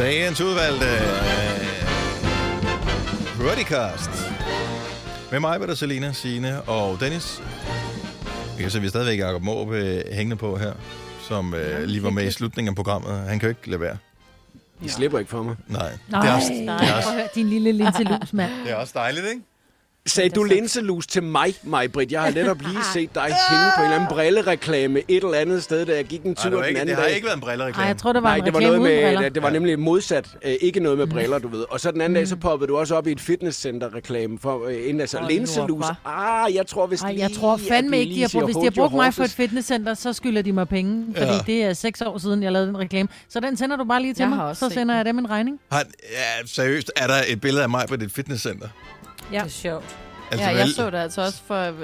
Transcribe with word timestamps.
Dagens 0.00 0.40
udvalgte 0.40 0.86
Broadcast. 3.38 4.10
Med 5.30 5.40
mig, 5.40 5.60
der 5.60 5.74
Selina, 5.74 6.12
Signe 6.12 6.62
og 6.62 7.00
Dennis. 7.00 7.42
Vi 8.56 8.62
kan 8.62 8.70
se, 8.70 8.78
at 8.78 8.82
vi 8.82 8.86
er 8.86 8.90
stadigvæk 8.90 9.18
Jacob 9.18 9.42
Måb 9.42 9.72
øh, 9.72 10.00
hængende 10.12 10.36
på 10.36 10.56
her, 10.56 10.72
som 11.28 11.54
øh, 11.54 11.82
lige 11.84 12.02
var 12.02 12.10
med 12.10 12.26
i 12.26 12.30
slutningen 12.30 12.68
af 12.68 12.76
programmet. 12.76 13.12
Han 13.12 13.38
kan 13.38 13.46
jo 13.46 13.48
ikke 13.48 13.70
lade 13.70 13.80
være. 13.80 13.96
I 14.82 14.88
slipper 14.88 15.18
ikke 15.18 15.30
for 15.30 15.42
mig. 15.42 15.56
Nej. 15.66 15.92
Nej, 16.08 16.20
Det 16.22 16.30
er 16.30 16.34
også, 16.36 16.52
nej, 16.52 16.76
det 16.76 16.86
er 16.86 16.90
prøv 16.90 16.96
også, 16.96 17.08
at 17.08 17.14
høre, 17.14 17.28
din 17.34 17.48
lille 17.48 17.72
linselus, 17.72 18.32
mand. 18.32 18.50
det 18.64 18.72
er 18.72 18.76
også 18.76 18.92
dejligt, 18.96 19.26
ikke? 19.26 19.40
Sagde 20.06 20.30
du 20.30 20.42
linselus 20.44 21.06
til 21.06 21.22
mig, 21.22 21.54
Majbrit? 21.62 22.12
Jeg 22.12 22.22
har 22.22 22.30
netop 22.30 22.56
lige 22.70 22.84
set 22.94 23.14
dig 23.14 23.22
hænge 23.22 23.64
på 23.76 23.80
en 23.80 23.84
eller 23.84 23.96
anden 23.96 24.08
brillereklame 24.14 24.98
et 25.08 25.24
eller 25.24 25.38
andet 25.38 25.62
sted, 25.62 25.86
da 25.86 25.94
jeg 25.96 26.04
gik 26.04 26.22
en 26.22 26.34
tur 26.34 26.42
Ej, 26.44 26.48
det, 26.50 26.56
var 26.56 26.62
den 26.62 26.68
ikke, 26.68 26.80
anden 26.80 26.88
det 26.96 27.02
har 27.02 27.08
dag. 27.08 27.14
ikke 27.14 27.26
været 27.26 27.34
en 27.36 27.40
brillereklame. 27.40 27.82
Nej, 27.82 27.86
jeg 27.88 27.96
tror, 27.96 28.12
det 28.12 28.22
var 28.22 28.28
Nej, 28.28 28.36
en 28.38 28.44
det 28.44 28.52
var 28.52 28.58
reklame 28.60 28.76
noget 28.76 28.90
uden 28.90 29.02
briller. 29.04 29.20
med, 29.20 29.30
det 29.30 29.42
var 29.42 29.50
nemlig 29.50 29.78
modsat. 29.78 30.26
Øh, 30.44 30.54
ikke 30.60 30.80
noget 30.80 30.98
med 30.98 31.06
briller, 31.06 31.38
du 31.38 31.48
ved. 31.48 31.64
Og 31.70 31.80
så 31.80 31.90
den 31.90 32.00
anden 32.00 32.14
dag, 32.14 32.28
så 32.28 32.36
poppede 32.36 32.68
du 32.68 32.76
også 32.76 32.94
op 32.96 33.06
i 33.06 33.12
et 33.12 33.20
fitnesscenter-reklame 33.20 34.38
for 34.38 34.66
øh, 34.66 34.74
en 34.90 35.00
altså 35.00 35.18
Åh, 35.18 35.28
linselus. 35.28 35.84
Ah, 36.04 36.54
jeg 36.54 36.66
tror 36.66 36.86
hvis 36.86 37.02
Ej, 37.02 37.14
jeg 37.18 37.30
tror 37.32 37.56
fandme 37.68 37.98
ikke, 38.00 38.14
de 38.14 38.20
har 38.20 38.28
brugt, 38.32 38.44
hvis 38.44 38.56
de 38.56 38.64
har 38.64 38.70
brugt 38.70 38.94
mig 38.94 39.14
for 39.14 39.24
et 39.24 39.30
fitnesscenter, 39.30 39.94
så 39.94 40.12
skylder 40.12 40.42
de 40.42 40.52
mig 40.52 40.68
penge, 40.68 41.06
fordi 41.16 41.32
Ja. 41.32 41.38
det 41.46 41.62
er 41.64 41.72
seks 41.72 42.02
år 42.02 42.18
siden, 42.18 42.42
jeg 42.42 42.52
lavede 42.52 42.68
den 42.68 42.78
reklame. 42.78 43.08
Så 43.28 43.40
den 43.40 43.56
sender 43.56 43.76
du 43.76 43.84
bare 43.84 44.02
lige 44.02 44.14
til 44.14 44.22
Jeg 44.22 44.28
mig, 44.30 44.44
også 44.44 44.58
så 44.60 44.66
set 44.66 44.74
sender 44.74 44.94
den. 44.94 44.98
jeg 44.98 45.04
dem 45.04 45.18
en 45.18 45.30
regning. 45.30 45.60
Har, 45.72 45.84
ja, 46.12 46.46
seriøst, 46.46 46.92
er 46.96 47.06
der 47.06 47.16
et 47.28 47.40
billede 47.40 47.62
af 47.62 47.68
mig 47.68 47.84
på 47.88 47.96
dit 47.96 48.12
fitnesscenter? 48.12 48.68
Ja. 49.32 49.38
Det 49.38 49.44
er 49.44 49.48
sjovt. 49.48 49.96
Altså, 50.30 50.46
ja, 50.46 50.56
jeg 50.56 50.64
vel- 50.66 50.74
så 50.74 50.90
det 50.90 50.98
altså 50.98 51.22
også 51.22 51.42
for 51.46 51.54
øh, 51.60 51.74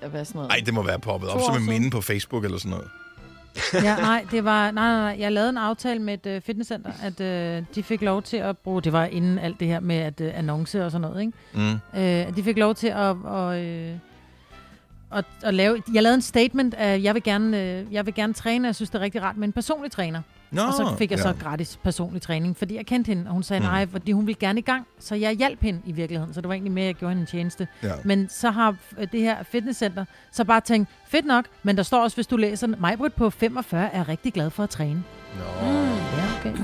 at 0.00 0.12
være 0.12 0.24
sådan 0.24 0.38
noget. 0.38 0.50
Ej, 0.50 0.62
det 0.66 0.74
må 0.74 0.82
være 0.82 0.98
poppet 0.98 1.30
op 1.30 1.40
som 1.40 1.56
en 1.56 1.66
minde 1.68 1.90
på 1.90 2.00
Facebook 2.00 2.44
eller 2.44 2.58
sådan 2.58 2.70
noget. 2.70 2.88
ja, 3.86 3.96
nej, 3.96 4.26
det 4.30 4.44
var, 4.44 4.70
nej, 4.70 4.92
nej, 4.92 5.00
nej, 5.00 5.16
jeg 5.20 5.32
lavede 5.32 5.50
en 5.50 5.56
aftale 5.56 6.02
med 6.02 6.26
et 6.26 6.36
uh, 6.36 6.42
fitnesscenter, 6.42 6.90
at 7.02 7.20
uh, 7.60 7.66
de 7.74 7.82
fik 7.82 8.02
lov 8.02 8.22
til 8.22 8.36
at 8.36 8.58
bruge, 8.58 8.82
det 8.82 8.92
var 8.92 9.04
inden 9.04 9.38
alt 9.38 9.60
det 9.60 9.68
her 9.68 9.80
med 9.80 9.96
at 9.96 10.20
uh, 10.20 10.26
annonce 10.34 10.84
og 10.84 10.90
sådan 10.90 11.00
noget, 11.02 11.20
ikke? 11.20 11.32
Mm. 11.54 11.70
Øh, 11.72 11.80
at 12.28 12.36
de 12.36 12.42
fik 12.42 12.58
lov 12.58 12.74
til 12.74 12.86
at, 12.88 13.16
og, 13.24 13.60
øh, 13.64 13.94
at, 15.12 15.24
at 15.42 15.54
lave... 15.54 15.82
Jeg 15.94 16.02
lavede 16.02 16.14
en 16.14 16.22
statement 16.22 16.74
af, 16.74 17.00
jeg 17.02 17.14
vil 17.14 17.22
gerne, 17.22 17.62
øh, 17.62 17.92
jeg 17.94 18.06
vil 18.06 18.14
gerne 18.14 18.32
træne, 18.34 18.64
og 18.64 18.66
jeg 18.66 18.74
synes, 18.74 18.90
det 18.90 18.98
er 18.98 19.02
rigtig 19.02 19.22
rart 19.22 19.36
med 19.36 19.48
en 19.48 19.52
personlig 19.52 19.92
træner. 19.92 20.22
Nå, 20.50 20.62
og 20.62 20.72
så 20.74 20.94
fik 20.98 21.10
jeg 21.10 21.18
ja. 21.18 21.22
så 21.22 21.34
gratis 21.42 21.78
personlig 21.84 22.22
træning, 22.22 22.56
fordi 22.56 22.76
jeg 22.76 22.86
kendte 22.86 23.08
hende, 23.08 23.26
og 23.26 23.32
hun 23.32 23.42
sagde 23.42 23.60
Mm. 23.60 23.66
nej, 23.66 23.86
fordi 23.86 24.12
hun 24.12 24.26
ville 24.26 24.38
gerne 24.40 24.58
i 24.58 24.62
gang. 24.62 24.86
Så 24.98 25.14
jeg 25.14 25.32
hjalp 25.32 25.60
hende 25.62 25.80
i 25.86 25.92
virkeligheden, 25.92 26.34
så 26.34 26.40
det 26.40 26.48
var 26.48 26.54
egentlig 26.54 26.72
med, 26.72 26.82
at 26.82 26.86
jeg 26.86 26.94
gjorde 26.94 27.10
hende 27.10 27.20
en 27.20 27.26
tjeneste. 27.26 27.68
Ja. 27.82 27.92
Men 28.04 28.28
så 28.28 28.50
har 28.50 28.74
øh, 28.98 29.06
det 29.12 29.20
her 29.20 29.42
fitnesscenter 29.42 30.04
så 30.32 30.44
bare 30.44 30.60
tænkt, 30.60 30.88
fedt 31.08 31.26
nok, 31.26 31.44
men 31.62 31.76
der 31.76 31.82
står 31.82 32.02
også, 32.02 32.16
hvis 32.16 32.26
du 32.26 32.36
læser, 32.36 32.66
Majbrit 32.66 33.14
på 33.14 33.30
45 33.30 33.92
er 33.94 34.08
rigtig 34.08 34.32
glad 34.32 34.50
for 34.50 34.62
at 34.62 34.70
træne. 34.70 35.02
Nå. 35.38 35.66
Ja, 35.66 36.24
okay. 36.40 36.58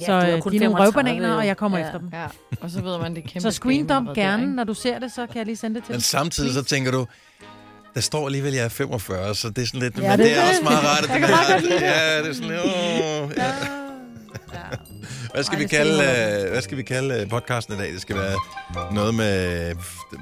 Ja, 0.00 0.04
så 0.06 0.12
er 0.12 0.36
øh, 0.36 0.42
kun 0.42 0.52
de 0.52 0.56
er 0.56 0.60
nogle 0.60 0.76
35 0.76 0.84
røvbananer, 0.86 1.34
og 1.36 1.46
jeg 1.46 1.56
kommer 1.56 1.78
ja, 1.78 1.86
efter 1.86 1.98
dem. 1.98 2.08
Ja, 2.12 2.26
og 2.60 2.70
så 2.70 2.82
ved 2.82 2.98
man, 2.98 3.14
det 3.14 3.24
er 3.24 3.28
kæmpe 3.28 3.40
Så 3.40 3.50
screen 3.50 3.86
dump 3.86 4.06
kamera 4.08 4.14
der, 4.14 4.22
gerne, 4.36 4.54
når 4.56 4.64
du 4.64 4.74
ser 4.74 4.98
det, 4.98 5.12
så 5.12 5.26
kan 5.26 5.36
jeg 5.36 5.46
lige 5.46 5.56
sende 5.56 5.74
det 5.76 5.84
til 5.84 5.92
Men 5.92 5.96
dig. 5.98 6.04
samtidig 6.04 6.52
så 6.54 6.64
tænker 6.64 6.90
du, 6.90 7.06
der 7.96 8.02
står 8.02 8.26
alligevel, 8.26 8.50
at 8.50 8.56
jeg 8.56 8.64
er 8.64 8.68
45, 8.68 9.34
så 9.34 9.48
det 9.50 9.62
er 9.62 9.66
sådan 9.66 9.80
lidt... 9.80 9.98
Ja, 9.98 10.02
Ja, 10.02 10.10
men 10.10 10.18
det 10.18 10.26
det, 10.26 10.36
er 10.36 10.40
er 10.40 10.44
det. 10.44 10.50
også 10.50 10.62
meget 10.62 10.84
rart, 10.84 11.04
at 11.04 11.62
det 11.62 11.70
det. 11.70 11.80
Ja, 11.80 12.18
det 12.22 12.28
er 12.28 12.34
sådan 12.34 12.48
lidt... 12.48 12.60
Åh, 12.60 13.30
ja. 13.36 13.46
Ja. 13.46 14.60
Hvad 15.34 15.44
skal, 15.44 15.56
Ej, 15.56 15.62
vi 15.62 15.68
kalde, 15.68 15.92
øh, 16.44 16.50
hvad 16.50 16.62
skal 16.62 16.76
vi 16.76 16.82
kalde 16.82 17.14
øh, 17.20 17.28
podcasten 17.28 17.74
i 17.74 17.78
dag? 17.78 17.92
Det 17.92 18.00
skal 18.00 18.16
være 18.16 18.34
noget 18.94 19.14
med, 19.14 19.74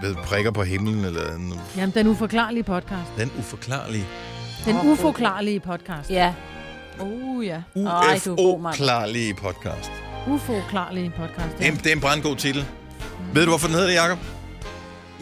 med 0.02 0.14
prikker 0.14 0.50
på 0.50 0.62
himlen, 0.62 1.04
eller 1.04 1.34
en, 1.34 1.54
Jamen, 1.76 1.94
den 1.94 2.06
uforklarlige 2.06 2.62
podcast. 2.62 3.10
den 3.18 3.30
uforklarlige, 3.38 4.06
Den 4.64 4.76
Åh, 4.76 4.86
uforklarlige 4.86 5.60
podcast. 5.60 6.10
Ja. 6.10 6.34
Uh, 7.00 7.46
ja. 7.46 7.62
Er. 7.76 8.34
UFO-klarlige 8.38 9.34
podcast. 9.34 9.90
Uforklarlige 10.28 11.12
podcast. 11.16 11.58
Det 11.58 11.66
er, 11.66 11.70
en- 11.72 11.76
det 11.76 11.86
er 11.86 11.92
en 11.92 12.00
brandgod 12.00 12.36
titel. 12.36 12.64
Ved 13.34 13.42
du, 13.42 13.48
hvorfor 13.48 13.66
den 13.66 13.74
hedder 13.74 13.88
det, 13.90 13.94
Jacob? 13.94 14.18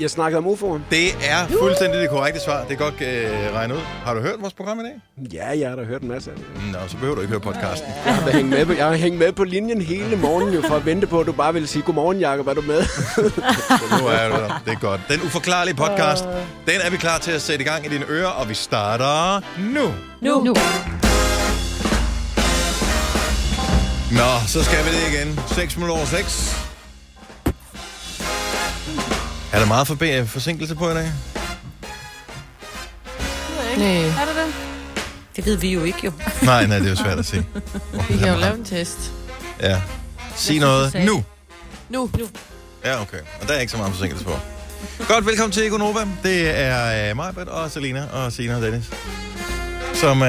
Jeg 0.01 0.11
snakkede 0.11 0.39
om 0.39 0.47
UFO'en. 0.47 0.81
Det 0.91 1.09
er 1.09 1.47
fuldstændig 1.61 2.01
det 2.01 2.11
korrekte 2.11 2.41
svar. 2.41 2.65
Det 2.65 2.73
er 2.73 2.79
godt 2.79 2.95
øh, 3.01 3.55
regnet 3.55 3.75
ud. 3.75 3.81
Har 4.05 4.15
du 4.15 4.21
hørt 4.21 4.35
vores 4.41 4.55
program 4.55 4.81
i 4.81 4.83
dag? 4.83 4.93
Ja, 5.33 5.59
jeg 5.59 5.69
har 5.69 5.77
da 5.77 5.83
hørt 5.83 6.03
en 6.03 6.09
masse 6.09 6.31
af 6.31 6.37
det. 6.37 6.47
Nå, 6.73 6.79
så 6.89 6.97
behøver 6.97 7.15
du 7.15 7.21
ikke 7.21 7.31
høre 7.31 7.41
podcasten. 7.41 7.89
Jeg 8.07 8.15
har, 8.15 8.31
hængt 8.31 8.51
med 8.51 8.67
på, 8.67 8.73
jeg 8.73 8.87
har 8.87 8.95
hængt 8.95 9.19
med 9.19 9.33
på 9.33 9.45
linjen 9.45 9.83
hele 9.83 10.17
morgenen 10.17 10.55
jo, 10.55 10.63
for 10.63 10.75
at 10.77 10.87
vente 10.87 11.07
på, 11.07 11.21
at 11.21 11.27
du 11.27 11.33
bare 11.33 11.53
ville 11.53 11.69
sige, 11.69 11.83
godmorgen 11.83 12.21
Jacob, 12.21 12.47
er 12.47 12.55
du 12.55 12.61
med? 12.61 12.83
Så 12.85 13.85
nu 14.01 14.07
er 14.07 14.29
du 14.29 14.35
der. 14.35 14.63
Det 14.65 14.73
er 14.73 14.79
godt. 14.81 15.01
Den 15.09 15.21
uforklarlige 15.23 15.75
podcast, 15.75 16.25
den 16.67 16.81
er 16.85 16.91
vi 16.91 16.97
klar 16.97 17.19
til 17.19 17.31
at 17.31 17.43
sætte 17.43 17.65
i 17.65 17.69
gang 17.69 17.87
i 17.87 17.89
dine 17.89 18.05
ører, 18.09 18.29
og 18.29 18.49
vi 18.49 18.55
starter 18.55 19.41
nu. 19.59 19.95
Nu. 20.21 20.45
nu. 20.45 20.55
Nå, 24.11 24.31
så 24.47 24.65
skal 24.65 24.79
vi 24.85 24.91
det 24.91 25.15
igen. 25.15 25.41
6 25.49 25.77
minutter 25.77 25.97
over 25.97 26.07
6. 26.07 26.72
Er 29.53 29.59
der 29.59 29.67
meget 29.67 29.87
forbe- 29.89 30.27
forsinkelse 30.27 30.75
på 30.75 30.91
i 30.91 30.95
dag? 30.95 31.13
Nej. 33.79 33.87
Er 33.97 34.25
det 34.25 34.37
det? 34.37 34.55
Det 35.37 35.47
ved 35.47 35.57
vi 35.57 35.73
jo 35.73 35.85
ikke, 35.85 35.99
jo. 36.05 36.13
Nej, 36.43 36.67
nej, 36.67 36.79
det 36.79 36.87
er 36.87 36.91
jo 36.91 36.97
svært 36.97 37.19
at 37.19 37.27
se. 37.27 37.37
Vi 38.11 38.17
kan 38.19 38.29
jo 38.29 38.41
lave 38.41 38.55
en 38.55 38.65
test. 38.65 39.13
Ja. 39.61 39.81
Sig 40.37 40.59
noget 40.59 40.95
nu. 40.95 41.25
Nu. 41.89 42.11
nu. 42.19 42.29
Ja, 42.85 43.01
okay. 43.01 43.19
Og 43.41 43.49
der 43.49 43.55
er 43.55 43.61
ikke 43.61 43.71
så 43.73 43.77
meget 43.79 43.93
forsinkelse 43.93 44.25
på. 44.25 44.33
Godt, 45.09 45.27
velkommen 45.27 45.53
til 45.53 45.67
Egonova. 45.67 46.01
Det 46.23 46.59
er 46.59 47.11
uh, 47.11 47.17
mig, 47.17 47.49
og 47.49 47.71
Selina 47.71 48.07
og 48.13 48.33
Sina 48.33 48.57
og 48.57 48.63
Dennis, 48.63 48.91
som 49.95 50.23
uh, 50.23 50.29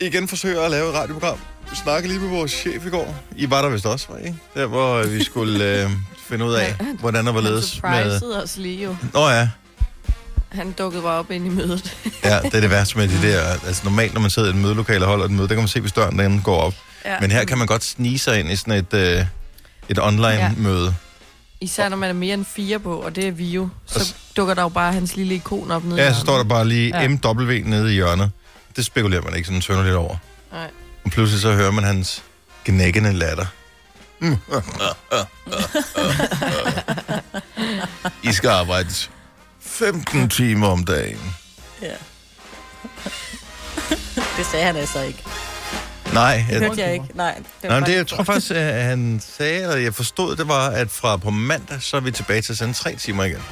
igen 0.00 0.28
forsøger 0.28 0.60
at 0.62 0.70
lave 0.70 0.88
et 0.88 0.94
radioprogram. 0.94 1.38
Vi 1.70 1.76
snakkede 1.76 2.08
lige 2.12 2.20
med 2.20 2.28
vores 2.30 2.50
chef 2.52 2.86
i 2.86 2.90
går. 2.90 3.14
I 3.36 3.50
var 3.50 3.62
der 3.62 3.68
vist 3.68 3.86
også, 3.86 4.06
var 4.10 4.18
I 4.18 4.20
ikke? 4.26 4.38
Der, 4.54 4.66
hvor 4.66 5.02
vi 5.02 5.24
skulle 5.24 5.84
uh, 5.84 5.90
finde 6.30 6.44
ud 6.44 6.54
af, 6.54 6.76
hvordan 7.00 7.26
der 7.26 7.32
var 7.32 7.40
Han 7.40 7.50
ledes 7.50 7.82
med... 7.82 7.92
surprisede 7.92 8.42
os 8.42 8.56
lige 8.56 8.84
jo. 8.84 8.96
Nå 9.14 9.28
ja, 9.28 9.48
Han 10.48 10.72
dukkede 10.72 11.02
bare 11.02 11.18
op 11.18 11.30
ind 11.30 11.46
i 11.46 11.48
mødet. 11.48 11.96
ja, 12.24 12.38
det 12.40 12.54
er 12.54 12.60
det 12.60 12.70
værste 12.70 12.98
med 12.98 13.08
de 13.08 13.28
der... 13.28 13.42
Altså 13.66 13.80
normalt, 13.84 14.14
når 14.14 14.20
man 14.20 14.30
sidder 14.30 14.48
i 14.48 14.50
et 14.50 14.56
mødelokale 14.56 15.04
og 15.04 15.08
holder 15.08 15.24
et 15.24 15.30
møde, 15.30 15.48
der 15.48 15.54
kan 15.54 15.62
man 15.62 15.68
se, 15.68 15.80
hvis 15.80 15.92
døren 15.92 16.18
den 16.18 16.40
går 16.40 16.56
op. 16.56 16.74
Ja. 17.04 17.20
Men 17.20 17.30
her 17.30 17.44
kan 17.44 17.58
man 17.58 17.66
godt 17.66 17.84
snige 17.84 18.18
sig 18.18 18.40
ind 18.40 18.50
i 18.50 18.56
sådan 18.56 18.72
et, 18.74 18.94
uh, 19.20 19.26
et 19.88 19.98
online-møde. 19.98 20.94
Især 21.60 21.88
når 21.88 21.96
man 21.96 22.08
er 22.10 22.14
mere 22.14 22.34
end 22.34 22.44
fire 22.44 22.78
på, 22.78 22.96
og 22.96 23.16
det 23.16 23.26
er 23.26 23.30
vi 23.32 23.44
jo. 23.50 23.68
Så 23.86 24.04
s- 24.04 24.16
dukker 24.36 24.54
der 24.54 24.62
jo 24.62 24.68
bare 24.68 24.92
hans 24.92 25.16
lille 25.16 25.34
ikon 25.34 25.70
op 25.70 25.84
nede 25.84 26.02
Ja, 26.02 26.12
så 26.14 26.20
står 26.20 26.36
der 26.36 26.44
bare 26.44 26.68
lige 26.68 27.00
Ja. 27.00 27.08
MW 27.08 27.52
nede 27.64 27.90
i 27.90 27.94
hjørnet. 27.94 28.30
Det 28.76 28.86
spekulerer 28.86 29.22
man 29.22 29.34
ikke 29.36 29.46
sådan 29.46 29.60
tønder 29.60 29.84
lidt 29.84 29.94
over. 29.94 30.16
Nej. 30.52 30.70
Og 31.04 31.10
pludselig 31.10 31.40
så 31.42 31.52
hører 31.52 31.70
man 31.70 31.84
hans 31.84 32.22
gnækkende 32.64 33.12
latter. 33.12 33.46
Mm. 34.20 34.36
I 38.22 38.32
skal 38.32 38.50
arbejde 38.50 38.88
15 39.60 40.28
timer 40.28 40.66
om 40.68 40.84
dagen. 40.84 41.34
Ja. 41.82 41.86
det 44.36 44.46
sagde 44.50 44.64
han 44.66 44.76
altså 44.76 45.00
ikke. 45.02 45.24
Nej, 46.12 46.44
Det 46.50 46.58
hørte 46.58 46.80
jeg 46.80 46.92
ikke. 46.92 47.04
Nej, 47.14 47.34
det 47.62 47.70
nej 47.70 47.80
men 47.80 47.88
det, 47.88 47.96
jeg 47.96 48.06
tror 48.06 48.24
faktisk, 48.24 48.50
at 48.50 48.84
han 48.84 49.22
sagde, 49.36 49.62
eller 49.62 49.76
jeg 49.76 49.94
forstod, 49.94 50.36
det 50.36 50.48
var, 50.48 50.68
at 50.68 50.90
fra 50.90 51.16
på 51.16 51.30
mandag, 51.30 51.82
så 51.82 51.96
er 51.96 52.00
vi 52.00 52.10
tilbage 52.10 52.42
til 52.42 52.52
at 52.52 52.58
sende 52.58 52.74
tre 52.74 52.94
timer 52.96 53.24
igen. 53.24 53.42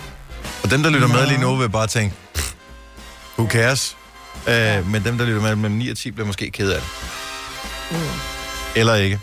Og 0.63 0.71
dem, 0.71 0.83
der 0.83 0.91
lytter 0.91 1.09
med 1.09 1.27
lige 1.27 1.41
nu, 1.41 1.57
vil 1.57 1.69
bare 1.71 1.87
tænke, 1.87 2.15
"Pff, 2.35 2.53
who 3.39 3.49
cares? 3.51 3.97
Uh, 4.47 4.87
men 4.91 5.05
dem, 5.05 5.19
der 5.19 5.25
lytter 5.25 5.41
med 5.43 5.57
mellem 5.57 5.77
9 5.79 5.89
og 5.91 5.97
10, 5.97 6.11
bliver 6.11 6.27
måske 6.27 6.51
ked 6.51 6.71
af 6.71 6.81
det. 6.81 6.89
Eller 8.77 8.95
ikke. 8.95 9.21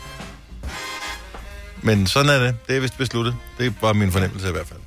Men 1.86 2.06
sådan 2.06 2.30
er 2.30 2.38
det. 2.38 2.56
Det 2.68 2.76
er 2.76 2.80
vist 2.80 2.98
besluttet. 2.98 3.36
Det 3.58 3.66
er 3.66 3.70
bare 3.80 3.94
min 3.94 4.12
fornemmelse 4.12 4.48
i 4.48 4.52
hvert 4.52 4.66
fald. 4.66 4.78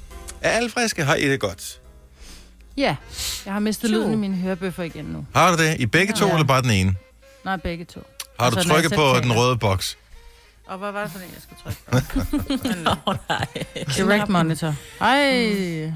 Er 0.42 0.50
alle 0.50 0.70
friske? 0.70 1.04
Har 1.04 1.16
I 1.16 1.30
det 1.30 1.40
godt? 1.40 1.80
Ja, 2.78 2.96
jeg 3.46 3.54
har 3.54 3.60
mistet 3.60 3.90
lyden 3.90 4.14
i 4.14 4.16
mine 4.16 4.36
hørebøffer 4.36 4.84
igen 4.84 5.06
nu. 5.06 5.26
Har 5.36 5.56
du 5.56 5.64
det? 5.64 5.76
I 5.80 5.86
begge 5.86 6.14
to, 6.14 6.26
Ja. 6.28 6.32
eller 6.34 6.46
bare 6.46 6.62
den 6.62 6.72
ene? 6.72 6.96
Nej, 7.46 7.58
begge 7.58 7.86
to. 7.86 8.00
Har 8.40 8.46
Altså, 8.46 8.64
du 8.64 8.70
trykket 8.70 8.92
på 8.94 9.16
den 9.24 9.34
røde 9.38 9.58
boks? 9.58 9.98
Og 10.68 10.78
hvad 10.78 10.92
var 10.92 11.04
det 11.04 11.12
for 11.12 11.20
en, 11.20 11.26
jeg 11.34 11.42
skulle 11.44 11.62
trykke 11.64 12.08
på? 12.12 12.68
Nå, 13.06 13.14
nej. 13.30 13.46
Direct 13.98 14.30
monitor. 14.30 14.76
Hej, 15.00 15.32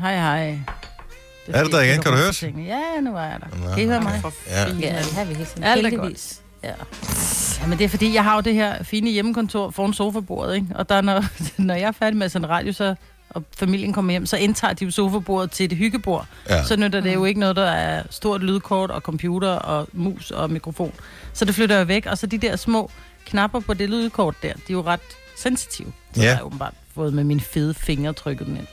hej, 0.02 0.16
hej. 0.16 0.60
Det 1.48 1.56
Er 1.56 1.64
du 1.64 1.70
der 1.70 1.82
igen? 1.82 2.02
Kan 2.02 2.12
du 2.12 2.18
høre 2.18 2.30
os? 2.30 2.38
tingene. 2.38 2.68
Ja, 2.68 3.02
nu 3.02 3.16
er 3.18 3.22
jeg 3.22 3.38
der. 3.52 3.58
Nå, 3.70 3.74
Kan 3.76 3.84
I 3.84 3.86
høre 3.88 4.02
mig? 4.02 4.22
Ja. 4.48 4.60
Ja, 4.68 4.98
det 4.98 5.14
har 5.14 5.26
vi 5.26 5.34
helt 5.34 5.50
sådan. 5.50 5.64
Alt 5.64 5.86
er 5.86 5.90
Heldigvis. 5.90 6.42
Ja. 6.64 6.74
Ja, 7.62 7.68
men 7.68 7.78
det 7.78 7.86
er 7.86 7.90
fordi, 7.90 8.14
jeg 8.14 8.24
har 8.24 8.36
jo 8.36 8.42
det 8.42 8.54
her 8.54 8.84
fine 8.84 9.10
hjemmekontor 9.12 9.70
foran 9.72 9.94
sofabordet, 9.94 10.56
ikke? 10.56 10.68
Og 10.76 10.90
der, 10.90 11.02
når, 11.02 11.24
når 11.62 11.74
jeg 11.74 11.84
er 11.88 11.92
færdig 11.92 12.18
med 12.18 12.30
sådan 12.30 12.46
en 12.46 12.50
radio, 12.50 12.74
så, 12.74 12.96
og 13.30 13.44
familien 13.58 13.94
kommer 13.94 14.12
hjem, 14.12 14.26
så 14.26 14.38
indtager 14.38 14.74
de 14.74 14.86
jo 14.86 14.92
sofabordet 14.92 15.52
til 15.52 15.70
det 15.70 15.78
hyggebord. 15.78 16.28
Ja. 16.50 16.64
Så 16.64 16.76
nytter 16.76 17.00
det 17.02 17.14
jo 17.14 17.26
ikke 17.26 17.40
noget, 17.40 17.56
der 17.56 17.66
er 17.72 18.04
stort 18.10 18.44
lydkort 18.44 18.92
og 18.92 19.02
computer 19.02 19.50
og 19.50 19.88
mus 19.94 20.32
og 20.32 20.50
mikrofon. 20.52 20.94
Så 21.34 21.46
det 21.46 21.56
flytter 21.56 21.78
jeg 21.78 21.88
væk, 21.88 22.06
og 22.06 22.18
så 22.18 22.28
de 22.28 22.38
der 22.38 22.56
små 22.56 22.92
knapper 23.26 23.60
på 23.60 23.74
det 23.74 23.90
lydkort 23.90 24.36
der, 24.44 24.54
de 24.54 24.60
er 24.70 24.74
jo 24.74 24.82
ret 24.82 25.00
sensitive. 25.38 25.92
Så 26.16 26.22
Ja. 26.22 26.28
jeg 26.28 26.38
har 26.38 26.44
åbenbart 26.44 26.74
fået 26.96 27.14
med 27.14 27.24
mine 27.24 27.42
fede 27.42 27.74
fingre 27.74 28.14
trykket 28.14 28.48
dem 28.48 28.56
ind. 28.56 28.68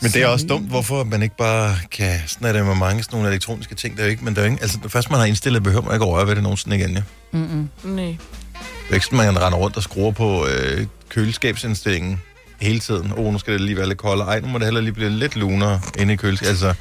Men 0.00 0.10
det 0.10 0.22
er 0.22 0.26
også 0.26 0.46
dumt, 0.46 0.68
hvorfor 0.68 1.04
man 1.04 1.22
ikke 1.22 1.36
bare 1.36 1.76
kan... 1.90 2.20
Sådan 2.26 2.48
er 2.48 2.52
det 2.52 2.66
med 2.66 2.74
mange 2.74 3.02
sådan 3.02 3.16
nogle 3.16 3.30
elektroniske 3.30 3.74
ting. 3.74 3.96
Der 3.96 4.02
er 4.02 4.06
jo 4.06 4.10
ikke, 4.10 4.24
men 4.24 4.34
der 4.34 4.40
er 4.40 4.46
jo 4.46 4.52
ikke, 4.52 4.62
altså, 4.62 4.78
det 4.82 4.92
første, 4.92 5.10
man 5.10 5.20
har 5.20 5.26
indstillet, 5.26 5.62
behøver 5.62 5.84
man 5.84 5.94
ikke 5.94 6.04
at 6.06 6.12
røre 6.12 6.26
ved 6.26 6.34
det 6.34 6.42
nogensinde 6.42 6.76
igen. 6.76 6.92
Ja. 6.92 7.02
Mm-mm. 7.32 7.68
Nej. 7.84 8.04
Det 8.04 8.90
er 8.90 8.94
ikke 8.94 9.06
sådan, 9.06 9.18
man 9.18 9.42
render 9.42 9.58
rundt 9.58 9.76
og 9.76 9.82
skruer 9.82 10.10
på 10.10 10.46
øh, 10.46 10.86
køleskabsindstillingen 11.08 12.22
hele 12.60 12.78
tiden. 12.80 13.12
Åh, 13.12 13.18
oh, 13.18 13.32
nu 13.32 13.38
skal 13.38 13.52
det 13.52 13.60
lige 13.60 13.76
være 13.76 13.88
lidt 13.88 13.98
koldere. 13.98 14.28
Ej, 14.28 14.40
nu 14.40 14.46
må 14.46 14.58
det 14.58 14.66
heller 14.66 14.80
lige 14.80 14.92
blive 14.92 15.10
lidt 15.10 15.36
lunere 15.36 15.80
inde 15.98 16.12
i 16.12 16.16
køleskabet. 16.16 16.50
Altså, 16.50 16.74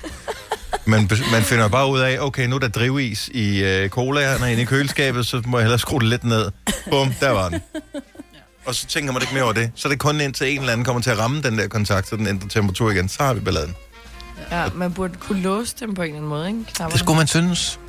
man, 0.85 1.09
man 1.31 1.43
finder 1.43 1.67
bare 1.67 1.89
ud 1.89 1.99
af, 1.99 2.17
okay, 2.19 2.47
nu 2.47 2.55
er 2.55 2.59
der 2.59 2.67
drivis 2.67 3.27
i 3.33 3.63
øh, 3.63 3.89
colaerne 3.89 4.51
inde 4.51 4.61
i 4.61 4.65
køleskabet, 4.65 5.25
så 5.25 5.41
må 5.45 5.57
jeg 5.57 5.63
hellere 5.63 5.79
skrue 5.79 5.99
det 5.99 6.07
lidt 6.09 6.23
ned. 6.23 6.51
Bum, 6.89 7.13
der 7.19 7.29
var 7.29 7.49
den. 7.49 7.61
Og 8.65 8.75
så 8.75 8.85
tænker 8.87 9.13
man 9.13 9.21
ikke 9.21 9.33
mere 9.33 9.43
over 9.43 9.53
det. 9.53 9.71
Så 9.75 9.87
er 9.87 9.89
det 9.89 9.99
kun 9.99 10.21
indtil 10.21 10.47
en 10.53 10.59
eller 10.59 10.71
anden 10.73 10.85
kommer 10.85 11.01
til 11.01 11.09
at 11.09 11.17
ramme 11.19 11.41
den 11.41 11.57
der 11.57 11.67
kontakt, 11.67 12.07
så 12.09 12.15
den 12.15 12.27
ændrer 12.27 12.49
temperatur 12.49 12.91
igen. 12.91 13.09
Så 13.09 13.23
har 13.23 13.33
vi 13.33 13.39
balladen. 13.39 13.75
Ja, 14.51 14.69
man 14.73 14.93
burde 14.93 15.15
kunne 15.19 15.41
låse 15.41 15.75
dem 15.79 15.95
på 15.95 16.01
en 16.01 16.05
eller 16.07 16.17
anden 16.17 16.29
måde, 16.29 16.47
ikke? 16.47 16.59
Knapperne. 16.63 16.91
Det 16.91 16.99
skulle 16.99 17.17
man 17.17 17.27
synes 17.27 17.79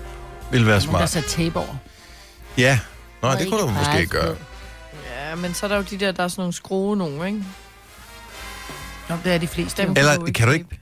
ville 0.50 0.66
være 0.66 0.80
smart. 0.80 1.10
sat 1.10 1.24
tape 1.24 1.58
over. 1.58 1.76
Ja, 2.58 2.78
Nå, 3.22 3.32
det 3.32 3.48
kunne 3.48 3.60
du 3.60 3.68
måske 3.70 4.06
gøre. 4.06 4.36
Ja, 5.16 5.34
men 5.34 5.54
så 5.54 5.66
er 5.66 5.68
der 5.68 5.76
jo 5.76 5.82
de 5.90 5.96
der, 5.98 6.12
der 6.12 6.22
er 6.24 6.28
sådan 6.28 6.40
nogle 6.40 6.52
skrue 6.52 6.96
nogle, 6.96 7.26
ikke? 7.26 7.44
Nå, 9.08 9.16
det 9.24 9.32
er 9.34 9.38
de 9.38 9.46
fleste. 9.46 9.82
Dem. 9.82 9.94
Eller 9.96 10.16
kunne 10.16 10.32
kan 10.32 10.46
du 10.46 10.52
ikke- 10.52 10.80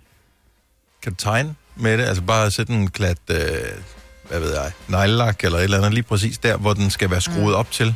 Kan 1.03 1.13
du 1.13 1.17
tegne 1.17 1.55
med 1.77 1.99
det? 1.99 2.05
Altså 2.05 2.23
bare 2.23 2.51
sætte 2.51 2.73
en 2.73 2.91
klat, 2.91 3.19
øh, 3.31 3.37
hvad 4.29 4.41
ved 4.41 4.55
jeg, 4.55 4.73
neglelak 4.89 5.45
eller 5.45 5.59
et 5.59 5.65
eller 5.65 5.79
andet, 5.79 5.95
lige 5.95 6.03
præcis 6.05 6.39
der, 6.39 6.57
hvor 6.57 6.75
den 6.75 6.91
skal 6.91 7.11
være 7.11 7.21
skruet 7.21 7.55
op 7.55 7.71
til. 7.71 7.95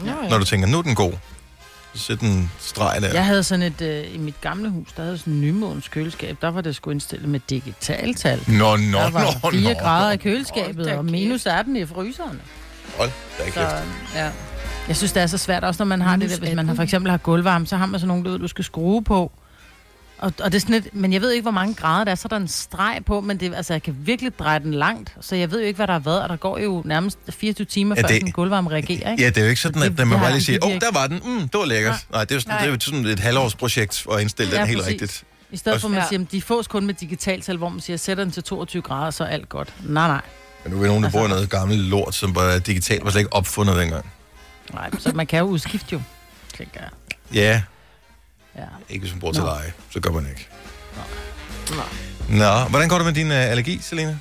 Nå, 0.00 0.12
ja. 0.22 0.28
Når 0.28 0.38
du 0.38 0.44
tænker, 0.44 0.66
nu 0.68 0.78
er 0.78 0.82
den 0.82 0.94
god. 0.94 1.12
Så 1.94 2.02
sæt 2.04 2.20
en 2.20 2.50
streg 2.58 3.02
der. 3.02 3.12
Jeg 3.12 3.24
havde 3.26 3.42
sådan 3.42 3.62
et, 3.62 3.80
øh, 3.80 4.14
i 4.14 4.18
mit 4.18 4.40
gamle 4.40 4.68
hus, 4.70 4.88
der 4.96 5.02
havde 5.02 5.18
sådan 5.18 5.32
en 5.32 5.40
nymåns 5.40 5.88
køleskab. 5.88 6.36
Der 6.40 6.48
var 6.48 6.60
det 6.60 6.76
sgu 6.76 6.90
indstillet 6.90 7.28
med 7.28 7.40
digitaltal. 7.50 8.40
Nå, 8.46 8.76
nå, 8.76 8.98
Der 8.98 9.10
var 9.10 9.34
nå, 9.42 9.50
4 9.50 9.74
nå. 9.74 9.78
grader 9.80 10.10
i 10.10 10.16
køleskabet, 10.16 10.76
Hold 10.76 10.86
da 10.86 10.96
og 10.98 11.04
minus 11.04 11.46
18 11.46 11.76
i 11.76 11.86
fryseren. 11.86 12.40
Hold 12.98 13.10
da 13.38 13.44
Så, 13.46 13.52
kæft. 13.52 13.84
ja. 14.14 14.30
Jeg 14.88 14.96
synes, 14.96 15.12
det 15.12 15.22
er 15.22 15.26
så 15.26 15.38
svært, 15.38 15.64
også 15.64 15.82
når 15.82 15.86
man 15.86 16.00
har 16.00 16.16
Minus 16.16 16.30
det 16.32 16.40
der, 16.40 16.46
hvis 16.46 16.56
man 16.56 16.66
har 16.66 16.72
18. 16.72 16.76
for 16.76 16.82
eksempel 16.82 17.10
har 17.10 17.18
gulvvarme, 17.18 17.66
så 17.66 17.76
har 17.76 17.86
man 17.86 18.00
sådan 18.00 18.08
nogle, 18.08 18.24
du, 18.24 18.30
ved, 18.30 18.38
du 18.38 18.48
skal 18.48 18.64
skrue 18.64 19.04
på. 19.04 19.32
Og, 20.18 20.32
og 20.42 20.52
det 20.52 20.54
er 20.58 20.60
sådan 20.60 20.74
lidt, 20.74 20.94
men 20.94 21.12
jeg 21.12 21.20
ved 21.20 21.30
ikke, 21.30 21.42
hvor 21.42 21.50
mange 21.50 21.74
grader 21.74 22.04
der 22.04 22.10
er, 22.12 22.14
så 22.16 22.22
er 22.24 22.28
der 22.28 22.36
en 22.36 22.48
streg 22.48 23.00
på, 23.06 23.20
men 23.20 23.40
det, 23.40 23.54
altså, 23.54 23.74
jeg 23.74 23.82
kan 23.82 23.96
virkelig 24.00 24.38
dreje 24.38 24.58
den 24.58 24.74
langt, 24.74 25.16
så 25.20 25.36
jeg 25.36 25.50
ved 25.50 25.60
jo 25.60 25.66
ikke, 25.66 25.76
hvad 25.76 25.86
der 25.86 25.92
har 25.92 26.00
været, 26.00 26.22
og 26.22 26.28
der 26.28 26.36
går 26.36 26.58
jo 26.58 26.82
nærmest 26.84 27.18
24 27.30 27.64
timer, 27.64 27.94
Ja, 27.96 28.02
før 28.02 28.06
det- 28.08 28.16
sådan 28.16 28.26
en 28.28 28.32
gulvvarme 28.32 28.70
reagerer, 28.70 29.10
ikke? 29.10 29.22
Ja, 29.22 29.28
det 29.28 29.36
er 29.38 29.42
jo 29.42 29.48
ikke 29.48 29.60
sådan, 29.60 29.82
Det- 29.82 30.00
at 30.00 30.08
man 30.08 30.18
bare 30.20 30.30
lige 30.32 30.42
siger, 30.44 30.58
åh, 30.62 30.70
oh, 30.70 30.74
der 30.80 30.92
var 30.92 31.06
den, 31.06 31.20
mm, 31.24 31.40
det 31.40 31.54
var 31.54 31.64
lækkert. 31.64 32.06
Nej, 32.12 32.24
det 32.24 32.30
er 32.30 32.34
jo 32.36 32.40
sådan, 32.40 32.52
Nej. 32.54 32.60
det 32.60 32.68
er 32.68 32.72
jo 32.74 32.80
sådan 32.80 33.06
et 33.06 33.20
halvårsprojekt 33.20 34.06
at 34.12 34.20
indstille 34.20 34.52
Ja, 34.54 34.58
den 34.60 34.66
helt 34.68 34.78
præcis. 34.80 34.92
rigtigt. 35.02 35.24
I 35.50 35.56
stedet 35.56 35.80
for, 35.80 35.88
at 35.88 35.94
man 35.94 36.02
siger, 36.08 36.20
at 36.22 36.32
de 36.32 36.42
fås 36.42 36.66
kun 36.66 36.86
med 36.86 36.94
digitaltal, 36.94 37.56
hvor 37.56 37.68
man 37.68 37.80
siger, 37.80 37.96
sætter 37.96 38.24
den 38.24 38.32
til 38.32 38.42
22 38.42 38.82
grader, 38.82 39.10
så 39.10 39.24
er 39.24 39.28
alt 39.28 39.48
godt. 39.48 39.72
Nej, 39.84 40.08
nej. 40.08 40.20
Men 40.64 40.72
nu 40.72 40.82
er 40.82 40.86
nogen, 40.86 41.02
der 41.02 41.06
Altså- 41.08 41.18
bor 41.18 41.26
i 41.26 41.28
noget 41.28 41.50
gammelt 41.50 41.80
lort, 41.80 42.14
som 42.14 42.32
bare 42.32 42.54
er 42.54 42.58
digitalt, 42.58 43.04
var 43.04 43.10
slet 43.10 43.20
ikke 43.20 43.32
opfundet 43.32 43.76
dengang. 43.76 44.06
nej. 44.74 44.90
Så 44.98 45.12
man 45.14 45.26
kan 45.26 45.38
jo 45.38 45.44
udskifte 45.44 45.88
jo, 45.92 46.00
tænker 46.58 46.80
jeg. 46.80 46.90
Ja, 47.34 47.62
Ja. 48.56 48.62
ikke 48.88 49.02
hvis 49.02 49.12
man 49.12 49.20
bor 49.20 49.32
til 49.32 49.40
Nå. 49.42 49.46
leje, 49.48 49.72
så 49.90 50.00
gør 50.00 50.10
man 50.10 50.26
ikke. 50.30 50.48
Nå. 51.70 51.82
Nå, 52.36 52.68
hvordan 52.68 52.88
går 52.88 52.96
det 52.96 53.06
med 53.06 53.12
din 53.14 53.26
uh, 53.30 53.36
allergi, 53.36 53.80
Selina? 53.82 54.18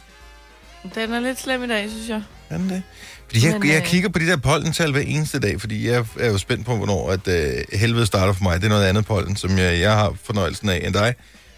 Den 0.95 1.13
er 1.13 1.19
lidt 1.19 1.39
slem 1.39 1.63
i 1.63 1.67
dag, 1.67 1.89
synes 1.89 2.09
jeg. 2.09 2.21
Er 2.49 2.57
den 2.57 2.69
det? 2.69 2.83
Fordi 3.27 3.45
jeg, 3.47 3.59
Men, 3.59 3.69
jeg 3.69 3.81
øh, 3.81 3.87
kigger 3.87 4.09
på 4.09 4.19
de 4.19 4.27
der 4.27 4.37
pollental 4.37 4.91
hver 4.91 5.01
eneste 5.01 5.39
dag, 5.39 5.61
fordi 5.61 5.87
jeg 5.89 6.05
er 6.19 6.27
jo 6.27 6.37
spændt 6.37 6.65
på, 6.65 6.75
hvornår 6.75 7.11
at, 7.11 7.27
uh, 7.27 7.79
helvede 7.79 8.05
starter 8.05 8.33
for 8.33 8.43
mig. 8.43 8.59
Det 8.61 8.65
er 8.65 8.69
noget 8.69 8.85
andet 8.85 9.05
pollen, 9.05 9.35
som 9.35 9.57
jeg, 9.57 9.79
jeg 9.79 9.93
har 9.93 10.13
fornøjelsen 10.23 10.69
af 10.69 10.81
end 10.85 10.93
dig. 10.93 11.15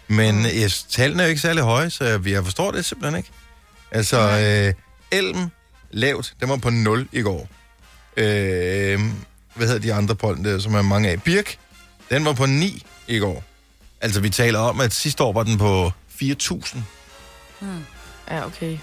Men 0.08 0.34
Mm. 0.36 0.44
jeg, 0.44 0.70
tallene 0.90 1.22
er 1.22 1.26
jo 1.26 1.28
ikke 1.30 1.40
særlig 1.42 1.62
høje, 1.62 1.90
så 1.90 2.04
jeg, 2.04 2.26
jeg 2.26 2.44
forstår 2.44 2.70
det 2.70 2.84
simpelthen 2.84 3.16
ikke. 3.18 3.30
Altså, 3.92 4.18
øh, 4.20 4.74
elm 5.18 5.50
lavt, 5.90 6.34
den 6.40 6.48
var 6.48 6.56
på 6.56 6.70
0 6.70 7.08
i 7.12 7.20
går. 7.22 7.48
Øh, 8.16 9.00
hvad 9.54 9.66
hedder 9.66 9.78
de 9.80 9.94
andre 9.94 10.14
pollen 10.14 10.44
der, 10.44 10.58
som 10.58 10.74
er 10.74 10.82
mange 10.82 11.08
af? 11.08 11.22
Birk, 11.22 11.56
den 12.10 12.24
var 12.24 12.32
på 12.32 12.46
9 12.46 12.82
i 13.08 13.18
går. 13.18 13.42
Altså, 14.00 14.20
vi 14.20 14.30
taler 14.30 14.58
om, 14.58 14.80
at 14.80 14.92
sidste 14.94 15.22
år 15.22 15.32
var 15.32 15.42
den 15.42 15.58
på 15.58 15.92
4.000. 16.22 16.78
Ja, 18.30 18.46
okay. 18.46 18.78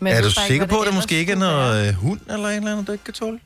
Men 0.00 0.12
er 0.12 0.22
du 0.22 0.30
sikker 0.30 0.56
hvad 0.66 0.68
på, 0.68 0.80
at 0.80 0.86
det 0.86 0.94
måske 0.94 1.14
ikke 1.18 1.32
er 1.32 1.36
noget 1.36 1.88
øh, 1.88 1.94
hund 1.94 2.20
eller 2.30 2.48
et 2.48 2.56
eller 2.56 2.72
andet, 2.72 2.86
du 2.86 2.92
ikke 2.92 3.04
kan 3.04 3.14
tåle? 3.14 3.40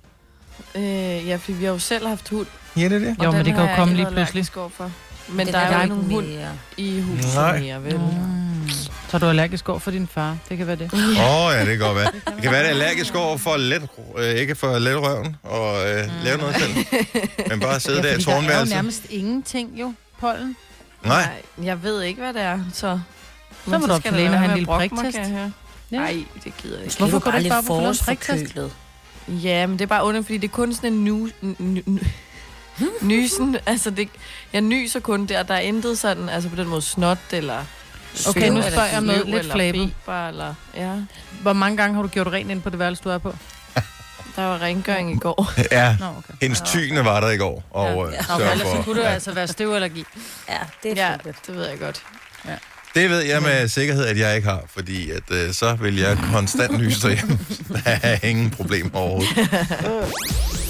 Øh, 0.75 0.83
ja, 1.29 1.37
fordi 1.37 1.53
vi 1.53 1.65
har 1.65 1.73
jo 1.73 1.79
selv 1.79 2.07
haft 2.07 2.29
hund. 2.29 2.47
Ja, 2.77 2.85
det 2.85 2.93
er 2.93 2.99
det. 2.99 3.17
og 3.19 3.25
Jo, 3.25 3.31
men 3.31 3.45
det 3.47 3.55
kan 3.55 3.69
jo 3.69 3.75
komme 3.77 3.93
ikke 3.93 3.97
lige 3.97 4.05
pludselig. 4.07 4.19
allergisk 4.29 4.57
overfor. 4.57 4.93
Men 5.29 5.47
Den 5.47 5.55
der 5.55 5.61
er 5.61 5.69
jo 5.73 5.77
jo 5.77 5.83
ikke 5.83 5.95
nogen 5.95 6.11
hund 6.11 6.27
mere. 6.27 6.49
i 6.77 7.01
huset 7.01 7.35
Nej. 7.35 7.61
mere, 7.61 7.85
vel? 7.85 7.97
Mm. 7.99 8.71
Så 9.11 9.17
er 9.17 9.19
du 9.19 9.27
allergisk 9.27 9.69
over 9.69 9.79
for 9.79 9.91
din 9.91 10.07
far. 10.07 10.37
Det 10.49 10.59
kan 10.59 10.67
være 10.67 10.77
det. 10.77 10.91
Åh, 10.93 11.47
oh, 11.47 11.53
ja, 11.55 11.61
det 11.61 11.67
kan 11.67 11.79
godt 11.79 11.97
være. 11.97 12.11
Det 12.35 12.43
kan 12.43 12.51
være, 12.53 12.61
det 12.61 12.67
er 12.67 12.71
allergisk 12.71 13.15
over 13.15 13.37
for 13.37 13.57
let, 13.57 13.89
øh, 14.19 14.25
ikke 14.35 14.55
for 14.55 14.79
let 14.79 14.97
røven 15.03 15.37
og 15.43 15.91
øh, 15.91 16.05
Mm. 16.05 16.11
lave 16.25 16.39
noget 16.39 16.55
selv. 16.57 16.75
Men 17.49 17.61
bare 17.61 17.81
sidde 17.87 17.97
Ja, 17.97 18.03
der 18.03 18.09
i 18.09 18.13
fordi 18.15 18.25
der 18.25 18.31
er 18.33 18.35
jo 18.37 18.41
tårnværelset. 18.41 18.75
nærmest 18.77 19.07
ingenting 19.11 19.81
jo, 19.81 19.93
pollen. 20.21 20.57
Nej, 21.05 21.23
Nej, 21.57 21.67
jeg 21.67 21.83
ved 21.83 22.03
ikke, 22.03 22.21
hvad 22.21 22.33
det 22.35 22.43
er, 22.43 22.61
så... 22.73 23.01
Så 23.69 23.79
må 23.79 23.87
du 23.87 23.93
op 23.93 24.03
til 24.05 24.13
lægen 24.13 24.33
og 24.33 24.39
have 24.39 24.49
en 24.51 24.55
lille 24.59 24.67
priktest. 24.67 25.19
Nej, 25.91 26.25
det 26.45 26.53
gider 26.63 26.77
jeg 26.77 26.85
ikke. 26.85 26.99
Hvorfor 26.99 27.19
går 27.19 27.31
bare 27.31 27.33
du 27.41 27.45
ikke 27.45 27.51
bare 27.51 27.63
på 27.63 27.67
forårsforkølet? 27.67 28.73
Ja, 29.29 29.67
men 29.67 29.79
det 29.79 29.83
er 29.85 29.87
bare 29.89 30.05
under, 30.05 30.23
fordi 30.23 30.39
det 30.39 30.49
er 30.49 30.53
kun 30.53 30.75
sådan 30.75 30.93
en 30.93 31.05
nu... 31.05 31.29
Nysen, 33.03 33.57
altså 33.67 33.91
det, 33.91 34.09
jeg 34.53 34.61
nyser 34.61 35.01
kun 35.01 35.27
der, 35.27 35.43
der 35.43 35.55
er 35.55 35.61
intet 35.61 35.99
sådan, 35.99 36.29
altså 36.29 36.49
på 36.49 36.57
den 36.57 36.69
måde 36.69 36.83
snot 36.83 37.19
eller... 37.33 37.65
Okay, 38.29 38.49
nu 38.51 38.63
spørger 38.63 38.87
jeg 38.89 38.99
om 38.99 39.05
noget 39.05 39.27
lidt 39.29 39.53
flabet. 39.53 39.91
eller, 40.09 40.55
ja, 40.77 40.93
Hvor 41.43 41.53
mange 41.53 41.77
gange 41.77 41.95
har 41.95 42.03
du 42.03 42.09
gjort 42.09 42.27
rent 42.27 42.51
ind 42.51 42.63
på 42.63 42.71
det 42.71 42.79
værelse, 42.79 43.03
du 43.05 43.09
er 43.09 43.19
på? 43.19 43.35
der 44.37 44.43
var 44.45 44.63
rengøring 44.63 45.13
i 45.13 45.19
går. 45.19 45.53
ja. 45.73 45.97
Nå, 46.01 46.07
okay. 46.07 46.35
Hendes 46.43 46.61
tyne 46.61 47.05
var 47.05 47.21
der 47.21 47.31
i 47.31 47.37
går. 47.37 47.63
Og 47.71 47.87
Ja. 47.87 47.93
øh, 48.19 48.35
Okay, 48.37 48.53
ellers 48.53 48.69
for, 48.77 48.83
kunne 48.83 48.99
det 49.01 49.05
ja. 49.07 49.13
altså 49.13 49.33
være 49.33 49.49
støvallergi. 49.49 50.05
Ja, 50.49 50.59
det 50.83 50.99
er 50.99 51.07
Ja, 51.07 51.17
fint. 51.25 51.47
det 51.47 51.55
ved 51.57 51.69
jeg 51.69 51.79
godt. 51.79 52.03
Det 52.95 53.11
ved 53.11 53.21
jeg 53.21 53.43
med 53.43 53.69
sikkerhed, 53.69 54.07
at 54.07 54.19
jeg 54.19 54.37
ikke 54.37 54.49
har, 54.49 54.63
fordi 54.75 55.11
at, 55.11 55.23
øh, 55.31 55.53
så 55.55 55.75
vil 55.75 55.97
jeg 55.99 56.19
konstant 56.33 56.79
nyse 56.79 57.09
derhjemme. 57.09 57.39
Der 57.85 57.99
er 58.03 58.19
ingen 58.23 58.51
problem 58.51 58.95
overhovedet. 58.95 59.49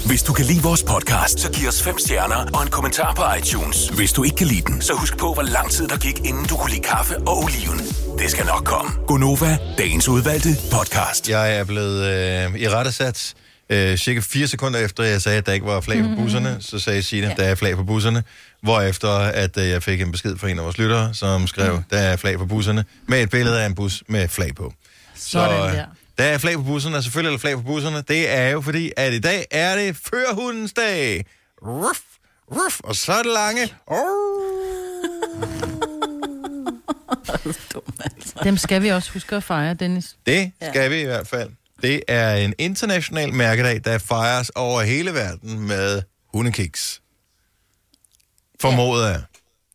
Hvis 0.05 0.23
du 0.23 0.33
kan 0.33 0.45
lide 0.45 0.61
vores 0.63 0.83
podcast, 0.83 1.39
så 1.39 1.51
giv 1.51 1.67
os 1.67 1.83
fem 1.83 1.97
stjerner 1.99 2.45
og 2.53 2.63
en 2.63 2.69
kommentar 2.69 3.13
på 3.13 3.23
iTunes. 3.39 3.87
Hvis 3.87 4.13
du 4.13 4.23
ikke 4.23 4.35
kan 4.35 4.47
lide 4.47 4.61
den, 4.61 4.81
så 4.81 4.93
husk 4.93 5.17
på, 5.17 5.33
hvor 5.33 5.43
lang 5.43 5.71
tid 5.71 5.87
der 5.87 5.97
gik, 5.97 6.19
inden 6.25 6.45
du 6.45 6.55
kunne 6.57 6.71
lide 6.71 6.83
kaffe 6.83 7.17
og 7.17 7.37
oliven. 7.43 7.79
Det 8.19 8.31
skal 8.31 8.45
nok 8.45 8.63
komme. 8.65 8.91
Gonova, 9.07 9.57
dagens 9.77 10.07
udvalgte 10.07 10.49
podcast. 10.71 11.29
Jeg 11.29 11.57
er 11.57 11.63
blevet 11.63 12.05
øh, 12.05 12.61
i 12.61 12.69
rettesat 12.69 13.33
øh, 13.69 13.97
cirka 13.97 14.19
fire 14.19 14.47
sekunder 14.47 14.79
efter, 14.79 15.03
jeg 15.03 15.21
sagde, 15.21 15.37
at 15.37 15.45
der 15.45 15.53
ikke 15.53 15.65
var 15.65 15.81
flag 15.81 16.03
på 16.03 16.09
busserne. 16.17 16.57
Så 16.59 16.79
sagde 16.79 17.03
Signe, 17.03 17.31
at 17.31 17.37
der 17.37 17.43
er 17.43 17.55
flag 17.55 17.75
på 17.75 17.83
busserne. 17.83 18.23
Hvorefter 18.61 19.09
at 19.17 19.57
øh, 19.57 19.69
jeg 19.69 19.83
fik 19.83 20.01
en 20.01 20.11
besked 20.11 20.37
fra 20.37 20.49
en 20.49 20.57
af 20.59 20.63
vores 20.63 20.77
lyttere, 20.77 21.13
som 21.13 21.47
skrev, 21.47 21.83
der 21.89 21.97
er 21.97 22.15
flag 22.15 22.37
på 22.37 22.45
busserne, 22.45 22.85
med 23.07 23.23
et 23.23 23.29
billede 23.29 23.61
af 23.61 23.65
en 23.65 23.75
bus 23.75 24.03
med 24.07 24.27
flag 24.27 24.55
på. 24.55 24.73
Sådan 25.15 25.69
øh, 25.69 25.75
der. 25.75 25.85
Der 26.17 26.23
er 26.23 26.37
flag 26.37 26.55
på 26.55 26.61
busserne, 26.63 26.97
og 26.97 27.03
selvfølgelig 27.03 27.29
er 27.29 27.31
der 27.33 27.39
flag 27.39 27.55
på 27.55 27.61
busserne. 27.61 28.03
Det 28.07 28.29
er 28.29 28.49
jo 28.49 28.61
fordi, 28.61 28.91
at 28.97 29.13
i 29.13 29.19
dag 29.19 29.45
er 29.51 29.75
det 29.75 29.95
førhundens 29.95 30.73
dag. 30.73 31.25
Ruff, 31.61 31.99
ruff, 32.51 32.79
og 32.83 32.95
så 32.95 33.11
er 33.11 33.23
det 33.23 33.31
lange. 33.33 33.73
Dem 38.43 38.57
skal 38.57 38.81
vi 38.81 38.89
også 38.89 39.11
huske 39.13 39.35
at 39.35 39.43
fejre, 39.43 39.73
Dennis. 39.73 40.15
Det 40.25 40.51
skal 40.69 40.91
vi 40.91 41.01
i 41.01 41.05
hvert 41.05 41.27
fald. 41.27 41.49
Det 41.81 42.01
er 42.07 42.35
en 42.35 42.53
international 42.57 43.33
mærkedag, 43.33 43.81
der 43.85 43.97
fejres 43.97 44.49
over 44.49 44.81
hele 44.81 45.13
verden 45.13 45.59
med 45.67 46.01
hundekiks. 46.33 47.01
Formoder 48.61 49.07
jeg. 49.07 49.21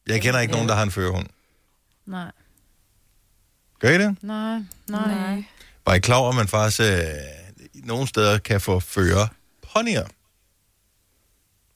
Jeg 0.07 0.23
kender 0.23 0.41
ikke 0.41 0.53
nogen, 0.53 0.69
der 0.69 0.75
har 0.75 0.83
en 0.83 0.91
førhund. 0.91 1.27
Nej, 2.07 2.31
Gør 3.81 3.89
I 3.89 3.99
det? 3.99 4.17
nej, 4.23 4.59
nej. 4.89 5.15
nej. 5.15 5.45
Var 5.87 5.95
I 5.95 5.99
klar 5.99 6.17
over, 6.17 6.29
at 6.29 6.35
man 6.37 6.49
faktisk 6.49 6.81
øh, 6.81 6.87
nogle 7.75 8.07
steder 8.09 8.39
kan 8.39 8.61
få 8.61 8.81
føre 8.81 9.29
ponyer? 9.73 10.05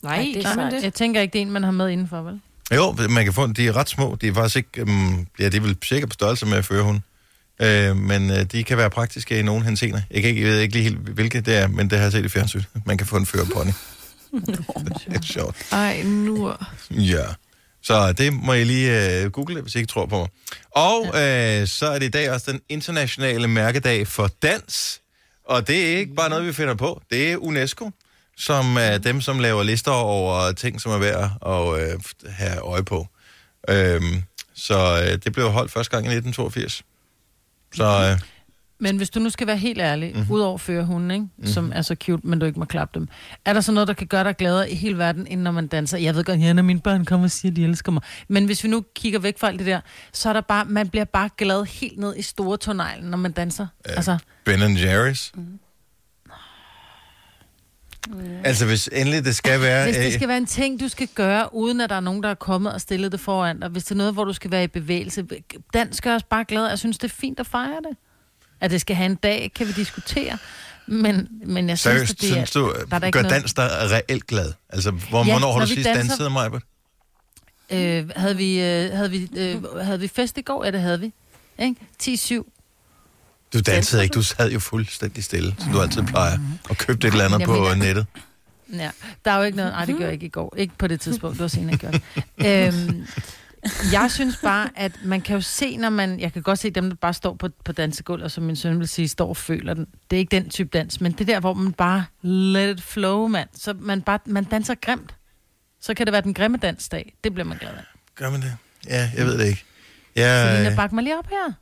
Nej, 0.02 0.16
Ej, 0.16 0.32
det 0.34 0.46
er 0.46 0.56
man 0.56 0.72
det? 0.72 0.82
Jeg 0.82 0.94
tænker 0.94 1.20
ikke, 1.20 1.32
det 1.32 1.38
er 1.38 1.42
en, 1.42 1.50
man 1.50 1.62
har 1.62 1.70
med 1.70 1.88
indenfor, 1.90 2.22
vel? 2.22 2.40
Jo, 2.74 2.96
man 3.10 3.24
kan 3.24 3.32
få 3.32 3.46
de 3.46 3.66
er 3.68 3.76
ret 3.76 3.88
små. 3.88 4.16
De 4.20 4.28
er 4.28 4.34
faktisk 4.34 4.56
ikke, 4.56 4.82
um, 4.82 5.26
ja, 5.38 5.48
de 5.48 5.56
er 5.56 5.60
vel 5.60 5.76
sikkert 5.82 6.08
på 6.08 6.14
størrelse 6.14 6.46
med 6.46 6.62
førhund. 6.62 7.00
Øh, 7.60 7.96
men 7.96 8.30
øh, 8.30 8.44
de 8.44 8.64
kan 8.64 8.76
være 8.76 8.90
praktiske 8.90 9.38
i 9.38 9.42
nogle 9.42 9.64
henseender. 9.64 10.00
Jeg, 10.10 10.22
kan 10.22 10.30
ikke, 10.30 10.42
jeg 10.42 10.50
ved 10.50 10.60
ikke 10.60 10.74
lige 10.74 10.82
helt, 10.82 10.98
hvilke 10.98 11.40
det 11.40 11.56
er, 11.56 11.68
men 11.68 11.90
det 11.90 11.98
har 11.98 12.04
jeg 12.04 12.12
set 12.12 12.24
i 12.24 12.28
fjernsyn. 12.28 12.62
Man 12.86 12.98
kan 12.98 13.06
få 13.06 13.16
en 13.16 13.26
førerpony. 13.26 13.70
Det 14.32 15.16
er 15.16 15.22
sjovt. 15.22 15.56
Ej, 15.72 16.02
nu... 16.02 16.54
Ja. 16.90 17.24
Så 17.82 18.12
det 18.12 18.32
må 18.32 18.52
I 18.52 18.64
lige 18.64 19.22
øh, 19.22 19.30
google, 19.30 19.60
hvis 19.60 19.74
I 19.74 19.78
ikke 19.78 19.88
tror 19.88 20.06
på 20.06 20.18
mig. 20.18 20.28
Og 20.70 21.06
øh, 21.06 21.66
så 21.66 21.86
er 21.86 21.98
det 21.98 22.06
i 22.06 22.10
dag 22.10 22.30
også 22.30 22.52
den 22.52 22.60
internationale 22.68 23.48
mærkedag 23.48 24.06
for 24.06 24.30
dans. 24.42 25.00
Og 25.44 25.66
det 25.66 25.92
er 25.92 25.98
ikke 25.98 26.14
bare 26.14 26.28
noget, 26.28 26.46
vi 26.46 26.52
finder 26.52 26.74
på. 26.74 27.02
Det 27.10 27.32
er 27.32 27.36
UNESCO, 27.36 27.90
som 28.36 28.76
er 28.76 28.98
dem, 28.98 29.20
som 29.20 29.38
laver 29.38 29.62
lister 29.62 29.90
over 29.90 30.52
ting, 30.52 30.80
som 30.80 30.92
er 30.92 30.98
værd 30.98 31.30
at 31.46 31.92
øh, 31.92 32.00
have 32.26 32.58
øje 32.58 32.84
på. 32.84 33.06
Øhm, 33.68 34.22
så 34.54 35.02
øh, 35.02 35.18
det 35.24 35.32
blev 35.32 35.50
holdt 35.50 35.72
første 35.72 35.90
gang 35.90 36.04
i 36.06 36.16
1982. 36.16 36.82
Så 37.74 37.84
øh, 37.84 38.20
Men 38.80 38.96
hvis 38.96 39.10
du 39.10 39.20
nu 39.20 39.30
skal 39.30 39.46
være 39.46 39.56
helt 39.56 39.80
ærlig, 39.80 40.08
Mhm. 40.10 40.18
mm-hmm. 40.18 40.34
udover 40.34 40.58
førerhunden, 40.58 41.10
ikke? 41.10 41.22
Mm-hmm. 41.22 41.46
som 41.46 41.72
er 41.74 41.82
så 41.82 41.94
cute, 42.04 42.26
men 42.26 42.38
du 42.38 42.46
ikke 42.46 42.58
må 42.58 42.64
klappe 42.64 42.98
dem, 43.00 43.08
er 43.44 43.52
der 43.52 43.60
så 43.60 43.72
noget, 43.72 43.88
der 43.88 43.94
kan 43.94 44.06
gøre 44.06 44.24
dig 44.24 44.36
gladere 44.36 44.70
i 44.70 44.74
hele 44.74 44.98
verden, 44.98 45.26
end 45.26 45.40
når 45.40 45.50
man 45.50 45.66
danser? 45.66 45.98
Jeg 45.98 46.14
ved 46.14 46.24
godt, 46.24 46.40
ja, 46.40 46.52
når 46.52 46.62
mine 46.62 46.80
børn 46.80 47.04
kommer 47.04 47.24
og 47.24 47.30
siger, 47.30 47.52
at 47.52 47.56
de 47.56 47.64
elsker 47.64 47.92
mig. 47.92 48.02
Men 48.28 48.44
hvis 48.44 48.64
vi 48.64 48.68
nu 48.68 48.84
kigger 48.94 49.18
væk 49.18 49.38
fra 49.38 49.48
alt 49.48 49.58
det 49.58 49.66
der, 49.66 49.80
så 50.12 50.28
er 50.28 50.32
der 50.32 50.40
bare, 50.40 50.64
man 50.64 50.88
bliver 50.88 51.04
bare 51.04 51.30
glad 51.38 51.64
helt 51.64 51.98
ned 51.98 52.16
i 52.16 52.22
store 52.22 52.56
tårneglen, 52.56 53.10
når 53.10 53.18
man 53.18 53.32
danser. 53.32 53.66
Ja. 53.88 53.92
Altså, 53.92 54.18
Ben 54.44 54.60
Jerry's. 54.76 55.30
Mm. 55.34 55.58
Altså, 58.44 58.66
hvis 58.66 58.88
endelig 58.92 59.24
det 59.24 59.36
skal 59.36 59.60
være... 59.60 59.84
hvis 59.84 59.96
det 59.96 60.06
øh, 60.06 60.12
skal 60.12 60.28
være 60.28 60.36
en 60.36 60.46
ting, 60.46 60.80
du 60.80 60.88
skal 60.88 61.08
gøre, 61.14 61.54
uden 61.54 61.80
at 61.80 61.90
der 61.90 61.96
er 61.96 62.00
nogen, 62.00 62.22
der 62.22 62.28
er 62.28 62.34
kommet 62.34 62.72
og 62.72 62.80
stillet 62.80 63.12
det 63.12 63.20
foran 63.20 63.60
dig, 63.60 63.68
hvis 63.68 63.84
det 63.84 63.90
er 63.90 63.96
noget, 63.96 64.12
hvor 64.12 64.24
du 64.24 64.32
skal 64.32 64.50
være 64.50 64.64
i 64.64 64.66
bevægelse, 64.66 65.26
dans 65.74 66.00
gør 66.00 66.14
os 66.14 66.22
bare 66.22 66.44
glad. 66.44 66.66
Jeg 66.68 66.78
synes, 66.78 66.98
det 66.98 67.10
er 67.10 67.14
fint 67.14 67.40
at 67.40 67.46
fejre 67.46 67.76
det. 67.88 67.96
At 68.60 68.70
det 68.70 68.80
skal 68.80 68.96
have 68.96 69.06
en 69.06 69.14
dag, 69.14 69.52
kan 69.54 69.66
vi 69.66 69.72
diskutere. 69.72 70.38
Men, 70.86 71.28
men 71.46 71.68
jeg 71.68 71.78
synes, 71.78 71.94
Seriøst, 71.94 72.10
at 72.12 72.20
det 72.20 72.28
er, 72.30 72.32
synes 72.34 72.50
du, 72.50 72.74
der 72.90 72.96
er 72.96 72.98
der 72.98 73.10
gør 73.10 73.22
noget- 73.22 73.34
dans 73.42 73.54
dig 73.54 73.68
reelt 73.72 74.26
glad? 74.26 74.52
Altså, 74.68 74.90
hvor, 74.90 75.24
Ja, 75.26 75.32
hvornår 75.32 75.52
har 75.52 75.60
du 75.60 75.66
sidst 75.66 75.86
danser- 75.88 76.08
danset, 76.08 76.32
Majbert? 76.32 76.62
Øh, 77.70 78.10
havde, 78.16 78.36
vi, 78.36 78.60
øh, 78.62 78.90
havde, 78.92 79.10
vi, 79.10 79.28
øh, 79.36 79.62
havde 79.64 80.00
vi 80.00 80.08
fest 80.08 80.38
i 80.38 80.42
går? 80.42 80.64
Ja, 80.64 80.70
det 80.70 80.80
havde 80.80 81.00
vi. 81.00 81.12
Ikke? 81.58 81.76
10-7. 82.02 82.44
Du 83.52 83.60
dansede 83.60 84.02
ikke, 84.02 84.12
du 84.14 84.22
sad 84.22 84.50
jo 84.50 84.58
fuldstændig 84.58 85.24
stille, 85.24 85.54
som 85.58 85.72
du 85.72 85.80
altid 85.80 86.02
plejer, 86.02 86.38
og 86.68 86.76
købte 86.76 87.08
et 87.08 87.12
eller 87.12 87.24
andet 87.24 87.42
på 87.42 87.52
mener- 87.52 87.74
nettet. 87.74 88.06
Ja, 88.72 88.90
der 89.24 89.30
er 89.30 89.36
jo 89.36 89.42
ikke 89.42 89.56
noget... 89.56 89.72
Nej, 89.72 89.84
det 89.84 89.96
gør 89.98 90.04
jeg 90.04 90.12
ikke 90.12 90.26
i 90.26 90.28
går. 90.28 90.54
Ikke 90.56 90.72
på 90.78 90.86
det 90.86 91.00
tidspunkt, 91.00 91.34
det 91.34 91.42
var 91.42 91.48
senere, 91.48 91.76
det. 91.76 92.74
øhm, 92.88 93.06
jeg 93.92 94.10
synes 94.10 94.36
bare, 94.36 94.68
at 94.76 94.92
man 95.04 95.20
kan 95.20 95.34
jo 95.34 95.40
se, 95.40 95.76
når 95.76 95.90
man... 95.90 96.20
Jeg 96.20 96.32
kan 96.32 96.42
godt 96.42 96.58
se 96.58 96.70
dem, 96.70 96.88
der 96.90 96.96
bare 96.96 97.14
står 97.14 97.34
på, 97.34 97.48
på 97.64 97.72
dansegulvet, 97.72 98.24
og 98.24 98.30
som 98.30 98.44
min 98.44 98.56
søn 98.56 98.78
vil 98.78 98.88
sige, 98.88 99.08
står 99.08 99.28
og 99.28 99.36
føler 99.36 99.74
den. 99.74 99.86
Det 100.10 100.16
er 100.16 100.20
ikke 100.20 100.36
den 100.36 100.50
type 100.50 100.78
dans, 100.78 101.00
men 101.00 101.12
det 101.12 101.26
der, 101.26 101.40
hvor 101.40 101.54
man 101.54 101.72
bare 101.72 102.04
let 102.22 102.78
it 102.78 102.82
flow, 102.82 103.26
mand. 103.26 103.48
Så 103.54 103.74
man, 103.78 104.02
bare, 104.02 104.18
man 104.26 104.44
danser 104.44 104.74
grimt. 104.74 105.14
Så 105.80 105.94
kan 105.94 106.06
det 106.06 106.12
være 106.12 106.22
den 106.22 106.34
grimme 106.34 106.58
dansdag. 106.58 107.14
Det 107.24 107.34
bliver 107.34 107.46
man 107.46 107.58
glad 107.58 107.70
af. 107.70 107.84
Gør 108.14 108.30
man 108.30 108.42
det? 108.42 108.56
Ja, 108.86 109.10
jeg 109.16 109.26
ved 109.26 109.38
det 109.38 109.46
ikke. 109.46 109.64
Jeg, 110.16 110.56
Selina, 110.56 110.76
bak 110.76 110.92
mig 110.92 111.04
lige 111.04 111.18
op 111.18 111.28
her. 111.30 111.52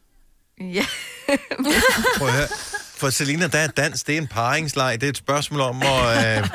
Ja. 0.60 0.84
Prøv 2.18 2.28
at 2.28 2.34
høre. 2.34 2.48
For 2.96 3.10
Selina, 3.10 3.46
der 3.46 3.58
er 3.58 3.66
dans, 3.66 4.02
det 4.02 4.14
er 4.14 4.18
en 4.18 4.26
paringsleg. 4.26 5.00
Det 5.00 5.06
er 5.06 5.10
et 5.10 5.16
spørgsmål 5.16 5.60
om 5.60 5.82
at 5.82 6.38
øh, 6.38 6.48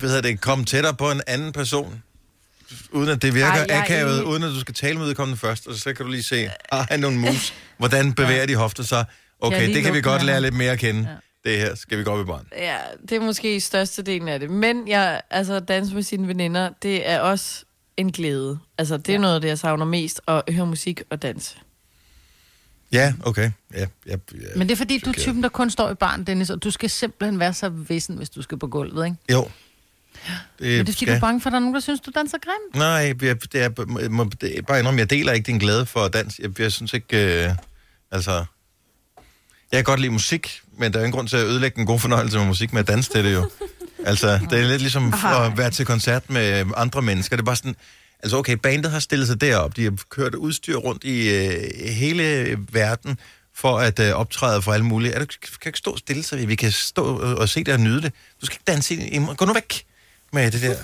hedder 0.00 0.20
det, 0.20 0.40
komme 0.40 0.64
tættere 0.64 0.94
på 0.94 1.10
en 1.10 1.20
anden 1.26 1.52
person. 1.52 2.02
Uden 2.90 3.08
at 3.08 3.22
det 3.22 3.34
virker 3.34 3.46
Ej, 3.46 3.66
jeg 3.68 3.76
er 3.76 3.82
akavet, 3.82 4.14
enig. 4.14 4.26
uden 4.26 4.42
at 4.42 4.50
du 4.50 4.60
skal 4.60 4.74
tale 4.74 4.98
med 4.98 5.06
udkommende 5.06 5.38
først. 5.38 5.66
Og 5.66 5.74
så 5.74 5.94
kan 5.94 6.06
du 6.06 6.12
lige 6.12 6.22
se, 6.22 6.48
har 6.72 6.86
han 6.90 7.00
nogle 7.00 7.18
moves? 7.18 7.54
Hvordan 7.78 8.12
bevæger 8.12 8.46
de 8.46 8.54
hofter 8.54 8.82
sig? 8.82 9.04
Okay, 9.40 9.74
det 9.74 9.82
kan 9.82 9.94
vi 9.94 10.00
godt 10.00 10.24
lære 10.24 10.40
lidt 10.40 10.54
mere 10.54 10.72
at 10.72 10.78
kende. 10.78 11.08
Det 11.44 11.58
her 11.58 11.74
skal 11.74 11.98
vi 11.98 12.04
gå 12.04 12.10
op 12.10 12.20
i 12.20 12.24
barn. 12.24 12.46
Ja, 12.56 12.76
det 13.02 13.12
er 13.12 13.20
måske 13.20 13.60
størstedelen 13.60 14.28
af 14.28 14.40
det. 14.40 14.50
Men 14.50 14.88
jeg, 14.88 15.20
altså, 15.30 15.60
danse 15.60 15.94
med 15.94 16.02
sine 16.02 16.28
veninder, 16.28 16.70
det 16.82 17.08
er 17.08 17.20
også 17.20 17.64
en 17.96 18.12
glæde. 18.12 18.58
Altså, 18.78 18.96
det 18.96 19.08
er 19.08 19.12
ja. 19.12 19.18
noget 19.18 19.34
af 19.34 19.40
det, 19.40 19.48
jeg 19.48 19.58
savner 19.58 19.84
mest, 19.84 20.20
at 20.28 20.42
høre 20.48 20.66
musik 20.66 21.02
og 21.10 21.22
danse. 21.22 21.56
Ja, 22.92 23.14
okay. 23.24 23.50
Ja, 23.74 23.86
ja, 24.06 24.16
ja. 24.34 24.38
Men 24.56 24.68
det 24.68 24.72
er 24.72 24.76
fordi, 24.76 24.98
du 24.98 25.10
er 25.10 25.14
typen, 25.14 25.42
der 25.42 25.48
kun 25.48 25.70
står 25.70 25.90
i 25.90 25.94
barn, 25.94 26.24
Dennis, 26.24 26.50
og 26.50 26.62
du 26.62 26.70
skal 26.70 26.90
simpelthen 26.90 27.40
være 27.40 27.54
så 27.54 27.68
vissen, 27.68 28.16
hvis 28.16 28.30
du 28.30 28.42
skal 28.42 28.58
på 28.58 28.66
gulvet, 28.66 29.04
ikke? 29.04 29.16
Jo. 29.30 29.48
Det, 30.58 30.66
Men 30.66 30.68
det 30.68 30.88
er 30.88 30.92
fordi, 30.92 31.04
du 31.04 31.12
er 31.12 31.20
bange 31.20 31.40
for, 31.40 31.48
at 31.48 31.52
der 31.52 31.56
er 31.56 31.60
nogen, 31.60 31.74
der 31.74 31.80
synes, 31.80 32.00
du 32.00 32.10
danser 32.14 32.38
grimt. 32.38 32.76
Nej, 32.76 33.14
jeg, 33.22 33.52
det, 33.52 33.62
er, 33.62 33.86
må, 33.86 34.00
må- 34.10 34.30
det 34.40 34.58
er 34.58 34.62
bare 34.62 34.78
indrømme, 34.78 34.98
jeg 35.00 35.10
deler 35.10 35.32
ikke 35.32 35.46
din 35.46 35.58
glæde 35.58 35.86
for 35.86 36.08
dans. 36.08 36.38
Jeg, 36.38 36.60
jeg 36.60 36.72
synes 36.72 36.92
ikke, 36.94 37.44
øh, 37.44 37.50
altså... 38.10 38.44
Jeg 39.72 39.78
kan 39.78 39.84
godt 39.84 40.00
lide 40.00 40.12
musik, 40.12 40.60
men 40.78 40.92
der 40.92 40.98
er 40.98 41.02
ingen 41.02 41.12
grund 41.12 41.28
til 41.28 41.36
at 41.36 41.44
ødelægge 41.46 41.80
en 41.80 41.86
god 41.86 41.98
fornøjelse 42.00 42.38
med 42.38 42.46
musik 42.46 42.72
med 42.72 42.80
at 42.80 42.88
danse 42.88 43.10
til 43.10 43.24
det 43.24 43.34
jo. 43.34 43.50
Altså, 44.06 44.40
det 44.50 44.60
er 44.60 44.68
lidt 44.68 44.80
ligesom 44.80 45.14
at 45.24 45.58
være 45.58 45.70
til 45.70 45.86
koncert 45.86 46.30
med 46.30 46.64
andre 46.76 47.02
mennesker. 47.02 47.36
Det 47.36 47.42
er 47.42 47.44
bare 47.44 47.56
sådan... 47.56 47.76
Altså, 48.22 48.36
okay, 48.36 48.56
bandet 48.56 48.90
har 48.90 48.98
stillet 48.98 49.28
sig 49.28 49.40
derop. 49.40 49.76
De 49.76 49.84
har 49.84 49.94
kørt 50.10 50.34
udstyr 50.34 50.76
rundt 50.76 51.04
i 51.04 51.28
øh, 51.28 51.88
hele 51.88 52.56
verden 52.72 53.18
for 53.54 53.78
at 53.78 53.98
øh, 54.00 54.12
optræde 54.12 54.62
for 54.62 54.72
alle 54.72 54.86
mulige. 54.86 55.12
Er 55.12 55.18
du, 55.18 55.26
kan 55.40 55.68
ikke 55.68 55.78
stå 55.78 55.96
stille, 55.96 56.22
så 56.22 56.36
vi 56.36 56.54
kan 56.54 56.72
stå 56.72 57.04
og, 57.04 57.34
og 57.34 57.48
se 57.48 57.64
det 57.64 57.74
og 57.74 57.80
nyde 57.80 58.02
det. 58.02 58.12
Du 58.40 58.46
skal 58.46 58.54
ikke 58.54 58.64
danse 58.66 58.94
i, 58.94 59.16
i 59.16 59.20
Gå 59.36 59.44
nu 59.44 59.52
væk 59.52 59.84
med 60.32 60.50
det 60.50 60.62
der. 60.62 60.76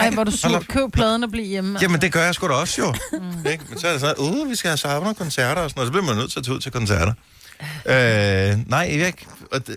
Ej, 0.00 0.10
hvor 0.10 0.20
er 0.20 0.24
du 0.24 0.30
sur. 0.30 0.64
Køb 0.68 0.92
pladen 0.92 1.24
og 1.24 1.30
bliv 1.30 1.44
hjemme. 1.44 1.78
Jamen, 1.82 2.00
det 2.00 2.12
gør 2.12 2.24
jeg 2.24 2.34
sgu 2.34 2.48
da 2.48 2.52
også, 2.52 2.82
jo. 2.82 2.94
Mm. 3.12 3.46
Ikke? 3.52 3.64
Men 3.68 3.78
så 3.78 3.88
er 3.88 3.92
det 3.92 4.00
sådan, 4.00 4.18
uh, 4.18 4.50
vi 4.50 4.54
skal 4.56 4.68
have 4.68 4.78
savner 4.78 5.12
koncerter 5.12 5.62
og 5.62 5.70
sådan 5.70 5.78
noget. 5.80 5.88
Så 5.88 5.92
bliver 5.92 6.04
man 6.04 6.16
nødt 6.16 6.32
til 6.32 6.38
at 6.38 6.44
tage 6.44 6.54
ud 6.54 6.60
til 6.60 6.72
koncerter. 6.72 7.12
øh, 7.86 8.68
nej, 8.70 8.96
jeg 8.98 9.06
ikke. 9.06 9.26
Og 9.52 9.66
det, 9.66 9.76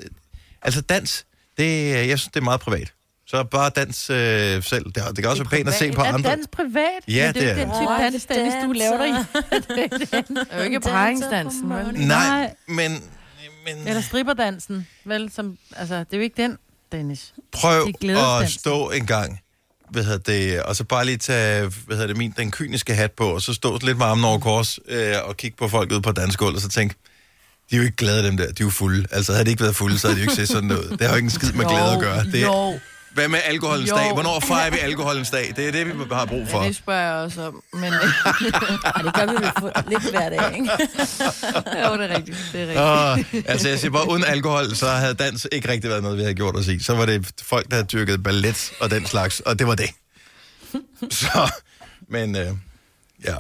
altså, 0.62 0.82
dans, 0.82 1.26
det, 1.58 1.90
jeg 2.08 2.20
synes, 2.20 2.32
det 2.34 2.40
er 2.40 2.44
meget 2.44 2.60
privat. 2.62 2.94
Så 3.28 3.44
bare 3.44 3.72
dans 3.76 4.10
øh, 4.10 4.64
selv. 4.64 4.86
Det, 4.86 4.96
det 4.96 5.18
kan 5.18 5.26
også 5.26 5.44
være 5.44 5.50
pænt 5.50 5.68
at 5.68 5.74
se 5.74 5.92
på 5.92 6.02
er 6.02 6.06
andre. 6.06 6.30
dans 6.30 6.48
privat? 6.52 7.02
Ja, 7.08 7.26
Men 7.26 7.34
det 7.42 7.50
er 7.50 7.54
det 7.54 7.62
er 7.62 7.66
den 7.66 7.74
type 7.82 8.04
dans, 8.04 8.26
det 8.26 8.36
Dennis, 8.36 8.54
du 8.64 8.72
laver 8.72 8.98
dig 8.98 9.08
i. 9.10 9.12
Det 9.76 10.48
er 10.52 10.58
jo 10.58 10.64
ikke 10.64 10.80
paringsdansen, 10.80 11.70
vel? 11.70 11.86
Nej, 11.94 12.06
Nej. 12.08 12.54
men, 12.68 12.92
men 13.66 13.88
Eller 13.88 14.02
stripperdansen, 14.02 14.88
vel? 15.06 15.32
Som, 15.36 15.58
altså, 15.76 15.96
det 15.96 16.08
er 16.14 16.18
jo 16.18 16.24
ikke 16.24 16.42
den, 16.42 16.58
Dennis. 16.92 17.34
prøv 17.52 17.94
at 18.42 18.52
stå 18.52 18.90
en 18.90 19.06
gang, 19.06 19.40
hvad 19.90 20.04
hedder 20.04 20.18
det, 20.18 20.64
og 20.64 20.76
så 20.76 20.84
bare 20.84 21.06
lige 21.06 21.18
tage, 21.18 21.72
hvad 21.86 21.96
hedder 21.96 22.08
det, 22.08 22.18
min, 22.18 22.34
den 22.38 22.52
kyniske 22.52 22.96
hat 22.96 23.12
på, 23.12 23.26
og 23.26 23.42
så 23.42 23.54
stå 23.54 23.80
lidt 23.82 23.98
med 23.98 24.06
armen 24.06 24.26
over 24.26 24.40
kors, 24.40 24.80
øh, 24.88 25.16
og 25.24 25.38
kigge 25.38 25.58
på 25.58 25.68
folk 25.68 25.92
ude 25.92 26.02
på 26.02 26.12
dansegulvet, 26.12 26.56
og 26.56 26.62
så 26.62 26.70
tænke, 26.70 26.96
de 27.72 27.76
er 27.76 27.78
jo 27.78 27.84
ikke 27.84 27.98
glade, 27.98 28.24
dem 28.28 28.38
der. 28.38 28.46
De 28.46 28.50
er 28.50 28.66
jo 28.66 28.70
fulde. 28.70 29.08
Altså, 29.12 29.32
havde 29.32 29.46
de 29.46 29.50
ikke 29.50 29.64
været 29.64 29.76
fulde, 29.76 30.00
så 30.00 30.08
havde 30.08 30.20
de 30.20 30.24
jo 30.26 30.32
ikke 30.32 30.36
set 30.36 30.48
sådan 30.48 30.72
ud. 30.72 30.90
Det 30.92 31.02
har 31.02 31.10
jo 31.10 31.16
ikke 31.16 31.26
en 31.26 31.30
skid 31.32 31.52
med 31.52 31.66
glæde 31.72 31.94
at 31.94 32.00
gøre. 32.00 32.24
Det 32.24 32.42
Jo, 32.44 32.80
hvad 33.14 33.28
med 33.28 33.40
alkoholens 33.46 33.90
Jo. 33.90 33.96
dag? 33.96 34.14
Hvornår 34.14 34.40
fejrer 34.40 34.72
vi 34.72 34.78
alkoholens 34.78 35.30
dag? 35.30 35.54
Det 35.56 35.68
er 35.68 35.72
det, 35.72 35.88
vi 35.88 35.94
har 36.12 36.26
brug 36.26 36.48
for. 36.50 36.62
ja, 36.62 36.68
det 36.68 36.76
spørger 36.76 37.02
jeg 37.02 37.14
også 37.14 37.42
om. 37.48 37.64
Men 37.74 37.84
Ej, 37.94 39.02
det 39.04 39.14
gør 39.14 39.40
vi 39.40 39.46
for- 39.60 39.90
lidt 39.90 40.10
hver 40.12 40.30
dag, 40.30 40.54
ikke? 40.54 40.70
jo, 41.88 41.98
det 41.98 42.12
er 42.12 42.16
rigtigt. 42.18 42.50
Det 42.54 42.62
er 42.62 42.68
rigtigt. 42.68 43.46
Og, 43.48 43.50
altså, 43.52 43.70
jeg 43.70 43.80
siger 43.80 43.92
bare, 43.92 44.10
uden 44.10 44.24
alkohol, 44.24 44.76
så 44.76 44.90
havde 44.90 45.14
dans 45.14 45.48
ikke 45.52 45.70
rigtig 45.70 45.90
været 45.90 46.04
noget, 46.04 46.18
vi 46.18 46.24
havde 46.24 46.36
gjort 46.36 46.56
os 46.56 46.68
i. 46.68 46.80
Så 46.84 46.96
var 46.96 47.06
det 47.06 47.28
folk, 47.42 47.68
der 47.70 47.76
havde 47.76 47.88
dyrket 47.88 48.24
ballet 48.24 48.72
og 48.80 48.92
den 48.92 49.06
slags, 49.06 49.40
og 49.40 49.60
det 49.60 49.68
var 49.68 49.76
det. 49.76 49.90
Så, 51.22 51.52
men 52.10 52.36
øh, 52.36 52.48
ja. 53.26 53.36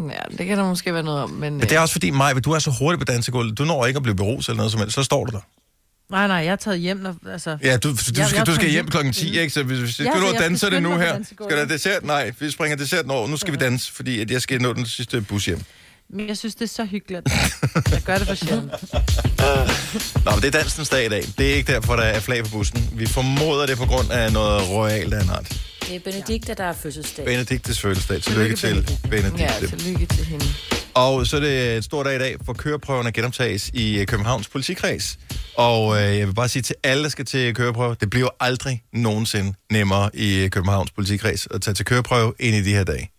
Ja, 0.00 0.36
det 0.38 0.46
kan 0.46 0.58
der 0.58 0.64
måske 0.64 0.94
være 0.94 1.02
noget 1.02 1.22
om, 1.22 1.30
men... 1.30 1.52
Men 1.52 1.60
det 1.60 1.72
er 1.72 1.80
også 1.80 1.92
fordi, 1.92 2.10
Maja, 2.10 2.32
du 2.40 2.52
er 2.52 2.58
så 2.58 2.70
hurtig 2.78 2.98
på 2.98 3.04
dansegulvet. 3.04 3.58
Du 3.58 3.64
når 3.64 3.86
ikke 3.86 3.96
at 3.96 4.02
blive 4.02 4.14
beruset 4.16 4.48
eller 4.48 4.56
noget 4.56 4.72
som 4.72 4.80
helst. 4.80 4.94
Så 4.94 5.02
står 5.02 5.24
du 5.24 5.32
der. 5.32 5.40
Nej, 6.10 6.26
nej, 6.26 6.36
jeg 6.36 6.46
er 6.52 6.56
taget 6.56 6.78
hjem, 6.80 6.96
når, 6.96 7.14
altså... 7.32 7.56
Ja, 7.62 7.76
du, 7.76 7.90
du, 7.90 7.96
skal, 7.96 8.16
jeg 8.36 8.46
du 8.46 8.54
skal 8.54 8.68
hjem 8.68 8.72
hjem. 8.72 8.88
klokken 8.88 9.12
10, 9.12 9.38
ikke? 9.38 9.50
Så 9.52 9.62
hvis, 9.62 9.78
hvis 9.78 10.00
Ja, 10.00 10.04
ja, 10.04 10.20
du 10.20 10.26
jeg 10.32 10.40
danse 10.40 10.70
det 10.70 10.82
nu 10.82 10.96
her. 10.96 11.18
Skal 11.24 11.56
der 11.58 11.64
dessert? 11.64 12.04
Nej, 12.04 12.32
vi 12.38 12.50
springer 12.50 12.76
desserten 12.76 13.10
over. 13.10 13.28
Nu 13.28 13.36
skal 13.36 13.52
vi 13.52 13.58
danse, 13.58 13.92
fordi 13.92 14.20
at 14.20 14.30
jeg 14.30 14.42
skal 14.42 14.62
nå 14.62 14.72
den 14.72 14.86
sidste 14.86 15.20
bus 15.20 15.44
hjem. 15.46 15.60
Men 16.12 16.28
jeg 16.28 16.36
synes, 16.36 16.54
det 16.54 16.62
er 16.62 16.68
så 16.68 16.84
hyggeligt. 16.84 17.28
Jeg 17.90 18.02
gør 18.04 18.18
det 18.18 18.26
for 18.26 18.34
sjældent. 18.34 18.70
Nå, 20.24 20.30
men 20.30 20.40
det 20.42 20.54
er 20.54 20.58
dansens 20.58 20.88
dag 20.88 21.06
i 21.06 21.08
dag. 21.08 21.24
Det 21.38 21.50
er 21.50 21.54
ikke 21.54 21.72
derfor, 21.72 21.96
der 21.96 22.02
er 22.02 22.20
flag 22.20 22.44
på 22.44 22.50
bussen. 22.50 22.88
Vi 22.92 23.06
formoder 23.06 23.66
det 23.66 23.76
på 23.78 23.84
grund 23.86 24.10
af 24.12 24.32
noget 24.32 24.68
royalt 24.70 25.14
af 25.14 25.22
en 25.22 25.30
art. 25.30 25.48
Det 25.88 25.96
er 25.96 26.00
Benedikte, 26.00 26.54
der 26.54 26.64
er 26.64 26.72
fødselsdag. 26.72 27.24
Benediktes 27.24 27.80
fødselsdag. 27.80 28.22
Tillykke 28.22 28.56
til 28.56 28.98
Benedikte. 29.10 29.42
Ja, 29.42 29.66
tillykke 29.76 30.06
til 30.06 30.24
hende. 30.24 30.44
Og 30.94 31.26
så 31.26 31.36
er 31.36 31.40
det 31.40 31.76
et 31.76 31.84
stort 31.84 32.06
dag 32.06 32.16
i 32.16 32.18
dag, 32.18 32.36
for 32.44 32.52
køreprøverne 32.52 33.12
genoptages 33.12 33.70
i 33.74 33.98
øh, 34.00 34.06
Københavns 34.06 34.48
politikreds. 34.48 35.18
Og 35.56 35.96
øh, 35.96 36.18
jeg 36.18 36.26
vil 36.26 36.34
bare 36.34 36.48
sige 36.48 36.62
til 36.62 36.76
alle, 36.82 37.02
der 37.02 37.08
skal 37.08 37.24
til 37.24 37.54
køreprøve, 37.54 37.96
det 38.00 38.10
bliver 38.10 38.28
aldrig 38.40 38.82
nogensinde 38.92 39.54
nemmere 39.70 40.10
i 40.14 40.38
øh, 40.44 40.50
Københavns 40.50 40.90
politikreds 40.90 41.48
at 41.50 41.62
tage 41.62 41.74
til 41.74 41.84
køreprøve 41.84 42.32
ind 42.38 42.56
i 42.56 42.62
de 42.62 42.74
her 42.74 42.84
dage. 42.84 43.10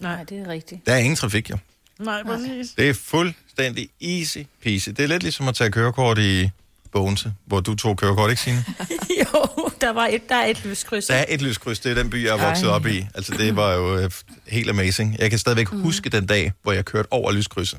Nej, 0.00 0.24
det 0.24 0.38
er 0.38 0.48
rigtigt. 0.48 0.86
Der 0.86 0.92
er 0.92 0.98
ingen 0.98 1.16
trafik, 1.16 1.50
jo. 1.50 1.58
Nej, 1.98 2.22
præcis. 2.22 2.70
Det 2.78 2.88
er 2.88 2.94
fuldstændig 2.94 3.88
easy 4.02 4.38
peasy. 4.62 4.88
Det 4.88 5.00
er 5.00 5.06
lidt 5.06 5.22
ligesom 5.22 5.48
at 5.48 5.54
tage 5.54 5.70
kørekort 5.70 6.18
i 6.18 6.50
Bogense, 6.92 7.32
hvor 7.46 7.60
du 7.60 7.74
tog 7.74 7.96
kørekort, 7.96 8.30
ikke 8.30 8.42
Signe? 8.42 8.64
jo, 9.20 9.70
der, 9.80 9.92
var 9.92 10.06
et, 10.06 10.28
der 10.28 10.34
er 10.34 10.46
et 10.46 10.64
lyskryds. 10.64 11.06
Der 11.06 11.14
er 11.14 11.24
et 11.28 11.42
lyskryds, 11.42 11.80
det 11.80 11.90
er 11.90 11.94
den 11.94 12.10
by, 12.10 12.24
jeg 12.24 12.38
er 12.38 12.46
vokset 12.46 12.68
op 12.68 12.86
i. 12.86 13.06
Altså, 13.14 13.34
det 13.38 13.56
var 13.56 13.74
jo 13.74 13.98
øh, 13.98 14.10
helt 14.46 14.70
amazing. 14.70 15.16
Jeg 15.18 15.30
kan 15.30 15.38
stadigvæk 15.38 15.72
mm. 15.72 15.82
huske 15.82 16.10
den 16.10 16.26
dag, 16.26 16.52
hvor 16.62 16.72
jeg 16.72 16.84
kørte 16.84 17.12
over 17.12 17.32
lyskrydset. 17.32 17.78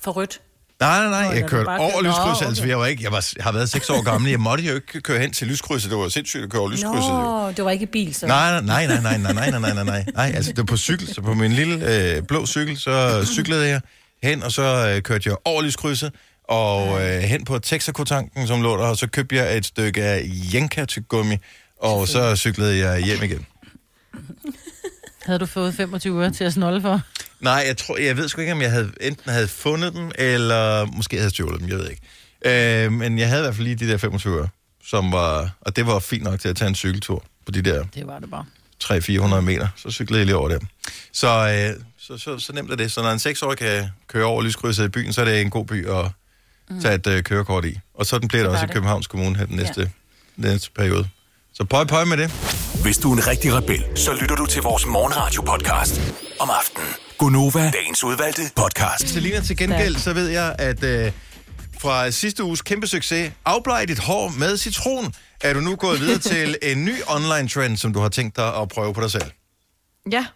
For 0.00 0.10
rødt. 0.10 0.40
Nej, 0.80 1.08
nej, 1.08 1.10
nej, 1.10 1.38
jeg 1.38 1.48
kørte 1.48 1.68
over 1.68 2.02
Nå, 2.02 2.08
lyskrydset, 2.08 2.36
okay. 2.36 2.46
altså 2.46 2.66
jeg 2.66 2.78
var 2.78 2.86
ikke, 2.86 3.02
jeg, 3.02 3.12
var, 3.12 3.28
jeg 3.36 3.44
har 3.44 3.52
været 3.52 3.70
seks 3.70 3.90
år 3.90 4.02
gammel, 4.02 4.30
jeg 4.30 4.40
måtte 4.40 4.64
jo 4.64 4.74
ikke 4.74 5.00
køre 5.00 5.18
hen 5.18 5.32
til 5.32 5.46
lyskrydset, 5.46 5.90
det 5.90 5.98
var 5.98 6.08
sindssygt 6.08 6.44
at 6.44 6.50
køre 6.50 6.60
over 6.60 6.70
lyskrydset. 6.70 7.08
jo. 7.08 7.22
Nå, 7.22 7.52
det 7.52 7.64
var 7.64 7.70
ikke 7.70 7.86
bil, 7.86 8.14
så. 8.14 8.26
Nej, 8.26 8.60
nej, 8.60 8.86
nej, 8.86 9.00
nej, 9.00 9.18
nej, 9.18 9.32
nej, 9.32 9.50
nej, 9.50 9.60
nej, 9.60 9.74
nej, 9.74 9.84
nej, 9.84 10.04
nej, 10.14 10.32
altså 10.34 10.50
det 10.50 10.58
var 10.58 10.64
på 10.64 10.76
cykel, 10.76 11.14
så 11.14 11.20
på 11.20 11.34
min 11.34 11.52
lille 11.52 11.74
øh, 12.16 12.22
blå 12.22 12.46
cykel, 12.46 12.78
så 12.78 13.24
cyklede 13.24 13.68
jeg 13.68 13.80
hen, 14.22 14.42
og 14.42 14.52
så 14.52 14.92
øh, 14.94 15.02
kørte 15.02 15.28
jeg 15.28 15.36
over 15.44 15.62
lyskrydset, 15.62 16.12
og 16.52 17.02
øh, 17.02 17.20
hen 17.20 17.44
på 17.44 17.58
Texaco-tanken, 17.58 18.46
som 18.46 18.62
lå 18.62 18.76
der, 18.76 18.84
og 18.84 18.96
så 18.96 19.06
købte 19.06 19.36
jeg 19.36 19.56
et 19.56 19.66
stykke 19.66 20.02
af 20.02 20.30
Jenka 20.54 20.86
gummi, 21.08 21.36
og 21.80 22.08
så 22.08 22.36
cyklede 22.36 22.88
jeg 22.88 23.04
hjem 23.04 23.22
igen. 23.22 23.46
Havde 25.26 25.38
du 25.38 25.46
fået 25.46 25.74
25 25.74 26.22
øre 26.22 26.30
til 26.30 26.44
at 26.44 26.52
snolde 26.52 26.80
for? 26.80 27.00
Nej, 27.40 27.64
jeg 27.66 27.76
tror, 27.76 27.96
jeg 27.96 28.16
ved 28.16 28.28
sgu 28.28 28.40
ikke, 28.40 28.52
om 28.52 28.62
jeg 28.62 28.70
havde, 28.70 28.92
enten 29.00 29.30
havde 29.30 29.48
fundet 29.48 29.94
dem, 29.94 30.10
eller 30.14 30.84
måske 30.84 31.16
havde 31.16 31.30
stjålet 31.30 31.60
dem, 31.60 31.68
jeg 31.68 31.78
ved 31.78 31.90
ikke. 31.90 32.02
Øh, 32.84 32.92
men 32.92 33.18
jeg 33.18 33.28
havde 33.28 33.40
i 33.40 33.44
hvert 33.44 33.54
fald 33.54 33.66
lige 33.66 33.76
de 33.76 33.88
der 33.88 33.96
25 33.96 34.38
øre, 34.38 34.48
som 34.84 35.12
var, 35.12 35.50
og 35.60 35.76
det 35.76 35.86
var 35.86 35.98
fint 35.98 36.24
nok 36.24 36.40
til 36.40 36.48
at 36.48 36.56
tage 36.56 36.68
en 36.68 36.74
cykeltur 36.74 37.24
på 37.46 37.52
de 37.52 37.62
der 37.62 37.84
Det 37.94 38.06
var 38.06 38.18
det 38.18 38.30
bare. 38.30 38.44
300-400 38.84 39.40
meter. 39.40 39.68
Så 39.76 39.90
cyklede 39.90 40.18
jeg 40.18 40.26
lige 40.26 40.36
over 40.36 40.48
der. 40.48 40.58
Så, 41.12 41.28
øh, 41.28 41.84
så, 41.98 42.18
så, 42.18 42.38
så 42.38 42.52
nemt 42.52 42.72
er 42.72 42.76
det. 42.76 42.92
Så 42.92 43.02
når 43.02 43.10
en 43.10 43.18
6-årig 43.18 43.58
kan 43.58 43.88
køre 44.08 44.24
over 44.24 44.42
lyskrydset 44.42 44.84
i 44.84 44.88
byen, 44.88 45.12
så 45.12 45.20
er 45.20 45.24
det 45.24 45.40
en 45.40 45.50
god 45.50 45.66
by 45.66 45.88
at 45.88 46.10
tage 46.82 46.94
et 46.94 47.06
øh, 47.06 47.22
kørekort 47.22 47.64
i. 47.64 47.78
Og 47.94 48.06
sådan 48.06 48.28
bliver 48.28 48.42
det 48.42 48.50
Det 48.50 48.52
også 48.52 48.60
var 48.60 48.64
i 48.64 48.66
det. 48.66 48.74
Københavns 48.74 49.06
Kommune 49.06 49.36
her 49.36 49.46
den 49.46 49.56
næste, 49.56 49.80
ja. 49.80 49.86
næste 50.36 50.70
periode. 50.70 51.08
Så 51.54 51.64
pøj 51.64 51.84
pøj 51.84 52.04
med 52.04 52.16
det. 52.16 52.30
Hvis 52.82 52.98
du 52.98 53.12
er 53.12 53.16
en 53.16 53.26
rigtig 53.26 53.54
rebel, 53.54 53.84
så 53.96 54.12
lytter 54.20 54.36
du 54.36 54.46
til 54.46 54.62
vores 54.62 54.86
morgenradio-podcast 54.86 56.00
om 56.40 56.50
aftenen. 56.50 56.88
Gunova, 57.18 57.70
dagens 57.70 58.04
udvalgte 58.04 58.42
podcast. 58.56 59.08
Selina, 59.08 59.40
til 59.40 59.56
gengæld, 59.56 59.96
så 59.96 60.12
ved 60.12 60.28
jeg, 60.28 60.56
at 60.58 60.84
øh, 60.84 61.12
fra 61.80 62.10
sidste 62.10 62.44
uges 62.44 62.62
kæmpe 62.62 62.86
succes, 62.86 63.32
afbleg 63.44 63.88
dit 63.88 63.98
hår 63.98 64.32
med 64.38 64.56
citron, 64.56 65.14
er 65.40 65.52
du 65.52 65.60
nu 65.60 65.76
gået 65.76 66.00
videre 66.00 66.18
til 66.34 66.58
en 66.62 66.84
ny 66.84 66.94
online 67.08 67.48
trend, 67.48 67.76
som 67.76 67.92
du 67.92 68.00
har 68.00 68.08
tænkt 68.08 68.36
dig 68.36 68.56
at 68.56 68.68
prøve 68.68 68.94
på 68.94 69.00
dig 69.00 69.10
selv. 69.10 69.30
Ja, 70.12 70.26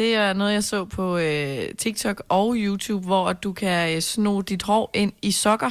det 0.00 0.14
er 0.14 0.32
noget, 0.32 0.52
jeg 0.52 0.64
så 0.64 0.84
på 0.84 1.18
øh, 1.18 1.62
TikTok 1.78 2.22
og 2.28 2.54
YouTube, 2.56 3.06
hvor 3.06 3.32
du 3.32 3.52
kan 3.52 3.96
øh, 3.96 4.02
sno 4.02 4.40
dit 4.40 4.62
hår 4.62 4.90
ind 4.94 5.12
i 5.22 5.30
sokker, 5.32 5.70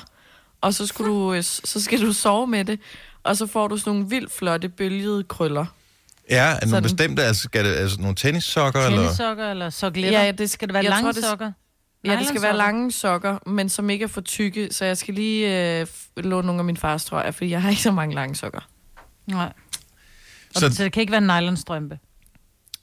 og 0.61 0.73
så, 0.73 0.87
skulle 0.87 1.11
du, 1.11 1.33
øh, 1.33 1.43
så 1.43 1.81
skal 1.83 2.01
du 2.01 2.13
sove 2.13 2.47
med 2.47 2.65
det, 2.65 2.79
og 3.23 3.37
så 3.37 3.47
får 3.47 3.67
du 3.67 3.77
sådan 3.77 3.93
nogle 3.93 4.09
vildt 4.09 4.31
flotte 4.31 4.69
bølgede 4.69 5.23
krøller. 5.23 5.65
Ja, 6.29 6.43
er 6.55 6.59
det 6.59 6.69
nogle 6.69 6.81
bestemte, 6.83 7.23
altså, 7.23 7.43
skal 7.43 7.65
det, 7.65 7.75
altså 7.75 8.01
nogle 8.01 8.15
tennissokker? 8.15 8.81
Eller? 8.81 8.99
Tennissokker 9.01 9.51
eller 9.51 9.69
sokletter? 9.69 10.19
Ja, 10.19 10.25
ja, 10.25 10.31
det 10.31 10.49
skal 10.49 10.67
det 10.67 10.73
være 10.73 10.83
jeg 10.83 10.89
lange 10.89 11.03
tror, 11.05 11.11
det- 11.11 11.23
sokker? 11.23 11.51
Ja, 12.05 12.15
det 12.19 12.27
skal 12.27 12.41
være 12.41 12.57
lange 12.57 12.91
sokker, 12.91 13.37
men 13.49 13.69
som 13.69 13.89
ikke 13.89 14.03
er 14.03 14.07
for 14.07 14.21
tykke, 14.21 14.67
så 14.71 14.85
jeg 14.85 14.97
skal 14.97 15.13
lige 15.13 15.79
øh, 15.79 15.87
låne 16.17 16.45
nogle 16.45 16.59
af 16.59 16.65
min 16.65 16.77
fars 16.77 17.05
trøjer, 17.05 17.31
fordi 17.31 17.49
jeg 17.49 17.61
har 17.61 17.69
ikke 17.69 17.81
så 17.81 17.91
mange 17.91 18.15
lange 18.15 18.35
sokker. 18.35 18.67
Nej. 19.27 19.53
Og 20.55 20.61
Så- 20.61 20.69
så, 20.69 20.75
så 20.75 20.83
det 20.83 20.91
kan 20.91 21.01
ikke 21.01 21.11
være 21.11 21.21
en 21.37 21.43
nylonstrømpe. 21.43 21.99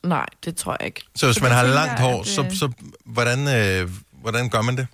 Nej, 0.07 0.27
det 0.45 0.57
tror 0.57 0.77
jeg 0.81 0.87
ikke. 0.87 1.03
Så 1.17 1.27
hvis 1.27 1.37
Så 1.37 1.43
man 1.43 1.53
har 1.53 1.63
langt 1.67 2.01
hår, 2.01 2.21
at, 2.21 2.27
så, 2.27 2.43
øh, 2.45 2.53
så 2.53 2.71
hvordan, 3.05 3.49
øh, 3.49 3.91
hvordan 4.13 4.49
gør 4.49 4.63
man 4.63 4.77
det? 4.77 4.87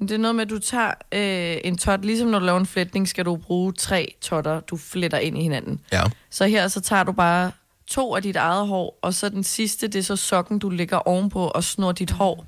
Det 0.00 0.10
er 0.10 0.18
noget 0.18 0.34
med, 0.34 0.44
at 0.44 0.50
du 0.50 0.58
tager 0.58 0.92
øh, 1.12 1.56
en 1.64 1.78
tot, 1.78 2.04
ligesom 2.04 2.28
når 2.28 2.38
du 2.38 2.44
laver 2.44 2.60
en 2.60 2.66
flætning, 2.66 3.08
skal 3.08 3.24
du 3.24 3.36
bruge 3.36 3.72
tre 3.72 4.14
totter, 4.20 4.60
du 4.60 4.76
fletter 4.76 5.18
ind 5.18 5.38
i 5.38 5.42
hinanden. 5.42 5.80
Ja. 5.92 6.02
Så 6.30 6.46
her 6.46 6.68
så 6.68 6.80
tager 6.80 7.04
du 7.04 7.12
bare 7.12 7.52
to 7.86 8.16
af 8.16 8.22
dit 8.22 8.36
eget 8.36 8.66
hår, 8.68 8.98
og 9.02 9.14
så 9.14 9.28
den 9.28 9.44
sidste, 9.44 9.88
det 9.88 9.98
er 9.98 10.02
så 10.02 10.16
sokken, 10.16 10.58
du 10.58 10.68
lægger 10.68 10.96
ovenpå 10.96 11.46
og 11.48 11.64
snor 11.64 11.92
dit 11.92 12.10
hår 12.10 12.46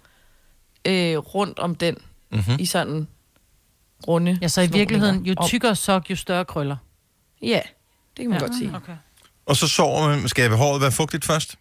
øh, 0.85 1.17
rundt 1.19 1.59
om 1.59 1.75
den 1.75 1.97
Mm-hmm. 2.35 2.57
i 2.59 2.67
sådan 2.67 3.09
runde 4.09 4.39
Ja, 4.43 4.49
så 4.49 4.61
i 4.61 4.67
virkeligheden, 4.67 5.27
jo 5.27 5.35
tykkere 5.47 5.77
sok, 5.77 6.11
jo 6.11 6.17
større 6.17 6.45
krøller. 6.45 6.77
Ja, 7.43 7.61
det 8.17 8.23
kan 8.23 8.31
man 8.31 8.41
Ja. 8.41 8.47
godt 8.47 8.59
sige. 8.59 8.73
Okay. 8.77 8.93
Og 9.47 9.57
så 9.57 9.69
sover 9.69 10.09
man, 10.09 10.29
skal 10.29 10.51
håret 10.51 10.81
være 10.81 10.93
fugtigt 10.93 11.25
først, 11.25 11.55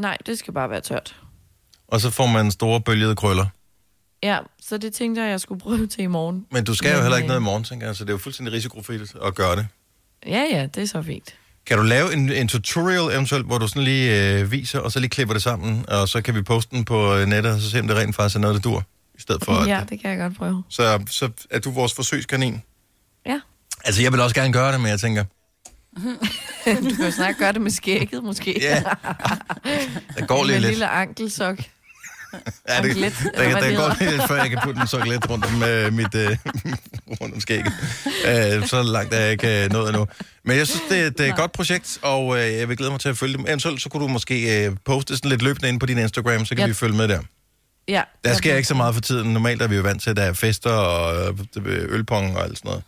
Nej, 0.00 0.16
det 0.26 0.38
skal 0.38 0.54
bare 0.54 0.70
være 0.70 0.80
tørt. 0.80 1.16
og 1.88 2.00
så 2.00 2.10
får 2.10 2.26
man 2.26 2.50
store 2.50 2.80
bølgede 2.80 3.16
krøller. 3.16 3.46
Ja, 4.22 4.38
så 4.62 4.78
det 4.78 4.92
tænkte 4.94 5.22
jeg, 5.22 5.30
jeg 5.30 5.40
skulle 5.40 5.60
prøve 5.60 5.86
til 5.86 6.02
i 6.04 6.06
morgen. 6.06 6.46
Men 6.52 6.64
du 6.64 6.74
skal 6.74 6.88
jo 6.90 6.94
Men, 6.96 7.02
heller 7.02 7.16
ikke 7.16 7.24
øh, 7.24 7.28
noget 7.28 7.40
i 7.40 7.44
morgen, 7.44 7.64
tænker 7.64 7.86
jeg, 7.86 7.96
så 7.96 8.04
det 8.04 8.10
er 8.10 8.14
jo 8.14 8.18
fuldstændig 8.18 8.52
risikofrit 8.54 9.14
at 9.26 9.34
gøre 9.34 9.56
det. 9.56 9.66
Ja, 10.26 10.44
ja, 10.50 10.66
det 10.74 10.82
er 10.82 10.86
så 10.86 11.02
fint. 11.02 11.34
Kan 11.66 11.78
du 11.78 11.82
lave 11.84 12.12
en, 12.12 12.32
en 12.32 12.48
tutorial 12.48 13.14
eventuelt, 13.14 13.46
hvor 13.46 13.58
du 13.58 13.68
sådan 13.68 13.82
lige 13.82 14.38
øh, 14.40 14.50
viser, 14.52 14.78
og 14.80 14.92
så 14.92 15.00
lige 15.00 15.10
klipper 15.10 15.34
det 15.34 15.42
sammen, 15.42 15.84
og 15.88 16.08
så 16.08 16.22
kan 16.22 16.34
vi 16.34 16.42
poste 16.42 16.76
den 16.76 16.84
på 16.84 17.14
øh, 17.14 17.26
nettet, 17.26 17.52
og 17.54 17.60
så 17.60 17.70
se 17.70 17.80
om 17.80 17.88
det 17.88 17.96
rent 17.96 18.16
faktisk 18.16 18.36
er 18.36 18.40
noget, 18.40 18.54
der 18.54 18.60
dur, 18.70 18.84
i 19.14 19.20
stedet 19.20 19.44
for, 19.44 19.64
Ja, 19.68 19.80
at, 19.80 19.88
det 19.88 20.00
kan 20.00 20.10
jeg 20.10 20.18
godt 20.18 20.36
prøve. 20.36 20.62
så, 20.68 21.02
så 21.10 21.30
er 21.50 21.58
du 21.58 21.70
vores 21.70 21.94
forsøgskanin. 21.94 22.62
Ja. 23.26 23.40
Altså, 23.84 24.02
jeg 24.02 24.12
vil 24.12 24.20
også 24.20 24.34
gerne 24.34 24.52
gøre 24.52 24.72
det, 24.72 24.80
men 24.80 24.90
jeg 24.90 25.00
tænker, 25.00 25.24
Du 26.66 26.94
kan 26.96 27.04
jo 27.04 27.10
snart 27.10 27.36
gøre 27.38 27.52
det 27.52 27.60
med 27.60 27.70
skægget, 27.70 28.24
måske. 28.24 28.58
ja, 28.60 28.82
der 30.18 30.26
går 30.26 30.36
med 30.38 30.46
lige 30.46 30.56
en 30.56 30.62
lidt. 30.62 30.70
lille 30.72 30.88
ankelsok. 30.88 31.58
Ja, 32.68 32.82
det, 32.82 32.88
anklet, 32.88 33.12
der, 33.34 33.42
der, 33.42 33.60
der 33.60 33.68
det 33.68 33.76
går 33.76 33.96
lige 34.00 34.10
lidt, 34.10 34.22
før 34.28 34.34
jeg 34.36 34.50
kan 34.50 34.58
putte 34.64 34.80
en 34.80 34.86
soklet 34.86 35.30
rundt 35.30 35.44
om 35.44 35.62
øh, 35.62 35.92
mit 35.92 36.14
øh, 36.14 36.36
rundt 37.20 37.34
om 37.34 37.40
skægget. 37.40 37.72
Øh, 38.26 38.66
så 38.66 38.82
langt 38.82 39.14
er 39.14 39.20
jeg 39.20 39.32
ikke 39.32 39.64
øh, 39.64 39.72
nået 39.72 39.88
endnu. 39.88 40.06
Men 40.44 40.56
jeg 40.56 40.66
synes, 40.66 40.82
det 40.88 41.20
er 41.20 41.30
et 41.30 41.36
godt 41.36 41.52
projekt, 41.52 41.98
og 42.02 42.38
øh, 42.38 42.52
jeg 42.58 42.68
vil 42.68 42.76
glæde 42.76 42.90
mig 42.90 43.00
til 43.00 43.08
at 43.08 43.18
følge 43.18 43.36
dem. 43.36 43.44
Eventuelt 43.48 43.82
så 43.82 43.88
kunne 43.88 44.02
du 44.02 44.08
måske 44.08 44.64
øh, 44.66 44.76
poste 44.84 45.16
sådan 45.16 45.28
lidt 45.30 45.42
løbende 45.42 45.68
ind 45.68 45.80
på 45.80 45.86
din 45.86 45.98
Instagram, 45.98 46.44
så 46.44 46.54
kan 46.54 46.62
Ja. 46.62 46.66
vi 46.66 46.74
følge 46.74 46.96
med 46.96 47.08
der. 47.08 47.20
Ja. 47.88 48.02
Der 48.24 48.34
sker 48.34 48.56
ikke 48.56 48.68
så 48.68 48.74
meget 48.74 48.94
for 48.94 49.00
tiden. 49.02 49.32
Normalt 49.32 49.62
er 49.62 49.66
vi 49.66 49.76
jo 49.76 49.82
vant 49.82 50.02
til, 50.02 50.10
at 50.10 50.16
der 50.16 50.22
er 50.22 50.32
fester 50.32 50.70
og 50.70 51.34
øh, 51.56 51.86
ølpong 51.88 52.36
og 52.36 52.44
alt 52.44 52.58
sådan 52.58 52.68
noget. 52.68 52.82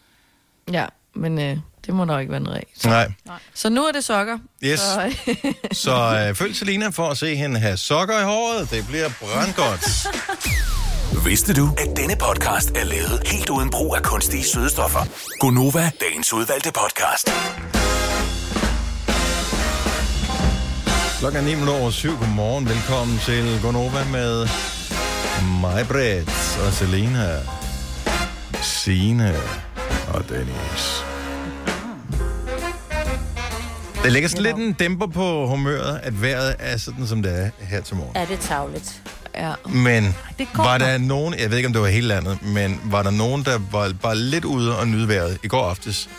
Ja, 0.73 0.87
men 1.15 1.39
øh, 1.39 1.57
det 1.87 1.95
må 1.95 2.05
der 2.05 2.13
jo 2.13 2.19
ikke 2.19 2.33
være 2.33 2.41
noget 2.41 2.57
af. 2.57 2.67
Nej. 2.85 3.13
Så 3.55 3.69
nu 3.69 3.85
er 3.85 3.93
det 3.93 4.05
sokker. 4.05 4.39
Yes. 4.65 4.81
Så, 4.81 5.15
Så 5.85 6.25
øh, 6.29 6.35
følg 6.35 6.57
Selina 6.57 6.89
for 6.89 7.09
at 7.09 7.19
se 7.19 7.37
hende 7.37 7.61
have 7.61 7.77
sokker 7.77 8.21
i 8.21 8.25
håret. 8.25 8.71
Det 8.71 8.87
bliver 8.89 9.11
brandgodt. 9.21 10.07
Vidste 11.29 11.55
du, 11.55 11.69
at 11.79 11.97
denne 11.97 12.17
podcast 12.17 12.71
er 12.71 12.85
lavet 12.85 13.23
helt 13.27 13.51
uden 13.51 13.71
brug 13.71 13.97
af 13.97 14.03
kunstige 14.03 14.45
sødestoffer? 14.45 15.01
Gonova, 15.39 15.91
dagens 16.01 16.33
udvalgte 16.33 16.73
podcast. 16.73 17.31
Klokken 21.19 21.41
er 21.41 21.45
9 21.45 21.55
minutter 21.55 21.81
over 21.81 21.91
syv. 21.91 22.19
Godmorgen. 22.19 22.69
Velkommen 22.69 23.19
til 23.19 23.59
Gonova 23.63 24.05
med 24.05 24.49
mig, 25.61 25.87
Britt, 25.89 26.59
og 26.67 26.73
Selena, 26.73 27.39
Signe 28.63 29.35
og 30.15 30.29
Dennis. 30.29 31.12
Det 34.05 34.13
lægger 34.13 34.29
sådan 34.29 34.43
lidt 34.43 34.57
en 34.57 34.73
dæmper 34.73 35.07
på 35.07 35.47
humøret, 35.47 36.01
at 36.03 36.23
vejret 36.23 36.57
er 36.59 36.77
sådan, 36.77 37.07
som 37.07 37.23
det 37.23 37.39
er 37.45 37.51
her 37.61 37.81
til 37.81 37.97
morgen. 37.97 38.13
Ja, 38.17 38.21
det 38.25 38.31
er 38.33 38.37
tavligt. 38.43 39.03
ja. 39.35 39.53
Men 39.69 40.15
det 40.39 40.49
var 40.55 40.79
der 40.79 40.99
nogen, 40.99 41.35
jeg 41.39 41.51
ved 41.51 41.57
ikke, 41.57 41.67
om 41.67 41.73
det 41.73 41.83
var 41.83 41.89
hele 41.89 42.09
landet, 42.09 42.43
men 42.43 42.81
var 42.85 43.03
der 43.03 43.11
nogen, 43.11 43.45
der 43.45 43.59
var 43.71 43.93
bare 44.03 44.17
lidt 44.17 44.45
ude 44.45 44.79
og 44.79 44.89
nyde 44.89 45.09
vejret 45.09 45.39
i 45.45 45.49
går 45.49 45.71
aftes? 45.71 46.11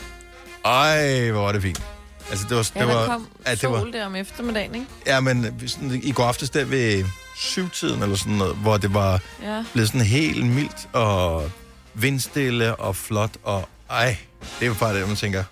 Ej, 0.65 1.30
hvor 1.32 1.41
var 1.41 1.52
det 1.52 1.62
fint. 1.62 1.82
Altså, 2.30 2.46
det 2.50 2.58
var, 2.58 2.72
ja, 2.76 2.80
det 2.80 2.89
der 2.89 2.96
var, 2.96 3.06
kom 3.06 3.28
at 3.46 3.62
det 3.62 3.69
var, 3.69 3.80
sol 3.80 3.93
der 3.93 4.06
om 4.06 4.15
eftermiddagen, 4.15 4.76
ikke? 4.76 4.88
Ja, 5.08 5.19
men 5.19 5.62
sådan, 5.67 6.00
i 6.04 6.12
går 6.12 6.24
aftes 6.24 6.50
der 6.50 6.65
ved 6.65 7.06
syvtiden 7.38 8.04
eller 8.04 8.15
sådan 8.15 8.34
noget, 8.34 8.56
hvor 8.56 8.78
det 8.78 8.93
var 8.93 9.19
Ja. 9.43 9.63
blevet 9.74 9.89
sådan 9.89 10.02
helt 10.02 10.46
mildt 10.46 10.88
og 10.93 11.52
vindstille 11.93 12.76
og 12.76 12.96
flot, 12.96 13.32
og 13.43 13.69
ej, 13.89 14.17
det 14.60 14.65
er 14.65 14.69
jo 14.69 14.74
bare 14.74 14.96
det, 15.00 15.08
man 15.08 15.15
tænker, 15.17 15.43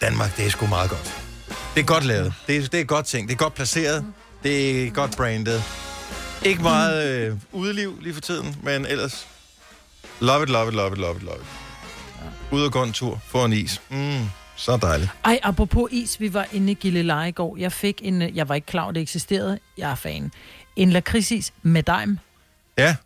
Danmark, 0.00 0.36
det 0.36 0.46
er 0.46 0.50
sgu 0.50 0.66
meget 0.66 0.90
godt. 0.90 1.22
Det 1.74 1.80
er 1.80 1.84
godt 1.84 2.04
lavet. 2.04 2.34
Det 2.46 2.56
er, 2.56 2.68
det 2.68 2.80
er 2.80 2.84
godt 2.84 3.06
ting. 3.06 3.28
Det 3.28 3.34
er 3.34 3.38
godt 3.38 3.54
placeret. 3.54 4.04
Det 4.42 4.86
er 4.86 4.90
godt 4.90 5.16
brandet. 5.16 5.62
Ikke 6.44 6.62
meget 6.62 7.08
øh, 7.26 7.36
udeliv 7.52 7.98
lige 8.02 8.14
for 8.14 8.20
tiden, 8.20 8.56
men 8.62 8.86
ellers 8.86 9.26
love 10.20 10.42
it, 10.42 10.48
love 10.48 10.68
it, 10.68 10.74
love 10.74 10.92
it, 10.92 10.98
love 10.98 11.16
it, 11.16 11.22
love 11.22 11.36
it. 11.36 11.46
Ud 12.52 12.62
og 12.62 12.72
gå 12.72 12.82
en 12.82 12.92
tur, 12.92 13.20
få 13.26 13.44
en 13.44 13.52
is. 13.52 13.80
Mm, 13.90 14.24
så 14.56 14.76
dejligt. 14.76 15.10
Ej, 15.24 15.38
apropos 15.42 15.88
is, 15.92 16.20
vi 16.20 16.34
var 16.34 16.46
inde 16.52 16.72
i 16.72 16.74
Gilleleje 16.74 17.28
i 17.28 17.32
går. 17.32 17.56
Jeg 17.56 17.72
fik 17.72 18.00
en, 18.02 18.22
øh, 18.22 18.36
jeg 18.36 18.48
var 18.48 18.54
ikke 18.54 18.66
klar 18.66 18.82
over, 18.82 18.92
det 18.92 19.00
eksisterede. 19.02 19.58
Jeg 19.78 19.90
er 19.90 19.94
fan. 19.94 20.32
En 20.76 20.90
lakridsis 20.90 21.52
med 21.62 21.82
dejm. 21.82 22.18
Ja, 22.78 22.96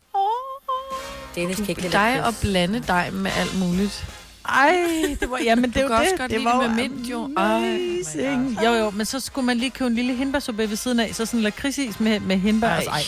Dennis 1.35 1.57
kan 1.57 1.68
ikke 1.68 1.80
lide 1.83 1.92
Dig 1.92 2.14
lakrids. 2.16 2.26
og 2.37 2.40
blande 2.40 2.80
dig 2.87 3.11
med 3.12 3.30
alt 3.37 3.59
muligt. 3.59 4.07
Ej, 4.48 5.16
det 5.20 5.30
var, 5.30 5.38
ja, 5.44 5.54
men 5.54 5.64
det 5.64 5.74
Du 5.74 5.80
er 5.80 5.96
også 5.98 6.11
det. 6.11 6.18
godt 6.18 6.30
det 6.30 6.38
lide 6.40 6.44
var 6.50 6.61
det 6.62 6.68
jo 6.68 6.74
med 6.74 6.88
mint, 6.88 7.11
jo. 7.11 7.30
Ej, 7.37 7.44
amazing. 7.44 8.59
Jo, 8.64 8.70
jo, 8.72 8.90
men 8.90 9.07
så 9.07 9.20
skulle 9.20 9.46
man 9.46 9.57
lige 9.59 9.70
købe 9.70 9.87
en 9.88 9.94
lille 9.94 10.14
hindbærsuppe 10.14 10.70
ved 10.70 10.76
siden 10.76 11.00
af, 11.00 11.11
så 11.14 11.26
sådan 11.26 11.38
en 11.40 11.44
lakridsis 11.44 12.00
med, 12.00 12.20
med 12.20 12.37
hindbær. 12.38 12.68
Ej. 12.68 12.74
Altså, 12.74 12.90
ej. 12.90 13.02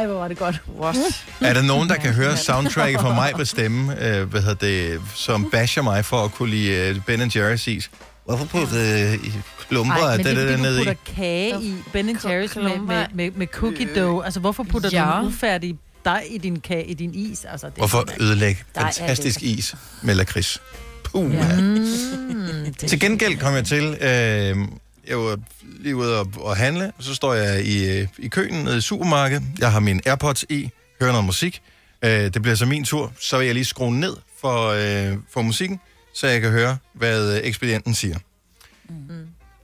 ej, 0.00 0.06
hvor 0.06 0.14
var 0.18 0.28
det 0.28 0.38
godt. 0.38 0.62
What? 0.80 0.96
Er 1.40 1.54
der 1.54 1.62
nogen, 1.62 1.88
der 1.88 1.94
kan 2.04 2.12
høre 2.14 2.36
soundtracket 2.36 3.00
fra 3.00 3.14
mig 3.14 3.32
bestemme, 3.36 4.06
øh, 4.08 4.30
hvad 4.30 4.40
hedder 4.42 4.54
det, 4.66 5.00
som 5.14 5.50
basher 5.50 5.82
mig 5.82 6.04
for 6.04 6.24
at 6.24 6.32
kunne 6.34 6.50
lide 6.50 6.70
øh, 6.88 7.00
Ben 7.06 7.20
Jerry's 7.22 7.70
is? 7.70 7.90
Hvorfor 8.24 8.44
putte 8.44 8.76
øh, 8.76 9.18
klumper 9.68 9.94
Ej, 9.94 10.12
af 10.12 10.16
men 10.18 10.26
det, 10.26 10.36
det 10.36 10.58
du 10.58 10.62
nede 10.62 10.74
i? 10.74 10.84
putter 10.84 10.94
kage 11.16 11.62
i 11.62 11.74
Ben 11.92 12.10
Jerry's 12.10 12.60
med, 12.60 12.78
med, 12.78 13.06
med, 13.14 13.30
med 13.30 13.46
cookie 13.46 13.88
dough. 13.96 14.24
Altså, 14.24 14.40
hvorfor 14.40 14.62
putter 14.62 14.90
Ja. 14.92 15.10
du 15.16 15.20
en 15.20 15.26
ufærdig 15.26 15.78
dej 16.04 16.26
i 16.30 16.38
din, 16.38 16.60
kage, 16.60 16.84
i 16.86 16.94
din 16.94 17.14
is? 17.14 17.44
Altså, 17.44 17.66
det 17.66 17.76
Hvorfor 17.76 18.08
ødelægge 18.20 18.64
fantastisk 18.74 19.42
is 19.42 19.74
med 20.02 20.14
lakrids? 20.14 20.62
Puh. 21.04 21.34
Ja. 21.34 21.60
Mm, 21.60 22.74
Til 22.78 23.00
gengæld 23.00 23.36
kom 23.38 23.54
jeg 23.54 23.64
til, 23.64 23.84
øh, 23.84 24.58
jeg 25.08 25.18
var 25.18 25.38
lige 25.62 25.96
ude 25.96 26.20
og, 26.20 26.32
og 26.36 26.56
handle, 26.56 26.92
og 26.98 27.04
så 27.04 27.14
står 27.14 27.34
jeg 27.34 27.64
i, 27.64 27.90
øh, 27.90 28.08
i 28.18 28.28
køen 28.28 28.64
nede 28.64 28.78
i 28.78 28.80
supermarkedet. 28.80 29.42
Jeg 29.58 29.72
har 29.72 29.80
min 29.80 30.00
AirPods 30.06 30.44
i, 30.48 30.70
hører 31.00 31.12
noget 31.12 31.26
musik. 31.26 31.62
Øh, 32.04 32.10
det 32.10 32.42
bliver 32.42 32.54
så 32.54 32.66
min 32.66 32.84
tur. 32.84 33.12
Så 33.20 33.38
vil 33.38 33.44
jeg 33.44 33.54
lige 33.54 33.64
skrue 33.64 34.00
ned 34.00 34.16
for, 34.40 34.68
øh, 34.68 35.16
for 35.32 35.42
musikken, 35.42 35.80
så 36.14 36.26
jeg 36.26 36.40
kan 36.40 36.50
høre, 36.50 36.76
hvad 36.94 37.36
øh, 37.36 37.40
ekspedienten 37.44 37.94
siger. 37.94 38.18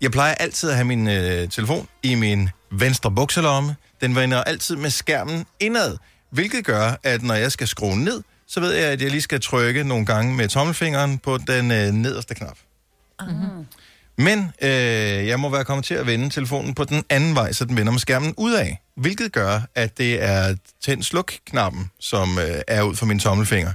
Jeg 0.00 0.10
plejer 0.12 0.34
altid 0.34 0.70
at 0.70 0.74
have 0.74 0.84
min 0.84 1.08
øh, 1.08 1.48
telefon 1.48 1.88
i 2.02 2.14
min 2.14 2.50
venstre 2.70 3.10
bukselomme. 3.10 3.76
den 4.00 4.16
vender 4.16 4.44
altid 4.44 4.76
med 4.76 4.90
skærmen 4.90 5.44
indad, 5.60 5.96
hvilket 6.30 6.64
gør, 6.64 6.92
at 7.02 7.22
når 7.22 7.34
jeg 7.34 7.52
skal 7.52 7.68
skrue 7.68 7.96
ned, 7.96 8.22
så 8.46 8.60
ved 8.60 8.72
jeg, 8.72 8.84
at 8.84 9.02
jeg 9.02 9.10
lige 9.10 9.20
skal 9.20 9.40
trykke 9.40 9.84
nogle 9.84 10.06
gange 10.06 10.34
med 10.34 10.48
tommelfingeren 10.48 11.18
på 11.18 11.38
den 11.38 11.70
øh, 11.70 11.92
nederste 11.92 12.34
knap. 12.34 12.58
Mhm. 13.20 13.66
Men 14.18 14.52
øh, 14.62 14.70
jeg 15.26 15.40
må 15.40 15.48
være 15.48 15.64
kommet 15.64 15.84
til 15.84 15.94
at 15.94 16.06
vende 16.06 16.30
telefonen 16.30 16.74
på 16.74 16.84
den 16.84 17.04
anden 17.10 17.34
vej, 17.34 17.52
så 17.52 17.64
den 17.64 17.76
vender 17.76 17.92
med 17.92 18.00
skærmen 18.00 18.34
udad. 18.36 18.68
Hvilket 18.94 19.32
gør, 19.32 19.60
at 19.74 19.98
det 19.98 20.22
er 20.22 20.56
tænd-sluk-knappen, 20.80 21.90
som 22.00 22.38
øh, 22.38 22.60
er 22.68 22.82
ud 22.82 22.96
for 22.96 23.06
min 23.06 23.18
tommelfinger. 23.18 23.70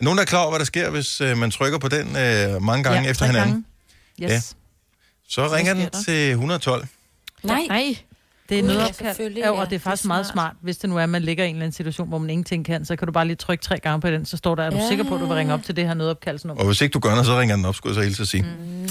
Er 0.00 0.04
nogen, 0.04 0.16
der 0.16 0.22
er 0.22 0.26
klar 0.26 0.40
over, 0.40 0.50
hvad 0.50 0.58
der 0.58 0.64
sker, 0.64 0.90
hvis 0.90 1.20
øh, 1.20 1.38
man 1.38 1.50
trykker 1.50 1.78
på 1.78 1.88
den 1.88 2.16
øh, 2.16 2.62
mange 2.62 2.84
gange 2.84 3.02
ja, 3.02 3.10
efter 3.10 3.26
hinanden? 3.26 3.66
Gange. 4.20 4.34
Yes. 4.34 4.56
Så 5.28 5.48
ringer 5.54 5.74
den 5.74 5.88
til 6.04 6.30
112. 6.30 6.86
Nej. 7.42 7.66
Nej. 7.68 7.96
Det 8.52 8.58
er 8.58 8.62
Gud, 9.18 9.30
ja, 9.36 9.46
Ja, 9.46 9.50
og 9.50 9.70
det 9.70 9.76
er 9.76 9.80
faktisk 9.80 10.02
Det 10.02 10.06
er 10.06 10.08
meget 10.08 10.26
smart. 10.26 10.32
smart, 10.34 10.52
hvis 10.62 10.76
det 10.76 10.90
nu 10.90 10.96
er, 10.96 11.02
at 11.02 11.08
man 11.08 11.22
ligger 11.22 11.44
i 11.44 11.48
en 11.48 11.54
eller 11.54 11.64
anden 11.64 11.72
situation, 11.76 12.08
hvor 12.08 12.18
man 12.18 12.30
ingenting 12.30 12.64
kan, 12.64 12.84
så 12.84 12.96
kan 12.96 13.06
du 13.06 13.12
bare 13.12 13.26
lige 13.26 13.36
trykke 13.36 13.64
tre 13.64 13.78
gange 13.78 14.00
på 14.00 14.10
den, 14.10 14.24
så 14.26 14.36
står 14.36 14.54
der, 14.54 14.62
er 14.62 14.70
du 14.70 14.76
Ja, 14.76 14.88
sikker 14.88 15.04
på, 15.04 15.14
at 15.14 15.20
du 15.20 15.26
vil 15.26 15.34
ringe 15.34 15.54
op 15.54 15.62
til 15.62 15.76
det 15.76 15.86
her 15.86 15.94
nødopkaldsnummer? 15.94 16.60
Og 16.60 16.66
hvis 16.66 16.80
ikke 16.80 16.92
du 16.92 16.98
gør 16.98 17.10
noget, 17.10 17.26
så 17.26 17.40
ringer 17.40 17.56
den 17.56 17.64
op, 17.64 17.74
skulle 17.74 17.90
jeg 17.90 18.02
så 18.02 18.06
hilse 18.08 18.22
at 18.22 18.28
sige. 18.28 18.42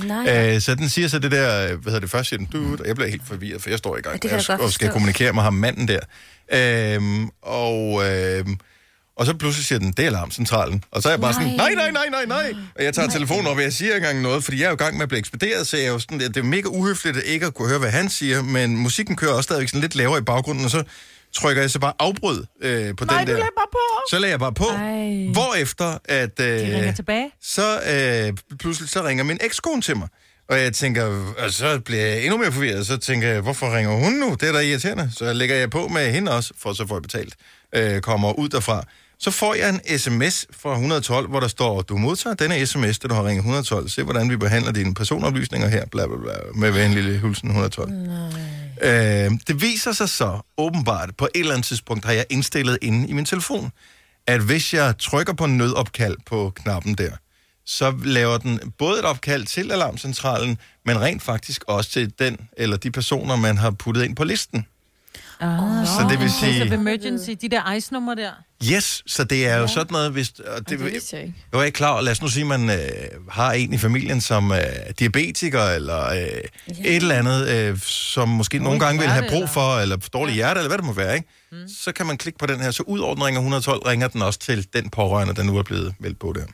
Mm. 0.01 0.07
Nej. 0.07 0.53
Øh, 0.55 0.61
så 0.61 0.75
den 0.75 0.89
siger 0.89 1.07
så 1.07 1.19
det 1.19 1.31
der, 1.31 1.67
hvad 1.67 1.83
hedder 1.85 1.99
det, 1.99 2.09
først 2.09 2.29
siger 2.29 2.37
den, 2.37 2.47
du, 2.53 2.77
og 2.79 2.87
jeg 2.87 2.95
bliver 2.95 3.09
helt 3.09 3.27
forvirret, 3.27 3.61
for 3.61 3.69
jeg 3.69 3.77
står 3.79 3.97
i 3.97 4.01
gang, 4.01 4.19
Ja, 4.23 4.35
jeg 4.35 4.43
jeg 4.49 4.59
og 4.61 4.69
skal 4.71 4.89
kommunikere 4.89 5.33
med 5.33 5.41
ham 5.43 5.53
manden 5.53 5.87
der. 5.87 5.99
Øhm, 6.53 7.29
og, 7.41 8.01
øhm, 8.09 8.57
og 9.21 9.27
så 9.27 9.33
pludselig 9.37 9.65
siger 9.65 9.79
den, 9.79 9.91
det 9.91 9.99
er 10.03 10.07
alarmcentralen. 10.07 10.83
Og 10.91 11.01
så 11.01 11.09
er 11.09 11.13
jeg 11.13 11.21
bare 11.21 11.33
sådan, 11.33 11.47
nej, 11.47 11.73
nej, 11.73 11.91
nej, 11.91 12.05
nej, 12.11 12.25
nej. 12.25 12.53
Og 12.75 12.83
jeg 12.83 12.93
tager 12.93 13.09
telefonen 13.09 13.47
op, 13.47 13.57
og 13.57 13.63
jeg 13.63 13.73
siger 13.73 13.95
ikke 13.95 14.07
engang 14.07 14.21
noget, 14.21 14.43
fordi 14.43 14.57
jeg 14.57 14.63
er 14.65 14.69
jo 14.69 14.73
i 14.73 14.77
gang 14.77 14.93
med 14.95 15.03
at 15.03 15.09
blive 15.09 15.19
ekspederet, 15.19 15.67
så 15.67 15.77
jeg 15.77 15.85
er 15.85 15.89
jo 15.91 15.99
sådan, 15.99 16.19
det 16.19 16.37
er 16.37 16.43
mega 16.43 16.67
uhøfligt 16.67 17.17
at 17.17 17.23
ikke 17.23 17.45
at 17.45 17.53
kunne 17.53 17.69
høre, 17.69 17.79
hvad 17.79 17.89
han 17.91 18.09
siger, 18.09 18.41
men 18.41 18.77
musikken 18.77 19.15
kører 19.15 19.31
også 19.31 19.43
stadigvæk 19.43 19.69
sådan 19.69 19.81
lidt 19.81 19.95
lavere 19.95 20.17
i 20.19 20.21
baggrunden, 20.21 20.65
og 20.65 20.71
så 20.71 20.83
trykker 21.35 21.61
jeg 21.63 21.71
så 21.71 21.79
bare 21.79 21.93
afbryd 21.99 22.43
øh, 22.61 22.95
på 22.95 23.05
Nej, 23.05 23.17
den 23.19 23.27
der. 23.27 23.33
lagde 23.33 23.49
bare 23.57 23.67
på! 23.71 23.79
Så 24.09 24.19
lagde 24.19 24.31
jeg 24.31 24.39
bare 24.39 24.53
på, 24.53 24.65
Ej. 24.65 25.27
hvorefter 25.33 25.97
at... 26.05 26.39
Øh, 26.39 26.45
De 26.47 26.75
ringer 26.75 26.91
tilbage. 26.93 27.31
så 27.41 27.79
øh, 28.29 28.57
pludselig 28.59 28.89
så 28.89 29.03
ringer 29.03 29.23
min 29.23 29.37
ekskone 29.41 29.81
til 29.81 29.97
mig. 29.97 30.07
Og 30.49 30.59
jeg 30.61 30.73
tænker, 30.73 31.03
og 31.37 31.51
så 31.51 31.79
bliver 31.79 32.01
jeg 32.05 32.21
endnu 32.23 32.37
mere 32.37 32.51
forvirret. 32.51 32.87
Så 32.87 32.97
tænker 32.97 33.27
jeg, 33.27 33.41
hvorfor 33.41 33.75
ringer 33.77 33.91
hun 33.91 34.13
nu? 34.13 34.37
Det 34.39 34.49
er 34.49 34.53
da 34.53 34.59
irriterende. 34.59 35.11
Så 35.17 35.33
lægger 35.33 35.55
jeg 35.55 35.69
på 35.69 35.87
med 35.87 36.11
hende 36.11 36.31
også, 36.31 36.53
for 36.59 36.73
så 36.73 36.87
får 36.87 36.95
jeg 36.95 37.01
betalt. 37.01 37.35
Øh, 37.75 38.01
kommer 38.01 38.39
ud 38.39 38.49
derfra. 38.49 38.83
Så 39.21 39.31
får 39.31 39.53
jeg 39.53 39.69
en 39.69 39.99
sms 39.99 40.45
fra 40.51 40.73
112, 40.73 41.29
hvor 41.29 41.39
der 41.39 41.47
står, 41.47 41.81
du 41.81 41.97
modtager 41.97 42.33
denne 42.35 42.65
sms, 42.65 42.99
da 42.99 43.07
du 43.07 43.13
har 43.13 43.25
ringet 43.27 43.41
112. 43.41 43.89
Se, 43.89 44.03
hvordan 44.03 44.29
vi 44.29 44.37
behandler 44.37 44.71
dine 44.71 44.93
personoplysninger 44.93 45.67
her, 45.67 45.85
bla 45.85 46.07
bla 46.07 46.17
bla, 46.17 46.33
med 46.55 46.71
venlig 46.71 47.03
lille 47.03 47.19
hilsen 47.19 47.49
112. 47.49 47.91
Øh, 48.81 49.31
det 49.47 49.61
viser 49.61 49.91
sig 49.91 50.09
så 50.09 50.39
åbenbart, 50.57 51.09
på 51.17 51.27
et 51.35 51.39
eller 51.39 51.53
andet 51.53 51.65
tidspunkt 51.67 52.05
har 52.05 52.11
jeg 52.13 52.25
indstillet 52.29 52.77
inde 52.81 53.07
i 53.07 53.13
min 53.13 53.25
telefon, 53.25 53.71
at 54.27 54.41
hvis 54.41 54.73
jeg 54.73 54.97
trykker 54.99 55.33
på 55.33 55.45
nødopkald 55.45 56.17
på 56.25 56.51
knappen 56.55 56.95
der, 56.95 57.11
så 57.65 57.93
laver 58.03 58.37
den 58.37 58.59
både 58.77 58.99
et 58.99 59.05
opkald 59.05 59.45
til 59.45 59.71
alarmcentralen, 59.71 60.57
men 60.85 61.01
rent 61.01 61.23
faktisk 61.23 61.63
også 61.67 61.89
til 61.89 62.13
den 62.19 62.37
eller 62.57 62.77
de 62.77 62.91
personer, 62.91 63.35
man 63.35 63.57
har 63.57 63.71
puttet 63.71 64.03
ind 64.03 64.15
på 64.15 64.23
listen. 64.23 64.65
Ah, 65.39 65.87
Så 65.87 66.07
det 66.09 66.19
vil 66.19 66.29
Case 66.29 66.45
of 66.45 66.67
sige, 66.67 66.73
emergency, 66.73 67.29
de 67.41 67.49
der 67.49 67.73
ice-numre 67.73 68.15
der. 68.15 68.31
Yes, 68.71 69.03
så 69.07 69.23
det 69.23 69.47
er 69.47 69.57
jo 69.57 69.67
sådan 69.67 69.91
noget, 69.91 70.11
hvis... 70.11 70.29
Og 70.29 70.59
det, 70.59 70.69
Det 70.69 70.85
vidste 70.85 71.15
jeg 71.15 71.25
ikke. 71.25 71.35
jeg 71.51 71.57
var 71.57 71.63
ikke 71.63 71.75
klar 71.75 72.01
lad 72.01 72.11
os 72.11 72.21
nu 72.21 72.27
sige, 72.27 72.41
at 72.53 72.59
man 72.59 72.69
øh, 72.69 72.77
har 73.29 73.51
en 73.51 73.73
i 73.73 73.77
familien, 73.77 74.21
som 74.21 74.51
er 74.51 74.91
diabetiker, 74.99 75.63
eller 75.63 76.09
øh, 76.09 76.17
et 76.17 76.95
eller 76.95 77.15
andet, 77.15 77.47
øh, 77.49 77.79
som 77.79 78.29
måske 78.29 78.59
nogle 78.59 78.79
gange 78.79 78.99
vil 79.01 79.09
have 79.09 79.25
brug 79.29 79.49
for, 79.49 79.79
eller 79.79 79.97
dårlig 79.97 80.35
hjerte, 80.35 80.57
eller 80.59 80.69
hvad 80.69 80.77
det 80.77 80.85
må 80.85 80.93
være, 80.93 81.15
ikke? 81.15 81.27
Mm. 81.51 81.57
Så 81.83 81.91
kan 81.91 82.05
man 82.05 82.17
klikke 82.17 82.39
på 82.39 82.45
den 82.45 82.59
her, 82.59 82.71
så 82.71 82.83
ud 82.83 82.99
over 82.99 83.15
den 83.15 83.23
ringer 83.23 83.39
112, 83.39 83.81
ringer 83.87 84.07
den 84.07 84.21
også 84.21 84.39
til 84.39 84.67
den 84.73 84.89
pårørende, 84.89 85.35
der 85.35 85.43
nu 85.43 85.57
er 85.57 85.63
blevet 85.63 85.93
meldt 85.99 86.19
på 86.19 86.33
der. 86.35 86.45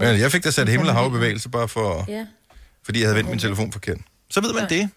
Men 0.00 0.20
jeg 0.20 0.32
fik 0.32 0.44
da 0.44 0.50
sat 0.50 0.68
himmel 0.68 0.88
og 0.88 0.94
hav 0.94 1.10
bevægelse, 1.10 1.48
bare 1.48 1.68
for, 1.68 2.04
Ja. 2.08 2.26
fordi 2.84 3.00
jeg 3.00 3.06
havde 3.08 3.16
vendt 3.16 3.30
min 3.30 3.38
telefon 3.38 3.72
forkert. 3.72 3.98
Så 4.30 4.40
ved 4.40 4.52
man 4.54 4.68
det. 4.68 4.90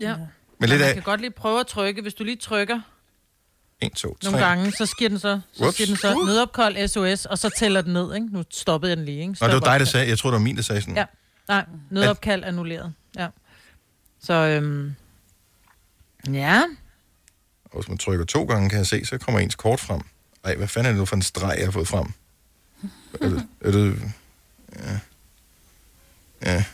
Ja. 0.00 0.16
Men 0.16 0.26
Men 0.60 0.68
lidt 0.68 0.80
man 0.80 0.88
af... 0.88 0.94
kan 0.94 1.02
godt 1.02 1.20
lige 1.20 1.30
prøve 1.30 1.60
at 1.60 1.66
trykke. 1.66 2.02
Hvis 2.02 2.14
du 2.14 2.24
lige 2.24 2.36
trykker 2.36 2.80
1, 3.82 3.92
2, 3.92 4.16
3. 4.20 4.30
nogle 4.30 4.46
gange, 4.46 4.72
så 4.72 4.86
sker 4.86 5.08
den 5.08 5.18
så, 5.18 5.40
så, 5.52 5.70
siger 5.70 5.86
den 5.86 5.96
så 5.96 6.14
nødopkald 6.26 6.88
SOS, 6.88 7.24
og 7.26 7.38
så 7.38 7.50
tæller 7.58 7.82
den 7.82 7.92
ned, 7.92 8.14
ikke? 8.14 8.26
Nu 8.26 8.44
stoppede 8.50 8.90
jeg 8.90 8.96
den 8.96 9.04
lige, 9.04 9.20
ikke? 9.20 9.36
Nå, 9.40 9.46
det 9.46 9.54
var 9.54 9.60
Stop 9.60 9.72
dig, 9.72 9.80
der 9.80 9.86
sagde. 9.86 10.08
Jeg 10.08 10.18
tror 10.18 10.30
det 10.30 10.34
var 10.34 10.42
min, 10.44 10.56
der 10.56 10.62
sagde 10.62 10.80
sådan. 10.80 10.96
Ja. 10.96 11.04
Nej, 11.48 11.64
nødopkald 11.90 12.44
annulleret. 12.44 12.92
Ja. 13.18 13.28
Så, 14.22 14.32
øhm... 14.32 14.94
Ja. 16.32 16.62
Og 17.64 17.80
hvis 17.80 17.88
man 17.88 17.98
trykker 17.98 18.24
to 18.24 18.44
gange, 18.44 18.68
kan 18.70 18.78
jeg 18.78 18.86
se, 18.86 19.04
så 19.04 19.18
kommer 19.18 19.40
ens 19.40 19.54
kort 19.54 19.80
frem. 19.80 20.00
Ej, 20.44 20.56
hvad 20.56 20.68
fanden 20.68 20.86
er 20.86 20.90
det 20.90 20.98
nu 20.98 21.04
for 21.04 21.16
en 21.16 21.22
streg, 21.22 21.54
jeg 21.58 21.66
har 21.66 21.72
fået 21.72 21.88
frem? 21.88 22.12
Er 23.20 23.28
det... 23.28 23.46
Er 23.60 23.70
det 23.70 24.00
ja. 24.82 24.98
ja. 26.52 26.64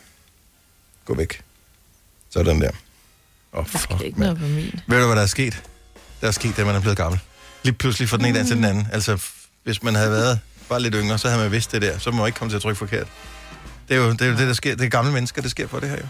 Gå 1.05 1.15
væk. 1.15 1.43
Sådan 2.31 2.61
der. 2.61 2.71
Åh, 3.53 3.59
oh, 3.59 3.67
Det 3.67 3.75
er 3.75 3.79
fuck, 3.79 4.01
ikke 4.01 4.21
mand. 4.21 4.29
noget 4.29 4.39
på 4.39 4.45
min. 4.55 4.81
Ved 4.87 5.01
du, 5.01 5.07
hvad 5.07 5.17
der 5.17 5.23
er 5.23 5.27
sket? 5.27 5.63
Der 6.21 6.27
er 6.27 6.31
sket, 6.31 6.57
da 6.57 6.65
man 6.65 6.75
er 6.75 6.81
blevet 6.81 6.97
gammel. 6.97 7.21
Lige 7.63 7.75
pludselig 7.75 8.09
fra 8.09 8.17
den 8.17 8.25
ene 8.25 8.39
dag 8.39 8.47
til 8.47 8.57
den 8.57 8.65
anden. 8.65 8.89
Altså, 8.93 9.25
hvis 9.65 9.83
man 9.83 9.95
havde 9.95 10.11
været 10.11 10.41
bare 10.69 10.81
lidt 10.83 10.95
yngre, 10.99 11.19
så 11.19 11.29
havde 11.29 11.43
man 11.43 11.53
vidst 11.53 11.73
det 11.73 11.83
der. 11.83 11.99
Så 11.99 12.11
må 12.11 12.17
man 12.17 12.27
ikke 12.27 12.39
komme 12.39 12.51
til 12.53 12.57
at 12.57 12.63
trykke 12.63 12.79
forkert. 12.79 13.07
Det 13.89 13.97
er 13.97 14.01
jo 14.01 14.13
det, 14.13 14.21
er 14.21 14.27
jo 14.27 14.37
det 14.37 14.47
der 14.47 14.53
sker. 14.53 14.77
Det 14.77 14.85
er 14.85 14.89
gamle 14.89 15.13
mennesker, 15.13 15.43
det 15.43 15.51
sker 15.51 15.69
for 15.69 15.81
det 15.81 15.89
her 15.89 15.97
jo. 15.97 16.07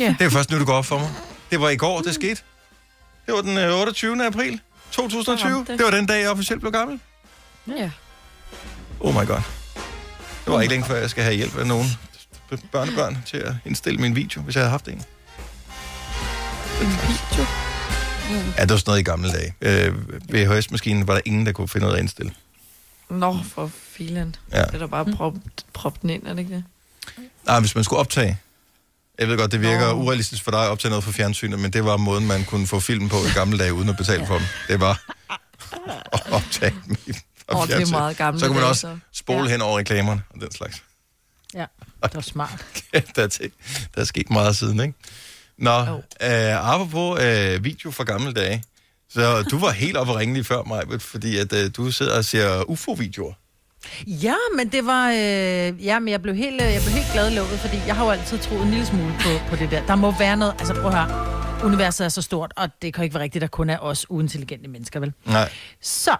Ja. 0.00 0.14
Det 0.18 0.24
er 0.24 0.30
først 0.30 0.50
nu, 0.50 0.58
det 0.58 0.66
går 0.66 0.74
op 0.74 0.86
for 0.86 0.98
mig. 0.98 1.10
Det 1.50 1.60
var 1.60 1.68
i 1.68 1.76
går, 1.76 2.00
det 2.00 2.14
skete. 2.14 2.42
Det 3.26 3.34
var 3.34 3.40
den 3.40 3.58
øh, 3.58 3.80
28. 3.80 4.26
april 4.26 4.60
2020. 4.90 5.54
ramte 5.56 5.72
det. 5.72 5.84
Var 5.84 5.90
den 5.90 6.06
dag, 6.06 6.22
jeg 6.22 6.30
officielt 6.30 6.60
blev 6.60 6.72
gammel. 6.72 7.00
Ja. 7.68 7.90
Oh 9.00 9.14
my 9.14 9.26
god. 9.26 9.40
Det 10.44 10.52
var 10.52 10.60
ikke 10.60 10.74
længe 10.74 10.86
før, 10.86 10.96
jeg 10.96 11.10
skal 11.10 11.24
have 11.24 11.36
hjælp 11.36 11.58
af 11.58 11.66
nogen 11.66 11.86
børnebørn 12.72 13.22
til 13.26 13.36
at 13.36 13.54
indstille 13.64 13.98
min 13.98 14.16
video, 14.16 14.42
hvis 14.42 14.54
jeg 14.54 14.60
havde 14.62 14.70
haft 14.70 14.88
en. 14.88 15.02
Video. 16.80 17.71
Ja, 18.58 18.62
det 18.62 18.70
var 18.70 18.76
sådan 18.76 18.90
noget 18.90 19.00
i 19.00 19.02
gamle 19.02 19.32
dage. 19.32 19.54
Øh, 19.60 19.94
VHS-maskinen 20.34 21.06
var 21.06 21.14
der 21.14 21.20
ingen, 21.24 21.46
der 21.46 21.52
kunne 21.52 21.68
finde 21.68 21.86
ud 21.86 21.92
af 21.92 21.96
at 21.96 22.00
indstille. 22.00 22.32
Nå, 23.10 23.38
for 23.54 23.70
filen. 23.92 24.36
Ja. 24.52 24.62
Det 24.64 24.74
er 24.74 24.78
da 24.78 24.86
bare 24.86 25.04
prop, 25.04 25.34
prop 25.72 26.02
den 26.02 26.10
ind, 26.10 26.26
er 26.26 26.30
det 26.32 26.38
ikke 26.38 26.54
det? 26.54 26.64
Nej, 27.46 27.60
hvis 27.60 27.74
man 27.74 27.84
skulle 27.84 28.00
optage. 28.00 28.38
Jeg 29.18 29.28
ved 29.28 29.38
godt, 29.38 29.52
det 29.52 29.60
virker 29.60 29.86
Nå. 29.86 30.02
urealistisk 30.02 30.44
for 30.44 30.50
dig 30.50 30.60
at 30.64 30.68
optage 30.68 30.90
noget 30.90 31.04
for 31.04 31.12
fjernsynet, 31.12 31.58
men 31.58 31.72
det 31.72 31.84
var 31.84 31.96
måden, 31.96 32.26
man 32.26 32.44
kunne 32.44 32.66
få 32.66 32.80
film 32.80 33.08
på 33.08 33.16
i 33.16 33.30
gamle 33.34 33.58
dage, 33.58 33.74
uden 33.74 33.88
at 33.88 33.96
betale 33.96 34.26
for 34.26 34.34
dem. 34.38 34.46
Det 34.68 34.80
var 34.80 35.04
at 36.12 36.22
optage 36.32 36.74
dem 36.86 36.96
i 37.06 37.12
det 37.12 37.18
er 37.48 37.90
meget 37.90 38.16
gamle 38.16 38.40
Så 38.40 38.46
kunne 38.46 38.58
man 38.58 38.68
også 38.68 38.80
så. 38.80 38.98
spole 39.12 39.50
hen 39.50 39.62
over 39.62 39.78
reklamerne 39.78 40.22
og 40.30 40.40
den 40.40 40.52
slags. 40.52 40.82
Ja, 41.54 41.66
det 42.02 42.14
var 42.14 42.20
smart. 42.20 42.64
der, 43.16 43.22
er 43.22 43.26
der 43.94 44.00
er 44.00 44.04
sket 44.04 44.30
meget 44.30 44.56
siden, 44.56 44.80
ikke? 44.80 44.94
Nå, 45.62 45.70
Jo. 45.70 45.96
øh, 46.22 46.72
apropos 46.72 47.22
øh, 47.22 47.64
video 47.64 47.90
fra 47.90 48.04
gamle 48.04 48.32
dage, 48.32 48.62
så 49.10 49.42
du 49.50 49.58
var 49.58 49.70
helt 49.70 49.96
oppe 49.96 50.12
og 50.12 50.18
ringe 50.18 50.34
lige 50.34 50.44
før 50.44 50.62
mig, 50.62 51.00
fordi 51.00 51.38
at, 51.38 51.52
øh, 51.52 51.70
du 51.76 51.90
sidder 51.90 52.16
og 52.16 52.24
ser 52.24 52.70
UFO-videoer. 52.70 53.32
Ja, 54.06 54.34
men 54.56 54.68
det 54.68 54.86
var... 54.86 55.10
Øh, 55.10 55.84
ja, 55.86 55.98
men 55.98 56.08
jeg 56.08 56.22
blev 56.22 56.34
helt, 56.34 56.62
øh, 56.62 56.72
jeg 56.72 56.80
blev 56.84 56.94
helt 56.94 57.06
glad 57.12 57.30
låget, 57.30 57.58
fordi 57.60 57.76
jeg 57.86 57.96
har 57.96 58.04
jo 58.04 58.10
altid 58.10 58.38
troet 58.38 58.62
en 58.62 58.70
lille 58.70 58.86
smule 58.86 59.14
på, 59.20 59.28
på 59.50 59.56
det 59.56 59.70
der. 59.70 59.86
Der 59.86 59.94
må 59.94 60.14
være 60.18 60.36
noget... 60.36 60.54
Altså, 60.58 60.74
prøv 60.74 60.86
at 60.86 60.94
høre. 61.06 61.28
Universet 61.64 62.04
er 62.04 62.08
så 62.08 62.22
stort, 62.22 62.52
og 62.56 62.68
det 62.82 62.94
kan 62.94 63.04
ikke 63.04 63.14
være 63.14 63.22
rigtigt, 63.22 63.42
der 63.42 63.48
kun 63.48 63.70
er 63.70 63.78
os 63.78 64.10
uintelligente 64.10 64.68
mennesker, 64.68 65.00
vel? 65.00 65.12
Nej. 65.26 65.50
Så, 65.80 66.16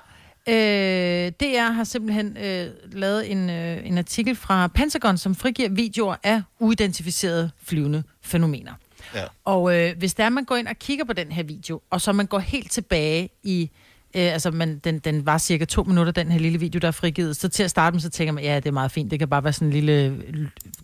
øh, 0.48 1.32
DR 1.40 1.72
har 1.72 1.84
simpelthen 1.84 2.36
øh, 2.36 2.70
lavet 2.92 3.30
en, 3.30 3.50
øh, 3.50 3.86
en 3.86 3.98
artikel 3.98 4.36
fra 4.36 4.66
Pentagon, 4.66 5.18
som 5.18 5.34
frigiver 5.34 5.68
videoer 5.68 6.16
af 6.22 6.42
uidentificerede 6.60 7.50
flyvende 7.64 8.02
fænomener. 8.22 8.72
Ja. 9.14 9.24
Og 9.44 9.78
øh, 9.78 9.98
hvis 9.98 10.14
der 10.14 10.28
man 10.28 10.44
går 10.44 10.56
ind 10.56 10.68
og 10.68 10.76
kigger 10.76 11.04
på 11.04 11.12
den 11.12 11.32
her 11.32 11.42
video, 11.42 11.80
og 11.90 12.00
så 12.00 12.12
man 12.12 12.26
går 12.26 12.38
helt 12.38 12.70
tilbage 12.70 13.28
i... 13.42 13.70
Øh, 14.16 14.32
altså, 14.32 14.50
man, 14.50 14.78
den, 14.78 14.98
den 14.98 15.26
var 15.26 15.38
cirka 15.38 15.64
to 15.64 15.82
minutter, 15.82 16.12
den 16.12 16.32
her 16.32 16.38
lille 16.38 16.60
video, 16.60 16.78
der 16.78 16.88
er 16.88 16.92
frigivet. 16.92 17.36
Så 17.36 17.48
til 17.48 17.62
at 17.62 17.70
starte 17.70 17.94
med, 17.94 18.00
så 18.00 18.10
tænker 18.10 18.32
man, 18.32 18.44
ja, 18.44 18.56
det 18.56 18.66
er 18.66 18.72
meget 18.72 18.90
fint. 18.90 19.10
Det 19.10 19.18
kan 19.18 19.28
bare 19.28 19.44
være 19.44 19.52
sådan 19.52 19.68
en 19.68 19.72
lille, 19.72 20.22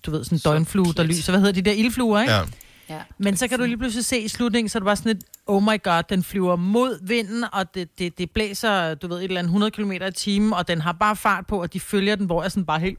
du 0.07 0.11
ved, 0.11 0.25
sådan 0.25 0.37
en 0.37 0.43
døgnflue, 0.45 0.95
der 0.97 1.03
lyser. 1.03 1.33
Hvad 1.33 1.41
hedder 1.41 1.53
de 1.53 1.62
der 1.62 1.73
ildfluer, 1.73 2.21
ikke? 2.21 2.33
Ja. 2.33 2.43
Ja. 2.88 3.03
Men 3.19 3.37
så 3.37 3.49
kan 3.49 3.59
du 3.59 3.64
lige 3.64 3.79
pludselig 3.79 4.05
se 4.05 4.19
i 4.19 4.29
slutningen, 4.29 4.69
så 4.69 4.79
er 4.79 4.81
det 4.81 4.85
bare 4.85 4.97
sådan 4.97 5.17
et, 5.17 5.25
oh 5.47 5.62
my 5.62 5.83
god, 5.83 6.03
den 6.09 6.23
flyver 6.23 6.57
mod 6.57 7.07
vinden, 7.07 7.45
og 7.53 7.75
det, 7.75 7.99
det, 7.99 8.19
det 8.19 8.31
blæser, 8.31 8.95
du 8.95 9.09
ved, 9.09 9.19
et 9.19 9.25
eller 9.25 9.38
andet 9.38 9.49
100 9.49 9.71
km 9.71 9.93
i 9.93 10.12
timen, 10.12 10.53
og 10.53 10.69
den 10.69 10.81
har 10.81 10.93
bare 10.93 11.17
fart 11.17 11.47
på, 11.47 11.62
og 11.62 11.73
de 11.73 11.81
følger 11.81 12.17
den, 12.17 12.27
hvor 12.27 12.43
jeg 12.43 12.51
sådan 12.51 12.67
bare 12.67 12.81
helt... 12.81 12.99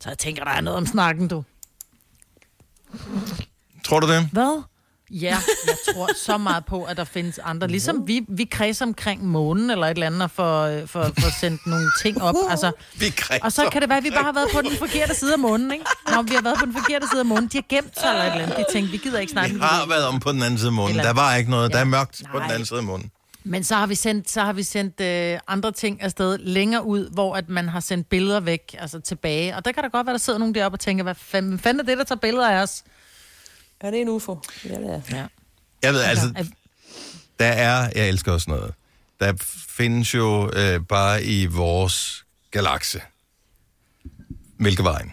Så 0.00 0.08
jeg 0.08 0.18
tænker, 0.18 0.44
der 0.44 0.50
er 0.50 0.60
noget 0.60 0.76
om 0.76 0.86
snakken, 0.86 1.28
du. 1.28 1.44
Tror 3.90 4.00
du 4.00 4.12
det? 4.12 4.28
Hvad? 4.32 4.62
Ja, 5.10 5.36
jeg 5.66 5.94
tror 5.94 6.08
så 6.16 6.38
meget 6.38 6.64
på, 6.64 6.84
at 6.84 6.96
der 6.96 7.04
findes 7.04 7.38
andre. 7.38 7.68
Ligesom 7.68 8.08
vi, 8.08 8.24
vi 8.28 8.44
kredser 8.44 8.86
omkring 8.86 9.24
månen 9.26 9.70
eller 9.70 9.86
et 9.86 9.90
eller 9.90 10.06
andet 10.06 10.30
for, 10.30 10.62
øh, 10.62 10.88
for, 10.88 11.02
for 11.02 11.40
sendt 11.40 11.66
nogle 11.66 11.86
ting 12.02 12.22
op. 12.22 12.34
Altså, 12.50 12.72
Vi 12.94 13.14
og 13.42 13.52
så 13.52 13.68
kan 13.72 13.80
det 13.80 13.88
være, 13.88 13.98
at 13.98 14.04
vi 14.04 14.10
bare 14.10 14.24
har 14.24 14.32
været 14.32 14.48
på 14.54 14.60
den 14.62 14.76
forkerte 14.78 15.14
side 15.14 15.32
af 15.32 15.38
månen, 15.38 15.72
ikke? 15.72 15.84
Når 16.10 16.22
vi 16.22 16.34
har 16.34 16.42
været 16.42 16.58
på 16.58 16.66
den 16.66 16.74
forkerte 16.74 17.06
side 17.08 17.20
af 17.20 17.26
månen, 17.26 17.48
de 17.48 17.56
har 17.56 17.64
gemt 17.68 18.00
sig 18.00 18.08
eller 18.08 18.22
et 18.22 18.32
eller 18.32 18.42
andet. 18.42 18.56
De 18.56 18.64
tænkte, 18.72 18.92
vi 18.92 18.96
gider 18.96 19.18
ikke 19.18 19.32
snakke 19.32 19.54
Vi 19.54 19.60
har 19.60 19.86
været 19.88 20.04
om 20.04 20.20
på 20.20 20.32
den 20.32 20.42
anden 20.42 20.58
side 20.58 20.68
af 20.68 20.72
månen. 20.72 20.96
Der 20.96 21.12
var 21.12 21.34
ikke 21.34 21.50
noget. 21.50 21.72
Der 21.72 21.78
er 21.78 21.84
mørkt 21.84 22.22
på 22.30 22.38
Nej. 22.38 22.42
den 22.46 22.52
anden 22.54 22.66
side 22.66 22.78
af 22.78 22.84
månen. 22.84 23.10
Men 23.44 23.64
så 23.64 23.74
har 23.74 23.86
vi 23.86 23.94
sendt, 23.94 24.30
så 24.30 24.42
har 24.42 24.52
vi 24.52 24.62
sendt 24.62 25.00
øh, 25.00 25.38
andre 25.48 25.72
ting 25.72 26.02
afsted 26.02 26.38
længere 26.38 26.86
ud, 26.86 27.10
hvor 27.10 27.34
at 27.36 27.48
man 27.48 27.68
har 27.68 27.80
sendt 27.80 28.08
billeder 28.08 28.40
væk, 28.40 28.76
altså 28.78 29.00
tilbage. 29.00 29.56
Og 29.56 29.64
der 29.64 29.72
kan 29.72 29.82
da 29.82 29.88
godt 29.88 30.06
være, 30.06 30.12
der 30.14 30.18
sidder 30.18 30.38
nogen 30.38 30.54
deroppe 30.54 30.76
og 30.76 30.80
tænker, 30.80 31.02
hvad 31.02 31.14
fanden, 31.14 31.58
fanden 31.58 31.80
er 31.80 31.84
det, 31.84 31.98
der 31.98 32.04
tager 32.04 32.18
billeder 32.18 32.48
af 32.50 32.62
os? 32.62 32.82
Er 33.80 33.90
det 33.90 34.00
en 34.00 34.08
UFO? 34.08 34.38
Ja, 34.64 34.74
det 34.74 34.90
er. 34.90 35.16
Ja. 35.16 35.26
Jeg 35.82 35.92
ved, 35.94 36.00
altså, 36.02 36.32
at- 36.36 36.46
der 37.38 37.46
er, 37.46 37.90
jeg 37.94 38.08
elsker 38.08 38.32
også 38.32 38.50
noget. 38.50 38.74
Der 39.20 39.32
findes 39.68 40.14
jo 40.14 40.50
øh, 40.54 40.80
bare 40.88 41.24
i 41.24 41.46
vores 41.46 42.24
galakse, 42.50 43.00
Mælkevejen, 44.58 45.12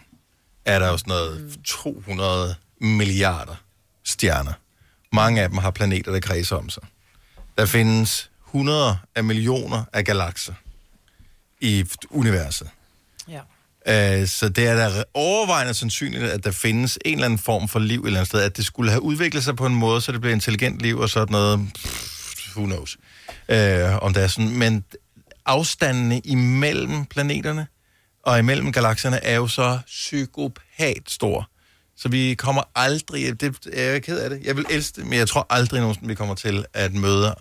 er 0.64 0.78
der 0.78 0.88
jo 0.88 0.96
sådan 0.96 1.10
noget 1.10 1.58
200 1.64 2.54
milliarder 2.80 3.54
stjerner. 4.04 4.52
Mange 5.12 5.42
af 5.42 5.48
dem 5.48 5.58
har 5.58 5.70
planeter, 5.70 6.12
der 6.12 6.20
kredser 6.20 6.56
om 6.56 6.68
sig. 6.70 6.82
Der 7.58 7.66
findes 7.66 8.30
100 8.46 8.98
af 9.14 9.24
millioner 9.24 9.84
af 9.92 10.04
galakser 10.04 10.54
i 11.60 11.84
universet. 12.10 12.68
Øh, 13.88 14.26
så 14.26 14.48
det 14.48 14.66
er 14.66 14.74
da 14.74 15.04
overvejende 15.14 15.74
sandsynligt, 15.74 16.24
at 16.24 16.44
der 16.44 16.50
findes 16.50 16.98
en 17.04 17.12
eller 17.12 17.24
anden 17.24 17.38
form 17.38 17.68
for 17.68 17.78
liv 17.78 18.00
et 18.00 18.06
eller 18.06 18.18
andet 18.18 18.28
sted, 18.28 18.40
at 18.40 18.56
det 18.56 18.64
skulle 18.64 18.90
have 18.90 19.02
udviklet 19.02 19.44
sig 19.44 19.56
på 19.56 19.66
en 19.66 19.74
måde, 19.74 20.00
så 20.00 20.12
det 20.12 20.20
bliver 20.20 20.34
intelligent 20.34 20.80
liv 20.80 20.98
og 20.98 21.08
sådan 21.08 21.32
noget. 21.32 21.68
Pff, 21.74 22.56
who 22.56 22.66
knows? 22.66 22.96
Øh, 23.48 24.02
om 24.02 24.14
det 24.14 24.22
er 24.22 24.26
sådan. 24.26 24.50
Men 24.50 24.84
afstandene 25.46 26.20
imellem 26.24 27.04
planeterne 27.04 27.66
og 28.22 28.38
imellem 28.38 28.72
galakserne 28.72 29.24
er 29.24 29.36
jo 29.36 29.48
så 29.48 29.78
psykopat 29.86 31.02
stor. 31.06 31.50
Så 32.00 32.08
vi 32.08 32.34
kommer 32.34 32.62
aldrig, 32.74 33.40
det 33.40 33.56
er 33.72 33.82
jeg 33.92 34.02
ked 34.02 34.18
af 34.18 34.30
det, 34.30 34.40
jeg 34.44 34.56
vil 34.56 34.64
elske 34.70 35.00
det, 35.00 35.06
men 35.10 35.18
jeg 35.18 35.28
tror 35.28 35.46
aldrig 35.50 35.80
nogensinde, 35.80 36.08
vi 36.08 36.14
kommer 36.14 36.34
til 36.34 36.64
at 36.74 36.94
møde 36.94 37.34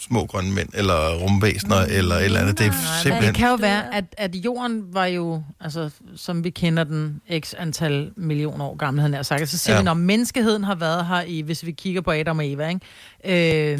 små 0.00 0.26
grønne 0.26 0.52
mænd, 0.54 0.68
eller 0.74 1.14
rumvæsener, 1.14 1.86
mm, 1.86 1.92
eller 1.92 2.14
et 2.16 2.24
eller 2.24 2.40
andet. 2.40 2.58
Det 2.58 2.66
er 2.66 2.72
simpelthen... 3.02 3.22
det 3.28 3.34
kan 3.34 3.48
jo 3.48 3.54
være, 3.54 3.94
at, 3.94 4.04
at 4.18 4.34
jorden 4.34 4.82
var 4.94 5.04
jo, 5.06 5.42
altså, 5.60 5.90
som 6.16 6.44
vi 6.44 6.50
kender 6.50 6.84
den, 6.84 7.20
x 7.44 7.54
antal 7.58 8.10
millioner 8.16 8.64
år 8.64 8.76
gammel, 8.76 9.02
han 9.02 9.14
er 9.14 9.22
sagt. 9.22 9.48
Så 9.48 9.58
siger 9.58 9.72
Ja. 9.74 9.76
ja. 9.76 9.80
vi, 9.82 9.84
når 9.84 9.94
menneskeheden 9.94 10.64
har 10.64 10.74
været 10.74 11.06
her 11.06 11.20
i, 11.22 11.40
hvis 11.40 11.66
vi 11.66 11.72
kigger 11.72 12.00
på 12.00 12.10
Adam 12.10 12.38
og 12.38 12.46
Eva, 12.50 12.68
ikke? 12.68 12.80
Øh, 13.24 13.32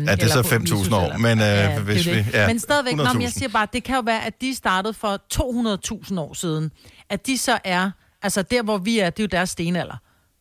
ja, 0.07 0.15
det 0.15 0.23
er 0.23 0.29
så 0.29 0.43
5.000 0.43 0.95
år, 0.95 1.19
men, 1.19 1.41
øh, 1.41 1.85
hvis 1.85 2.07
vi- 2.07 2.25
ja, 2.33 2.47
men 2.47 2.59
stadigvæk, 2.59 2.97
nå, 2.97 3.05
men 3.13 3.23
jeg 3.23 3.29
100.000. 3.29 3.39
siger 3.39 3.49
bare, 3.49 3.67
det 3.73 3.85
kan 3.85 3.95
jo 3.97 4.03
være, 4.07 4.27
at 4.27 4.41
de 4.41 4.55
startede 4.55 4.95
for 4.95 5.21
200.000 5.35 6.19
år 6.21 6.35
siden. 6.35 6.71
At 7.11 7.27
de 7.27 7.39
så 7.39 7.59
er, 7.65 7.91
altså 8.23 8.43
der, 8.43 8.63
hvor 8.63 8.79
vi 8.79 8.99
er, 8.99 9.11
det 9.11 9.21
er 9.21 9.25
jo 9.25 9.29
deres 9.33 9.51
stenalder. 9.51 9.97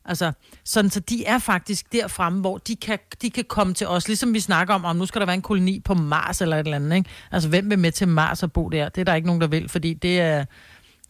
Altså, 0.07 0.31
sådan, 0.65 0.91
så 0.91 0.99
de 0.99 1.25
er 1.25 1.39
faktisk 1.39 1.91
der 1.91 2.07
fremme, 2.07 2.39
hvor 2.41 2.57
de 2.57 2.75
kan, 2.75 2.99
de 3.21 3.29
kan 3.29 3.43
komme 3.49 3.73
til 3.73 3.87
os, 3.87 4.07
ligesom 4.07 4.33
vi 4.33 4.39
snakker 4.39 4.73
om, 4.73 4.85
om 4.85 4.95
nu 4.95 5.05
skal 5.05 5.19
der 5.21 5.25
være 5.25 5.35
en 5.35 5.41
koloni 5.41 5.79
på 5.79 5.93
Mars 5.93 6.41
eller 6.41 6.55
et 6.59 6.63
eller 6.65 6.75
andet, 6.75 6.95
ikke? 6.97 7.09
Altså, 7.31 7.49
hvem 7.49 7.69
vil 7.69 7.79
med 7.79 7.91
til 7.91 8.07
Mars 8.07 8.43
og 8.43 8.51
bo 8.51 8.69
der? 8.69 8.89
Det 8.89 9.01
er 9.01 9.05
der 9.05 9.15
ikke 9.15 9.25
nogen, 9.27 9.41
der 9.41 9.47
vil, 9.47 9.69
fordi 9.69 9.93
det 9.93 10.19
er, 10.19 10.45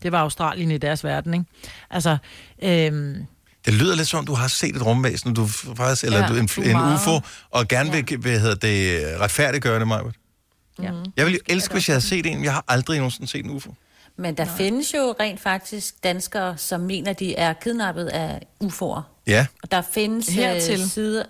det 0.03 0.12
var 0.12 0.19
Australien 0.21 0.71
i 0.71 0.77
deres 0.77 1.03
verden, 1.03 1.33
ikke? 1.33 1.45
Altså, 1.89 2.17
øhm, 2.63 3.15
Det 3.65 3.73
lyder 3.73 3.95
lidt 3.95 4.07
som, 4.07 4.19
om, 4.19 4.25
du 4.25 4.33
har 4.33 4.47
set 4.47 4.75
et 4.75 4.86
rumvæsen, 4.86 5.33
du 5.33 5.47
faktisk, 5.47 6.03
eller 6.03 6.19
Ja, 6.19 6.27
du, 6.27 6.36
en, 6.36 6.47
du 6.55 6.62
en 6.62 6.71
meget- 6.71 6.95
UFO, 6.95 7.19
og 7.49 7.67
gerne 7.67 7.91
vil, 7.91 8.17
hvad 8.17 8.39
hedder 8.39 8.55
det, 8.55 9.05
retfærdiggøre 9.19 9.79
det, 9.79 9.88
Majbert. 9.88 10.15
ja. 10.81 10.91
Jeg 11.17 11.25
ville 11.25 11.39
elske, 11.47 11.73
hvis 11.73 11.88
jeg 11.89 11.93
havde 11.93 12.05
set 12.05 12.25
en. 12.25 12.43
Jeg 12.43 12.53
har 12.53 12.63
aldrig 12.67 12.97
nogensinde 12.97 13.27
set 13.27 13.45
en 13.45 13.51
UFO. 13.51 13.73
Men 14.17 14.38
der 14.38 14.45
Nej. 14.45 14.53
findes 14.58 14.93
jo 14.93 15.15
rent 15.19 15.39
faktisk 15.39 16.03
danskere, 16.03 16.58
som 16.58 16.82
mener, 16.82 17.13
de 17.13 17.36
er 17.36 17.53
kidnappet 17.53 18.06
af 18.08 18.47
UFO'er. 18.63 19.01
Ja, 19.27 19.45
Og 19.63 19.71
der 19.71 19.82
findes 19.82 20.27
Hertil. 20.27 20.80
øh, 20.82 20.86
sider... 20.88 21.23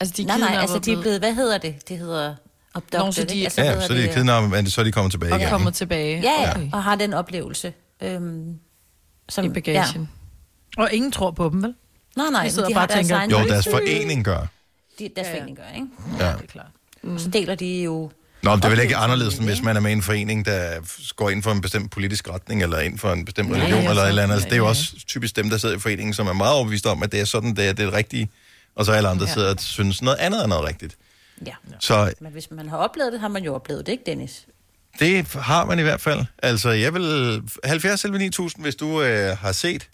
Altså, 0.00 0.14
de 0.16 0.22
er 0.22 0.26
Nej, 0.26 0.38
nej, 0.38 0.56
altså 0.60 0.76
og 0.76 0.84
de 0.84 0.92
er 0.92 1.00
blevet... 1.00 1.18
Hvad 1.18 1.34
hedder 1.34 1.58
det? 1.58 1.88
Det 1.88 1.98
hedder 1.98 2.34
abducted, 2.74 2.98
Nå, 3.04 3.12
så 3.12 3.24
de- 3.24 3.34
ikke? 3.34 3.44
Altså, 3.46 3.62
ja 3.62 3.80
så 3.86 3.92
er 3.92 3.96
de 3.96 4.02
det- 4.02 4.14
kidnappet, 4.14 4.50
men 4.50 4.70
så 4.70 4.80
er 4.80 4.84
de 4.84 4.92
kommet 4.92 5.10
tilbage 5.12 5.32
og 5.32 5.38
igen. 5.38 5.50
kommer 5.50 5.68
ikke? 5.70 5.76
tilbage. 5.76 6.20
Ja, 6.20 6.42
ja, 6.42 6.50
Okay. 6.50 6.68
og 6.72 6.82
har 6.84 6.94
den 6.94 7.12
oplevelse. 7.12 7.72
Øhm, 8.02 8.58
som, 9.28 9.44
I 9.44 9.48
bagagen. 9.48 10.10
Og 10.78 10.92
ingen 10.92 11.12
tror 11.12 11.30
på 11.30 11.48
dem, 11.48 11.62
vel? 11.62 11.74
Ja. 12.16 12.22
Nej, 12.22 12.30
nej, 12.30 12.42
De 12.42 12.48
de, 12.48 12.54
sidder 12.54 12.68
de 12.68 12.74
bare 12.74 12.80
har 12.80 12.86
og 12.86 12.92
deres 12.94 13.06
tænker, 13.06 13.16
egen... 13.16 13.30
Jo, 13.30 13.38
deres 13.48 13.68
forening 13.70 14.24
gør. 14.24 14.46
De, 14.98 15.10
deres 15.16 15.26
Ja, 15.28 15.32
ja. 15.32 15.38
forening 15.38 15.56
gør, 15.56 15.74
ikke? 15.74 15.86
Ja. 16.18 16.26
Det 16.32 16.42
er 16.42 16.46
klart. 16.46 16.66
Og 17.02 17.20
så 17.20 17.28
deler 17.28 17.54
de 17.54 17.82
jo... 17.82 18.10
Nå, 18.42 18.56
det 18.56 18.64
er 18.64 18.68
vel 18.68 18.80
ikke 18.80 18.96
anderledes, 18.96 19.34
end 19.34 19.46
hvis 19.48 19.62
man 19.62 19.76
er 19.76 19.80
med 19.80 19.90
i 19.90 19.92
en 19.92 20.02
forening, 20.02 20.46
der 20.46 20.74
går 21.16 21.30
ind 21.30 21.42
for 21.42 21.50
en 21.52 21.60
bestemt 21.60 21.90
politisk 21.90 22.28
retning, 22.30 22.62
eller 22.62 22.78
ind 22.78 22.98
for 22.98 23.12
en 23.12 23.24
bestemt 23.24 23.48
Nej, 23.50 23.58
religion, 23.60 23.78
altså, 23.78 23.90
eller 23.90 24.02
et 24.02 24.08
eller 24.08 24.22
andet. 24.22 24.34
Altså, 24.34 24.46
det 24.48 24.52
er 24.52 24.58
jo 24.58 24.66
også 24.68 24.92
typisk 25.06 25.36
dem, 25.36 25.50
der 25.50 25.56
sidder 25.58 25.76
i 25.76 25.78
foreningen, 25.78 26.14
som 26.14 26.26
er 26.26 26.32
meget 26.32 26.52
overbevist 26.54 26.86
om, 26.86 27.02
at 27.02 27.12
det 27.12 27.20
er 27.20 27.24
sådan, 27.24 27.56
det 27.56 27.68
er 27.68 27.72
det 27.72 27.84
er 27.84 27.92
rigtige. 27.92 28.30
Og 28.76 28.84
så 28.84 28.92
alle 28.92 29.08
andre 29.08 29.26
Ja. 29.26 29.32
sidder 29.32 29.50
og 29.50 29.60
synes 29.60 30.02
noget 30.02 30.18
andet 30.18 30.42
er 30.42 30.46
noget 30.46 30.64
rigtigt. 30.68 30.96
Ja. 31.46 31.52
Så 31.80 32.12
Men 32.20 32.32
hvis 32.32 32.50
man 32.50 32.68
har 32.68 32.76
oplevet 32.76 33.12
det, 33.12 33.20
har 33.20 33.28
man 33.28 33.44
jo 33.44 33.54
oplevet 33.54 33.86
det, 33.86 33.92
ikke 33.92 34.04
Dennis? 34.06 34.44
Det 34.98 35.26
har 35.34 35.64
man 35.64 35.78
i 35.78 35.82
hvert 35.82 36.00
fald. 36.00 36.20
Altså, 36.42 36.70
jeg 36.70 36.94
vil... 36.94 37.42
70 37.64 38.00
selv 38.00 38.12
9000, 38.18 38.64
hvis 38.64 38.74
du 38.74 39.02
øh, 39.02 39.36
har 39.38 39.52
set 39.52 39.88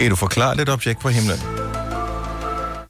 et 0.00 0.12
uforklarligt 0.12 0.68
objekt 0.68 1.00
på 1.00 1.08
himlen. 1.08 1.38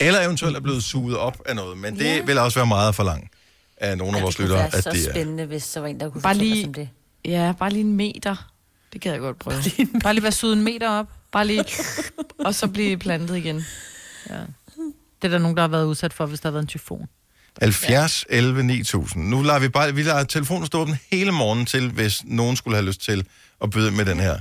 Eller 0.01 0.21
eventuelt 0.21 0.57
er 0.57 0.61
blevet 0.61 0.85
suget 0.85 1.17
op 1.17 1.43
af 1.47 1.57
noget. 1.57 1.79
Men 1.79 1.95
det 1.99 2.05
Ja. 2.05 2.23
vil 2.23 2.39
også 2.39 2.59
være 2.59 2.67
meget 2.67 2.95
for 2.95 3.05
langt 3.05 3.31
af 3.77 3.99
nogle 3.99 4.17
af 4.17 4.23
vores 4.23 4.37
det 4.37 4.43
kunne 4.43 4.49
lyttere, 4.49 4.59
være 4.73 4.77
at 4.77 4.85
så 4.85 4.91
det 4.91 5.07
er... 5.09 5.11
spændende, 5.13 5.45
hvis 5.45 5.73
der 5.73 5.81
var 5.81 5.87
en, 5.89 6.01
der 6.01 6.11
kunne 6.11 6.23
Bare 6.23 6.35
lige- 6.35 6.67
om 6.67 6.73
det. 6.75 6.89
Ja, 7.25 7.53
bare 7.59 7.71
lige 7.71 7.81
en 7.81 7.93
meter. 7.97 8.51
Det 8.93 9.01
kan 9.01 9.13
jeg 9.13 9.21
godt 9.21 9.39
prøve. 9.39 9.57
Bare 10.03 10.15
lige 10.15 10.23
være 10.23 10.33
suget 10.33 10.57
en 10.57 10.63
meter 10.65 10.89
op. 10.91 11.07
Bare 11.33 11.47
lige... 11.47 11.65
og 12.39 12.55
så 12.55 12.67
blive 12.69 12.97
plantet 12.99 13.37
igen. 13.37 13.65
Ja. 14.31 14.35
Det 15.23 15.25
er 15.25 15.29
der 15.29 15.39
nogen, 15.39 15.57
der 15.57 15.63
har 15.63 15.69
været 15.69 15.85
udsat 15.85 16.13
for, 16.13 16.27
hvis 16.27 16.41
der 16.41 16.49
har 16.49 16.53
været 16.53 16.63
en 16.63 16.67
tyfon. 16.69 17.07
70 17.63 18.25
11 18.31 18.63
9000. 18.63 19.29
Nu 19.29 19.43
lader 19.43 19.59
vi 19.59 19.69
bare... 19.69 19.95
Vi 19.95 20.03
lader 20.03 20.25
telefonen 20.25 20.67
stå 20.67 20.79
åben 20.81 20.99
hele 21.11 21.33
morgen 21.33 21.67
til, 21.67 21.91
hvis 21.91 22.23
nogen 22.25 22.57
skulle 22.57 22.77
have 22.77 22.87
lyst 22.87 23.01
til 23.01 23.27
at 23.63 23.71
byde 23.71 23.91
med 23.91 24.05
den 24.05 24.21
her. 24.21 24.39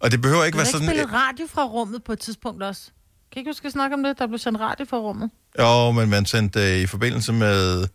Og 0.00 0.10
det 0.10 0.20
behøver 0.20 0.44
ikke 0.44 0.54
Du 0.54 0.58
være 0.58 0.66
ikke 0.66 0.72
sådan... 0.78 0.88
spillet 0.88 1.12
radio 1.12 1.46
fra 1.50 1.64
rummet 1.64 2.04
på 2.04 2.12
et 2.12 2.18
tidspunkt 2.18 2.62
også. 2.62 2.82
Kan 3.32 3.40
ikke 3.40 3.48
huske 3.48 3.66
at 3.66 3.72
snakke 3.72 3.94
om 3.94 4.02
det? 4.02 4.18
Der 4.18 4.26
blev 4.26 4.38
sendt 4.38 4.60
radio 4.60 4.84
fra 4.90 4.96
rummet. 4.98 5.30
Jo, 5.58 5.90
men 5.90 6.10
man 6.10 6.24
sendte 6.26 6.60
øh, 6.60 6.82
i 6.82 6.86
forbindelse 6.86 7.32
med, 7.32 7.86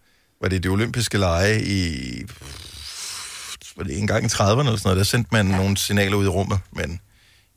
var 0.41 0.49
det 0.49 0.63
de 0.63 0.67
olympiske 0.69 1.17
lege 1.17 1.55
i, 1.61 1.79
var 3.77 3.83
det 3.83 3.99
en 3.99 4.07
gang 4.07 4.23
i 4.23 4.27
30'erne 4.27 4.59
eller 4.59 4.63
sådan 4.63 4.79
noget, 4.89 4.97
der 4.97 5.03
sendte 5.03 5.29
man 5.31 5.47
ja. 5.49 5.57
nogle 5.57 5.77
signaler 5.77 6.17
ud 6.17 6.25
i 6.25 6.33
rummet, 6.37 6.59
men 6.71 6.99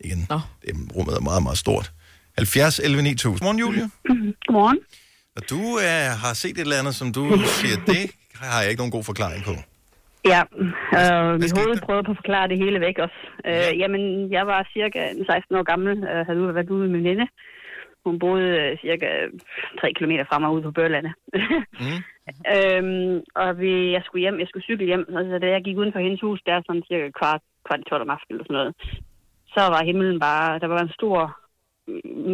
igen, 0.00 0.26
Nå. 0.30 0.40
det, 0.62 0.70
rummet 0.96 1.14
er 1.16 1.20
meget, 1.20 1.42
meget 1.42 1.58
stort. 1.58 1.92
70 2.38 2.78
11 2.78 3.02
9000. 3.02 3.38
Godmorgen, 3.40 3.58
Julie. 3.58 3.84
Godmorgen. 4.46 4.78
Og 5.36 5.42
du 5.50 5.60
øh, 5.86 6.10
har 6.22 6.32
set 6.34 6.50
et 6.50 6.58
eller 6.58 6.78
andet, 6.82 6.94
som 6.94 7.12
du 7.12 7.22
siger, 7.60 7.76
det 7.86 8.02
har 8.34 8.60
jeg 8.62 8.70
ikke 8.70 8.80
nogen 8.80 8.96
god 8.96 9.04
forklaring 9.04 9.44
på. 9.44 9.54
Ja, 10.32 10.40
øh, 11.00 11.40
mit 11.42 11.52
hoved 11.58 11.80
prøvede 11.86 12.04
på 12.08 12.12
at 12.14 12.18
forklare 12.22 12.46
det 12.52 12.58
hele 12.64 12.78
væk 12.86 12.96
også. 13.06 13.20
Øh, 13.48 13.52
Ja. 13.52 13.74
Jamen, 13.82 14.02
jeg 14.36 14.44
var 14.52 14.60
cirka 14.76 15.00
16 15.26 15.56
år 15.58 15.64
gammel, 15.72 15.92
øh, 16.10 16.20
havde 16.26 16.54
været 16.58 16.70
ude 16.74 16.80
med 16.84 16.88
min 16.94 17.04
veninde. 17.04 17.26
Hun 18.10 18.18
boede 18.18 18.50
øh, 18.62 18.78
cirka 18.84 19.08
3 19.80 19.92
km 19.92 20.12
fra 20.28 20.38
mig 20.38 20.50
ude 20.50 20.62
på 20.62 20.70
Børlande. 20.70 21.12
Mm. 21.82 22.00
øhm, 22.54 23.14
og 23.42 23.48
vi, 23.62 23.72
jeg 23.96 24.02
skulle 24.04 24.22
hjem, 24.24 24.40
jeg 24.40 24.48
skulle 24.48 24.68
cykle 24.68 24.86
hjem, 24.86 25.04
og 25.16 25.24
så 25.24 25.38
da 25.42 25.46
jeg 25.46 25.62
gik 25.64 25.76
uden 25.78 25.92
for 25.92 25.98
hendes 26.06 26.20
hus, 26.20 26.40
der 26.46 26.62
sådan 26.66 26.88
cirka 26.88 27.10
kvart, 27.18 27.42
kvart 27.66 27.80
i 27.80 27.88
12 27.88 28.02
om 28.02 28.10
aftenen 28.10 28.34
eller 28.34 28.44
sådan 28.44 28.60
noget, 28.60 28.74
så 29.54 29.60
var 29.74 29.84
himlen 29.84 30.20
bare, 30.20 30.58
der 30.58 30.66
var 30.66 30.80
en 30.82 30.96
stor, 30.98 31.18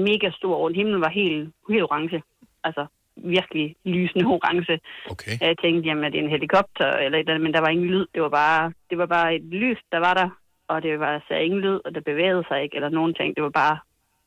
mega 0.08 0.30
stor 0.30 0.54
rundt. 0.56 0.76
Himlen 0.76 1.00
var 1.00 1.12
helt, 1.20 1.52
helt 1.70 1.82
orange. 1.82 2.22
Altså 2.64 2.86
virkelig 3.16 3.76
lysende 3.84 4.26
orange. 4.26 4.80
Okay. 5.10 5.34
Jeg 5.40 5.56
tænkte, 5.62 5.88
jamen, 5.88 6.04
er 6.04 6.08
det 6.08 6.20
en 6.20 6.34
helikopter 6.36 6.88
eller 7.04 7.18
et 7.18 7.20
eller 7.20 7.34
andet, 7.34 7.46
men 7.46 7.54
der 7.54 7.60
var 7.60 7.68
ingen 7.68 7.86
lyd. 7.86 8.06
Det 8.14 8.22
var 8.22 8.28
bare, 8.28 8.72
det 8.90 8.98
var 8.98 9.06
bare 9.06 9.34
et 9.34 9.44
lys, 9.44 9.78
der 9.92 9.98
var 9.98 10.14
der, 10.14 10.28
og 10.68 10.82
det 10.82 11.00
var 11.00 11.24
så 11.28 11.34
ingen 11.34 11.60
lyd, 11.60 11.80
og 11.84 11.94
det 11.94 12.04
bevægede 12.04 12.44
sig 12.48 12.62
ikke, 12.62 12.76
eller 12.76 12.88
nogen 12.88 13.14
ting. 13.14 13.36
Det 13.36 13.42
var 13.42 13.50
bare 13.50 13.78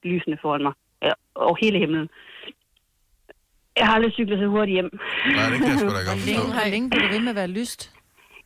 lysende 0.04 0.38
foran 0.42 0.64
mig, 0.64 0.74
ja, 1.08 1.14
over 1.36 1.56
hele 1.64 1.78
himlen. 1.84 2.08
Jeg 3.80 3.86
har 3.88 3.94
aldrig 3.98 4.14
cyklet 4.14 4.40
så 4.40 4.48
hurtigt 4.56 4.76
hjem. 4.78 4.90
Nej, 5.38 5.46
det 5.52 5.58
kan 5.60 5.70
jeg 5.72 5.80
sgu 5.80 5.90
da 5.90 5.94
godt 5.94 6.08
Hvor 6.08 6.14
forstå. 6.14 6.32
længe, 6.32 6.54
hvor 6.58 6.70
længe 6.74 6.90
blev 6.90 7.02
det 7.06 7.12
ved 7.16 7.20
med 7.26 7.34
at 7.36 7.40
være 7.44 7.54
lyst? 7.60 7.82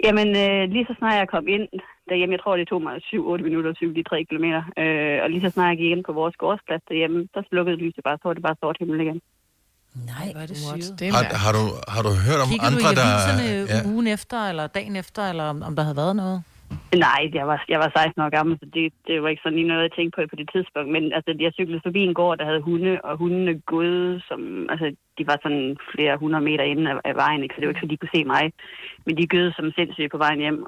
Jamen, 0.05 0.27
øh, 0.43 0.61
lige 0.75 0.85
så 0.89 0.93
snart 0.99 1.15
jeg 1.21 1.29
kom 1.35 1.45
ind 1.55 1.65
derhjemme, 2.09 2.33
jeg 2.35 2.41
tror, 2.43 2.53
det 2.57 2.67
tog 2.71 2.81
mig 2.87 2.93
7-8 3.09 3.43
minutter 3.47 3.69
at 3.71 3.77
cykle 3.79 3.95
de 3.99 4.03
3 4.03 4.23
kilometer, 4.29 4.61
øh, 4.81 5.17
og 5.23 5.27
lige 5.33 5.43
så 5.45 5.49
snart 5.55 5.69
jeg 5.73 5.77
gik 5.81 5.91
ind 5.95 6.03
på 6.09 6.13
vores 6.19 6.35
gårdsplads 6.43 6.83
derhjemme, 6.89 7.17
så 7.33 7.39
slukkede 7.49 7.77
lyset 7.83 8.01
bare, 8.07 8.17
så 8.21 8.25
var 8.29 8.33
det 8.37 8.43
bare 8.47 8.57
sort 8.63 8.77
himmel 8.81 8.99
igen. 9.05 9.19
Nej, 10.13 10.27
Hvor 10.33 10.41
er 10.41 10.49
det 10.51 10.57
syret. 10.57 10.99
Det 10.99 11.05
Har, 11.15 11.23
har, 11.45 11.51
du, 11.57 11.63
har 11.95 12.01
du 12.07 12.11
hørt 12.27 12.39
om 12.43 12.47
Kiggede 12.51 12.71
du 12.71 12.77
andre, 12.77 12.91
i 12.93 12.95
der... 12.99 13.05
aviserne 13.11 13.45
Ja. 13.73 13.79
ugen 13.93 14.07
efter, 14.17 14.37
eller 14.51 14.65
dagen 14.77 14.95
efter, 15.03 15.21
eller 15.31 15.43
om, 15.53 15.57
om 15.67 15.75
der 15.75 15.83
havde 15.87 15.97
været 16.03 16.15
noget? 16.15 16.39
Nej, 17.07 17.21
jeg 17.39 17.45
var, 17.51 17.59
jeg 17.73 17.79
var 17.83 17.89
16 17.95 18.21
år 18.25 18.29
gammel, 18.37 18.53
så 18.61 18.65
det, 18.75 18.83
det 19.07 19.15
var 19.23 19.29
ikke 19.29 19.43
sådan 19.43 19.57
lige 19.59 19.67
noget, 19.71 19.83
jeg 19.87 19.93
tænkte 19.97 20.15
på 20.15 20.21
på 20.33 20.37
det 20.41 20.49
tidspunkt. 20.55 20.89
Men 20.95 21.03
altså, 21.17 21.29
jeg 21.45 21.51
cyklede 21.59 21.81
forbi 21.87 22.01
en 22.09 22.17
gård, 22.19 22.37
der 22.39 22.45
havde 22.49 22.61
hunde, 22.69 22.93
og 23.07 23.13
hundene 23.23 23.53
gået, 23.73 24.23
som, 24.29 24.39
altså, 24.73 24.85
de 25.17 25.23
var 25.31 25.37
sådan 25.45 25.65
flere 25.93 26.13
hundrede 26.23 26.43
meter 26.49 26.63
inde 26.73 26.85
af, 26.91 26.95
af 27.09 27.15
vejen, 27.23 27.41
ikke? 27.43 27.53
så 27.55 27.59
det 27.59 27.67
var 27.67 27.73
ikke, 27.73 27.83
så 27.85 27.91
de 27.93 27.97
kunne 28.01 28.15
se 28.17 28.21
mig. 28.33 28.43
Men 29.05 29.13
de 29.19 29.25
gød 29.35 29.47
som 29.57 29.65
sindssyge 29.77 30.09
på 30.15 30.19
vejen 30.25 30.39
hjem. 30.45 30.59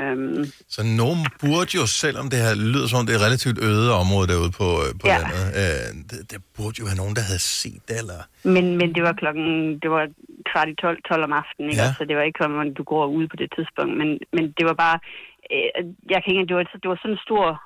Øhm, 0.00 0.44
Så 0.76 0.80
nogen 1.02 1.20
burde 1.42 1.70
jo, 1.80 1.84
selvom 2.04 2.26
det 2.32 2.38
her 2.46 2.54
lyder 2.72 2.86
som 2.88 2.98
om 3.02 3.06
det 3.08 3.14
er 3.18 3.22
relativt 3.28 3.58
øde 3.70 3.88
område 4.02 4.26
derude 4.32 4.52
på, 4.60 4.68
øh, 4.84 4.90
på 5.00 5.04
Ja. 5.12 5.16
landet, 5.22 5.44
øh, 5.62 5.86
det, 6.10 6.20
der 6.32 6.38
burde 6.56 6.76
jo 6.80 6.84
være 6.88 7.00
nogen, 7.02 7.14
der 7.18 7.24
havde 7.30 7.44
set 7.62 7.80
det, 7.88 7.96
eller... 8.02 8.20
men, 8.54 8.64
men 8.80 8.88
det 8.96 9.02
var 9.08 9.14
klokken, 9.22 9.46
det 9.82 9.90
var 9.96 10.04
kvart 10.50 10.68
i 10.72 10.74
12, 10.74 10.98
12 11.10 11.24
om 11.28 11.32
aftenen, 11.42 11.66
ikke? 11.72 11.82
Ja. 11.88 11.98
så 11.98 12.02
det 12.08 12.14
var 12.18 12.24
ikke, 12.28 12.40
om 12.44 12.74
du 12.78 12.82
går 12.92 13.04
ud 13.18 13.26
på 13.32 13.36
det 13.42 13.48
tidspunkt. 13.56 13.92
Men, 14.00 14.08
men 14.36 14.44
det 14.58 14.64
var 14.70 14.76
bare, 14.84 14.98
øh, 15.54 15.84
jeg 16.10 16.20
kan 16.22 16.32
ikke, 16.32 16.48
det 16.48 16.56
var, 16.56 16.62
det 16.82 16.88
var 16.90 16.98
sådan 17.02 17.16
en 17.16 17.26
stor, 17.26 17.62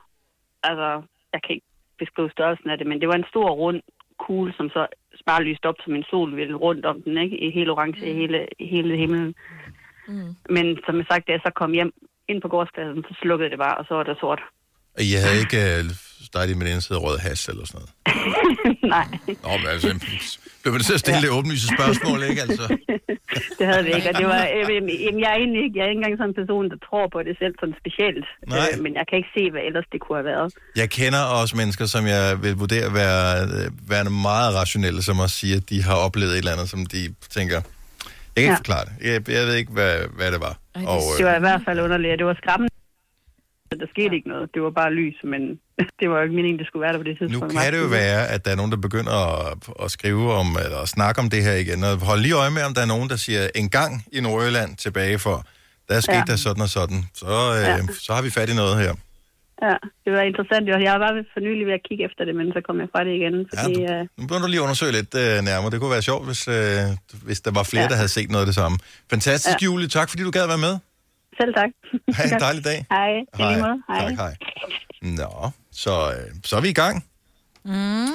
altså, 0.63 0.89
jeg 1.33 1.41
kan 1.43 1.55
ikke 1.55 1.67
beskrive 1.99 2.31
størrelsen 2.31 2.71
af 2.71 2.79
det, 2.79 2.87
men 2.87 3.01
det 3.01 3.09
var 3.09 3.15
en 3.15 3.31
stor 3.33 3.51
rund 3.51 3.81
kugle, 4.19 4.53
som 4.57 4.69
så 4.69 4.87
bare 5.27 5.43
lyste 5.43 5.67
op 5.67 5.79
som 5.85 5.95
en 5.95 6.05
sol 6.11 6.37
ville 6.37 6.55
rundt 6.55 6.87
om 6.87 7.03
den, 7.03 7.19
ikke? 7.19 7.37
I 7.47 7.51
hele 7.51 7.71
orange, 7.73 8.11
i 8.11 8.15
hele, 8.15 8.47
i 8.59 8.67
hele 8.67 8.97
himlen. 8.97 9.35
Mm. 10.09 10.35
Men 10.51 10.79
som 10.87 10.97
jeg 10.97 11.07
sagt, 11.11 11.27
da 11.27 11.33
jeg 11.33 11.41
så 11.45 11.53
kom 11.55 11.73
hjem 11.73 11.93
ind 12.29 12.41
på 12.43 12.49
gårdspladsen, 12.49 13.05
så 13.09 13.15
slukkede 13.23 13.51
det 13.51 13.59
bare, 13.59 13.77
og 13.79 13.85
så 13.89 13.95
var 13.95 14.03
det 14.03 14.17
sort. 14.21 14.43
Og 14.97 15.03
I 15.03 15.13
havde 15.25 15.41
ikke 15.45 15.61
øh, 15.75 15.85
dig 16.35 16.59
med 16.59 16.67
den 16.73 16.81
side 16.81 16.99
rød 16.99 17.19
has 17.19 17.49
eller 17.49 17.67
sådan 17.67 17.81
noget? 17.81 17.91
Nej, 18.97 19.09
Nå, 19.43 19.51
men 19.61 19.67
altså, 19.75 19.89
blev 20.63 20.73
man 20.73 20.81
til 20.83 20.95
at 20.99 21.01
stille 21.01 21.21
det 21.23 21.31
åbenlyse 21.31 21.67
spørgsmål, 21.77 22.23
ikke 22.31 22.43
altså? 22.43 22.65
det 23.59 23.65
havde 23.71 23.85
vi 23.85 23.91
ikke. 23.97 24.09
Og 24.11 24.15
det 24.21 24.27
var, 24.27 24.43
øh, 24.57 24.75
jamen, 24.77 25.21
jeg, 25.25 25.31
er 25.35 25.39
egentlig 25.43 25.63
ikke, 25.67 25.75
jeg 25.79 25.85
er 25.85 25.91
ikke 25.93 25.99
engang 26.03 26.17
sådan 26.21 26.31
en 26.31 26.39
person, 26.43 26.65
der 26.73 26.77
tror 26.89 27.05
på 27.15 27.19
det 27.27 27.35
selv 27.43 27.55
sådan 27.61 27.75
specielt. 27.83 28.27
Nej. 28.47 28.69
Øh, 28.73 28.83
men 28.85 28.91
jeg 28.99 29.05
kan 29.09 29.17
ikke 29.21 29.33
se, 29.39 29.45
hvad 29.55 29.63
ellers 29.69 29.87
det 29.93 29.99
kunne 30.05 30.17
have 30.21 30.29
været. 30.33 30.49
Jeg 30.83 30.89
kender 30.99 31.23
også 31.41 31.57
mennesker, 31.61 31.87
som 31.95 32.03
jeg 32.15 32.25
vil 32.43 32.55
vurdere 32.65 32.89
være, 33.03 33.25
øh, 33.57 33.67
være 33.93 34.05
meget 34.29 34.51
rationelle, 34.61 35.01
som 35.09 35.17
også 35.25 35.37
siger, 35.43 35.57
at 35.61 35.67
de 35.71 35.83
har 35.89 35.97
oplevet 36.07 36.33
et 36.33 36.39
eller 36.39 36.53
andet, 36.57 36.69
som 36.75 36.81
de 36.95 37.01
tænker, 37.39 37.61
jeg 38.37 38.41
kan 38.43 38.43
ikke 38.43 38.53
Ja. 38.53 38.63
forklare 38.65 38.85
det. 38.89 38.93
Jeg, 39.09 39.15
jeg 39.39 39.47
ved 39.49 39.55
ikke, 39.55 39.73
hvad, 39.73 39.95
hvad 40.19 40.33
det 40.35 40.41
var. 40.41 40.55
Ej, 40.75 40.81
det 40.81 40.89
Og, 40.89 41.01
Det 41.19 41.25
øh, 41.25 41.27
var 41.31 41.37
i 41.37 41.45
hvert 41.47 41.63
fald 41.67 41.81
underligt, 41.81 42.19
det 42.19 42.27
var 42.27 42.37
skræmmende. 42.43 42.74
Der 43.81 43.87
skete 43.95 44.15
ikke 44.19 44.29
noget. 44.29 44.51
Det 44.55 44.63
var 44.63 44.71
bare 44.71 44.93
lys, 45.01 45.17
men 45.33 45.43
det 46.01 46.07
var 46.11 46.17
jo 46.19 46.23
ikke 46.23 46.35
meningen, 46.41 46.59
det 46.59 46.67
skulle 46.67 46.83
være 46.87 46.93
der 46.93 46.99
på 46.99 47.05
det 47.11 47.17
nu 47.21 47.27
tidspunkt. 47.29 47.53
kan 47.55 47.73
det 47.75 47.81
jo 47.81 47.87
være, 47.87 48.21
at 48.35 48.45
der 48.45 48.51
er 48.51 48.57
nogen, 48.57 48.73
der 48.75 48.77
begynder 48.89 49.17
at, 49.35 49.57
at 49.85 49.91
skrive 49.91 50.33
om, 50.33 50.47
eller 50.65 50.79
at 50.79 50.89
snakke 50.89 51.21
om 51.23 51.31
det 51.31 51.43
her 51.43 51.55
igen. 51.65 51.85
Og 51.85 51.97
hold 52.11 52.21
lige 52.21 52.35
øje 52.43 52.51
med, 52.51 52.63
om 52.69 52.75
der 52.75 52.83
er 52.83 52.91
nogen, 52.95 53.09
der 53.09 53.17
siger, 53.17 53.43
en 53.55 53.69
gang 53.79 53.93
i 54.13 54.21
Nordjylland 54.21 54.77
tilbage 54.77 55.19
for, 55.19 55.37
der 55.89 56.01
skete 56.01 56.17
ja. 56.17 56.19
Ja. 56.29 56.33
der 56.33 56.37
sådan 56.37 56.63
og 56.63 56.69
sådan. 56.69 57.01
Så, 57.15 57.27
øh, 57.27 57.63
Ja. 57.63 57.79
så 58.07 58.13
har 58.17 58.23
vi 58.23 58.31
fat 58.31 58.49
i 58.51 58.55
noget 58.55 58.77
her. 58.85 58.95
Ja, 59.63 59.75
det 60.05 60.11
var 60.17 60.23
interessant. 60.31 60.65
Jeg 60.69 60.93
var 60.93 60.99
bare 61.07 61.25
for 61.35 61.41
nylig 61.41 61.67
ved 61.67 61.75
at 61.81 61.85
kigge 61.89 62.05
efter 62.09 62.23
det, 62.29 62.35
men 62.41 62.47
så 62.57 62.61
kom 62.67 62.77
jeg 62.83 62.89
fra 62.95 63.01
det 63.07 63.13
igen. 63.21 63.35
Ja, 63.55 63.63
Fordi, 63.63 63.75
du, 63.75 63.81
ja, 63.93 63.99
nu 64.17 64.21
begynder 64.27 64.47
du 64.47 64.51
lige 64.55 64.61
at 64.61 64.67
undersøge 64.69 64.93
lidt 64.99 65.13
øh, 65.25 65.37
nærmere. 65.51 65.71
Det 65.73 65.79
kunne 65.81 65.91
være 65.99 66.03
sjovt, 66.11 66.25
hvis, 66.29 66.43
øh, 66.49 66.81
hvis 67.29 67.41
der 67.41 67.51
var 67.59 67.63
flere, 67.63 67.81
ja. 67.83 67.85
Ja. 67.87 67.89
der 67.93 67.97
havde 68.03 68.09
set 68.19 68.29
noget 68.31 68.43
af 68.45 68.49
det 68.53 68.55
samme. 68.55 68.77
Fantastisk, 69.11 69.59
ja. 69.63 69.67
Ja. 69.67 69.71
Julie. 69.73 69.89
Tak, 69.89 70.09
fordi 70.11 70.23
du 70.29 70.31
gad 70.39 70.47
være 70.55 70.63
med. 70.69 70.75
Selv 71.41 71.55
tak. 71.55 71.71
Ha' 72.17 72.35
en 72.35 72.41
dejlig 72.41 72.65
dag. 72.65 72.87
Hej. 72.91 73.13
Måde. 73.39 73.83
Hej. 73.89 74.09
Tak, 74.09 74.17
hej. 74.17 74.35
Nå, 75.03 75.51
så, 75.73 76.13
øh, 76.13 76.31
så 76.45 76.57
er 76.57 76.61
vi 76.61 76.69
i 76.69 76.73
gang. 76.73 77.05
Mm. 77.65 78.07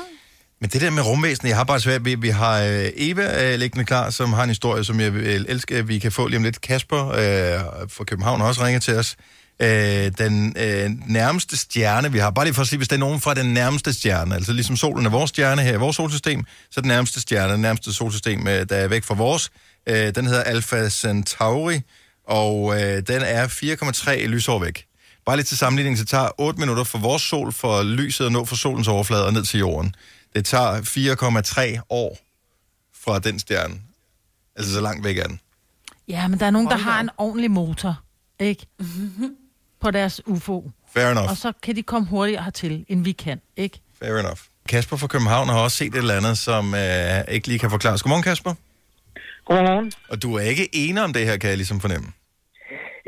Men 0.62 0.70
det 0.70 0.82
der 0.82 0.90
med 0.90 1.04
rumvæsen, 1.04 1.48
jeg 1.48 1.56
har 1.56 1.64
bare 1.64 1.80
svært 1.80 2.06
ved, 2.06 2.18
vi 2.18 2.30
har 2.30 2.62
øh, 2.62 2.86
Eva 2.96 3.54
øh, 3.54 3.60
liggende 3.60 3.86
klar, 3.86 4.10
som 4.10 4.34
har 4.34 4.44
en 4.44 4.50
historie, 4.50 4.84
som 4.84 5.00
jeg 5.00 5.14
vil 5.14 5.46
elske, 5.50 5.76
at 5.76 5.88
vi 5.88 6.00
kan 6.00 6.12
få 6.12 6.28
lige 6.28 6.38
om 6.38 6.44
lidt. 6.44 6.62
Kasper 6.62 7.08
øh, 7.08 7.90
fra 7.90 8.04
København 8.04 8.42
også 8.42 8.66
ringet 8.66 8.84
til 8.84 8.96
os. 8.96 9.16
Øh, 9.62 10.12
den 10.18 10.54
øh, 10.58 10.90
nærmeste 11.08 11.58
stjerne, 11.58 12.12
vi 12.12 12.18
har, 12.18 12.32
bare 12.32 12.46
lige 12.46 12.54
for 12.54 12.62
at 12.62 12.68
sige, 12.68 12.78
hvis 12.78 12.88
der 12.88 12.96
er 12.96 13.00
nogen 13.00 13.20
fra 13.20 13.34
den 13.34 13.54
nærmeste 13.54 13.94
stjerne, 13.94 14.36
altså 14.36 14.54
ligesom 14.54 14.76
solen 14.76 15.06
er 15.06 15.10
vores 15.10 15.30
stjerne 15.30 15.62
her 15.62 15.74
i 15.74 15.78
vores 15.78 15.96
solsystem, 15.96 16.44
så 16.72 16.82
den 16.82 16.88
nærmeste 16.88 17.22
stjerne, 17.22 17.54
den 17.54 17.62
nærmeste 17.62 17.94
solsystem, 17.94 18.48
øh, 18.48 18.66
der 18.70 18.76
er 18.76 18.88
væk 18.88 19.04
fra 19.04 19.16
vores, 19.16 19.52
øh, 19.90 20.16
den 20.16 20.26
hedder 20.28 20.44
Alpha 20.44 20.90
Centauri, 20.90 21.80
og 22.30 22.82
øh, 22.82 23.08
den 23.08 23.22
er 23.22 23.48
4,3 23.48 24.26
lysår 24.26 24.60
væk. 24.60 24.86
Bare 25.26 25.38
lidt 25.38 25.48
til 25.48 25.58
sammenligning, 25.58 25.98
så 25.98 26.06
tager 26.06 26.30
8 26.38 26.60
minutter 26.60 26.84
for 26.84 26.98
vores 26.98 27.22
sol 27.22 27.52
for 27.52 27.84
lyset 27.84 28.26
at 28.26 28.32
nå 28.32 28.46
fra 28.46 28.56
solens 28.56 28.88
overflade 28.88 29.26
og 29.26 29.34
ned 29.34 29.44
til 29.44 29.60
jorden. 29.60 29.96
Det 30.36 30.46
tager 30.46 30.82
4,3 31.78 31.82
år 31.90 32.18
fra 33.04 33.20
den 33.20 33.40
stjerne. 33.40 33.76
Altså 34.56 34.74
så 34.74 34.82
langt 34.82 35.04
væk 35.04 35.18
er 35.18 35.28
den. 35.28 35.40
Ja, 36.08 36.28
men 36.28 36.40
der 36.40 36.46
er 36.46 36.52
nogen, 36.52 36.68
der 36.70 36.78
har 36.78 37.00
en 37.00 37.10
ordentlig 37.18 37.52
motor, 37.52 38.02
ikke? 38.40 38.66
På 39.82 39.92
deres 39.92 40.22
UFO. 40.28 40.72
Fair 40.94 41.12
enough. 41.12 41.30
Og 41.30 41.38
så 41.38 41.54
kan 41.64 41.76
de 41.76 41.84
komme 41.84 42.08
hurtigere 42.08 42.44
hertil, 42.44 42.86
end 42.88 43.04
vi 43.04 43.12
kan, 43.12 43.42
ikke? 43.58 43.82
Fair 44.00 44.18
enough. 44.18 44.40
Kasper 44.70 44.98
fra 44.98 45.08
København 45.08 45.50
har 45.50 45.60
også 45.60 45.78
set 45.78 45.88
et 45.88 45.96
eller 45.96 46.18
andet, 46.18 46.38
som 46.38 46.74
øh, 46.76 47.24
ikke 47.28 47.48
lige 47.48 47.60
kan 47.60 47.70
forklares. 47.70 48.02
Godmorgen, 48.02 48.24
Kasper. 48.24 48.54
Godmorgen. 49.46 49.92
Og 50.10 50.22
du 50.22 50.36
er 50.36 50.42
ikke 50.42 50.76
enig 50.76 51.04
om 51.04 51.14
det 51.14 51.26
her, 51.26 51.38
kan 51.38 51.50
jeg 51.50 51.58
ligesom 51.58 51.80
fornemme. 51.80 52.12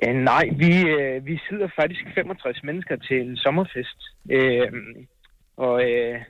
Øh, 0.03 0.15
nej, 0.15 0.49
vi, 0.57 0.89
øh, 0.89 1.25
vi 1.25 1.39
sidder 1.49 1.67
faktisk 1.75 2.01
65 2.15 2.63
mennesker 2.63 2.95
til 2.95 3.21
en 3.21 3.37
sommerfest. 3.37 3.99
Øh, 4.31 4.71
og 5.57 5.91
øh, 5.91 6.21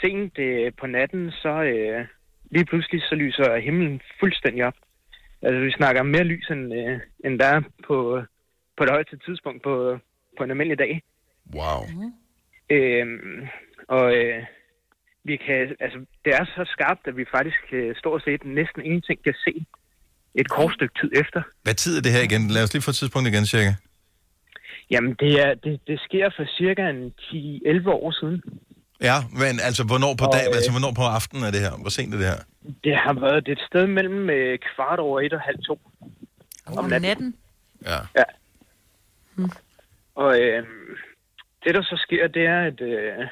sent 0.00 0.38
øh, 0.38 0.72
på 0.80 0.86
natten, 0.86 1.30
så 1.30 1.62
øh, 1.62 2.06
lige 2.50 2.64
pludselig 2.64 3.02
så 3.02 3.14
lyser 3.14 3.56
himlen 3.56 4.00
fuldstændig 4.20 4.64
op. 4.64 4.74
Altså, 5.42 5.60
vi 5.60 5.70
snakker 5.70 6.02
mere 6.02 6.24
lys, 6.24 6.50
end, 6.50 6.74
øh, 6.74 7.00
end 7.24 7.38
der 7.38 7.46
er 7.46 7.60
på, 7.86 8.22
på 8.76 8.84
det 8.84 8.90
højeste 8.90 9.18
tidspunkt 9.18 9.62
på, 9.62 9.98
på 10.38 10.44
en 10.44 10.50
almindelig 10.50 10.78
dag. 10.78 11.02
Wow. 11.54 11.82
Øh, 12.70 13.06
og 13.88 14.16
øh, 14.16 14.44
vi 15.24 15.36
kan, 15.36 15.76
altså, 15.80 15.98
det 16.24 16.34
er 16.34 16.44
så 16.44 16.64
skarpt, 16.66 17.06
at 17.06 17.16
vi 17.16 17.24
faktisk 17.30 17.64
øh, 17.72 17.96
stort 17.96 18.22
set 18.22 18.44
næsten 18.44 18.82
ingenting 18.84 19.22
kan 19.22 19.34
se 19.34 19.66
et 20.34 20.48
kort 20.48 20.72
stykke 20.74 20.94
tid 21.00 21.10
efter. 21.14 21.42
Hvad 21.62 21.74
tid 21.74 21.98
er 21.98 22.02
det 22.02 22.12
her 22.12 22.22
igen? 22.22 22.48
Lad 22.48 22.62
os 22.62 22.72
lige 22.72 22.82
få 22.82 22.92
tidspunkt 22.92 23.28
igen, 23.28 23.46
cirka. 23.46 23.72
Jamen, 24.90 25.16
det, 25.20 25.32
er, 25.44 25.54
det, 25.54 25.80
det 25.86 26.00
sker 26.00 26.30
for 26.36 26.44
cirka 26.58 26.82
en 26.90 27.12
10-11 27.20 27.88
år 27.88 28.10
siden. 28.20 28.42
Ja, 29.00 29.16
men 29.32 29.60
altså, 29.68 29.82
hvornår 29.84 30.14
på 30.18 30.24
Og, 30.24 30.32
dag, 30.32 30.44
øh, 30.48 30.56
altså, 30.56 30.70
hvornår 30.70 30.92
på 30.92 31.02
aftenen 31.02 31.44
er 31.44 31.50
det 31.50 31.60
her? 31.60 31.72
Hvor 31.80 31.90
sent 31.90 32.14
er 32.14 32.18
det 32.18 32.26
her? 32.26 32.40
Det 32.84 32.96
har 32.96 33.12
været 33.12 33.46
det 33.46 33.52
et 33.52 33.64
sted 33.68 33.86
mellem 33.86 34.30
øh, 34.30 34.58
kvart 34.58 34.98
over 34.98 35.20
et 35.20 35.32
og 35.32 35.40
halv 35.40 35.58
to. 35.68 35.80
Om 36.66 36.84
natten. 36.84 37.34
Ja. 37.86 38.24
Og 40.14 40.40
øh, 40.40 40.62
det, 41.64 41.74
der 41.74 41.82
så 41.82 41.96
sker, 42.06 42.28
det 42.28 42.44
er, 42.46 42.60
at, 42.70 42.80
øh, 42.80 43.26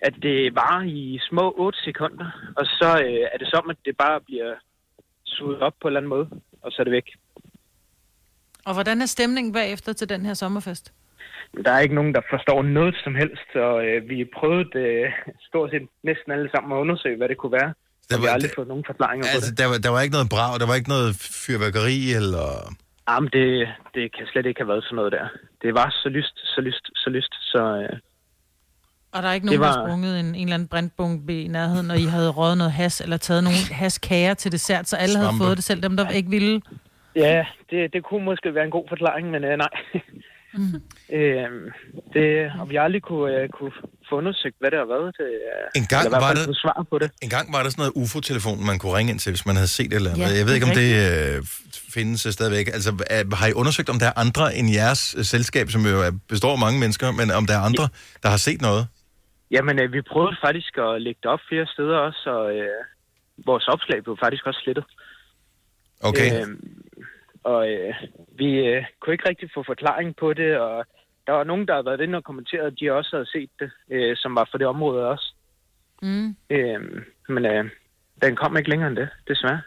at 0.00 0.14
det 0.22 0.54
varer 0.54 0.82
i 0.82 1.20
små 1.30 1.54
8 1.58 1.78
sekunder, 1.84 2.52
og 2.56 2.66
så 2.66 2.90
øh, 3.06 3.26
er 3.32 3.38
det 3.38 3.48
som, 3.50 3.70
at 3.70 3.76
det 3.84 3.96
bare 3.96 4.20
bliver 4.20 4.54
suget 5.38 5.60
op 5.66 5.74
på 5.82 5.88
en 5.88 5.90
eller 5.90 6.00
anden 6.00 6.10
måde, 6.16 6.26
og 6.62 6.68
så 6.72 6.76
er 6.82 6.84
det 6.84 6.92
væk. 6.92 7.08
Og 8.66 8.72
hvordan 8.74 9.02
er 9.02 9.06
stemningen 9.06 9.52
bagefter 9.52 9.92
til 9.92 10.08
den 10.08 10.26
her 10.26 10.34
sommerfest? 10.34 10.92
Der 11.64 11.72
er 11.72 11.80
ikke 11.80 11.94
nogen, 11.94 12.14
der 12.14 12.20
forstår 12.30 12.62
noget 12.62 12.94
som 13.04 13.14
helst, 13.14 13.50
og 13.68 13.84
øh, 13.86 14.08
vi 14.08 14.18
prøvede 14.38 14.78
øh, 14.78 15.12
stort 15.48 15.70
set 15.70 15.86
næsten 16.10 16.32
alle 16.32 16.48
sammen 16.54 16.72
at 16.76 16.80
undersøge, 16.80 17.16
hvad 17.16 17.28
det 17.28 17.36
kunne 17.38 17.52
være. 17.60 17.72
Der 18.08 18.14
Og 18.16 18.20
vi 18.20 18.22
var- 18.22 18.28
har 18.28 18.34
aldrig 18.34 18.50
det- 18.50 18.58
fået 18.58 18.68
nogen 18.72 18.84
forklaringer 18.90 19.24
på 19.24 19.34
Altså, 19.36 19.50
det. 19.50 19.58
der 19.60 19.66
var, 19.70 19.76
der 19.86 19.90
var 19.94 20.00
ikke 20.04 20.16
noget 20.18 20.28
brag, 20.34 20.52
der 20.62 20.66
var 20.70 20.76
ikke 20.80 20.92
noget 20.96 21.10
fyrværkeri, 21.46 21.98
eller... 22.20 22.46
Jamen, 23.08 23.30
det, 23.36 23.48
det 23.94 24.04
kan 24.16 24.24
slet 24.32 24.46
ikke 24.46 24.60
have 24.62 24.68
været 24.72 24.84
sådan 24.84 24.96
noget 25.00 25.12
der. 25.18 25.26
Det 25.62 25.70
var 25.80 25.88
så 26.02 26.08
lyst, 26.16 26.36
så 26.54 26.60
lyst, 26.68 26.84
så 27.02 27.08
lyst, 27.16 27.34
så... 27.52 27.60
Øh, 27.82 27.96
Og 29.12 29.22
der 29.22 29.28
er 29.28 29.32
ikke 29.32 29.46
nogen, 29.46 29.60
Det 29.60 29.66
var... 29.66 29.72
der 29.72 29.80
har 29.80 29.88
sprunget 29.88 30.20
en, 30.20 30.26
en 30.26 30.34
eller 30.34 30.54
anden 30.54 30.68
brandbombe 30.68 31.42
i 31.42 31.48
nærheden, 31.48 31.90
og 31.90 31.98
I 31.98 32.04
havde 32.04 32.30
røget 32.30 32.58
noget 32.58 32.72
has, 32.72 33.00
eller 33.00 33.16
taget 33.16 33.44
nogle 33.44 33.58
haskager 33.72 34.34
til 34.34 34.52
dessert, 34.52 34.88
så 34.88 34.96
alle 34.96 35.16
havde 35.16 35.28
Svampe. 35.28 35.44
fået 35.44 35.56
det 35.56 35.64
selv, 35.64 35.82
dem 35.82 35.96
der 35.96 36.08
ikke 36.10 36.30
ville. 36.30 36.60
Ja, 37.16 37.44
det, 37.70 37.92
det 37.92 38.04
kunne 38.04 38.24
måske 38.24 38.54
være 38.54 38.64
en 38.64 38.70
god 38.70 38.84
forklaring, 38.88 39.30
men 39.30 39.44
øh, 39.44 39.56
nej. 39.58 39.68
Mm. 40.54 40.64
øhm, 41.18 41.64
det, 42.14 42.52
og 42.60 42.70
vi 42.70 42.74
har 42.76 42.82
aldrig 42.82 43.02
kunne, 43.02 43.34
øh, 43.36 43.48
kunne 43.48 43.72
få 44.08 44.16
undersøgt, 44.16 44.56
hvad 44.60 44.70
det 44.70 44.78
har 44.78 44.86
været. 44.94 45.14
Det, 45.18 45.24
øh, 45.24 45.80
En 45.80 45.86
gang 45.86 46.10
var 46.10 46.32
det- 46.32 46.56
svar 46.64 46.86
på 46.90 46.98
det. 46.98 47.10
En 47.22 47.28
gang 47.28 47.52
var 47.52 47.62
der 47.62 47.70
sådan 47.70 47.82
noget 47.82 47.92
UFO-telefon, 48.02 48.66
man 48.66 48.78
kunne 48.78 48.94
ringe 48.96 49.10
ind 49.12 49.18
til, 49.18 49.30
hvis 49.32 49.46
man 49.46 49.56
havde 49.56 49.68
set 49.68 49.86
et 49.86 49.92
eller 49.92 50.10
andet. 50.10 50.22
Ja, 50.32 50.36
jeg 50.38 50.46
ved 50.46 50.54
ikke, 50.54 50.66
om 50.66 50.72
det 50.82 50.90
øh, 51.36 51.42
findes 51.94 52.26
øh, 52.26 52.32
stadigvæk. 52.32 52.66
Altså, 52.76 53.04
er, 53.10 53.36
har 53.36 53.46
I 53.46 53.52
undersøgt, 53.52 53.88
om 53.88 53.98
der 53.98 54.06
er 54.06 54.12
andre 54.16 54.54
end 54.56 54.70
jeres 54.70 55.14
øh, 55.18 55.24
selskab, 55.24 55.70
som 55.70 55.82
jo 55.86 56.00
er- 56.02 56.18
består 56.28 56.52
af 56.52 56.58
mange 56.58 56.80
mennesker, 56.80 57.10
men 57.10 57.30
om 57.30 57.46
der 57.46 57.54
er 57.54 57.60
andre, 57.70 57.88
der 58.22 58.28
har 58.28 58.36
set 58.36 58.60
noget? 58.62 58.86
Jamen, 59.52 59.78
øh, 59.82 59.92
vi 59.92 60.02
prøvede 60.02 60.36
faktisk 60.46 60.78
at 60.78 61.02
lægge 61.02 61.20
det 61.22 61.30
op 61.30 61.40
flere 61.48 61.66
steder 61.66 61.96
også, 61.96 62.30
og 62.30 62.56
øh, 62.56 62.82
vores 63.46 63.66
opslag 63.68 64.02
blev 64.02 64.16
faktisk 64.24 64.46
også 64.46 64.60
slettet. 64.64 64.84
Okay. 66.00 66.28
Øhm, 66.40 66.82
og 67.44 67.60
øh, 67.72 67.94
vi 68.38 68.48
øh, 68.68 68.84
kunne 69.00 69.14
ikke 69.14 69.28
rigtig 69.28 69.50
få 69.54 69.62
forklaring 69.66 70.16
på 70.16 70.32
det, 70.32 70.58
og 70.58 70.86
der 71.26 71.32
var 71.32 71.44
nogen, 71.44 71.66
der 71.66 71.74
havde 71.74 71.86
været 71.86 72.00
inde 72.00 72.16
og 72.16 72.24
kommenteret, 72.24 72.66
at 72.66 72.78
de 72.80 72.92
også 72.92 73.10
havde 73.16 73.30
set 73.34 73.50
det, 73.60 73.70
øh, 73.90 74.16
som 74.16 74.34
var 74.34 74.48
for 74.50 74.58
det 74.58 74.66
område 74.66 75.08
også. 75.08 75.34
Mm. 76.02 76.36
Øhm, 76.50 77.04
men 77.28 77.46
øh, 77.46 77.64
den 78.22 78.36
kom 78.36 78.56
ikke 78.56 78.70
længere 78.70 78.88
end 78.88 78.96
det, 78.96 79.08
desværre. 79.28 79.60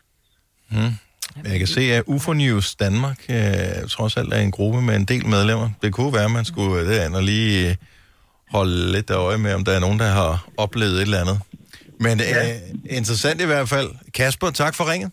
Men 1.36 1.51
jeg 1.51 1.59
kan 1.59 1.67
se, 1.67 1.81
at 1.81 2.03
UFO 2.07 2.33
News 2.33 2.75
Danmark 2.75 3.19
øh, 3.29 3.89
trods 3.89 4.17
alt 4.17 4.33
er 4.33 4.39
en 4.39 4.51
gruppe 4.51 4.81
med 4.81 4.95
en 4.95 5.05
del 5.05 5.25
medlemmer. 5.27 5.69
Det 5.81 5.93
kunne 5.93 6.13
være, 6.13 6.25
at 6.25 6.31
man 6.31 6.45
skulle 6.45 6.79
øh, 6.79 6.86
derind 6.88 7.15
og 7.15 7.23
lige 7.23 7.69
øh, 7.69 7.75
holde 8.51 8.91
lidt 8.91 9.09
øje 9.09 9.37
med, 9.37 9.53
om 9.53 9.65
der 9.65 9.71
er 9.71 9.79
nogen, 9.79 9.99
der 9.99 10.05
har 10.05 10.47
oplevet 10.57 10.93
et 10.93 11.01
eller 11.01 11.21
andet. 11.21 11.39
Men 11.99 12.19
ja. 12.19 12.49
øh, 12.49 12.97
interessant 12.97 13.41
i 13.41 13.45
hvert 13.45 13.69
fald. 13.69 13.89
Kasper, 14.13 14.49
tak 14.51 14.75
for 14.75 14.91
ringet. 14.91 15.11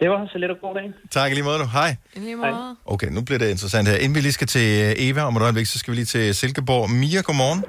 Det 0.00 0.10
var 0.10 0.26
så 0.32 0.38
lidt 0.38 0.50
og 0.50 0.56
god 0.60 0.74
dag. 0.74 0.92
Tak 1.10 1.32
lige 1.32 1.42
måde 1.42 1.58
nu. 1.58 1.64
Hej. 1.64 1.96
Lige 2.16 2.36
måde. 2.36 2.76
Okay, 2.86 3.08
nu 3.10 3.20
bliver 3.22 3.38
det 3.38 3.50
interessant 3.50 3.88
her. 3.88 3.96
Inden 3.96 4.14
vi 4.14 4.20
lige 4.20 4.32
skal 4.32 4.46
til 4.46 4.84
øh, 4.84 5.08
Eva 5.08 5.22
om 5.22 5.36
et 5.36 5.42
øjeblik, 5.42 5.66
så 5.66 5.78
skal 5.78 5.90
vi 5.90 5.96
lige 5.96 6.04
til 6.06 6.34
Silkeborg. 6.34 6.90
Mia, 6.90 7.20
godmorgen. 7.20 7.64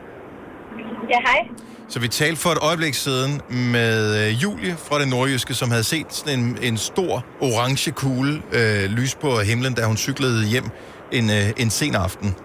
Ja, 1.10 1.20
hej. 1.20 1.48
Så 1.90 2.00
vi 2.00 2.08
talte 2.08 2.42
for 2.42 2.50
et 2.50 2.58
øjeblik 2.62 2.94
siden 2.94 3.42
med 3.50 4.28
øh, 4.28 4.44
Julie 4.44 4.76
fra 4.78 5.00
det 5.00 5.08
nordjyske, 5.08 5.54
som 5.54 5.70
havde 5.72 5.84
set 5.84 6.14
sådan 6.14 6.40
en, 6.40 6.58
en 6.62 6.78
stor 6.78 7.26
orange 7.42 7.92
kugle 7.92 8.42
øh, 8.52 8.84
lys 8.90 9.16
på 9.16 9.40
himlen, 9.40 9.74
da 9.74 9.86
hun 9.86 9.98
cyklede 9.98 10.48
hjem 10.48 10.70
en, 11.12 11.30
øh, 11.30 11.50
en 11.58 11.70
sen 11.70 11.96
aften. 11.96 12.36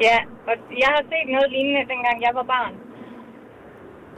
Ja, 0.00 0.18
og 0.48 0.54
jeg 0.82 0.90
har 0.96 1.04
set 1.12 1.28
noget 1.34 1.48
lignende, 1.54 1.90
dengang 1.92 2.16
jeg 2.26 2.32
var 2.40 2.46
barn. 2.54 2.74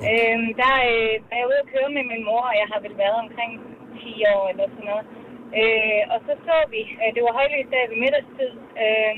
Øhm, 0.08 0.48
der 0.62 0.74
øh, 0.90 1.14
var 1.28 1.36
jeg 1.40 1.46
ude 1.50 1.62
at 1.64 1.70
køre 1.74 1.90
med 1.96 2.04
min 2.12 2.22
mor, 2.28 2.44
og 2.50 2.56
jeg 2.62 2.68
har 2.72 2.80
vel 2.84 2.94
været 3.04 3.18
omkring 3.24 3.52
10 4.00 4.24
år 4.34 4.44
eller 4.52 4.66
sådan 4.72 4.88
noget. 4.92 5.06
Øh, 5.60 6.02
og 6.12 6.18
så 6.26 6.32
så 6.46 6.56
vi, 6.74 6.80
øh, 7.02 7.08
det 7.14 7.20
var 7.26 7.32
højlysdag 7.40 7.82
ved 7.90 7.98
middagstid, 8.04 8.52
øh, 8.84 9.14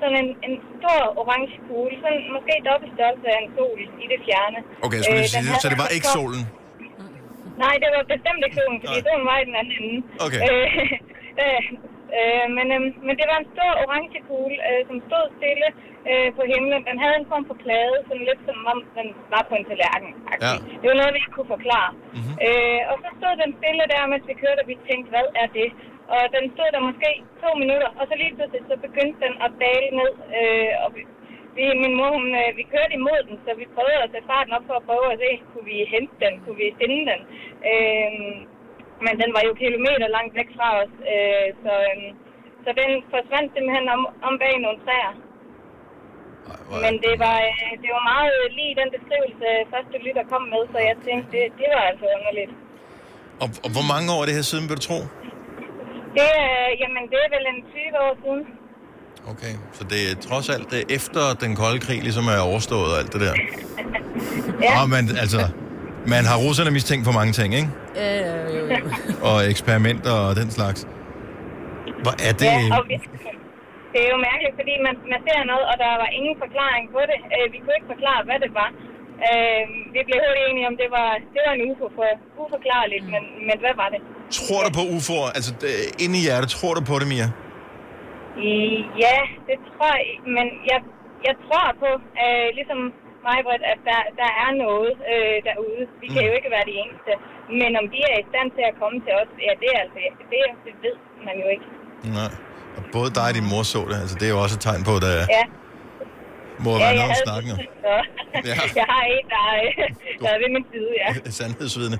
sådan 0.00 0.18
en, 0.22 0.30
en 0.46 0.54
stor 0.78 1.00
orange 1.20 1.52
kugle, 1.66 1.96
sådan 2.02 2.20
måske 2.36 2.54
dobbelt 2.68 2.92
størrelse 2.96 3.26
af 3.34 3.38
en 3.44 3.50
sol 3.56 3.78
i 4.04 4.06
det 4.12 4.18
fjerne. 4.26 4.58
Okay, 4.84 4.96
jeg 5.00 5.04
skulle 5.06 5.26
Øh, 5.26 5.34
sige, 5.34 5.60
så 5.64 5.68
det 5.72 5.78
var 5.84 5.90
ikke 5.96 6.08
solen? 6.18 6.42
Nej, 7.64 7.74
det 7.82 7.88
var 7.94 8.02
bestemt 8.14 8.42
ikke 8.46 8.58
solen, 8.60 8.78
fordi 8.82 8.98
solen 9.08 9.26
var 9.30 9.38
i 9.42 9.44
den 9.48 9.56
anden 9.60 9.74
ende. 9.80 9.98
Okay. 10.26 10.40
Øh, 10.48 10.68
øh, 12.18 12.46
men, 12.56 12.66
øh, 12.76 12.80
men 13.06 13.14
det 13.18 13.26
var 13.30 13.38
en 13.38 13.52
stor 13.54 13.70
orange 13.84 14.18
kugle, 14.28 14.58
øh, 14.68 14.80
som 14.88 14.96
stod 15.08 15.24
stille 15.38 15.68
øh, 16.10 16.28
på 16.36 16.42
himlen. 16.52 16.82
Den 16.88 16.96
havde 17.02 17.16
en 17.20 17.30
form 17.32 17.44
for 17.50 17.56
plade, 17.64 17.96
sådan 18.08 18.26
lidt 18.30 18.42
som 18.48 18.58
om 18.72 18.78
den 18.98 19.08
var 19.34 19.42
på 19.48 19.54
en 19.58 19.66
tallerken. 19.70 20.10
Ja. 20.44 20.54
Det 20.80 20.86
var 20.90 20.98
noget, 21.00 21.14
vi 21.14 21.20
ikke 21.22 21.36
kunne 21.36 21.54
forklare. 21.56 21.90
Mm-hmm. 22.16 22.34
Øh, 22.46 22.80
og 22.90 22.96
så 23.02 23.08
stod 23.18 23.34
den 23.42 23.50
stille 23.58 23.84
der, 23.92 24.10
mens 24.12 24.24
vi 24.30 24.34
kørte, 24.44 24.60
og 24.62 24.68
vi 24.72 24.76
tænkte, 24.88 25.08
hvad 25.14 25.26
er 25.42 25.48
det? 25.58 25.70
Og 26.14 26.22
den 26.36 26.44
stod 26.54 26.68
der 26.74 26.88
måske 26.90 27.10
to 27.42 27.50
minutter, 27.62 27.90
og 27.98 28.04
så 28.08 28.14
lige 28.22 28.34
pludselig 28.36 28.62
så 28.70 28.76
begyndte 28.86 29.18
den 29.26 29.34
at 29.46 29.50
dale 29.66 29.88
ned. 30.00 30.12
Øh, 30.38 30.72
og 30.84 30.88
vi, 30.94 31.02
vi, 31.56 31.64
min 31.82 31.94
mor, 31.98 32.10
hun, 32.16 32.26
øh, 32.42 32.50
vi 32.58 32.64
kørte 32.74 32.94
imod 33.00 33.20
den, 33.28 33.36
så 33.44 33.50
vi 33.60 33.66
prøvede 33.76 34.04
at 34.04 34.10
sætte 34.12 34.30
farten 34.32 34.56
op 34.56 34.66
for 34.68 34.76
at 34.78 34.86
prøve 34.88 35.06
at 35.12 35.20
se, 35.24 35.30
kunne 35.50 35.66
vi 35.72 35.78
hente 35.94 36.14
den, 36.24 36.34
kunne 36.42 36.58
vi 36.62 36.78
finde 36.80 37.00
den. 37.10 37.20
Øh, 37.70 38.10
men 39.06 39.14
den 39.22 39.30
var 39.36 39.42
jo 39.48 39.52
kilometer 39.64 40.06
langt 40.16 40.32
væk 40.38 40.50
fra 40.56 40.68
os, 40.82 40.94
øh, 41.12 41.48
så, 41.62 41.74
øh, 41.90 42.06
så 42.64 42.70
den 42.80 42.90
forsvandt 43.12 43.48
simpelthen 43.54 43.86
om, 43.96 44.02
om 44.28 44.34
bag 44.42 44.54
nogle 44.64 44.80
træer. 44.84 45.12
Men 46.84 46.94
det 47.04 47.14
var, 47.24 47.38
øh, 47.48 47.72
det 47.82 47.90
var 47.96 48.04
meget 48.14 48.34
lige 48.58 48.72
den 48.80 48.88
beskrivelse, 48.96 49.46
første 49.72 49.96
lytter 50.04 50.24
kom 50.32 50.44
med, 50.54 50.62
så 50.72 50.78
jeg 50.88 50.96
tænkte, 51.06 51.28
det, 51.34 51.44
det 51.60 51.68
var 51.74 51.84
altså 51.90 52.06
underligt. 52.16 52.52
Og, 53.42 53.48
og 53.64 53.70
hvor 53.74 53.86
mange 53.92 54.06
år 54.14 54.20
er 54.22 54.26
det 54.28 54.36
her 54.38 54.46
siden, 54.50 54.64
vil 54.68 54.76
du 54.80 54.84
tro? 54.88 54.98
Det, 56.16 56.28
er, 56.44 56.54
jamen, 56.82 57.04
det 57.12 57.18
er 57.24 57.30
vel 57.36 57.44
en 57.52 57.60
20 57.72 58.06
år 58.06 58.14
siden. 58.24 58.42
Okay, 59.32 59.54
så 59.76 59.82
det 59.92 60.00
er 60.10 60.14
trods 60.28 60.48
alt 60.54 60.70
det 60.72 60.78
er 60.80 60.88
efter 60.98 61.22
den 61.40 61.56
kolde 61.56 61.80
krig 61.86 62.00
ligesom 62.02 62.24
er 62.34 62.40
overstået 62.50 62.88
og 62.92 62.98
alt 63.00 63.12
det 63.14 63.20
der. 63.26 63.34
Ja. 64.66 64.82
Og 64.82 64.88
man, 64.88 65.04
altså, 65.24 65.40
man 66.14 66.22
har 66.30 66.36
russerne 66.44 66.70
mistænkt 66.70 67.04
for 67.08 67.14
mange 67.20 67.32
ting, 67.32 67.50
ikke? 67.60 67.70
Øh, 68.02 68.56
jo, 68.56 68.62
jo. 68.72 68.76
Og 69.28 69.36
eksperimenter 69.52 70.14
og 70.26 70.32
den 70.40 70.50
slags. 70.50 70.80
Hvor 72.04 72.14
er 72.28 72.32
det... 72.42 72.52
Ja, 72.74 72.80
vi, 72.90 72.96
det 73.92 74.00
er 74.06 74.10
jo 74.14 74.18
mærkeligt, 74.30 74.54
fordi 74.60 74.74
man, 74.86 74.94
man 75.12 75.20
ser 75.26 75.40
noget, 75.52 75.64
og 75.70 75.74
der 75.84 75.90
var 76.02 76.08
ingen 76.18 76.36
forklaring 76.44 76.84
på 76.96 77.00
det. 77.10 77.18
Øh, 77.34 77.46
vi 77.52 77.58
kunne 77.62 77.76
ikke 77.78 77.90
forklare, 77.94 78.20
hvad 78.28 78.38
det 78.44 78.52
var. 78.60 78.70
Øh, 79.26 79.62
vi 79.94 80.00
blev 80.08 80.18
hurtigt 80.24 80.46
enige 80.50 80.66
om, 80.70 80.74
det 80.82 80.88
var, 80.98 81.08
det 81.34 81.40
var 81.46 81.52
en 81.56 81.62
UFO 81.68 81.86
for 81.98 82.08
uforklarligt, 82.42 83.04
men, 83.12 83.22
men 83.48 83.56
hvad 83.62 83.74
var 83.82 83.88
det? 83.94 84.00
Tror 84.38 84.60
du 84.66 84.70
på 84.78 84.84
UFO'er? 84.96 85.28
Altså, 85.36 85.50
inde 86.04 86.14
i 86.20 86.22
hjertet, 86.26 86.48
tror 86.56 86.72
du 86.78 86.82
på 86.90 86.94
det, 87.00 87.08
Mia? 87.12 87.28
I, 88.50 88.52
ja, 89.04 89.18
det 89.48 89.56
tror 89.68 89.92
jeg, 89.98 90.06
men 90.36 90.46
jeg, 90.70 90.80
jeg 91.28 91.34
tror 91.44 91.66
på, 91.82 91.90
øh, 92.24 92.48
ligesom 92.58 92.80
mig, 93.28 93.38
Britt, 93.46 93.62
at 93.72 93.80
der, 93.90 94.00
der 94.20 94.30
er 94.44 94.50
noget 94.64 94.92
øh, 95.12 95.36
derude. 95.48 95.82
Vi 96.02 96.06
kan 96.14 96.22
jo 96.28 96.32
ikke 96.38 96.50
være 96.56 96.66
de 96.70 96.74
eneste. 96.82 97.12
Men 97.60 97.70
om 97.80 97.86
de 97.94 97.98
er 98.10 98.16
i 98.22 98.26
stand 98.32 98.48
til 98.56 98.64
at 98.70 98.74
komme 98.82 98.98
til 99.04 99.12
os, 99.20 99.30
ja, 99.46 99.52
det, 99.62 99.68
er 99.74 99.78
altså, 99.84 99.98
det, 100.04 100.10
det 100.64 100.72
ved 100.84 100.96
man 101.28 101.34
jo 101.42 101.46
ikke. 101.54 101.66
Nej. 102.18 102.30
Og 102.76 102.82
både 102.96 103.08
dig 103.18 103.26
og 103.30 103.34
din 103.38 103.46
mor 103.52 103.62
så 103.74 103.80
det. 103.90 103.96
Altså, 104.02 104.14
det 104.20 104.26
er 104.28 104.32
jo 104.36 104.40
også 104.44 104.54
et 104.58 104.62
tegn 104.68 104.82
på, 104.88 104.92
at 104.98 105.02
der 105.06 105.12
Ja, 105.38 105.44
må 106.64 106.70
ja 106.72 106.78
være 106.78 106.86
jeg 106.88 106.94
noget 107.00 107.12
havde 107.16 107.26
snakken. 107.28 107.50
Ja. 108.48 108.54
jeg 108.80 108.86
har 108.94 109.02
en, 109.14 109.24
der, 109.34 109.42
er- 109.56 109.92
der 110.22 110.28
er 110.34 110.38
ved 110.42 110.50
min 110.56 110.64
side, 110.72 110.90
ja. 111.02 111.08
Sandhedsvidne. 111.38 111.96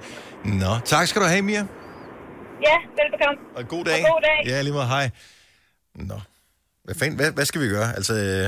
Nå, 0.62 0.72
tak 0.92 1.04
skal 1.10 1.22
du 1.22 1.26
have, 1.34 1.42
Mia. 1.50 1.62
Ja, 2.68 2.76
velbekomme. 2.98 3.38
Og 3.58 3.62
god 3.74 3.84
dag. 3.84 4.00
Og 4.06 4.10
god 4.12 4.20
dag. 4.28 4.38
Ja, 4.50 4.62
lige 4.62 4.72
meget. 4.78 4.88
Hej. 4.88 5.06
Nå. 5.94 6.14
Hvad, 6.84 6.94
fanden, 7.00 7.16
hvad, 7.20 7.32
hvad 7.32 7.44
skal 7.44 7.60
vi 7.60 7.68
gøre? 7.68 7.88
Altså, 7.98 8.14
øh, 8.14 8.46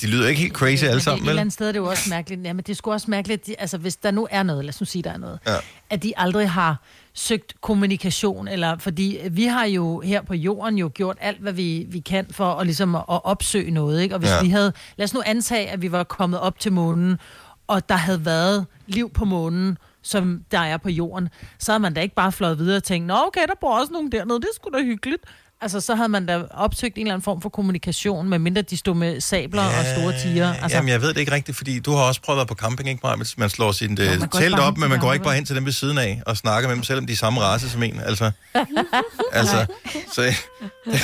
de 0.00 0.06
lyder 0.06 0.28
ikke 0.28 0.40
helt 0.40 0.52
crazy 0.54 0.84
alle 0.84 0.94
Men 0.94 1.00
sammen, 1.00 1.18
det, 1.18 1.22
et 1.22 1.26
vel? 1.26 1.28
eller 1.30 1.40
andet 1.40 1.52
sted 1.52 1.68
er 1.68 1.72
det 1.72 1.78
jo 1.78 1.86
også 1.86 2.10
mærkeligt. 2.10 2.44
Ja, 2.44 2.52
men 2.52 2.62
det 2.64 2.68
er 2.72 2.74
sgu 2.76 2.92
også 2.92 3.10
mærkeligt, 3.10 3.46
de, 3.46 3.60
altså 3.60 3.78
hvis 3.78 3.96
der 3.96 4.10
nu 4.10 4.28
er 4.30 4.42
noget, 4.42 4.64
lad 4.64 4.68
os 4.74 4.80
nu 4.80 4.84
sige, 4.86 5.02
der 5.02 5.10
er 5.12 5.16
noget, 5.18 5.38
Ja. 5.46 5.54
at 5.90 6.02
de 6.02 6.12
aldrig 6.16 6.50
har 6.50 6.82
søgt 7.14 7.60
kommunikation, 7.60 8.48
eller 8.48 8.78
fordi 8.78 9.18
vi 9.30 9.44
har 9.44 9.64
jo 9.64 10.00
her 10.00 10.22
på 10.22 10.34
jorden 10.34 10.78
jo 10.78 10.90
gjort 10.94 11.16
alt, 11.20 11.40
hvad 11.40 11.52
vi, 11.52 11.86
vi 11.88 12.00
kan 12.00 12.26
for 12.30 12.52
at, 12.54 12.66
ligesom 12.66 12.94
at, 12.94 13.04
opsøge 13.08 13.70
noget, 13.70 14.02
ikke? 14.02 14.14
Og 14.14 14.18
hvis 14.18 14.30
Ja. 14.30 14.42
vi 14.42 14.48
havde, 14.48 14.72
lad 14.96 15.04
os 15.04 15.14
nu 15.14 15.22
antage, 15.26 15.68
at 15.70 15.82
vi 15.82 15.92
var 15.92 16.04
kommet 16.04 16.40
op 16.40 16.58
til 16.58 16.72
månen, 16.72 17.18
og 17.66 17.88
der 17.88 17.94
havde 17.96 18.24
været 18.24 18.66
liv 18.86 19.10
på 19.10 19.24
månen, 19.24 19.78
som 20.02 20.40
der 20.50 20.58
er 20.58 20.76
på 20.76 20.88
jorden, 20.90 21.28
så 21.58 21.72
havde 21.72 21.80
man 21.82 21.94
da 21.94 22.00
ikke 22.00 22.14
bare 22.14 22.32
fløjet 22.32 22.58
videre 22.58 22.76
og 22.76 22.84
tænkt, 22.84 23.06
nå 23.06 23.14
okay, 23.26 23.40
der 23.46 23.54
bor 23.60 23.78
også 23.80 23.92
nogen 23.92 24.12
dernede, 24.12 24.40
det 24.40 24.44
er 24.44 24.54
sgu 24.54 24.70
da 24.78 24.82
hyggeligt. 24.82 25.22
Altså, 25.60 25.80
så 25.80 25.94
havde 25.94 26.08
man 26.08 26.26
da 26.26 26.42
opsøgt 26.50 26.96
en 26.96 27.00
eller 27.00 27.14
anden 27.14 27.24
form 27.24 27.40
for 27.42 27.48
kommunikation, 27.48 28.28
medmindre 28.28 28.62
de 28.62 28.76
stod 28.76 28.94
med 28.94 29.20
sabler 29.20 29.62
ja, 29.62 29.78
og 29.78 29.84
store 29.98 30.18
tiger. 30.22 30.54
Altså, 30.54 30.76
Jamen, 30.76 30.88
jeg 30.88 31.02
ved 31.02 31.08
det 31.08 31.20
ikke 31.20 31.32
rigtigt, 31.32 31.56
fordi 31.56 31.78
du 31.78 31.92
har 31.92 32.02
også 32.04 32.20
prøvet 32.22 32.36
at 32.36 32.40
være 32.40 32.46
på 32.46 32.54
camping, 32.54 32.88
ikke, 32.88 33.00
Maja? 33.04 33.16
Man 33.38 33.50
slår 33.50 33.72
sin 33.72 33.94
man 33.98 34.22
øh, 34.22 34.28
telt 34.32 34.58
op, 34.58 34.76
men 34.78 34.88
man 34.90 35.00
går 35.00 35.12
ikke 35.12 35.24
bare 35.24 35.34
hen 35.34 35.44
til 35.44 35.56
dem 35.56 35.64
ved 35.64 35.72
siden 35.72 35.98
af 35.98 36.22
og 36.26 36.36
snakker 36.36 36.68
med 36.68 36.76
dem, 36.76 36.84
selvom 36.84 37.06
de 37.06 37.12
er 37.12 37.16
samme 37.16 37.40
race 37.40 37.70
som 37.70 37.82
en. 37.82 38.00
Altså, 38.00 38.30
altså 39.32 39.66
så 40.12 40.22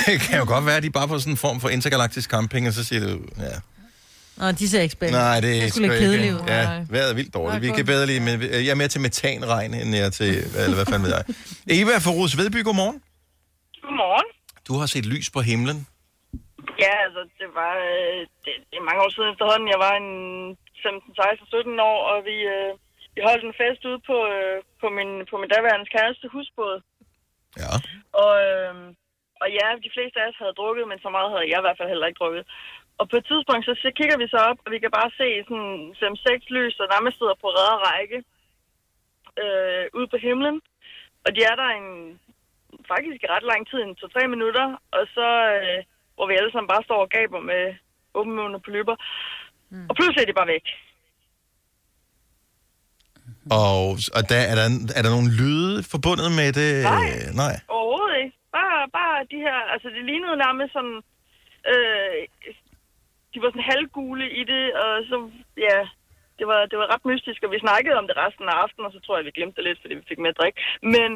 det 0.06 0.20
kan 0.20 0.38
jo 0.38 0.44
godt 0.46 0.66
være, 0.66 0.76
at 0.76 0.82
de 0.82 0.90
bare 0.90 1.08
på 1.08 1.18
sådan 1.18 1.32
en 1.32 1.36
form 1.36 1.60
for 1.60 1.68
intergalaktisk 1.68 2.30
camping, 2.30 2.68
og 2.68 2.72
så 2.74 2.84
siger 2.84 3.00
du, 3.00 3.18
ja, 3.38 3.44
Nå, 4.36 4.52
de 4.52 4.68
ser 4.68 4.80
ikke 4.80 4.92
spændende. 4.92 5.20
nej, 5.20 5.40
det 5.40 5.50
er 5.58 5.64
ikke- 5.64 5.88
kedeligt. 5.88 6.36
Ja, 6.48 6.84
vejret 6.88 7.10
er 7.10 7.14
vildt 7.14 7.34
dårligt. 7.34 7.62
Vi 7.62 7.70
kan 7.70 7.86
bedre 7.86 8.06
lide, 8.06 8.20
men 8.20 8.42
jeg 8.42 8.66
er 8.66 8.74
mere 8.74 8.88
til 8.88 9.00
metanregn, 9.00 9.74
end 9.74 9.94
jeg 9.96 10.06
er 10.06 10.10
til, 10.10 10.44
eller 10.56 10.74
hvad 10.74 10.86
fanden 10.86 11.02
ved 11.02 11.14
jeg. 11.14 11.24
Eva 11.80 11.98
fra 11.98 12.10
Rus 12.10 12.36
Vedby, 12.38 12.64
godmorgen. 12.64 13.00
Godmorgen. 13.82 14.24
Du 14.68 14.72
har 14.80 14.86
set 14.86 15.06
lys 15.12 15.28
på 15.36 15.40
himlen. 15.50 15.78
Ja, 16.84 16.94
altså, 17.06 17.22
det 17.40 17.48
var 17.60 17.74
øh, 17.88 18.20
det, 18.44 18.52
det 18.70 18.76
er 18.78 18.88
mange 18.88 19.02
år 19.04 19.12
siden 19.12 19.32
efterhånden. 19.32 19.72
Jeg 19.74 19.80
var 19.86 19.94
en 20.02 20.12
15, 20.82 21.14
16, 21.14 21.46
17 21.46 21.80
år, 21.90 21.98
og 22.10 22.16
vi, 22.28 22.36
øh, 22.54 22.72
vi 23.14 23.20
holdt 23.28 23.44
en 23.44 23.58
fest 23.62 23.82
ude 23.90 24.00
på, 24.10 24.16
øh, 24.34 24.58
på, 24.82 24.86
min, 24.96 25.10
på 25.30 25.34
min 25.40 25.52
daværende 25.54 25.88
kæreste 25.94 26.26
husbåd. 26.34 26.76
Ja. 27.62 27.72
Og, 28.22 28.32
øh, 28.46 28.74
og 29.42 29.48
ja, 29.58 29.66
de 29.84 29.94
fleste 29.94 30.16
af 30.20 30.28
os 30.28 30.40
havde 30.42 30.58
drukket, 30.60 30.84
men 30.88 30.98
så 31.04 31.08
meget 31.16 31.32
havde 31.32 31.50
jeg 31.52 31.60
i 31.60 31.66
hvert 31.66 31.78
fald 31.78 31.92
heller 31.92 32.08
ikke 32.08 32.20
drukket. 32.22 32.44
Og 33.00 33.04
på 33.08 33.16
et 33.20 33.26
tidspunkt, 33.30 33.64
så, 33.64 33.72
så 33.84 33.90
kigger 33.98 34.16
vi 34.18 34.26
så 34.34 34.38
op, 34.50 34.58
og 34.64 34.68
vi 34.74 34.78
kan 34.82 34.92
bare 34.98 35.10
se 35.20 35.28
sådan 35.48 35.76
5-6 36.00 36.56
lys, 36.56 36.74
og 36.82 36.86
nærmest 36.94 37.18
sidder 37.18 37.36
på 37.42 37.48
række 37.88 38.18
øh, 39.42 39.84
ude 39.98 40.08
på 40.12 40.18
himlen. 40.26 40.56
Og 41.24 41.30
de 41.36 41.40
er 41.50 41.56
der 41.62 41.68
en, 41.78 41.88
faktisk 42.92 43.18
i 43.22 43.32
ret 43.34 43.46
lang 43.52 43.62
tid, 43.70 43.78
en 43.82 43.96
2-3 44.00 44.26
minutter, 44.34 44.66
og 44.96 45.02
så, 45.16 45.28
øh, 45.56 45.78
hvor 46.14 46.26
vi 46.28 46.38
alle 46.38 46.52
sammen 46.52 46.72
bare 46.72 46.86
står 46.88 47.00
og 47.04 47.12
gaber 47.16 47.40
med 47.50 47.62
åbne 48.18 48.34
munde 48.34 48.60
på 48.64 48.70
løber. 48.76 48.96
Mm. 49.70 49.86
Og 49.88 49.92
pludselig 49.96 50.22
er 50.22 50.30
de 50.30 50.40
bare 50.40 50.52
væk. 50.56 50.66
Og, 53.60 53.78
og 54.16 54.22
der, 54.30 54.42
er, 54.50 54.54
der, 54.60 54.68
er 54.98 55.02
der 55.02 55.16
nogle 55.16 55.30
lyde 55.40 55.74
forbundet 55.92 56.30
med 56.40 56.48
det? 56.60 56.70
Nej. 56.94 57.10
Nej. 57.42 57.54
Overhovedet 57.76 58.18
ikke. 58.24 58.36
Bare, 58.58 58.80
bare 58.98 59.16
de 59.32 59.38
her, 59.46 59.58
altså 59.74 59.88
det 59.94 60.04
lignede 60.10 60.36
nærmest 60.46 60.72
sådan, 60.76 60.98
øh, 61.72 62.14
de 63.32 63.38
var 63.42 63.50
sådan 63.50 63.70
halvgule 63.72 64.26
i 64.40 64.42
det, 64.52 64.64
og 64.82 64.90
så, 65.10 65.16
ja, 65.68 65.78
det 66.38 66.46
var, 66.50 66.60
det 66.70 66.76
var 66.80 66.92
ret 66.94 67.04
mystisk, 67.10 67.40
og 67.42 67.50
vi 67.54 67.64
snakkede 67.66 67.98
om 68.00 68.06
det 68.08 68.16
resten 68.24 68.46
af 68.52 68.56
aftenen, 68.62 68.86
og 68.88 68.92
så 68.92 69.00
tror 69.00 69.16
jeg, 69.16 69.26
vi 69.26 69.36
glemte 69.38 69.56
det 69.56 69.64
lidt, 69.68 69.80
fordi 69.80 69.94
vi 69.94 70.08
fik 70.10 70.20
mere 70.22 70.38
drik. 70.40 70.56
Men, 70.94 71.10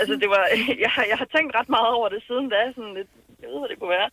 altså 0.00 0.14
det 0.22 0.28
var, 0.34 0.42
jeg, 0.84 0.90
har- 0.96 1.08
jeg 1.12 1.18
har 1.22 1.28
tænkt 1.36 1.50
ret 1.58 1.68
meget 1.76 1.90
over 1.98 2.08
det 2.14 2.20
siden 2.28 2.46
da, 2.54 2.60
sådan 2.76 2.94
lidt, 2.98 3.10
jeg 3.42 3.48
ved, 3.52 3.58
hvad 3.62 3.68
det 3.72 3.78
kunne 3.80 3.94
være. 4.00 4.10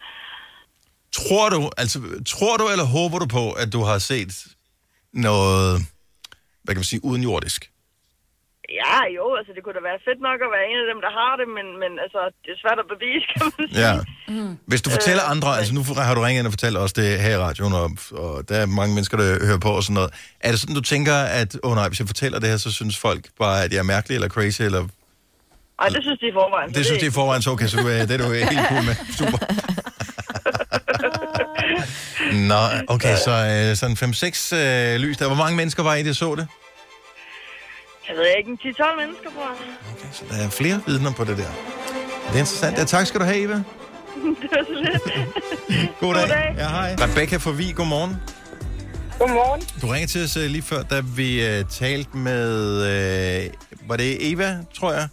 Tror 1.20 1.50
du, 1.50 1.60
altså, 1.78 1.98
tror 2.34 2.58
du 2.58 2.66
eller 2.74 2.86
håber 2.98 3.18
du 3.20 3.28
på, 3.40 3.52
at 3.52 3.74
du 3.76 3.82
har 3.90 3.98
set 4.12 4.32
noget, 5.14 5.82
hvad 6.64 6.74
kan 6.76 6.80
man 6.80 6.92
sige, 6.94 7.06
udenjordisk? 7.06 7.70
Ja, 8.82 8.98
jo, 9.18 9.26
altså 9.40 9.52
det 9.56 9.62
kunne 9.64 9.78
da 9.80 9.84
være 9.92 10.00
fedt 10.08 10.22
nok 10.30 10.40
at 10.48 10.52
være 10.56 10.66
en 10.72 10.78
af 10.84 10.88
dem, 10.92 11.00
der 11.06 11.12
har 11.20 11.34
det, 11.42 11.48
men, 11.58 11.66
men 11.82 11.92
altså, 12.06 12.20
det 12.44 12.50
er 12.56 12.60
svært 12.64 12.80
at 12.84 12.88
bevise, 12.94 13.26
kan 13.34 13.42
man 13.46 13.68
sige. 13.70 13.80
Ja. 13.86 13.94
Hvis 14.72 14.82
du 14.82 14.90
fortæller 14.98 15.24
andre, 15.34 15.50
altså 15.60 15.74
nu 15.78 15.82
har 16.08 16.16
du 16.16 16.22
ringet 16.22 16.40
ind 16.40 16.48
og 16.48 16.54
fortalt 16.58 16.78
os 16.78 16.94
det 16.94 17.20
her 17.26 17.34
i 17.38 17.42
radioen, 17.48 17.74
og, 17.74 17.90
og 18.24 18.50
der 18.50 18.56
er 18.62 18.66
mange 18.80 18.94
mennesker, 18.96 19.18
der 19.18 19.46
hører 19.48 19.60
på 19.68 19.72
og 19.80 19.84
sådan 19.84 19.94
noget. 19.94 20.12
Er 20.40 20.50
det 20.52 20.60
sådan, 20.60 20.76
du 20.76 20.82
tænker, 20.82 21.16
at, 21.40 21.50
åh 21.64 21.72
oh, 21.72 21.76
nej, 21.80 21.88
hvis 21.88 22.00
jeg 22.00 22.08
fortæller 22.14 22.40
det 22.40 22.50
her, 22.50 22.58
så 22.58 22.72
synes 22.72 22.98
folk 23.08 23.24
bare, 23.40 23.64
at 23.64 23.72
jeg 23.74 23.80
er 23.80 23.84
mærkelig 23.94 24.16
eller 24.16 24.30
crazy, 24.30 24.62
eller... 24.62 24.88
Ej, 25.84 25.90
det 25.90 26.04
synes 26.04 26.20
de 26.20 26.28
i 26.28 26.34
forvejen. 26.34 26.74
så 26.74 26.78
Det 26.78 26.86
synes 26.86 27.00
de 27.02 27.06
i 27.06 27.12
forvejen, 27.12 27.42
så 27.42 27.50
okay, 27.52 27.68
så 27.68 27.78
du 27.78 27.88
er, 27.88 28.06
det 28.06 28.12
er 28.12 28.18
du 28.18 28.32
helt 28.54 28.68
cool 28.70 28.84
med. 28.84 28.96
Super. 29.18 29.38
Nå, 32.52 32.62
okay, 32.88 33.16
så 33.26 33.32
øh, 33.32 33.76
sådan 33.76 33.96
5-6 33.96 34.56
øh, 34.56 35.00
lys 35.00 35.18
der. 35.18 35.28
Hvor 35.28 35.36
mange 35.36 35.58
mennesker 35.58 35.84
var 35.84 35.96
I, 35.96 36.04
der 36.04 36.14
så 36.14 36.36
det? 36.36 36.48
Jeg 38.10 38.16
ved 38.16 38.26
ikke, 38.38 38.50
en 38.50 38.60
10-12 38.64 39.00
mennesker 39.00 39.30
på. 39.30 39.42
Okay, 39.92 40.08
så 40.12 40.24
der 40.30 40.46
er 40.46 40.50
flere 40.50 40.82
vidner 40.88 41.12
på 41.12 41.24
det 41.24 41.38
der. 41.38 41.44
Det 41.44 42.36
er 42.36 42.40
interessant. 42.40 42.78
Ja, 42.78 42.84
tak 42.84 43.08
skal 43.08 43.20
du 43.20 43.26
have, 43.26 43.38
Eva. 43.38 43.54
det 44.42 44.50
var 44.52 44.66
så 44.66 44.74
lidt. 44.84 45.04
God 46.00 46.14
dag. 46.14 46.22
God 46.22 46.30
dag. 46.30 46.56
Ja, 46.58 46.68
hej. 46.68 46.96
Rebecca 47.00 47.38
fra 47.38 47.52
Vig, 47.52 47.76
godmorgen. 47.76 48.16
Godmorgen. 49.20 49.62
Du 49.82 49.88
ringede 49.88 50.12
til 50.12 50.24
os 50.24 50.38
øh, 50.38 50.50
lige 50.50 50.62
før, 50.62 50.82
da 50.84 51.02
vi 51.16 51.60
uh, 51.60 51.70
talte 51.70 52.18
med, 52.18 53.48
uh, 53.48 53.90
var 53.90 53.98
det 53.98 54.32
Eva, 54.32 54.58
tror 54.74 54.94
jeg, 54.94 55.08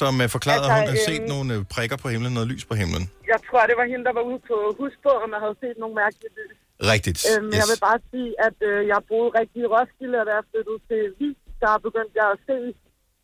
som 0.00 0.12
uh, 0.22 0.26
forklarede, 0.36 0.64
at 0.66 0.70
Altså, 0.70 0.78
hun 0.80 0.86
havde 0.90 1.04
set 1.10 1.22
øhm, 1.24 1.32
nogle 1.34 1.50
uh, 1.56 1.62
prikker 1.74 1.96
på 2.02 2.08
himlen, 2.12 2.32
noget 2.38 2.48
lys 2.52 2.64
på 2.70 2.74
himlen. 2.80 3.04
Jeg 3.32 3.40
tror, 3.48 3.62
det 3.70 3.76
var 3.80 3.86
hende, 3.92 4.04
der 4.08 4.14
var 4.18 4.24
ude 4.30 4.40
på 4.50 4.56
husbåden 4.80 5.30
og 5.36 5.40
havde 5.44 5.56
set 5.64 5.76
nogle 5.82 5.94
mærkelige 6.02 6.32
lys. 6.38 6.56
Rigtigt. 6.92 7.18
Øhm, 7.30 7.50
Jeg 7.60 7.66
vil 7.70 7.78
bare 7.88 8.00
sige, 8.12 8.30
at 8.48 8.56
øh, 8.70 8.80
jeg 8.92 9.00
boede 9.10 9.30
rigtig 9.40 9.60
i 9.66 9.68
Roskilde, 9.74 10.16
og 10.22 10.26
da 10.28 10.32
jeg 10.38 10.44
flyttede 10.50 10.80
til 10.88 11.02
Vig, 11.20 11.34
der 11.62 11.72
begyndte 11.86 12.14
jeg 12.22 12.28
at 12.34 12.38
se 12.48 12.56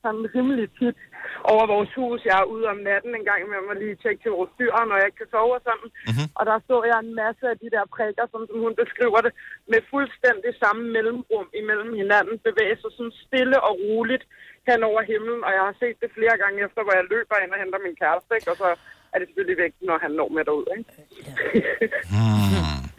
sådan 0.02 0.24
rimelig 0.34 0.66
tit 0.78 0.98
over 1.52 1.64
vores 1.74 1.92
hus. 1.98 2.20
Jeg 2.30 2.36
er 2.42 2.50
ude 2.54 2.66
om 2.72 2.78
natten 2.88 3.12
en 3.14 3.26
gang 3.30 3.40
imellem 3.42 3.72
og 3.72 3.78
lige 3.82 4.00
tjekke 4.02 4.22
til 4.22 4.36
vores 4.38 4.52
dyr, 4.58 4.72
når 4.88 4.96
jeg 4.98 5.06
ikke 5.08 5.20
kan 5.22 5.32
sove 5.34 5.54
og 5.58 5.62
sådan. 5.68 5.88
Mm-hmm. 6.08 6.26
Og 6.38 6.42
der 6.48 6.56
så 6.68 6.76
jeg 6.90 6.98
en 6.98 7.14
masse 7.22 7.44
af 7.52 7.56
de 7.62 7.68
der 7.76 7.84
prikker, 7.96 8.24
som, 8.32 8.40
som 8.48 8.58
hun 8.64 8.74
beskriver 8.82 9.20
det, 9.26 9.32
med 9.72 9.80
fuldstændig 9.92 10.50
samme 10.62 10.82
mellemrum 10.96 11.48
imellem 11.60 11.90
hinanden, 12.00 12.36
bevæge 12.48 12.76
sig 12.82 12.90
sådan 12.96 13.14
stille 13.24 13.58
og 13.68 13.72
roligt 13.84 14.24
hen 14.68 14.80
over 14.90 15.00
himlen. 15.10 15.40
Og 15.46 15.50
jeg 15.56 15.64
har 15.68 15.76
set 15.82 15.96
det 16.02 16.10
flere 16.18 16.36
gange 16.42 16.58
efter, 16.66 16.80
hvor 16.84 16.94
jeg 16.98 17.10
løber 17.14 17.36
ind 17.42 17.54
og 17.54 17.60
henter 17.62 17.80
min 17.86 17.96
kæreste, 18.02 18.30
ikke? 18.38 18.50
og 18.52 18.56
så 18.62 18.68
er 19.12 19.16
det 19.18 19.26
selvfølgelig 19.28 19.62
væk, 19.64 19.72
når 19.88 19.96
han 20.04 20.12
når 20.18 20.28
med 20.36 20.44
derud. 20.48 20.66
Ikke? 20.76 20.90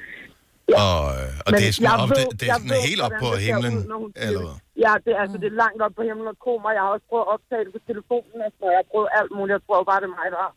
Hmm. 0.70 0.84
Og, 0.88 1.01
øh, 1.20 1.45
og 1.45 1.49
Men 1.51 1.57
det 1.59 1.66
er 1.70 1.74
sådan, 1.78 2.01
op, 2.03 2.09
ved- 2.11 2.30
det, 2.32 2.39
det 2.41 2.45
er 2.51 2.57
sådan 2.59 2.74
ved, 2.76 2.82
helt 2.89 3.01
op 3.07 3.16
på 3.24 3.30
himlen, 3.47 3.76
ud, 4.03 4.09
eller? 4.28 4.53
Ja, 4.86 4.93
det, 5.03 5.11
er, 5.16 5.20
altså, 5.26 5.38
det 5.41 5.47
er 5.53 5.57
langt 5.64 5.80
op 5.86 5.93
på 5.99 6.03
himlen 6.09 6.28
og 6.34 6.38
kommer. 6.47 6.68
Jeg 6.78 6.82
har 6.86 6.91
også 6.95 7.07
prøvet 7.11 7.26
at 7.28 7.32
optage 7.36 7.61
det 7.66 7.72
på 7.78 7.82
telefonen, 7.91 8.38
altså, 8.47 8.61
og 8.68 8.72
jeg 8.74 8.80
har 8.84 8.88
prøvet 8.93 9.09
alt 9.20 9.32
muligt. 9.38 9.53
Jeg 9.57 9.64
tror 9.68 9.78
bare, 9.91 9.99
det 10.03 10.09
er 10.11 10.16
mig, 10.20 10.28
der 10.36 10.41
har. 10.45 10.53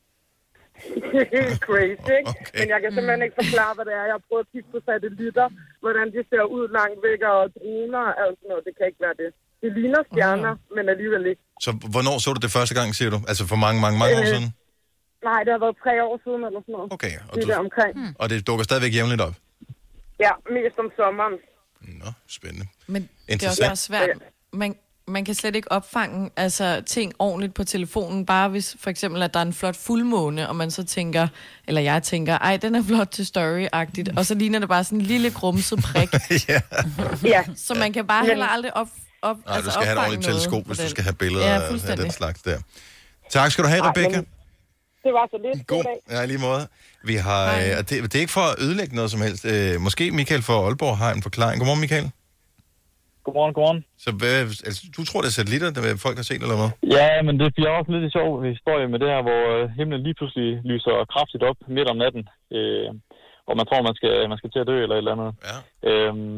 Crazy, 1.67 2.11
ikke? 2.19 2.31
Okay. 2.33 2.57
Men 2.59 2.67
jeg 2.73 2.79
kan 2.83 2.91
simpelthen 2.97 3.23
ikke 3.27 3.39
forklare, 3.43 3.73
hvad 3.77 3.85
det 3.89 3.95
er. 4.01 4.05
Jeg 4.11 4.15
har 4.19 4.25
prøvet 4.29 4.45
at 4.47 4.51
kigge 4.55 4.69
på 4.75 4.79
satellitter, 4.89 5.47
hvordan 5.85 6.07
de 6.15 6.21
ser 6.31 6.45
ud 6.57 6.65
langt 6.79 6.99
væk, 7.09 7.21
og 7.33 7.41
droner 7.57 8.03
og 8.11 8.15
alt 8.23 8.37
sådan 8.39 8.49
noget. 8.53 8.63
Det 8.69 8.73
kan 8.79 8.85
ikke 8.91 9.03
være 9.07 9.17
det. 9.23 9.31
Det 9.63 9.71
ligner 9.79 10.03
stjerner, 10.11 10.53
men 10.77 10.85
alligevel 10.95 11.23
ikke. 11.33 11.43
Så 11.65 11.71
hvornår 11.95 12.17
så 12.25 12.29
du 12.37 12.41
det 12.47 12.53
første 12.59 12.75
gang, 12.79 12.89
siger 12.99 13.11
du? 13.15 13.19
Altså 13.31 13.43
for 13.53 13.59
mange, 13.65 13.79
mange, 13.85 13.97
mange 14.03 14.15
år 14.21 14.25
Øh, 14.27 14.33
siden? 14.35 14.49
Nej, 15.29 15.41
det 15.45 15.51
har 15.55 15.61
været 15.67 15.77
tre 15.85 15.93
år 16.09 16.15
siden 16.25 16.41
eller 16.49 16.61
sådan 16.65 16.75
noget. 16.79 16.89
Okay, 16.97 17.15
og, 17.29 17.33
Det 17.35 17.41
er 17.43 17.47
du, 17.47 17.53
der 17.53 17.59
omkring. 17.67 17.93
og 18.21 18.27
det 18.31 18.37
dukker 18.49 18.65
stadigvæk 18.69 18.93
jævnligt 18.99 19.23
op? 19.29 19.35
Ja, 20.21 20.31
mest 20.51 20.79
om 20.79 20.91
sommeren. 20.97 21.33
Nå, 21.81 22.11
spændende. 22.29 22.67
Men 22.87 23.09
det 23.29 23.43
er 23.43 23.49
også 23.49 23.63
bare 23.67 23.77
svært. 23.77 24.09
Man, 24.53 24.75
man 25.09 25.25
kan 25.25 25.35
slet 25.35 25.57
ikke 25.57 25.73
opfange 25.73 26.31
altså, 26.37 26.83
ting 26.87 27.13
ordentligt 27.19 27.55
på 27.55 27.65
telefonen, 27.65 28.27
bare 28.27 28.49
hvis 28.49 28.77
for 28.81 28.91
eksempel, 28.91 29.23
at 29.23 29.35
der 29.35 29.41
er 29.41 29.45
en 29.45 29.53
flot 29.53 29.77
fuldmåne, 29.77 30.49
og 30.49 30.57
man 30.57 30.71
så 30.71 30.85
tænker, 30.85 31.29
eller 31.69 31.81
jeg 31.81 32.03
tænker, 32.03 32.39
ej, 32.39 32.57
den 32.57 32.75
er 32.75 32.83
flot 32.83 33.09
til 33.09 33.23
story-agtigt, 33.25 34.17
og 34.17 34.27
så 34.27 34.35
ligner 34.35 34.59
det 34.59 34.69
bare 34.69 34.85
sådan 34.85 34.99
en 34.99 35.05
lille 35.05 35.31
grumset 35.31 35.79
prik. 35.83 36.09
ja. 36.49 36.61
ja. 37.25 37.45
Så 37.57 37.75
man 37.75 37.93
kan 37.93 38.07
bare 38.07 38.27
heller 38.27 38.47
aldrig 38.47 38.77
op, 38.77 38.89
op, 39.23 39.37
Nej, 39.47 39.57
altså 39.57 39.71
du 39.71 39.75
skal 39.75 39.87
have 39.87 39.93
et 39.93 39.99
ordentligt 39.99 40.27
noget 40.27 40.43
teleskop, 40.43 40.67
hvis 40.67 40.79
du 40.79 40.89
skal 40.89 41.05
have 41.05 41.15
billeder 41.15 41.47
Ja, 41.47 41.61
af- 41.91 41.97
den 41.97 42.11
slags 42.11 42.43
der. 42.43 42.59
Tak 43.31 43.51
skal 43.53 43.65
du 43.65 43.69
have, 43.69 43.81
Ej, 43.83 43.89
Rebecca. 43.91 44.17
men- 44.17 44.27
Det 45.07 45.13
var 45.19 45.27
så 45.35 45.39
lidt. 45.47 45.59
God. 45.75 45.85
Ja, 46.13 46.19
i 46.25 46.27
lige 46.33 46.43
måde. 46.49 46.65
Vi 47.11 47.17
har, 47.29 47.45
øh, 47.59 47.71
det, 47.89 47.93
det 48.11 48.15
er 48.19 48.25
ikke 48.27 48.37
for 48.41 48.47
at 48.53 48.57
ødelægge 48.65 48.93
noget 48.99 49.11
som 49.15 49.21
helst. 49.27 49.43
Øh, 49.53 49.73
måske 49.87 50.05
Michael 50.21 50.43
fra 50.49 50.57
Aalborg 50.65 50.95
har 51.03 51.11
en 51.17 51.23
forklaring. 51.29 51.57
Godmorgen, 51.61 51.83
Michael. 51.85 52.07
Godmorgen, 53.25 53.55
godmorgen. 53.57 53.83
Så 54.05 54.11
hvad, 54.21 54.37
altså, 54.69 54.83
du 54.97 55.01
tror, 55.05 55.21
det 55.23 55.29
er 55.33 55.37
satellitter, 55.39 55.71
der 55.77 55.83
folk 56.07 56.17
har 56.21 56.27
set, 56.31 56.43
eller 56.45 56.59
hvad? 56.61 56.71
Ja, 56.99 57.11
men 57.27 57.35
det 57.41 57.49
bliver 57.57 57.73
også 57.79 57.91
lidt 57.93 58.05
en 58.09 58.17
sjov 58.19 58.31
historie 58.55 58.87
med 58.93 58.99
det 59.03 59.09
her, 59.13 59.21
hvor 59.29 59.43
øh, 59.55 59.63
himlen 59.79 60.03
lige 60.07 60.19
pludselig 60.19 60.49
lyser 60.71 60.95
kraftigt 61.15 61.43
op 61.51 61.59
midt 61.77 61.89
om 61.93 61.99
natten, 62.05 62.25
øh, 62.57 62.89
og 63.49 63.55
man 63.59 63.67
tror, 63.67 63.87
man 63.89 63.97
skal, 64.01 64.15
man 64.33 64.39
skal 64.41 64.51
til 64.51 64.63
at 64.63 64.69
dø 64.71 64.77
eller 64.83 64.97
et 64.97 65.03
eller 65.03 65.17
andet. 65.17 65.31
Ja. 65.49 65.57
Øhm, 65.89 66.37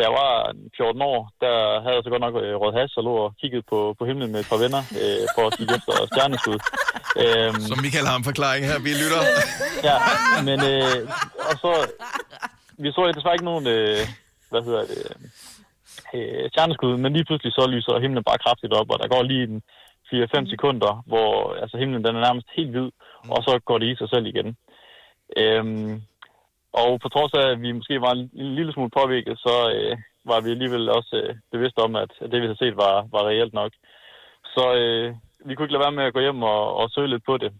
da 0.00 0.04
jeg 0.08 0.14
var 0.22 0.32
14 0.76 1.02
år, 1.12 1.18
der 1.44 1.54
havde 1.82 1.96
jeg 1.96 2.04
så 2.04 2.10
godt 2.14 2.24
nok 2.26 2.34
øh, 2.42 2.54
rød 2.62 2.72
has 2.80 2.96
og 2.98 3.04
lå 3.08 3.14
og 3.24 3.30
kiggede 3.40 3.64
på, 3.72 3.78
på 3.98 4.04
himlen 4.08 4.30
med 4.32 4.40
et 4.40 4.50
par 4.52 4.60
venner 4.64 4.82
øh, 5.02 5.24
for 5.34 5.44
at 5.48 5.54
kigge 5.58 5.74
efter 5.78 5.94
stjerneskud. 6.10 6.58
Øhm, 7.22 7.60
Så 7.70 7.74
Michael 7.84 8.06
har 8.10 8.16
en 8.18 8.28
forklaring 8.30 8.62
her, 8.70 8.78
vi 8.86 8.92
lytter. 9.02 9.22
ja, 9.88 9.96
men 10.48 10.58
øh, 10.72 10.98
og 11.50 11.54
så, 11.62 11.72
vi 12.82 12.88
så 12.96 13.02
desværre 13.16 13.36
ikke 13.38 13.50
nogen, 13.52 13.66
øh, 13.76 14.00
hvad 14.50 14.62
hedder 14.66 14.82
det, 14.92 15.02
øh, 16.16 16.44
stjerneskud, 16.52 16.92
men 17.02 17.12
lige 17.16 17.28
pludselig 17.28 17.52
så 17.52 17.62
lyser 17.74 18.02
himlen 18.04 18.28
bare 18.28 18.42
kraftigt 18.44 18.72
op, 18.78 18.88
og 18.92 18.98
der 19.02 19.08
går 19.14 19.22
lige 19.22 19.44
en 19.50 19.62
4-5 20.08 20.50
sekunder, 20.54 20.92
hvor 21.10 21.30
altså 21.62 21.76
himlen 21.82 22.04
den 22.04 22.16
er 22.16 22.26
nærmest 22.28 22.48
helt 22.56 22.72
hvid, 22.74 22.88
og 23.34 23.40
så 23.46 23.52
går 23.68 23.78
det 23.78 23.88
i 23.88 23.98
sig 24.00 24.08
selv 24.14 24.26
igen. 24.32 24.48
Øhm, 25.42 26.02
og 26.72 27.00
på 27.00 27.08
trods 27.08 27.32
af, 27.34 27.50
at 27.50 27.62
vi 27.62 27.72
måske 27.72 28.00
var 28.00 28.12
en, 28.12 28.30
en 28.34 28.54
lille 28.54 28.72
smule 28.72 28.90
påvirket, 28.90 29.38
så 29.38 29.54
øh, 29.74 29.96
var 30.24 30.40
vi 30.40 30.50
alligevel 30.50 30.88
også 30.88 31.16
øh, 31.24 31.34
bevidste 31.52 31.78
om, 31.78 31.96
at, 31.96 32.12
det 32.20 32.40
vi 32.40 32.46
havde 32.46 32.62
set 32.64 32.76
var, 32.76 33.06
var 33.12 33.28
reelt 33.28 33.52
nok. 33.52 33.72
Så 34.44 34.74
øh, 34.74 35.14
vi 35.44 35.54
kunne 35.54 35.64
ikke 35.64 35.72
lade 35.72 35.86
være 35.86 35.98
med 35.98 36.04
at 36.04 36.14
gå 36.14 36.20
hjem 36.20 36.42
og, 36.42 36.76
og 36.76 36.90
søge 36.90 37.08
lidt 37.08 37.24
på 37.24 37.36
det. 37.36 37.52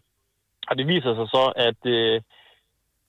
Og 0.68 0.78
det 0.78 0.86
viser 0.86 1.14
sig 1.14 1.28
så, 1.28 1.52
at 1.56 1.80
øh, 1.86 2.20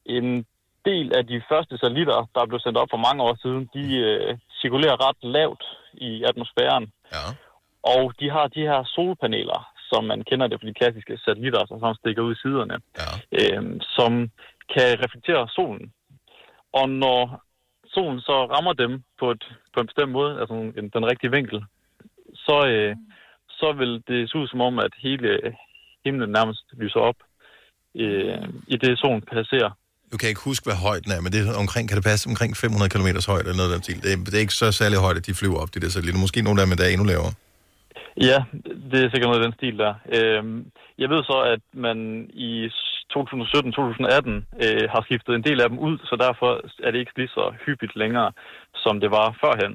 en 0.06 0.46
del 0.86 1.16
af 1.18 1.28
de 1.28 1.42
første 1.50 1.78
satellitter, 1.78 2.30
der 2.36 2.46
blev 2.46 2.60
sendt 2.60 2.78
op 2.78 2.88
for 2.92 3.06
mange 3.08 3.24
år 3.24 3.36
siden, 3.42 3.70
de 3.74 3.98
øh, 3.98 4.38
cirkulerer 4.62 5.08
ret 5.08 5.22
lavt 5.22 5.64
i 5.94 6.24
atmosfæren. 6.24 6.92
Ja. 7.14 7.26
Og 7.84 8.14
de 8.20 8.30
har 8.30 8.48
de 8.48 8.62
her 8.62 8.84
solpaneler, 8.84 9.60
som 9.90 10.04
man 10.04 10.24
kender 10.24 10.48
det 10.48 10.60
fra 10.60 10.68
de 10.68 10.74
klassiske 10.74 11.18
satellitter, 11.26 11.66
som 11.66 11.96
stikker 11.96 12.22
ud 12.22 12.36
i 12.36 12.42
siderne, 12.44 12.78
ja. 13.00 13.10
øh, 13.40 13.64
som 13.82 14.32
kan 14.74 14.90
reflektere 15.04 15.48
solen. 15.58 15.92
Og 16.74 16.90
når 16.90 17.22
solen 17.94 18.22
så 18.22 18.38
rammer 18.54 18.74
dem 18.74 19.04
på, 19.20 19.32
et, 19.32 19.44
på 19.74 19.80
en 19.80 19.88
bestemt 19.88 20.12
måde, 20.12 20.40
altså 20.40 20.54
en, 20.54 20.90
den 20.98 21.06
rigtige 21.12 21.32
vinkel, 21.32 21.60
så, 22.46 22.58
øh, 22.68 22.96
så 23.50 23.74
vil 23.80 24.04
det 24.08 24.30
se 24.30 24.38
ud 24.38 24.48
som 24.48 24.62
om, 24.62 24.80
at 24.80 24.94
hele 24.98 25.30
himlen 26.06 26.30
nærmest 26.30 26.64
lyser 26.82 27.00
op 27.00 27.20
øh, 27.96 28.48
i 28.68 28.76
det 28.84 29.00
solen 29.00 29.22
passerer. 29.22 29.72
Du 30.12 30.18
kan 30.18 30.30
ikke 30.30 30.50
huske, 30.50 30.66
hvad 30.66 30.80
højden 30.88 31.12
er, 31.12 31.22
men 31.22 31.32
det 31.32 31.40
er 31.42 31.62
omkring, 31.66 31.86
kan 31.88 31.98
det 31.98 32.06
passe 32.12 32.30
omkring 32.30 32.52
500 32.58 32.90
km 32.94 33.10
højde 33.32 33.48
eller 33.50 33.60
noget 33.62 33.72
af 33.72 33.76
den 33.78 33.84
stil. 33.84 34.02
Det 34.04 34.12
er, 34.14 34.18
det 34.26 34.36
er 34.36 34.46
ikke 34.48 34.62
så 34.64 34.72
særlig 34.72 34.98
højt, 35.06 35.18
at 35.18 35.26
de 35.28 35.40
flyver 35.40 35.60
op, 35.62 35.74
de 35.76 35.80
der 35.80 35.90
satellitter. 35.90 36.22
Måske 36.26 36.42
nogle 36.42 36.62
af 36.62 36.68
dem, 36.68 36.78
der 36.78 36.86
er 36.86 36.94
endnu 36.94 37.08
lavere. 37.14 37.34
Ja, 38.30 38.40
det 38.92 39.00
er 39.00 39.10
sikkert 39.10 39.30
noget 39.30 39.42
af 39.42 39.48
den 39.48 39.58
stil 39.60 39.76
der. 39.84 39.94
Øhm, 40.18 40.58
jeg 41.02 41.10
ved 41.10 41.22
så, 41.32 41.38
at 41.56 41.64
man 41.86 41.98
i 42.34 42.70
2017-2018 43.16 43.18
øh, 44.66 44.90
har 44.94 45.02
skiftet 45.08 45.36
en 45.36 45.44
del 45.44 45.62
af 45.62 45.70
dem 45.70 45.80
ud, 45.80 45.98
så 46.10 46.16
derfor 46.26 46.52
er 46.86 46.92
det 46.92 47.00
ikke 47.00 47.18
lige 47.18 47.28
så 47.38 47.54
hyppigt 47.66 47.96
længere, 47.96 48.32
som 48.76 49.00
det 49.00 49.12
var 49.12 49.38
førhen. 49.42 49.74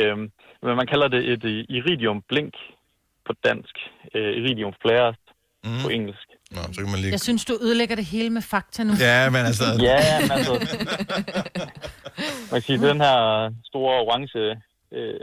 Øhm, 0.00 0.30
men 0.62 0.76
man 0.76 0.86
kalder 0.86 1.08
det 1.08 1.22
et 1.32 1.44
øh, 1.44 1.64
iridium 1.68 2.22
blink 2.28 2.54
på 3.26 3.32
dansk. 3.44 3.74
Øh, 4.14 4.32
iridium 4.38 4.72
flares 4.82 5.16
mm. 5.64 5.70
på 5.82 5.88
engelsk. 5.88 6.28
Nå, 6.50 6.60
så 6.72 6.80
kan 6.80 6.90
man 6.90 7.00
lige... 7.00 7.10
Jeg 7.10 7.20
synes, 7.20 7.44
du 7.44 7.54
ødelægger 7.62 7.96
det 7.96 8.04
hele 8.04 8.30
med 8.30 8.42
fakta 8.42 8.84
nu. 8.84 8.92
Ja, 9.00 9.30
men 9.30 9.42
altså... 9.50 9.64
Ja, 9.90 10.00
men 10.20 10.30
altså... 10.30 10.54
Man 12.50 12.60
kan 12.60 12.66
sige, 12.68 12.88
den 12.90 13.00
her 13.00 13.18
store 13.70 13.94
orange 14.04 14.60
øh, 14.92 15.20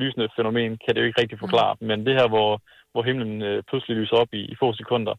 lysende 0.00 0.28
fænomen 0.36 0.78
kan 0.82 0.94
det 0.94 1.00
jo 1.00 1.06
ikke 1.06 1.20
rigtig 1.20 1.38
forklare. 1.38 1.76
Men 1.80 2.06
det 2.06 2.14
her, 2.14 2.28
hvor, 2.28 2.62
hvor 2.92 3.02
himlen 3.02 3.42
øh, 3.42 3.62
pludselig 3.68 3.96
lyser 3.96 4.16
op 4.16 4.28
i, 4.32 4.42
i 4.52 4.54
få 4.60 4.72
sekunder, 4.72 5.14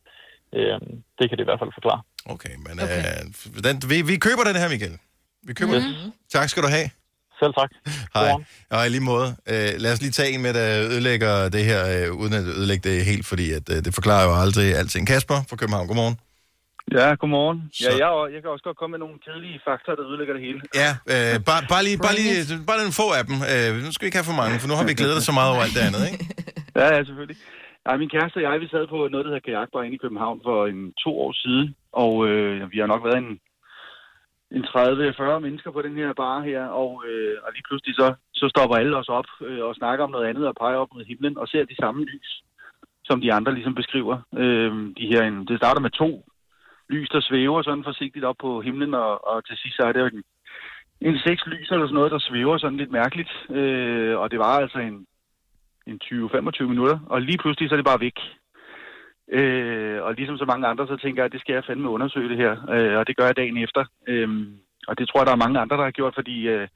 øh, 0.57 0.75
det 1.17 1.25
kan 1.29 1.35
det 1.37 1.43
i 1.45 1.49
hvert 1.49 1.61
fald 1.63 1.71
forklare. 1.79 2.01
Okay, 2.33 2.53
men 2.65 2.75
okay. 2.83 2.99
Øh, 2.99 3.63
den, 3.65 3.75
vi, 3.91 3.97
vi 4.11 4.15
køber 4.27 4.43
den 4.49 4.55
her, 4.61 4.69
Michael. 4.69 4.97
Vi 5.47 5.53
køber 5.53 5.73
Mhm. 5.79 5.83
den. 5.83 6.13
Tak 6.35 6.49
skal 6.49 6.63
du 6.63 6.67
have. 6.77 6.89
Selv 7.41 7.53
tak. 7.59 7.69
Hej. 8.15 8.31
Og 8.75 8.85
i 8.85 8.89
lige 8.89 9.01
måde, 9.13 9.27
øh, 9.51 9.69
lad 9.83 9.93
os 9.93 10.01
lige 10.01 10.11
tage 10.11 10.31
en 10.33 10.41
med, 10.41 10.53
der 10.53 10.67
ødelægger 10.89 11.49
det 11.49 11.63
her, 11.65 11.79
øh, 11.93 12.13
uden 12.21 12.33
at 12.33 12.43
ødelægge 12.43 12.89
det 12.89 13.05
helt, 13.05 13.25
fordi 13.25 13.51
at, 13.51 13.65
øh, 13.73 13.77
det 13.85 13.93
forklarer 13.93 14.23
jo 14.29 14.33
aldrig 14.43 14.75
alting. 14.75 15.07
Kasper 15.07 15.37
fra 15.49 15.55
København, 15.55 15.87
godmorgen. 15.87 16.17
Ja, 16.99 17.07
godmorgen. 17.21 17.59
Ja, 17.83 17.91
jeg, 18.03 18.09
jeg 18.33 18.39
kan 18.41 18.49
også 18.55 18.65
godt 18.69 18.77
komme 18.81 18.91
med 18.95 18.99
nogle 19.05 19.15
kedelige 19.25 19.57
fakta, 19.67 19.89
der 19.97 20.03
ødelægger 20.09 20.33
det 20.37 20.43
hele. 20.47 20.59
Ja, 20.83 20.91
øh, 21.13 21.35
bare, 21.49 21.61
bare, 21.73 21.83
lige, 21.87 21.97
bare, 22.05 22.15
lige, 22.21 22.35
bare 22.69 22.77
lige 22.81 22.93
få 23.03 23.07
af 23.19 23.23
dem. 23.29 23.35
Øh, 23.53 23.69
nu 23.85 23.89
skal 23.91 24.03
vi 24.05 24.07
ikke 24.09 24.19
have 24.21 24.29
for 24.31 24.39
mange, 24.41 24.53
for 24.61 24.67
nu 24.71 24.75
har 24.79 24.85
vi 24.89 24.93
glædet 25.01 25.17
os 25.19 25.23
så 25.29 25.33
meget 25.39 25.49
over 25.53 25.61
alt 25.65 25.75
det 25.77 25.83
andet, 25.89 26.03
ikke? 26.11 26.19
Ja, 26.79 26.85
ja, 26.95 26.99
selvfølgelig. 27.07 27.37
Ja, 27.85 27.97
min 27.97 28.09
kæreste 28.09 28.37
og 28.37 28.41
jeg, 28.41 28.61
vi 28.61 28.67
sad 28.67 28.87
på 28.87 28.97
noget, 29.07 29.25
der 29.25 29.31
hedder 29.31 29.47
kajakbar 29.47 29.83
inde 29.83 29.95
i 29.95 30.03
København 30.03 30.41
for 30.43 30.65
en 30.65 30.93
to 31.03 31.11
år 31.19 31.33
siden, 31.33 31.75
og 31.91 32.27
øh, 32.27 32.71
vi 32.71 32.77
har 32.79 32.87
nok 32.87 33.03
været 33.03 33.17
en, 33.17 33.39
en 34.51 34.63
30-40 34.65 35.39
mennesker 35.39 35.71
på 35.71 35.81
den 35.81 35.95
her 35.95 36.13
bar 36.13 36.41
her, 36.41 36.65
og, 36.65 37.03
øh, 37.07 37.35
og 37.43 37.49
lige 37.53 37.67
pludselig 37.67 37.95
så, 37.95 38.13
så 38.33 38.45
stopper 38.49 38.75
alle 38.75 38.97
os 38.97 39.09
op 39.09 39.29
øh, 39.41 39.63
og 39.65 39.75
snakker 39.75 40.05
om 40.05 40.11
noget 40.11 40.27
andet 40.27 40.47
og 40.47 40.55
peger 40.55 40.77
op 40.77 40.93
mod 40.93 41.05
himlen 41.05 41.37
og 41.37 41.47
ser 41.47 41.65
de 41.65 41.75
samme 41.75 42.05
lys, 42.05 42.43
som 43.03 43.21
de 43.21 43.33
andre 43.33 43.53
ligesom 43.53 43.75
beskriver. 43.75 44.17
Øh, 44.37 44.71
de 44.99 45.07
her, 45.11 45.21
en, 45.23 45.47
det 45.47 45.57
starter 45.57 45.81
med 45.81 45.89
to 45.89 46.25
lys, 46.89 47.09
der 47.09 47.21
svæver 47.21 47.61
sådan 47.61 47.83
forsigtigt 47.83 48.25
op 48.25 48.35
på 48.39 48.61
himlen, 48.61 48.93
og, 48.93 49.27
og 49.27 49.45
til 49.45 49.57
sidst 49.57 49.75
så 49.75 49.83
er 49.83 49.91
det 49.91 49.99
jo 49.99 50.05
en, 50.05 50.23
en 51.01 51.17
seks 51.25 51.45
lys 51.45 51.71
eller 51.71 51.85
sådan 51.85 51.95
noget, 51.95 52.11
der 52.11 52.19
svæver 52.19 52.57
sådan 52.57 52.77
lidt 52.77 52.91
mærkeligt. 52.91 53.31
Øh, 53.49 54.17
og 54.19 54.31
det 54.31 54.39
var 54.39 54.59
altså 54.59 54.79
en, 54.79 55.07
en 55.87 55.99
20-25 56.03 56.63
minutter, 56.63 56.99
og 57.05 57.21
lige 57.21 57.37
pludselig 57.37 57.69
så 57.69 57.75
er 57.75 57.81
det 57.81 57.91
bare 57.91 58.05
væk. 58.07 58.19
Øh, 59.31 60.03
og 60.03 60.13
ligesom 60.13 60.37
så 60.37 60.45
mange 60.45 60.67
andre, 60.67 60.87
så 60.87 60.97
tænker 60.97 61.21
jeg, 61.21 61.25
at 61.25 61.31
det 61.31 61.41
skal 61.41 61.53
jeg 61.53 61.63
fandme 61.67 61.89
undersøge 61.89 62.29
det 62.29 62.37
her, 62.37 62.53
øh, 62.75 62.97
og 62.99 63.07
det 63.07 63.17
gør 63.17 63.25
jeg 63.25 63.37
dagen 63.37 63.57
efter. 63.57 63.83
Øh, 64.07 64.29
og 64.87 64.97
det 64.97 65.07
tror 65.07 65.19
jeg, 65.19 65.27
der 65.27 65.31
er 65.33 65.43
mange 65.45 65.59
andre, 65.59 65.77
der 65.77 65.83
har 65.83 65.91
gjort, 65.91 66.13
fordi 66.15 66.47
øh, 66.47 66.67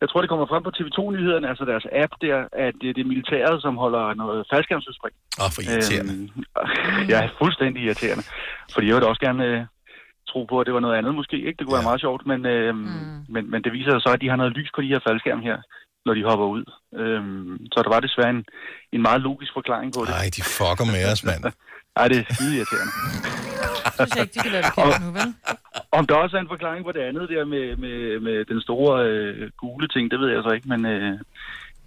jeg 0.00 0.08
tror, 0.08 0.20
det 0.20 0.30
kommer 0.30 0.46
frem 0.46 0.62
på 0.62 0.72
TV2-nyhederne, 0.76 1.48
altså 1.48 1.64
deres 1.64 1.86
app 2.02 2.12
der, 2.20 2.38
at 2.52 2.74
det 2.80 2.88
er 2.90 2.94
det 2.98 3.06
militæret, 3.06 3.62
som 3.62 3.76
holder 3.76 4.14
noget 4.14 4.46
faldskærmsudspring. 4.52 5.14
Åh, 5.40 5.44
oh, 5.44 5.50
for 5.54 5.62
irriterende. 5.66 6.14
Øh, 6.14 7.10
ja, 7.12 7.20
fuldstændig 7.42 7.80
irriterende. 7.82 8.24
Fordi 8.74 8.86
jeg 8.86 8.94
vil 8.94 9.02
da 9.02 9.08
også 9.12 9.24
gerne 9.28 9.44
øh, 9.50 9.60
tro 10.30 10.40
på, 10.44 10.60
at 10.60 10.66
det 10.66 10.74
var 10.74 10.84
noget 10.86 10.98
andet 10.98 11.14
måske, 11.14 11.36
ikke? 11.36 11.58
Det 11.58 11.64
kunne 11.64 11.76
ja. 11.76 11.80
være 11.80 11.90
meget 11.90 12.04
sjovt, 12.06 12.22
men, 12.30 12.40
øh, 12.46 12.74
mm. 12.74 12.86
men, 13.34 13.50
men 13.50 13.60
det 13.64 13.72
viser 13.72 13.90
sig 13.92 14.02
så, 14.02 14.10
at 14.14 14.20
de 14.20 14.28
har 14.28 14.36
noget 14.36 14.56
lys 14.58 14.70
på 14.74 14.80
de 14.82 14.92
her 14.92 15.00
faldskærm 15.06 15.42
her, 15.48 15.58
når 16.06 16.14
de 16.14 16.22
hopper 16.30 16.46
ud. 16.46 16.64
Øhm, 17.00 17.58
så 17.72 17.78
der 17.84 17.90
var 17.94 18.00
desværre 18.00 18.30
en, 18.30 18.44
en 18.92 19.02
meget 19.02 19.20
logisk 19.20 19.52
forklaring 19.58 19.92
på 19.96 20.00
det. 20.00 20.10
Nej, 20.18 20.28
de 20.36 20.42
fucker 20.58 20.86
med 20.96 21.12
os, 21.12 21.24
mand. 21.24 21.42
Ej, 22.00 22.08
det 22.08 22.18
er 22.18 22.34
skide 22.34 22.56
irriterende. 22.56 22.92
Jeg 23.98 24.06
synes 24.08 24.22
ikke, 24.24 24.34
de 24.34 24.40
kan 24.44 24.52
lade 24.52 24.64
det 24.66 25.00
nu, 25.06 25.10
vel? 25.18 25.28
Om 25.98 26.06
der 26.06 26.14
også 26.14 26.36
er 26.36 26.40
en 26.40 26.54
forklaring 26.54 26.84
på 26.84 26.92
det 26.92 27.02
andet 27.08 27.28
der 27.34 27.44
med, 27.44 27.76
med, 27.76 28.20
med 28.20 28.44
den 28.44 28.60
store 28.60 29.06
øh, 29.08 29.50
gule 29.62 29.88
ting, 29.88 30.10
det 30.10 30.20
ved 30.20 30.28
jeg 30.34 30.42
så 30.42 30.50
ikke, 30.56 30.68
men, 30.68 30.86
øh, 30.86 31.18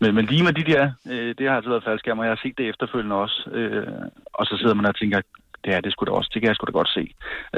men, 0.01 0.15
men 0.15 0.25
lige 0.25 0.43
med 0.43 0.53
de 0.53 0.71
der, 0.71 0.83
øh, 1.11 1.35
det 1.37 1.47
har 1.47 1.55
altså 1.55 1.69
været 1.69 1.83
faldskærm, 1.83 2.19
og 2.19 2.25
jeg 2.25 2.31
har 2.31 2.41
set 2.43 2.57
det 2.57 2.69
efterfølgende 2.69 3.15
også. 3.15 3.49
Øh, 3.51 3.87
og 4.33 4.45
så 4.45 4.53
sidder 4.57 4.73
man 4.73 4.85
og 4.85 4.95
tænker, 4.95 5.21
det 5.63 5.73
er 5.73 5.81
det 5.81 5.91
skulle 5.91 6.11
da 6.11 6.17
også, 6.17 6.31
det 6.33 6.41
kan 6.41 6.47
jeg 6.47 6.55
sgu 6.55 6.65
da 6.65 6.71
godt 6.71 6.95
se. 6.97 7.03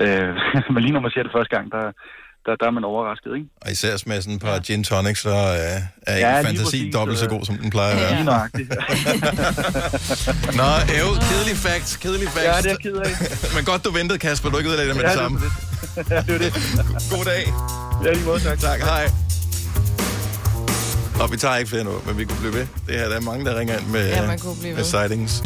Øh, 0.04 0.32
men 0.74 0.84
lige 0.84 0.94
når 0.94 1.06
man 1.06 1.12
ser 1.12 1.24
det 1.24 1.36
første 1.36 1.56
gang, 1.56 1.72
der, 1.72 1.92
der, 2.46 2.56
der 2.60 2.66
er 2.68 2.72
man 2.72 2.84
overrasket, 2.84 3.32
ikke? 3.38 3.48
Og 3.62 3.72
især 3.72 3.98
smagen 3.98 4.40
på 4.40 4.48
gin 4.66 4.84
tonic, 4.84 5.18
så 5.22 5.30
øh, 5.30 5.36
er 5.36 6.18
Ja, 6.18 6.18
ja, 6.20 6.42
lige 6.42 6.46
fantasi 6.46 6.64
præcis, 6.64 6.94
dobbelt 6.94 7.20
så 7.20 7.26
øh. 7.26 7.32
god, 7.32 7.46
som 7.46 7.58
den 7.58 7.70
plejer 7.70 7.92
at 7.96 8.02
være. 8.02 8.14
Lige 8.16 8.24
nøjagtigt. 8.26 8.70
Nå, 10.62 10.70
æv, 10.98 11.08
kedelig 11.30 11.58
fact, 11.66 11.98
kedelig 12.02 12.30
fact. 12.30 12.46
Ja, 12.46 12.62
det 12.62 12.72
er 12.72 12.76
ked 12.76 12.96
af. 12.96 13.12
Men 13.56 13.66
godt, 13.66 13.86
du 13.86 13.92
ventede, 13.92 14.20
Kasper. 14.20 14.50
Du 14.50 14.58
ikke 14.58 14.70
udlagde 14.70 14.90
det 14.90 14.96
med 14.98 15.04
Ja, 15.04 15.10
det 15.10 15.18
det 15.18 15.24
er 15.24 15.28
samme. 15.28 15.40
ja, 16.16 16.22
det 16.22 16.36
er 16.36 16.40
det. 16.46 16.54
God 17.12 17.26
dag. 17.26 17.44
Ja, 18.06 18.12
lige 18.14 18.26
måde, 18.26 18.40
tak. 18.40 18.60
Tak, 18.60 18.80
hej. 18.80 19.10
Og 21.22 21.32
vi 21.32 21.38
tager 21.38 21.56
ikke 21.56 21.70
flere 21.70 21.84
nu, 21.84 21.92
men 22.06 22.18
vi 22.18 22.26
kunne 22.26 22.40
blive 22.40 22.54
ved. 22.54 22.68
Det 22.88 22.96
her, 23.00 23.08
der 23.10 23.16
er 23.16 23.22
mange, 23.22 23.46
der 23.46 23.60
ringer 23.60 23.78
ind 23.78 23.88
med, 23.88 24.08
Ja, 24.10 24.28
man 24.28 24.40
kunne 24.40 24.56
blive 24.60 24.74
med 24.74 24.84
ved. 24.84 24.90
sightings. 24.90 25.44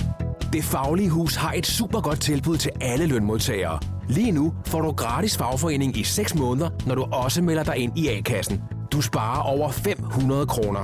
Det 0.54 0.64
Faglige 0.64 1.10
Hus 1.10 1.36
har 1.36 1.52
et 1.56 1.68
super 1.68 2.02
godt 2.02 2.22
tilbud 2.22 2.58
til 2.58 2.72
alle 2.82 3.06
lønmodtagere. 3.06 3.80
Lige 4.10 4.32
nu 4.32 4.54
får 4.66 4.82
du 4.82 4.92
gratis 4.92 5.38
fagforening 5.38 5.98
i 5.98 6.04
6 6.04 6.36
måneder, 6.36 6.70
når 6.86 6.96
du 6.96 7.04
også 7.04 7.42
melder 7.42 7.64
dig 7.64 7.78
ind 7.78 7.98
i 7.98 8.08
A-kassen. 8.08 8.62
Du 8.92 9.02
sparer 9.02 9.42
over 9.42 9.72
500 9.72 10.46
kroner. 10.46 10.80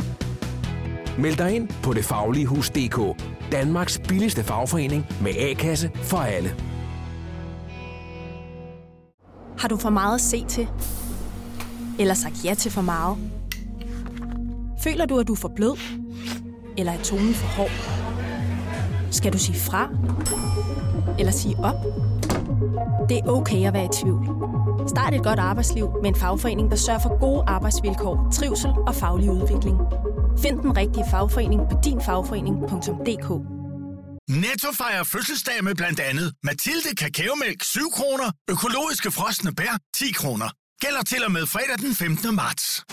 Meld 1.20 1.38
dig 1.38 1.56
ind 1.56 1.70
på 1.84 1.94
detfagligehus.dk. 1.94 3.22
Danmarks 3.52 4.02
billigste 4.08 4.44
fagforening 4.44 5.06
med 5.22 5.32
A-kasse 5.38 5.92
for 5.94 6.18
alle. 6.18 6.56
Har 9.58 9.68
du 9.68 9.78
for 9.78 9.90
meget 9.90 10.16
at 10.16 10.22
se 10.22 10.46
til? 10.46 10.68
Eller 12.00 12.14
sagt 12.14 12.46
ja 12.46 12.54
til 12.54 12.72
for 12.72 12.82
meget? 12.82 13.18
Føler 14.84 15.06
du, 15.06 15.20
at 15.20 15.28
du 15.28 15.34
er 15.34 15.38
for 15.38 15.52
blød? 15.56 15.78
Eller 16.78 16.92
er 16.92 17.02
tonen 17.04 17.34
for 17.34 17.48
hård? 17.48 17.72
Skal 19.12 19.34
du 19.34 19.38
sige 19.38 19.60
fra? 19.60 19.90
Eller 21.20 21.32
sige 21.32 21.56
op? 21.64 22.05
Det 23.10 23.18
er 23.18 23.28
okay 23.28 23.68
at 23.68 23.74
være 23.74 23.86
i 23.86 23.94
tvivl. 24.02 24.24
Start 24.90 25.14
et 25.14 25.24
godt 25.24 25.40
arbejdsliv 25.40 25.88
med 26.02 26.10
en 26.10 26.16
fagforening, 26.16 26.72
der 26.72 26.78
sørger 26.78 27.00
for 27.00 27.20
gode 27.20 27.44
arbejdsvilkår, 27.48 28.30
trivsel 28.34 28.72
og 28.88 28.96
faglig 28.96 29.32
udvikling. 29.32 29.78
Find 30.44 30.60
den 30.60 30.78
rigtige 30.78 31.06
fagforening 31.12 31.62
på 31.72 31.76
dinfagforening.dk. 31.84 33.30
Netto 34.30 34.70
fejrer 34.82 35.04
fødselsdag 35.04 35.64
med 35.64 35.76
blandt 35.76 36.00
andet 36.00 36.34
Mathilde 36.44 36.96
Kakaomælk 36.98 37.64
7 37.64 37.80
kroner, 37.92 38.32
økologiske 38.50 39.12
frosne 39.12 39.52
bær 39.56 39.78
10 39.96 40.12
kroner. 40.12 40.50
Gælder 40.82 41.04
til 41.04 41.26
og 41.26 41.32
med 41.32 41.46
fredag 41.48 41.78
den 41.78 41.96
15. 41.96 42.36
marts. 42.36 42.84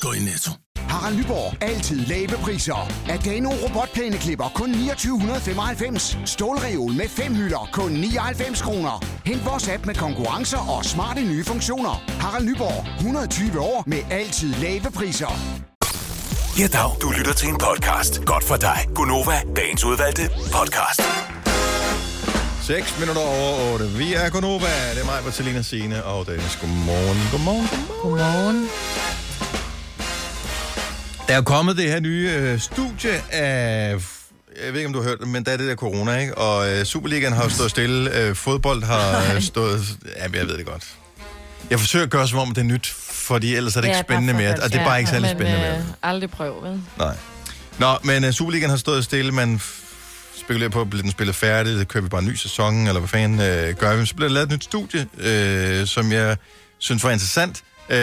Gå 0.00 0.12
i 0.12 0.18
Netto. 0.18 0.63
Harald 0.94 1.16
Nyborg. 1.16 1.62
Altid 1.62 1.98
lave 2.06 2.36
priser. 2.44 2.90
Adano 3.08 3.50
robotplæneklipper 3.64 4.48
kun 4.54 4.72
2995. 4.72 6.18
Stålreol 6.24 6.92
med 6.92 7.08
fem 7.08 7.34
hylder 7.34 7.68
kun 7.72 7.90
99 7.90 8.62
kroner. 8.62 9.04
Hent 9.26 9.46
vores 9.46 9.68
app 9.68 9.86
med 9.86 9.94
konkurrencer 9.94 10.58
og 10.58 10.84
smarte 10.84 11.20
nye 11.20 11.44
funktioner. 11.44 12.02
Harald 12.20 12.44
Nyborg. 12.44 12.86
120 12.96 13.60
år 13.60 13.84
med 13.86 13.98
altid 14.10 14.54
lave 14.54 14.90
priser. 14.94 15.32
Ja, 16.58 16.66
dag. 16.66 16.90
Du 17.02 17.10
lytter 17.18 17.32
til 17.32 17.48
en 17.48 17.58
podcast. 17.58 18.24
Godt 18.24 18.44
for 18.44 18.56
dig. 18.56 18.78
Gunova, 18.94 19.36
dagens 19.56 19.84
udvalgte 19.84 20.22
podcast. 20.52 21.00
6 22.62 22.98
minutter 23.00 23.22
over 23.22 23.72
8. 23.72 23.86
Vi 23.98 24.14
er 24.14 24.30
Gonova. 24.30 24.72
Det 24.94 25.00
er 25.00 25.04
mig, 25.04 25.18
Bertalina 25.24 25.62
Signe 25.62 26.04
og 26.04 26.26
Dennis. 26.26 26.58
Godmorgen. 26.60 27.18
Godmorgen. 27.32 27.68
Godmorgen. 28.02 28.68
Der 31.28 31.34
er 31.36 31.42
kommet 31.42 31.76
det 31.76 31.90
her 31.90 32.00
nye 32.00 32.30
øh, 32.36 32.60
studie 32.60 33.22
af... 33.30 33.90
Jeg 34.64 34.72
ved 34.72 34.80
ikke, 34.80 34.86
om 34.86 34.92
du 34.92 35.02
har 35.02 35.08
hørt 35.08 35.18
det, 35.20 35.28
men 35.28 35.44
der 35.44 35.52
er 35.52 35.56
det 35.56 35.68
der 35.68 35.74
corona, 35.74 36.16
ikke? 36.18 36.38
Og 36.38 36.72
øh, 36.72 36.84
Superligaen 36.84 37.32
har 37.32 37.42
jo 37.42 37.48
stået 37.48 37.70
stille. 37.70 38.16
Øh, 38.18 38.34
fodbold 38.34 38.82
har 38.82 39.34
øh, 39.34 39.42
stået... 39.42 39.82
Jamen, 40.18 40.34
jeg 40.34 40.48
ved 40.48 40.58
det 40.58 40.66
godt. 40.66 40.84
Jeg 41.70 41.80
forsøger 41.80 42.04
at 42.04 42.10
gøre 42.10 42.28
som 42.28 42.38
om, 42.38 42.48
det 42.48 42.58
er 42.58 42.62
nyt, 42.64 42.86
fordi 43.10 43.54
ellers 43.54 43.76
er 43.76 43.80
det 43.80 43.88
ikke 43.88 44.00
spændende 44.00 44.34
mere. 44.34 44.50
Og 44.62 44.72
det 44.72 44.80
er 44.80 44.84
bare 44.84 44.98
ikke 44.98 45.10
særlig 45.10 45.28
men, 45.28 45.36
spændende 45.36 45.60
mere. 45.60 45.78
Øh, 45.78 45.84
aldrig 46.02 46.30
prøv, 46.30 46.62
vel? 46.62 46.80
Nej. 46.98 47.16
Nå, 47.78 47.98
men 48.02 48.32
Superligaen 48.32 48.70
har 48.70 48.76
stået 48.76 49.04
stille. 49.04 49.32
Man 49.32 49.60
spekulerer 50.36 50.70
på, 50.70 50.84
bliver 50.84 51.02
den 51.02 51.10
spillet 51.10 51.36
færdig? 51.36 51.78
Det 51.78 51.88
kører 51.88 52.02
vi 52.02 52.08
bare 52.08 52.22
en 52.22 52.28
ny 52.28 52.34
sæson, 52.34 52.86
eller 52.86 53.00
hvad 53.00 53.08
fanden 53.08 53.38
uh, 53.38 53.76
gør 53.78 53.96
vi? 53.96 54.06
Så 54.06 54.14
bliver 54.14 54.28
der 54.28 54.34
lavet 54.34 54.46
et 54.46 54.52
nyt 54.52 54.64
studie, 54.64 55.00
uh, 55.00 55.86
som 55.86 56.12
jeg 56.12 56.36
synes 56.78 57.04
var 57.04 57.10
interessant. 57.10 57.62
Uh, 57.88 57.94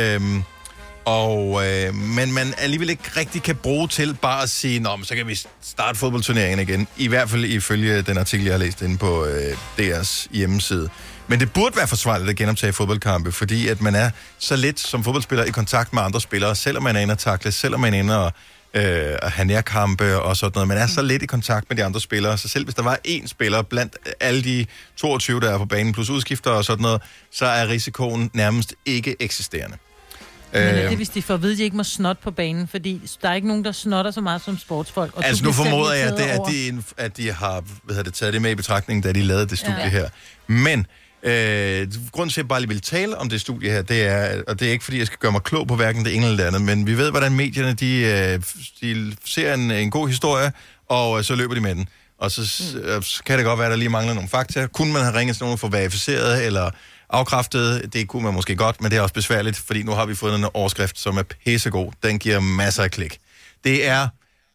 og, 1.06 1.68
øh, 1.68 1.96
men 1.96 2.34
man 2.34 2.54
alligevel 2.58 2.90
ikke 2.90 3.12
rigtig 3.18 3.44
kan 3.44 3.56
bruge 3.56 3.88
til 3.88 4.18
bare 4.22 4.44
at 4.44 4.50
sige, 4.50 4.80
Nå, 4.80 4.96
men 4.96 5.06
så 5.06 5.16
kan 5.16 5.28
vi 5.28 5.40
starte 5.62 6.00
fodboldturneringen 6.00 6.68
igen. 6.68 6.88
I 6.98 7.08
hvert 7.08 7.30
fald 7.30 7.46
ifølge 7.46 8.02
den 8.02 8.18
artikel, 8.18 8.46
jeg 8.46 8.54
har 8.54 8.60
læst 8.60 8.82
inde 8.82 8.98
på 8.98 9.26
øh, 9.26 9.58
deres 9.78 10.28
hjemmeside. 10.32 10.90
Men 11.28 11.40
det 11.40 11.54
burde 11.54 11.76
være 11.76 11.88
forsvarligt 11.88 12.30
at 12.30 12.36
genoptage 12.36 12.74
fodboldkampe, 12.74 13.32
fordi 13.32 13.68
at 13.68 13.82
man 13.82 13.96
er 13.96 14.10
så 14.40 14.56
lidt 14.56 14.80
som 14.80 15.04
fodboldspiller 15.04 15.46
i 15.46 15.50
kontakt 15.50 15.94
med 15.94 16.02
andre 16.02 16.22
spillere, 16.22 16.56
selvom 16.56 16.84
man 16.84 16.96
er 16.96 17.00
inde 17.00 17.12
og 17.12 17.20
takle, 17.20 17.52
selvom 17.52 17.80
man 17.80 17.94
er 17.94 18.00
inde 18.00 18.26
og, 18.26 18.32
øh, 18.74 19.18
at 19.22 19.32
have 19.32 19.46
nærkampe 19.46 20.20
og 20.22 20.38
sådan 20.38 20.52
noget. 20.56 20.68
Man 20.68 20.78
er 20.78 20.88
så 20.88 21.02
lidt 21.02 21.24
i 21.24 21.26
kontakt 21.26 21.70
med 21.70 21.78
de 21.78 21.84
andre 21.84 22.02
spillere, 22.02 22.38
så 22.38 22.48
selv 22.48 22.64
hvis 22.64 22.76
der 22.76 22.84
var 22.84 23.00
én 23.08 23.28
spiller 23.28 23.62
blandt 23.62 23.96
alle 24.20 24.44
de 24.44 24.66
22, 24.98 25.40
der 25.40 25.52
er 25.54 25.58
på 25.58 25.66
banen, 25.66 25.94
plus 25.94 26.10
udskifter 26.10 26.52
og 26.52 26.66
sådan 26.66 26.82
noget, 26.82 27.02
så 27.32 27.46
er 27.46 27.68
risikoen 27.68 28.32
nærmest 28.34 28.76
ikke 28.86 29.16
eksisterende. 29.20 29.78
Men 30.54 30.62
er 30.62 30.84
Øh, 30.84 30.90
det, 30.90 30.98
hvis 30.98 31.10
de 31.10 31.22
får 31.22 31.34
at 31.34 31.42
vide, 31.42 31.52
at 31.52 31.58
de 31.58 31.64
ikke 31.64 31.78
må 31.78 31.84
snot 31.84 32.18
på 32.20 32.32
banen? 32.32 32.68
Fordi 32.68 33.02
der 33.22 33.30
er 33.30 33.34
ikke 33.34 33.48
nogen, 33.48 33.66
der 33.66 33.72
snotter 33.72 34.12
så 34.12 34.22
meget 34.22 34.42
som 34.42 34.58
sportsfolk. 34.58 35.18
Og 35.18 35.26
altså 35.26 35.44
nu 35.44 35.52
formoder 35.52 35.94
jeg, 35.94 36.08
at, 36.08 36.18
det, 36.18 36.24
at, 36.24 36.42
de, 36.52 36.84
at 36.98 37.18
de 37.18 37.32
har 37.32 37.64
hvad 37.84 37.96
hedder 37.96 38.10
det, 38.10 38.14
taget 38.14 38.34
det 38.34 38.42
med 38.42 38.52
i 38.52 38.56
betragtning, 38.56 39.04
da 39.04 39.12
de 39.12 39.22
lavede 39.22 39.48
det 39.48 39.58
studie 39.58 39.76
Ja. 39.80 39.90
her. 39.90 40.10
Men 40.48 40.86
øh, 41.24 41.88
grunden 42.12 42.30
til, 42.30 42.40
at 42.40 42.44
jeg 42.44 42.48
bare 42.48 42.60
lige 42.60 42.70
vil 42.70 42.82
tale 42.82 43.18
om 43.18 43.30
det 43.30 43.42
studie 43.42 43.72
her, 43.72 43.82
det 43.82 44.02
er, 44.08 44.42
og 44.48 44.60
det 44.60 44.68
er 44.68 44.72
ikke 44.72 44.84
fordi, 44.84 44.98
jeg 44.98 45.08
skal 45.08 45.20
gøre 45.20 45.32
mig 45.32 45.44
klog 45.44 45.68
på 45.68 45.76
hverken 45.76 46.06
det 46.06 46.16
ene 46.16 46.26
eller 46.26 46.38
det 46.38 46.44
andet, 46.44 46.62
men 46.62 46.88
vi 46.88 46.98
ved, 46.98 47.10
hvordan 47.12 47.32
medierne 47.34 47.74
de, 47.74 47.98
øh, 47.98 48.42
de 48.82 49.16
ser 49.26 49.54
en, 49.54 49.72
en 49.72 49.92
god 49.92 50.08
historie, 50.08 50.52
og 50.90 51.18
øh, 51.18 51.24
så 51.24 51.36
løber 51.36 51.54
de 51.54 51.62
med 51.62 51.76
den. 51.76 51.88
Og 52.20 52.32
så, 52.32 52.42
mm. 52.96 53.04
kan 53.26 53.38
det 53.38 53.46
godt 53.46 53.60
være, 53.60 53.68
at 53.68 53.72
der 53.72 53.78
lige 53.78 53.90
mangler 53.90 54.14
nogle 54.14 54.30
fakta. 54.30 54.68
Kunne 54.68 54.94
man 54.94 55.02
have 55.02 55.16
ringet 55.18 55.36
til 55.38 55.44
nogen 55.44 55.58
for 55.58 55.68
verificeret 55.68 56.46
eller 56.46 56.72
afkræftet? 57.12 57.94
Det 57.94 58.08
kunne 58.08 58.24
man 58.24 58.34
måske 58.34 58.56
godt, 58.56 58.82
men 58.82 58.92
det 58.92 58.98
er 58.98 59.02
også 59.02 59.14
besværligt, 59.14 59.58
fordi 59.58 59.84
nu 59.84 59.92
har 59.92 60.06
vi 60.06 60.16
fået 60.16 60.36
en 60.36 60.46
overskrift, 60.54 61.00
som 61.00 61.18
er 61.18 61.24
pissegod. 61.24 61.92
Den 62.04 62.20
giver 62.20 62.40
masser 62.40 62.84
af 62.84 62.92
klik. 62.92 63.20
Det 63.64 63.88
er, 63.88 64.08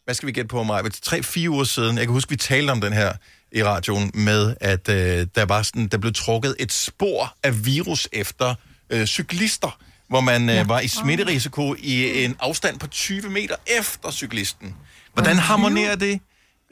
hvad 0.05 0.15
skal 0.15 0.27
vi 0.27 0.31
gætte 0.31 0.47
på, 0.47 0.63
Maja? 0.63 0.89
Tre-fire 1.03 1.49
uger 1.49 1.63
siden, 1.63 1.97
jeg 1.97 2.05
kan 2.05 2.13
huske, 2.13 2.29
vi 2.29 2.35
talte 2.35 2.71
om 2.71 2.81
den 2.81 2.93
her 2.93 3.13
i 3.51 3.63
radioen, 3.63 4.11
med 4.13 4.55
at 4.61 4.89
øh, 4.89 5.27
der, 5.35 5.45
var 5.45 5.61
sådan, 5.61 5.87
der 5.87 5.97
blev 5.97 6.13
trukket 6.13 6.55
et 6.59 6.73
spor 6.73 7.35
af 7.43 7.65
virus 7.65 8.07
efter 8.11 8.55
øh, 8.89 9.05
cyklister, 9.05 9.79
hvor 10.09 10.21
man 10.21 10.49
øh, 10.49 10.69
var 10.69 10.79
i 10.79 10.87
smitterisiko 10.87 11.75
i 11.79 12.23
en 12.25 12.35
afstand 12.39 12.79
på 12.79 12.87
20 12.87 13.29
meter 13.29 13.55
efter 13.79 14.11
cyklisten. 14.11 14.75
Hvordan 15.13 15.37
harmonerer 15.37 15.95
det 15.95 16.19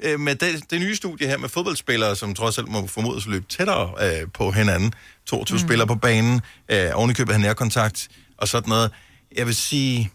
øh, 0.04 0.20
med 0.20 0.36
det, 0.36 0.72
det 0.72 0.80
nye 0.80 0.96
studie 0.96 1.28
her 1.28 1.38
med 1.38 1.50
fodboldspillere, 1.50 2.16
som 2.16 2.34
trods 2.36 2.58
alt 2.58 2.68
må 2.68 2.88
formodes 2.88 3.26
at 3.26 3.32
løbe 3.32 3.46
tættere 3.50 3.94
øh, 4.02 4.28
på 4.34 4.52
hinanden. 4.52 4.94
22 5.26 5.56
mm. 5.56 5.60
spillere 5.60 5.88
på 5.88 5.96
banen, 5.96 6.42
øh, 6.70 6.90
ovenikøbet 6.94 7.36
have 7.36 7.42
nærkontakt 7.42 8.08
og 8.38 8.48
sådan 8.48 8.70
noget. 8.70 8.92
Jeg 9.36 9.46
vil 9.46 9.56
sige, 9.56 10.12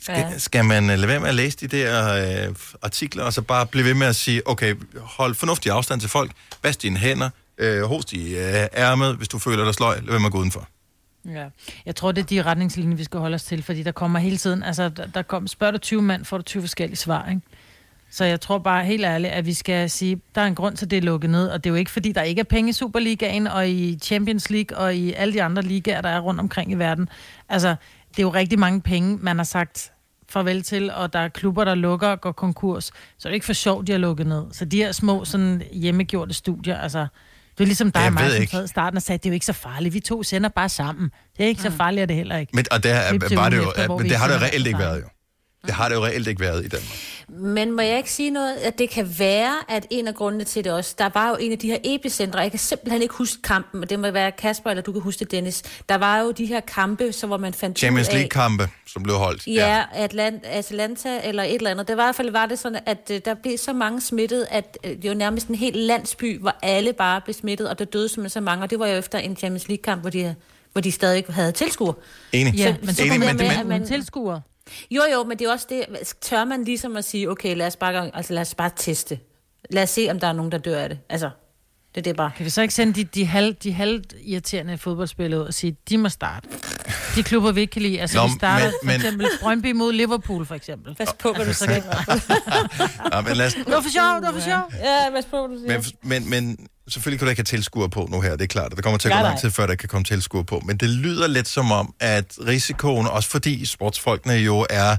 skal, 0.00 0.14
Ja. 0.14 0.38
skal 0.38 0.64
man 0.64 0.90
øh, 0.90 0.96
lade 0.98 1.08
være 1.08 1.20
med 1.20 1.28
at 1.28 1.34
læse 1.34 1.56
de 1.56 1.66
der 1.66 2.14
øh, 2.48 2.54
artikler, 2.82 3.24
og 3.24 3.32
så 3.32 3.42
bare 3.42 3.66
blive 3.66 3.84
ved 3.84 3.94
med 3.94 4.06
at 4.06 4.16
sige, 4.16 4.48
okay, 4.48 4.74
hold 5.00 5.34
fornuftig 5.34 5.72
afstand 5.72 6.00
til 6.00 6.10
folk, 6.10 6.30
vask 6.62 6.82
dine 6.82 6.98
hænder, 6.98 7.30
øh, 7.58 7.82
host 7.82 8.12
i 8.12 8.34
øh, 8.36 8.66
ærmet, 8.76 9.16
hvis 9.16 9.28
du 9.28 9.38
føler 9.38 9.64
dig 9.64 9.74
sløj, 9.74 9.94
lad 9.96 10.04
være 10.10 10.18
med 10.20 10.26
at 10.26 10.32
gå 10.32 10.38
udenfor. 10.38 10.68
Ja. 11.24 11.44
Jeg 11.86 11.96
tror, 11.96 12.12
det 12.12 12.22
er 12.22 12.26
de 12.26 12.42
retningslinjer, 12.42 12.96
vi 12.96 13.04
skal 13.04 13.20
holde 13.20 13.34
os 13.34 13.42
til, 13.44 13.62
fordi 13.62 13.82
der 13.82 13.92
kommer 13.92 14.18
hele 14.18 14.36
tiden, 14.36 14.62
altså 14.62 14.88
der, 14.88 15.06
der 15.06 15.22
kom, 15.22 15.48
spørger 15.48 15.70
du 15.70 15.78
20 15.78 16.02
mand, 16.02 16.24
får 16.24 16.36
du 16.36 16.42
20 16.42 16.62
forskellige 16.62 16.96
svar, 16.96 17.28
ikke? 17.28 17.40
Så 18.14 18.24
jeg 18.24 18.40
tror 18.40 18.58
bare 18.58 18.84
helt 18.84 19.04
ærligt, 19.04 19.32
at 19.32 19.46
vi 19.46 19.54
skal 19.54 19.90
sige, 19.90 20.20
der 20.34 20.40
er 20.40 20.46
en 20.46 20.54
grund 20.54 20.76
til, 20.76 20.86
at 20.86 20.90
det 20.90 20.96
er 20.96 21.02
lukket 21.02 21.30
ned, 21.30 21.48
og 21.48 21.64
det 21.64 21.70
er 21.70 21.72
jo 21.72 21.76
ikke, 21.76 21.90
fordi 21.90 22.12
der 22.12 22.22
ikke 22.22 22.40
er 22.40 22.44
penge 22.44 22.70
i 22.70 22.72
Superligaen 22.72 23.46
og 23.46 23.68
i 23.68 23.98
Champions 24.02 24.50
League 24.50 24.78
og 24.78 24.94
i 24.94 25.12
alle 25.12 25.34
de 25.34 25.42
andre 25.42 25.62
ligaer, 25.62 26.00
der 26.00 26.08
er 26.08 26.20
rundt 26.20 26.40
omkring 26.40 26.72
i 26.72 26.74
verden. 26.74 27.08
Altså, 27.48 27.68
det 28.08 28.18
er 28.18 28.22
jo 28.22 28.30
rigtig 28.30 28.58
mange 28.58 28.80
penge, 28.80 29.18
man 29.20 29.36
har 29.36 29.44
sagt 29.44 29.92
farvel 30.28 30.62
til, 30.62 30.90
og 30.90 31.12
der 31.12 31.18
er 31.18 31.28
klubber, 31.28 31.64
der 31.64 31.74
lukker 31.74 32.08
og 32.08 32.20
går 32.20 32.32
konkurs. 32.32 32.84
Så 32.84 33.28
er 33.28 33.30
det 33.30 33.34
ikke 33.34 33.46
for 33.46 33.52
sjovt, 33.52 33.86
de 33.86 33.92
har 33.92 33.98
lukket 33.98 34.26
ned. 34.26 34.44
Så 34.52 34.64
de 34.64 34.76
her 34.76 34.92
små 34.92 35.24
sådan 35.24 35.62
hjemmegjorte 35.72 36.34
studier, 36.34 36.78
altså, 36.78 37.06
det 37.58 37.64
er 37.64 37.66
ligesom 37.66 37.92
dig 37.92 38.00
Jeg 38.00 38.06
og 38.06 38.12
mig, 38.12 38.30
som 38.30 38.40
ikke. 38.40 38.50
sad 38.50 38.64
i 38.64 38.68
starten 38.68 38.96
og 38.96 39.02
sagde, 39.02 39.18
det 39.18 39.26
er 39.26 39.30
jo 39.30 39.34
ikke 39.34 39.46
så 39.46 39.52
farligt. 39.52 39.94
Vi 39.94 40.00
to 40.00 40.22
sender 40.22 40.48
bare 40.48 40.68
sammen. 40.68 41.10
Det 41.36 41.44
er 41.44 41.48
ikke 41.48 41.62
så 41.62 41.70
farligt, 41.70 42.02
er 42.02 42.06
det 42.06 42.16
heller 42.16 42.36
ikke. 42.36 42.50
Men, 42.54 42.64
og 42.70 42.82
det, 42.82 42.90
er, 42.90 43.34
var 43.36 43.48
det 43.48 43.56
jo, 43.56 43.96
men 43.98 44.08
det 44.08 44.16
har 44.16 44.28
det 44.28 44.42
reelt 44.42 44.66
ikke 44.66 44.78
været 44.78 45.00
jo. 45.00 45.08
Det 45.66 45.74
har 45.74 45.88
det 45.88 45.96
jo 45.96 46.04
reelt 46.04 46.28
ikke 46.28 46.40
været 46.40 46.64
i 46.64 46.68
Danmark. 46.68 46.98
Men 47.28 47.72
må 47.72 47.82
jeg 47.82 47.96
ikke 47.96 48.12
sige 48.12 48.30
noget, 48.30 48.54
at 48.56 48.78
det 48.78 48.90
kan 48.90 49.14
være, 49.18 49.54
at 49.68 49.86
en 49.90 50.08
af 50.08 50.14
grundene 50.14 50.44
til 50.44 50.64
det 50.64 50.72
også, 50.72 50.94
der 50.98 51.08
var 51.14 51.28
jo 51.28 51.36
en 51.40 51.52
af 51.52 51.58
de 51.58 51.66
her 51.66 51.78
epicentre, 51.84 52.38
jeg 52.40 52.50
kan 52.50 52.58
simpelthen 52.60 53.02
ikke 53.02 53.14
huske 53.14 53.42
kampen, 53.42 53.82
og 53.82 53.90
det 53.90 53.98
må 54.00 54.10
være 54.10 54.32
Kasper, 54.32 54.70
eller 54.70 54.82
du 54.82 54.92
kan 54.92 55.00
huske 55.02 55.18
det, 55.20 55.30
Dennis. 55.30 55.62
Der 55.88 55.94
var 55.94 56.18
jo 56.20 56.30
de 56.30 56.46
her 56.46 56.60
kampe, 56.60 57.12
så 57.12 57.26
hvor 57.26 57.36
man 57.36 57.54
fandt 57.54 57.78
Champions 57.78 58.12
League-kampe, 58.12 58.68
som 58.86 59.02
blev 59.02 59.16
holdt. 59.16 59.46
Ja, 59.46 59.82
Atlant, 59.94 60.46
Atlanta 60.46 61.20
eller 61.24 61.42
et 61.42 61.54
eller 61.54 61.70
andet. 61.70 61.88
Det 61.88 61.96
var 61.96 62.02
i 62.02 62.06
hvert 62.06 62.14
fald 62.16 62.30
var 62.30 62.46
det 62.46 62.58
sådan, 62.58 62.80
at 62.86 63.10
øh, 63.12 63.20
der 63.24 63.34
blev 63.34 63.58
så 63.58 63.72
mange 63.72 64.00
smittet, 64.00 64.46
at 64.50 64.78
øh, 64.84 64.90
det 65.02 65.10
var 65.10 65.14
nærmest 65.16 65.46
en 65.48 65.54
hel 65.54 65.74
landsby, 65.76 66.40
hvor 66.40 66.54
alle 66.62 66.92
bare 66.92 67.20
blev 67.20 67.34
smittet, 67.34 67.68
og 67.68 67.78
der 67.78 67.84
døde 67.84 68.08
simpelthen 68.08 68.30
så 68.30 68.40
mange. 68.40 68.64
Og 68.64 68.70
det 68.70 68.78
var 68.78 68.86
jo 68.86 68.96
efter 68.96 69.18
en 69.18 69.36
Champions 69.36 69.68
League-kamp, 69.68 70.00
hvor 70.00 70.10
de, 70.10 70.34
hvor 70.72 70.80
de 70.80 70.92
stadig 70.92 71.24
havde 71.28 71.52
tilskuer. 71.52 71.92
Enig. 72.32 72.54
Ja, 72.54 72.76
men 72.82 72.94
så 72.94 73.02
Enig, 73.04 73.18
men 73.20 73.28
det- 73.28 73.36
med, 73.36 73.48
men- 73.48 73.58
at 73.60 73.66
man 73.66 73.86
tilskuer. 73.86 74.40
Jo, 74.90 75.02
jo, 75.12 75.24
men 75.24 75.38
det 75.38 75.46
er 75.46 75.52
også 75.52 75.66
det, 75.68 75.84
tør 76.20 76.44
man 76.44 76.64
ligesom 76.64 76.96
at 76.96 77.04
sige, 77.04 77.30
okay, 77.30 77.56
lad 77.56 77.66
os 77.66 77.76
bare, 77.76 78.16
altså, 78.16 78.32
lad 78.32 78.42
os 78.42 78.54
bare 78.54 78.70
teste. 78.76 79.18
Lad 79.70 79.82
os 79.82 79.90
se, 79.90 80.08
om 80.10 80.20
der 80.20 80.26
er 80.26 80.32
nogen, 80.32 80.52
der 80.52 80.58
dør 80.58 80.78
af 80.80 80.88
det. 80.88 80.98
Altså, 81.08 81.30
det 81.94 82.00
er 82.00 82.02
det 82.02 82.16
bare. 82.16 82.30
Kan 82.36 82.44
vi 82.44 82.50
så 82.50 82.62
ikke 82.62 82.74
sende 82.74 82.92
de, 82.92 83.04
de, 83.04 83.26
halv, 83.26 83.54
de 83.54 83.72
halvt 83.72 84.14
irriterende 84.24 84.78
fodboldspillere 84.78 85.40
ud 85.40 85.46
og 85.46 85.54
sige, 85.54 85.76
de 85.88 85.98
må 85.98 86.08
starte? 86.08 86.48
De 87.16 87.22
klubber, 87.22 87.52
vi 87.52 87.60
ikke 87.60 87.70
kan 87.70 87.82
lide. 87.82 88.00
Altså, 88.00 88.18
Nå, 88.18 88.26
vi 88.26 88.32
starter 88.38 88.64
men- 88.66 88.72
for 88.80 88.86
men- 88.86 88.94
eksempel 88.94 89.28
Brøndby 89.40 89.72
mod 89.72 89.92
Liverpool, 89.92 90.46
for 90.46 90.54
eksempel. 90.54 90.94
Pas 90.94 91.14
på, 91.18 91.32
hvad 91.32 91.46
du 91.46 91.52
så 91.62 91.64
siger. 91.64 91.74
Ja, 93.14 93.20
men, 93.20 93.36
lad 93.36 93.46
os, 93.46 93.54
Det 93.54 93.66
var 93.66 93.80
for 93.80 93.90
sjov, 93.90 94.14
det 94.16 94.22
var 94.26 94.32
for 94.32 94.40
sjov. 94.40 94.72
Ja, 94.84 95.10
pas 95.10 95.24
på, 95.24 95.46
hvad 95.46 95.56
du 95.56 95.62
siger. 95.84 95.98
men, 96.02 96.30
men, 96.30 96.30
men 96.30 96.68
selvfølgelig 96.88 97.18
kan 97.18 97.26
du 97.26 97.30
ikke 97.30 97.40
have 97.40 97.44
tilskuer 97.44 97.88
på 97.88 98.08
nu 98.10 98.20
her, 98.20 98.30
det 98.30 98.42
er 98.42 98.46
klart. 98.46 98.72
Der 98.76 98.82
kommer 98.82 98.98
til 98.98 99.08
at 99.08 99.14
gå 99.14 99.22
lang 99.22 99.40
tid, 99.40 99.50
før 99.50 99.66
der 99.66 99.74
kan 99.74 99.88
komme 99.88 100.04
tilskuer 100.04 100.42
på. 100.42 100.62
Men 100.66 100.76
det 100.76 100.88
lyder 100.88 101.26
lidt 101.26 101.48
som 101.48 101.72
om, 101.72 101.94
at 102.00 102.34
risikoen, 102.46 103.06
også 103.06 103.28
fordi 103.28 103.66
sportsfolkene 103.66 104.34
jo 104.34 104.66
er 104.70 104.96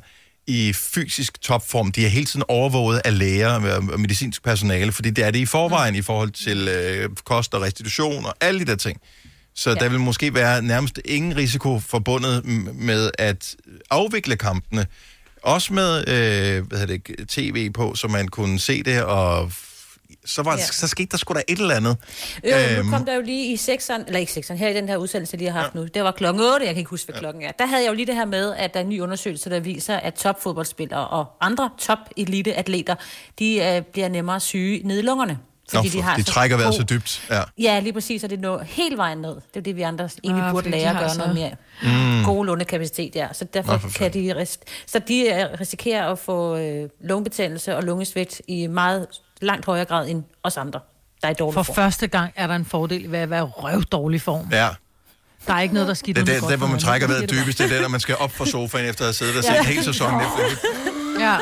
i 0.48 0.74
fysisk 0.74 1.42
topform, 1.42 1.92
de 1.92 2.06
er 2.06 2.10
hele 2.10 2.26
tiden 2.26 2.44
overvåget 2.48 3.02
af 3.06 3.18
læger 3.18 3.50
og 3.94 4.00
medicinsk 4.00 4.44
personale, 4.44 4.92
fordi 4.92 5.10
det 5.10 5.24
er 5.24 5.32
det 5.32 5.40
i 5.40 5.46
forvejen 5.46 5.96
i 5.96 6.02
forhold 6.02 6.32
til 6.32 6.68
øh, 6.68 7.10
kost 7.24 7.54
og 7.54 7.62
restitution 7.62 8.26
og 8.26 8.36
alle 8.42 8.60
de 8.60 8.66
der 8.66 8.76
ting. 8.76 9.02
Så 9.56 9.70
ja. 9.70 9.76
der 9.76 9.90
vil 9.90 10.00
måske 10.00 10.34
være 10.34 10.62
nærmest 10.62 11.00
ingen 11.06 11.38
risiko 11.38 11.80
forbundet 11.80 12.46
med 12.74 13.12
at 13.20 13.56
afvikle 13.90 14.36
kampene. 14.36 14.88
Også 15.44 15.74
med 15.74 15.98
øh, 16.08 16.68
hvad 16.68 16.80
hedder 16.80 16.98
det, 17.18 17.30
tv 17.30 17.70
på, 17.70 17.96
så 17.96 18.08
man 18.08 18.28
kunne 18.28 18.60
se 18.60 18.84
det, 18.84 19.04
og 19.04 19.52
så, 20.26 20.42
var, 20.44 20.52
Ja. 20.52 20.58
ja. 20.58 20.64
så 20.66 20.88
skete 20.88 21.08
der 21.12 21.18
sgu 21.18 21.34
da 21.34 21.42
et 21.48 21.60
eller 21.60 21.76
andet. 21.76 21.98
Jo, 22.44 22.84
nu 22.84 22.90
kom 22.90 23.06
der 23.06 23.14
jo 23.16 23.22
lige 23.22 23.54
i 23.54 23.58
sekseren, 23.58 24.04
eller 24.08 24.20
ikke 24.20 24.32
sekseren, 24.32 24.60
her 24.60 24.70
i 24.70 24.74
den 24.74 24.90
her 24.90 24.98
udsendelse, 24.98 25.38
de 25.38 25.46
har 25.46 25.62
haft 25.62 25.76
ja. 25.76 25.80
nu. 25.80 25.86
Det 25.94 26.04
var 26.04 26.12
klokken 26.12 26.44
8, 26.44 26.66
jeg 26.66 26.74
kan 26.74 26.78
ikke 26.78 26.90
huske, 26.90 27.12
hvad 27.12 27.20
klokken 27.20 27.44
er. 27.44 27.52
Der 27.60 27.66
havde 27.66 27.84
jeg 27.84 27.90
jo 27.90 27.94
lige 27.96 28.06
det 28.06 28.16
her 28.16 28.26
med, 28.26 28.54
at 28.58 28.74
der 28.74 28.80
er 28.80 28.84
en 28.84 28.90
ny 28.90 29.02
undersøgelse, 29.02 29.50
der 29.50 29.60
viser, 29.60 29.96
at 29.98 30.14
topfodboldspillere 30.14 31.08
og 31.08 31.26
andre 31.42 31.70
top-elite-atleter, 31.80 32.96
de 33.40 33.64
øh, 33.64 33.82
bliver 33.82 34.10
nemmere 34.10 34.40
syge 34.40 34.82
nede 34.88 35.00
i 35.00 35.04
lungerne. 35.04 35.38
Nå, 35.74 35.78
for, 35.80 35.84
de 35.84 36.24
så 36.26 36.32
trækker 36.32 36.58
vejret 36.58 36.74
så 36.76 36.84
dybt. 36.84 37.22
Ja. 37.30 37.42
Ja, 37.58 37.80
lige 37.80 37.94
præcis, 37.94 38.24
og 38.24 38.30
det 38.30 38.40
når 38.40 38.60
helt 38.64 38.98
vejen 38.98 39.18
ned. 39.18 39.30
Det 39.36 39.42
er 39.56 39.62
det, 39.62 39.76
vi 39.76 39.82
andre 39.82 40.10
egentlig 40.24 40.44
Ah, 40.44 40.52
burde 40.52 40.64
fordi 40.64 40.76
de 40.78 40.82
lære 40.82 40.90
at 40.90 40.96
har 40.96 41.02
gøre 41.02 41.10
så- 41.14 41.18
noget 41.18 41.36
mere. 41.36 41.52
Mm. 41.84 42.24
God 42.26 42.46
lungekapacitet, 42.46 43.16
ja. 43.16 43.28
Så 43.34 43.46
derfor 43.54 43.72
Nå, 43.72 43.80
Nå, 43.84 43.90
kan 43.96 44.14
de, 44.14 44.34
ris- 44.42 44.60
så 44.88 45.00
de 45.00 45.20
øh, 45.22 45.60
risikerer 45.62 46.12
at 46.12 46.20
få 46.20 46.58
øh, 46.58 46.90
lungebetændelse 47.04 47.76
og 47.76 47.84
lungesvigt 47.84 48.42
i 48.48 48.68
meget 48.68 49.08
langt 49.42 49.66
højere 49.66 49.86
grad 49.86 50.08
end 50.10 50.24
os 50.44 50.58
andre, 50.58 50.80
der 51.22 51.28
er 51.28 51.32
i 51.32 51.34
dårlig 51.34 51.54
For 51.54 51.64
form. 51.64 51.76
første 51.76 52.08
gang 52.08 52.34
er 52.36 52.48
der 52.48 52.56
en 52.56 52.66
fordel 52.66 53.12
ved 53.12 53.20
at 53.20 53.30
være 53.30 53.40
i 53.40 53.44
røvdårlig 53.44 54.22
form. 54.22 54.48
ja. 54.52 54.70
Der 55.48 55.54
er 55.54 55.62
ikke 55.62 55.74
noget, 55.74 55.88
der 55.88 55.94
skidt 55.94 56.18
Det 56.18 56.22
er 56.30 56.34
der, 56.34 56.40
godt 56.40 56.52
der, 56.52 56.58
hvor 56.58 56.68
man 56.68 56.80
trækker 56.80 57.08
vejret 57.08 57.22
Det 57.22 57.32
er 57.32 57.36
det 57.36 57.46
dybest. 57.46 57.58
Det 57.58 57.66
er 57.66 57.70
der, 57.76 57.82
når 57.82 57.88
man 57.90 58.00
skal 58.00 58.16
op 58.20 58.32
fra 58.32 58.46
sofaen 58.46 58.86
efter 58.86 59.02
at 59.02 59.06
have 59.08 59.14
siddet 59.14 59.38
og 59.38 59.44
set 59.44 59.52
Ja. 59.54 59.60
en 59.60 59.66
hel 59.66 59.84
sæson. 59.84 60.14
Netflix. 60.14 60.64
Ja. 61.20 61.36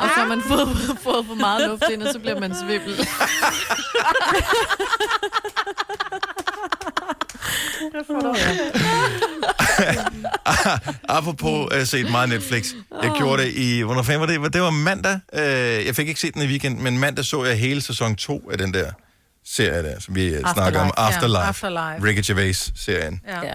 Og 0.00 0.08
så 0.14 0.20
har 0.20 0.26
man 0.28 0.42
fået, 0.42 0.68
fået 1.02 1.26
for 1.26 1.34
meget 1.34 1.68
luft 1.68 1.82
ind, 1.92 2.02
og 2.02 2.12
så 2.12 2.18
bliver 2.18 2.40
man 2.40 2.54
svimmel. 2.54 2.96
Apropos 11.18 11.74
uh, 11.76 11.82
set 11.84 12.10
meget 12.10 12.28
Netflix. 12.28 12.72
Jeg 13.02 13.12
gjorde 13.18 13.42
det 13.42 13.52
i... 13.52 13.80
Hvornår 13.80 14.02
fanden 14.02 14.20
var 14.20 14.26
det? 14.26 14.52
Det 14.52 14.62
var 14.62 14.70
mandag. 14.70 15.20
Uh, 15.32 15.40
jeg 15.86 15.96
fik 15.96 16.08
ikke 16.08 16.20
set 16.20 16.34
den 16.34 16.42
i 16.42 16.46
weekend, 16.46 16.78
men 16.78 16.98
mandag 16.98 17.24
så 17.24 17.44
jeg 17.44 17.58
hele 17.58 17.80
sæson 17.80 18.16
2 18.16 18.50
af 18.50 18.58
den 18.58 18.74
der 18.74 18.90
serie 19.44 19.82
der, 19.82 20.00
som 20.00 20.14
vi 20.14 20.26
Afterlife. 20.34 20.52
snakker 20.54 20.80
om. 20.80 20.92
ja. 20.98 21.06
Afterlife. 21.06 21.44
Afterlife. 21.44 22.04
Ricky 22.08 22.30
Gervais-serien. 22.30 23.20
Ja. 23.28 23.40
ja. 23.46 23.54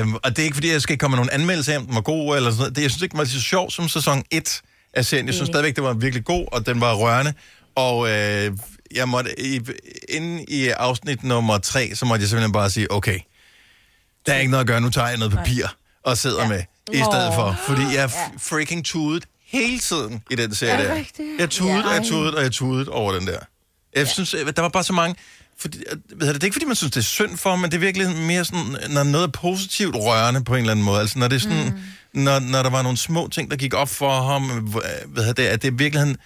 Øhm, 0.00 0.14
og 0.14 0.30
det 0.30 0.38
er 0.38 0.42
ikke, 0.44 0.54
fordi 0.56 0.72
jeg 0.72 0.82
skal 0.82 0.98
komme 0.98 1.16
med 1.16 1.24
nogen 1.24 1.40
anmeldelse 1.40 1.72
af, 1.74 1.78
om 1.78 1.86
den 1.86 1.94
var 1.94 2.00
god 2.00 2.36
eller 2.36 2.50
sådan 2.50 2.58
noget. 2.60 2.76
Det, 2.76 2.82
jeg 2.82 2.90
synes 2.90 3.02
ikke, 3.02 3.12
den 3.12 3.18
var 3.18 3.24
så 3.24 3.40
sjov 3.40 3.70
som 3.70 3.88
sæson 3.88 4.22
1 4.30 4.60
af 4.94 5.04
serien. 5.04 5.26
Jeg 5.26 5.34
synes 5.34 5.48
Enig. 5.48 5.54
stadigvæk, 5.54 5.76
det 5.76 5.84
var 5.84 5.92
virkelig 5.92 6.24
god, 6.24 6.46
og 6.52 6.66
den 6.66 6.80
var 6.80 6.94
rørende. 6.94 7.32
Og 7.74 8.10
øh, 8.10 8.52
jeg 8.94 9.08
måtte, 9.08 9.40
i, 9.40 9.60
inden 10.08 10.44
i 10.48 10.68
afsnit 10.68 11.24
nummer 11.24 11.58
3, 11.58 11.94
så 11.94 12.04
måtte 12.06 12.22
jeg 12.22 12.28
simpelthen 12.28 12.52
bare 12.52 12.70
sige, 12.70 12.92
okay, 12.92 13.18
der 14.26 14.32
er 14.34 14.38
ikke 14.38 14.50
noget 14.50 14.60
at 14.60 14.66
gøre, 14.66 14.80
nu 14.80 14.90
tager 14.90 15.08
jeg 15.08 15.18
noget 15.18 15.32
papir 15.32 15.66
og 16.04 16.18
sidder 16.18 16.42
ja. 16.42 16.48
med 16.48 16.62
i 16.92 16.96
stedet 16.96 17.34
for. 17.34 17.56
Fordi 17.66 17.82
jeg 17.94 18.04
f- 18.04 18.38
freaking 18.38 18.84
tudet 18.84 19.24
hele 19.46 19.78
tiden 19.78 20.22
i 20.30 20.34
den 20.34 20.54
serie 20.54 20.72
Er 20.84 20.94
der. 20.94 21.04
Jeg 21.38 21.50
tudet, 21.50 21.84
Ja. 21.84 21.88
jeg 21.88 22.04
tudet, 22.04 22.34
og 22.34 22.42
jeg 22.42 22.52
tudet 22.52 22.88
over 22.88 23.12
den 23.12 23.26
der. 23.26 23.38
Jeg 23.96 24.08
synes, 24.08 24.34
øh, 24.34 24.46
der 24.56 24.62
var 24.62 24.68
bare 24.68 24.84
så 24.84 24.92
mange... 24.92 25.14
Fordi, 25.58 25.78
øh, 25.90 26.20
ved 26.20 26.26
jeg, 26.26 26.34
det 26.34 26.42
er 26.42 26.44
ikke, 26.44 26.54
fordi 26.54 26.66
man 26.66 26.76
synes, 26.76 26.92
det 26.92 27.00
er 27.00 27.04
synd 27.04 27.36
for 27.36 27.56
men 27.56 27.70
det 27.70 27.76
er 27.76 27.80
virkelig 27.80 28.16
mere 28.16 28.44
sådan, 28.44 28.76
når 28.90 29.02
noget 29.02 29.24
er 29.26 29.30
positivt 29.30 29.96
rørende 29.96 30.44
på 30.44 30.54
en 30.54 30.60
eller 30.60 30.70
anden 30.72 30.84
måde. 30.84 31.00
Altså, 31.00 31.18
når 31.18 31.28
det 31.28 31.36
er 31.36 31.40
sådan, 31.40 31.64
mm. 32.14 32.20
når, 32.22 32.38
når 32.38 32.62
der 32.62 32.70
var 32.70 32.82
nogle 32.82 32.98
små 32.98 33.28
ting, 33.28 33.50
der 33.50 33.56
gik 33.56 33.74
op 33.74 33.88
for 33.88 34.22
ham, 34.22 34.50
øh, 34.68 35.16
ved 35.16 35.24
jeg, 35.26 35.36
det, 35.36 35.42
at 35.42 35.62
det 35.62 35.78
virkelig 35.78 36.16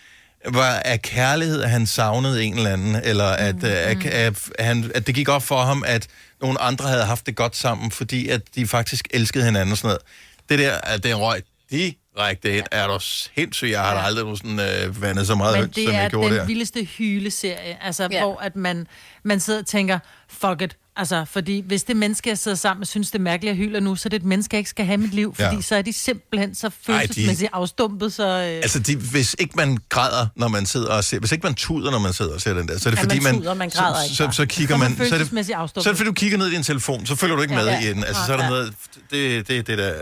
var 0.49 0.75
af 0.75 1.03
kærlighed, 1.03 1.63
at 1.63 1.71
han 1.71 1.87
savnede 1.87 2.45
en 2.45 2.57
eller 2.57 2.73
anden, 2.73 2.97
eller 3.05 3.25
at, 3.25 3.55
mm. 3.55 3.65
at, 3.65 4.07
at, 4.07 4.51
at, 4.59 4.67
han, 4.67 4.91
at 4.95 5.07
det 5.07 5.15
gik 5.15 5.29
op 5.29 5.43
for 5.43 5.63
ham, 5.63 5.85
at 5.87 6.07
nogle 6.41 6.61
andre 6.61 6.89
havde 6.89 7.05
haft 7.05 7.27
det 7.27 7.37
godt 7.37 7.57
sammen, 7.57 7.91
fordi 7.91 8.29
at 8.29 8.41
de 8.55 8.67
faktisk 8.67 9.09
elskede 9.11 9.45
hinanden 9.45 9.73
og 9.73 9.79
sådan 9.79 9.89
noget. 9.89 10.03
Det 10.49 10.59
der, 10.59 10.75
at 10.81 11.03
det 11.05 11.19
røg 11.19 11.43
direkte 11.71 12.57
ind, 12.57 12.67
er 12.71 12.87
du 12.87 12.99
sindssygt. 13.01 13.71
Jeg 13.71 13.81
har 13.81 13.95
ja. 13.95 14.05
aldrig 14.05 14.37
sådan, 14.39 14.61
øh, 14.61 15.03
vandet 15.03 15.27
så 15.27 15.35
meget 15.35 15.53
Men 15.53 15.61
højt, 15.61 15.75
som 15.75 15.85
det 15.85 15.93
jeg 15.93 16.05
er 16.05 16.09
gjorde 16.09 16.29
den 16.31 16.39
der. 16.39 16.47
vildeste 16.47 16.85
hyleserie, 16.85 17.85
altså 17.85 18.09
ja. 18.11 18.21
hvor 18.21 18.41
at 18.41 18.57
man, 18.57 18.87
man 19.23 19.41
sidder 19.41 19.61
og 19.61 19.67
tænker, 19.67 19.99
fuck 20.29 20.63
it. 20.63 20.77
Altså, 20.97 21.25
fordi 21.25 21.63
hvis 21.67 21.85
det 21.85 21.97
menneske, 21.97 22.29
jeg 22.29 22.39
sidder 22.39 22.57
sammen 22.57 22.81
med, 22.81 22.87
synes, 22.87 23.11
det 23.11 23.19
er 23.19 23.23
mærkeligt 23.23 23.51
at 23.51 23.57
hylde 23.57 23.81
nu, 23.81 23.97
så 23.97 24.09
er 24.09 24.11
det 24.11 24.17
et 24.17 24.25
menneske, 24.25 24.55
jeg 24.55 24.59
ikke 24.59 24.71
skal 24.71 24.87
have 24.87 24.97
mit 24.99 25.15
liv, 25.15 25.35
fordi 25.35 25.43
Ja. 25.49 25.55
ja. 25.55 25.61
så 25.61 25.77
er 25.77 25.83
de 25.83 25.93
simpelthen 25.93 26.55
så 26.55 26.69
de- 26.69 26.73
følelsesmæssigt 26.87 27.51
afstumpet, 27.53 28.13
så... 28.13 28.27
Øh, 28.27 28.41
Altså, 28.43 28.79
de, 28.79 28.97
hvis 28.97 29.37
ikke 29.39 29.53
man 29.57 29.79
græder, 29.89 30.27
når 30.37 30.49
man 30.49 30.67
sidder 30.67 30.89
og 30.89 31.05
ser, 31.05 31.19
hvis 31.19 31.33
ikke 31.33 31.43
man 31.47 31.55
tuder, 31.55 31.91
når 31.91 31.99
man 31.99 32.13
sidder 32.13 32.35
og 32.35 32.41
ser 32.41 32.55
den 32.55 32.69
der, 32.69 32.79
så 32.79 32.89
er 32.89 32.91
det 32.91 32.99
Ja, 32.99 33.03
fordi, 33.05 33.21
man 33.21 33.33
man, 33.35 33.43
tuder, 33.43 33.55
man 33.55 33.71
græder 33.71 33.95
så, 33.99 34.05
ikke 34.05 34.17
så, 34.17 34.25
bare. 34.25 34.33
så 34.33 34.47
kigger 34.47 34.75
Så 34.75 34.79
man 34.79 34.91
man, 34.91 34.97
så 35.09 35.15
er, 35.15 35.19
det, 35.19 35.47
så 35.47 35.61
er 35.61 35.93
det 35.93 35.97
fordi, 35.97 36.05
du 36.05 36.13
kigger 36.13 36.39
ned 36.39 36.47
i 36.47 36.55
din 36.55 36.63
telefon, 36.63 37.07
så 37.07 37.15
følger 37.15 37.37
du 37.37 37.43
ikke 37.43 37.55
med 37.55 37.67
Ja. 37.67 37.81
i 37.81 37.89
den. 37.89 38.05
Altså, 38.05 38.23
så 38.27 38.33
er 38.33 38.37
der 38.37 38.45
Ja. 38.45 38.51
noget, 38.51 38.75
det, 39.11 39.49
det, 39.49 39.67
det 39.67 39.79
der, 39.79 39.95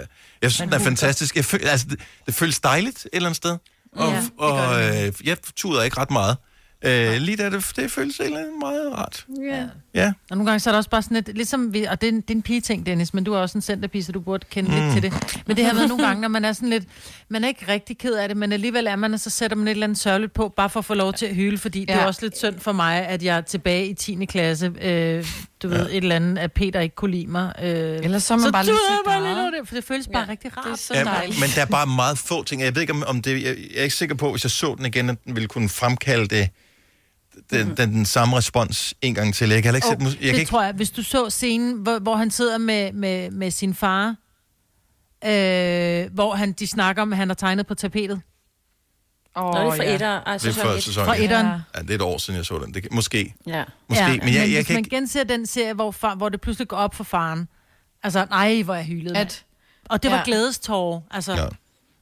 jeg 0.43 0.53
synes, 0.53 0.71
den 0.71 0.81
er 0.81 0.85
fantastisk. 0.85 1.37
Jeg 1.37 1.45
føl, 1.45 1.61
altså, 1.65 1.87
det, 1.91 1.99
det 2.27 2.35
føles 2.35 2.61
dejligt 2.61 2.99
et 2.99 3.09
eller 3.13 3.29
andet 3.29 3.37
sted. 3.37 3.57
Og, 3.97 4.13
Ja, 4.13 4.17
det 4.21 4.31
og 4.39 4.59
gør 4.59 4.91
det. 4.93 5.07
øh, 5.07 5.13
jeg 5.29 5.37
tuder 5.57 5.83
ikke 5.83 5.97
ret 6.01 6.11
meget. 6.11 6.37
Øh, 6.85 7.17
lige 7.17 7.37
da 7.37 7.51
det, 7.51 7.73
det 7.77 7.91
føles 7.91 8.21
egentlig 8.21 8.45
meget 8.61 8.93
rart. 8.93 9.27
Ja. 9.43 9.65
Ja. 9.95 10.13
Og 10.31 10.37
nogle 10.37 10.51
gange 10.51 10.61
så 10.61 10.71
er 10.71 10.73
der 10.73 10.77
også 10.77 10.91
bare 10.91 11.03
sådan 11.03 11.17
et, 11.17 11.31
ligesom 11.35 11.75
vi, 11.75 11.85
og 11.85 12.01
det 12.01 12.07
er, 12.09 12.13
en, 12.13 12.21
det 12.21 12.31
er 12.31 12.35
en 12.35 12.43
pige-ting, 12.43 12.87
Dennis, 12.87 13.15
men 13.15 13.25
du 13.25 13.33
er 13.35 13.39
også 13.39 13.59
en 13.59 13.63
centerpige, 13.63 14.05
så 14.05 14.13
du 14.13 14.21
burde 14.21 14.47
kende 14.51 14.71
mm. 14.71 14.77
Lidt 14.77 14.93
til 14.93 15.03
det. 15.03 15.43
Men 15.47 15.57
det 15.57 15.65
her 15.65 15.75
med 15.75 15.89
nogle 15.89 16.07
gange, 16.07 16.21
når 16.21 16.29
man 16.29 16.45
er 16.45 16.53
sådan 16.53 16.69
lidt, 16.69 16.85
man 17.29 17.45
er 17.45 17.49
ikke 17.49 17.65
rigtig 17.69 17.99
ked 17.99 18.15
af 18.15 18.29
det, 18.29 18.37
men 18.37 18.53
alligevel 18.53 18.87
er 18.87 18.97
man, 18.97 19.15
og 19.15 19.21
så 19.21 19.31
sætter 19.31 19.57
man 19.57 19.67
et 19.69 19.71
eller 19.71 19.87
andet 19.87 19.99
sørgeligt 19.99 20.33
på, 20.33 20.49
bare 20.57 20.71
for 20.71 20.79
at 20.81 20.85
få 20.85 20.95
lov 20.95 21.13
til 21.13 21.27
at 21.27 21.35
hyle, 21.35 21.59
fordi 21.59 21.79
ja. 21.81 21.85
det 21.85 21.95
er 21.95 22.01
Ja. 22.01 22.07
også 22.07 22.21
lidt 22.23 22.39
synd 22.39 22.59
for 22.61 22.73
mig, 22.73 23.07
at 23.07 23.23
jeg 23.23 23.37
er 23.37 23.41
tilbage 23.41 23.87
i 23.89 23.95
10. 23.95 24.25
klasse, 24.25 24.73
øh, 24.83 25.27
du 25.63 25.69
ved, 25.69 25.87
et 25.91 25.97
eller 25.97 26.17
andet, 26.17 26.39
at 26.39 26.53
Peter 26.53 26.81
ikke 26.81 26.95
kunne 26.97 27.11
lide 27.11 27.27
mig. 27.27 27.53
Øh, 27.63 27.69
Eller 28.03 28.19
så 28.19 28.35
er 28.35 28.39
man 28.39 28.53
bare 28.53 28.65
lidt 28.65 28.77
bare 29.07 29.29
lidt 29.29 29.39
over 29.39 29.51
det, 29.51 29.69
for 29.69 29.75
det 29.75 29.85
føles 29.85 30.09
bare 30.13 30.29
rigtig 30.29 30.57
rart. 30.57 30.65
Det 30.65 30.73
er 30.73 30.77
så 30.77 30.95
Ja, 30.95 31.05
men 31.41 31.49
der 31.55 31.63
er 31.63 31.67
bare 31.67 31.87
meget 31.87 32.19
få 32.19 32.43
ting. 32.45 32.63
Jeg 32.63 32.75
ved 32.75 32.83
ikke, 32.83 32.93
om, 32.93 33.05
om 33.07 33.23
det... 33.23 33.31
Jeg, 33.33 33.43
jeg 33.45 33.79
er 33.79 33.83
ikke 33.83 33.95
sikker 33.95 34.15
på, 34.15 34.31
hvis 34.31 34.45
jeg 34.45 34.51
så 34.51 34.75
den 34.79 34.87
igen, 34.87 35.11
at 35.11 35.17
den 35.25 35.35
ville 35.37 35.49
kunne 35.49 35.69
fremkalde 35.69 36.27
det, 36.37 36.49
den, 37.53 37.77
den, 37.77 37.93
den 37.93 38.05
samme 38.05 38.37
respons 38.37 38.95
en 39.03 39.15
gang 39.15 39.35
til. 39.35 39.49
Jeg 39.51 39.63
kan 39.63 39.75
ikke 39.75 39.87
Oh, 39.87 39.91
sætte... 39.91 40.05
Jeg 40.05 40.13
det 40.21 40.31
kan 40.31 40.39
ikke, 40.39 40.51
tror 40.51 40.63
jeg. 40.63 40.73
Hvis 40.75 40.91
du 40.91 41.03
så 41.03 41.31
scenen, 41.31 41.73
hvor, 41.79 41.99
hvor 41.99 42.17
han 42.17 42.31
sidder 42.31 42.59
med, 42.59 42.93
med, 42.93 43.31
med 43.31 43.51
sin 43.51 43.75
far, 43.75 44.17
øh, 45.25 46.11
hvor 46.15 46.35
han, 46.35 46.53
de 46.53 46.67
snakker 46.67 47.03
om, 47.03 47.13
at 47.13 47.17
han 47.19 47.29
har 47.29 47.35
tegnet 47.35 47.67
på 47.67 47.75
tapetet. 47.75 48.21
Nå, 49.37 49.53
det 49.53 49.59
er 49.61 49.71
fra 49.77 49.85
etter, 49.85 50.09
altså 50.21 50.49
det 50.49 50.59
er 50.59 50.63
fra 50.63 50.81
sæson 50.81 51.05
Fra 51.05 51.17
et. 51.17 51.25
etteren. 51.25 51.47
Ja, 51.77 51.83
det 51.83 51.91
er 51.91 51.95
et 51.95 52.03
år 52.03 52.19
siden, 52.19 52.37
jeg 52.37 52.47
så 52.47 52.59
den. 52.59 52.75
Det, 52.75 52.83
kan- 52.83 52.91
måske. 52.95 53.35
Ja. 53.47 53.65
Måske, 53.89 54.05
ja, 54.05 54.09
men 54.25 54.35
jeg, 54.35 54.35
jeg 54.35 54.49
hvis 54.49 54.67
kan 54.67 54.75
man 54.75 54.85
ikke... 54.85 54.97
genser 54.97 55.25
den 55.25 55.47
serie, 55.47 55.75
hvor, 55.75 55.91
far, 55.91 56.15
hvor 56.15 56.29
det 56.29 56.41
pludselig 56.41 56.69
går 56.69 56.77
op 56.77 56.95
for 56.95 57.05
faren. 57.05 57.49
Altså, 58.03 58.27
nej, 58.31 58.63
hvor 58.63 58.75
jeg 58.75 58.85
hylede. 58.85 59.17
At, 59.19 59.45
og 59.89 60.03
det 60.03 60.11
var 60.11 60.17
ja. 60.17 60.21
ja. 60.21 60.25
glædestårer. 60.27 61.01
Altså, 61.11 61.33
Ja. 61.33 61.43
ja. 61.43 61.49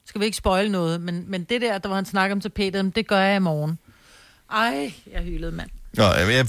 skal 0.07 0.21
vi 0.21 0.25
ikke 0.27 0.37
spoil 0.37 0.71
noget, 0.71 1.01
men, 1.01 1.25
men 1.29 1.45
det 1.45 1.61
der, 1.61 1.79
der 1.79 1.89
hvor 1.89 1.97
han 1.97 2.05
snakker 2.05 2.37
om 2.37 2.41
tapetet, 2.41 2.97
det 2.97 3.07
gør 3.07 3.21
jeg 3.21 3.37
i 3.37 3.39
morgen. 3.39 3.79
Ej, 4.53 4.93
jeg 5.13 5.23
hylede, 5.23 5.53
mand. 5.53 5.71
Nå, 5.95 6.05
jeg, 6.05 6.47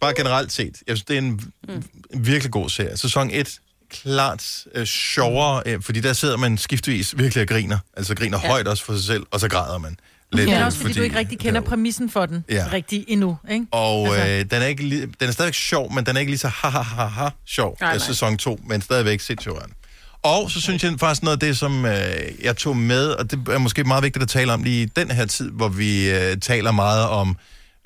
bare 0.00 0.14
generelt 0.16 0.52
set. 0.52 0.76
Jeg 0.86 0.96
synes, 0.96 1.04
det 1.04 1.14
er 1.14 1.18
en 1.18 1.40
mm. 1.68 1.84
virkelig 2.24 2.52
god 2.52 2.68
serie. 2.68 2.96
Sæson 2.96 3.30
1, 3.30 3.58
klart 3.90 4.64
øh, 4.74 4.86
sjovere, 4.86 5.62
øh, 5.66 5.82
fordi 5.82 6.00
der 6.00 6.12
sidder 6.12 6.36
man 6.36 6.58
skiftvis 6.58 7.18
virkelig 7.18 7.42
og 7.42 7.48
griner. 7.48 7.78
Altså 7.96 8.14
griner 8.14 8.38
ja. 8.38 8.46
Ja. 8.46 8.50
højt 8.52 8.68
også 8.68 8.84
for 8.84 8.92
sig 8.94 9.04
selv, 9.04 9.22
og 9.30 9.40
så 9.40 9.48
græder 9.48 9.78
man. 9.78 9.96
Lidt, 10.32 10.50
ja, 10.50 10.60
øh, 10.60 10.66
også 10.66 10.78
fordi, 10.78 10.92
du 10.94 11.02
ikke 11.02 11.18
rigtig 11.18 11.38
kender 11.38 11.60
præmissen 11.60 12.10
for 12.10 12.26
den 12.26 12.44
Ja. 12.48 12.54
ja. 12.54 12.66
rigtig 12.72 13.04
endnu, 13.08 13.36
ikke? 13.50 13.66
Og 13.70 14.06
Altså- 14.06 14.20
altså. 14.20 14.44
øh, 14.44 14.50
den, 14.50 14.62
er 14.62 14.66
ikke, 14.66 15.00
den 15.00 15.28
er 15.28 15.30
stadigvæk 15.30 15.54
sjov, 15.54 15.92
men 15.92 16.06
den 16.06 16.16
er 16.16 16.20
ikke 16.20 16.32
lige 16.32 16.38
så 16.38 16.48
ha 16.48 16.68
ha 16.68 16.80
ha 16.80 17.04
ha 17.04 17.28
sjov 17.46 17.76
Nej, 17.80 17.90
nej. 17.90 18.06
sæson 18.06 18.38
2, 18.38 18.60
men 18.66 18.80
stadigvæk 18.82 19.20
sindssygt 19.20 19.54
rørende. 19.54 19.74
Og 20.22 20.50
så 20.50 20.60
synes 20.60 20.84
jeg 20.84 20.92
faktisk 21.00 21.22
noget 21.22 21.36
af 21.36 21.40
det, 21.40 21.58
som 21.58 21.84
øh, 21.84 22.42
jeg 22.42 22.56
tog 22.56 22.76
med, 22.76 23.08
og 23.08 23.30
det 23.30 23.48
er 23.48 23.58
måske 23.58 23.84
meget 23.84 24.04
vigtigt 24.04 24.22
at 24.22 24.28
tale 24.28 24.52
om 24.52 24.62
lige 24.62 24.82
i 24.82 24.86
den 24.86 25.10
her 25.10 25.26
tid, 25.26 25.50
hvor 25.50 25.68
vi 25.68 26.10
øh, 26.10 26.38
taler 26.38 26.72
meget 26.72 27.08
om 27.08 27.36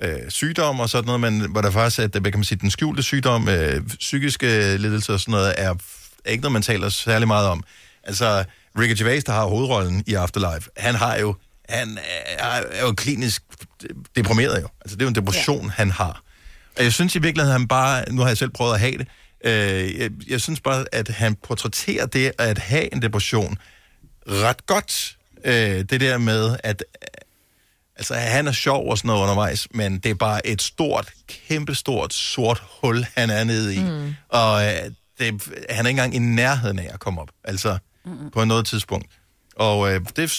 øh, 0.02 0.18
sygdom 0.28 0.80
og 0.80 0.88
sådan 0.88 1.06
noget, 1.06 1.20
men 1.20 1.50
hvor 1.50 1.60
der 1.60 1.70
faktisk 1.70 1.98
er, 1.98 2.20
hvad 2.20 2.30
kan 2.30 2.38
man 2.38 2.44
sige, 2.44 2.58
den 2.58 2.70
skjulte 2.70 3.02
sygdom, 3.02 3.48
øh, 3.48 3.82
psykiske 3.86 4.76
lidelser 4.76 5.12
og 5.12 5.20
sådan 5.20 5.32
noget, 5.32 5.54
er, 5.56 5.74
er 6.24 6.30
ikke 6.30 6.42
noget, 6.42 6.52
man 6.52 6.62
taler 6.62 6.88
særlig 6.88 7.28
meget 7.28 7.48
om. 7.48 7.62
Altså, 8.04 8.44
Ricky 8.78 8.98
Gervais, 8.98 9.24
der 9.24 9.32
har 9.32 9.46
hovedrollen 9.46 10.04
i 10.06 10.14
Afterlife, 10.14 10.70
han 10.76 10.94
har 10.94 11.16
jo, 11.16 11.36
han 11.68 11.98
er, 12.38 12.62
er 12.70 12.86
jo 12.86 12.92
klinisk 12.92 13.42
deprimeret 14.16 14.62
jo. 14.62 14.68
Altså, 14.80 14.96
det 14.96 15.02
er 15.02 15.04
jo 15.04 15.08
en 15.08 15.14
depression, 15.14 15.64
ja. 15.64 15.70
han 15.70 15.90
har. 15.90 16.22
Og 16.78 16.84
jeg 16.84 16.92
synes 16.92 17.14
i 17.14 17.18
virkeligheden, 17.18 17.60
han 17.60 17.68
bare, 17.68 18.04
nu 18.12 18.20
har 18.20 18.28
jeg 18.28 18.38
selv 18.38 18.50
prøvet 18.50 18.74
at 18.74 18.80
have 18.80 18.98
det, 18.98 19.08
øh, 19.44 20.00
jeg, 20.00 20.10
jeg 20.28 20.40
synes 20.40 20.60
bare, 20.60 20.84
at 20.92 21.08
han 21.08 21.34
portrætterer 21.34 22.06
det 22.06 22.32
at 22.38 22.58
have 22.58 22.94
en 22.94 23.02
depression 23.02 23.58
ret 24.26 24.66
godt. 24.66 25.16
Øh, 25.44 25.84
det 25.90 26.00
der 26.00 26.18
med, 26.18 26.56
at 26.62 26.84
altså, 27.96 28.14
han 28.14 28.46
er 28.46 28.52
sjov 28.52 28.90
og 28.90 28.98
sådan 28.98 29.08
noget 29.08 29.22
undervejs, 29.22 29.68
men 29.70 29.98
det 29.98 30.10
er 30.10 30.14
bare 30.14 30.46
et 30.46 30.62
stort, 30.62 31.12
kæmpestort 31.28 32.14
sort 32.14 32.62
hul, 32.80 33.06
han 33.14 33.30
er 33.30 33.44
nede 33.44 33.74
i. 33.74 33.78
Mm. 33.78 34.14
Og 34.28 34.64
øh, 34.64 34.90
det, 35.18 35.48
han 35.70 35.86
er 35.86 35.88
ikke 35.88 35.90
engang 35.90 36.14
i 36.14 36.18
nærheden 36.18 36.78
af 36.78 36.90
at 36.92 37.00
komme 37.00 37.20
op, 37.20 37.30
altså 37.44 37.78
mm. 38.04 38.30
på 38.30 38.44
noget 38.44 38.66
tidspunkt. 38.66 39.06
Og 39.56 39.92
øh, 39.92 40.00
det, 40.16 40.32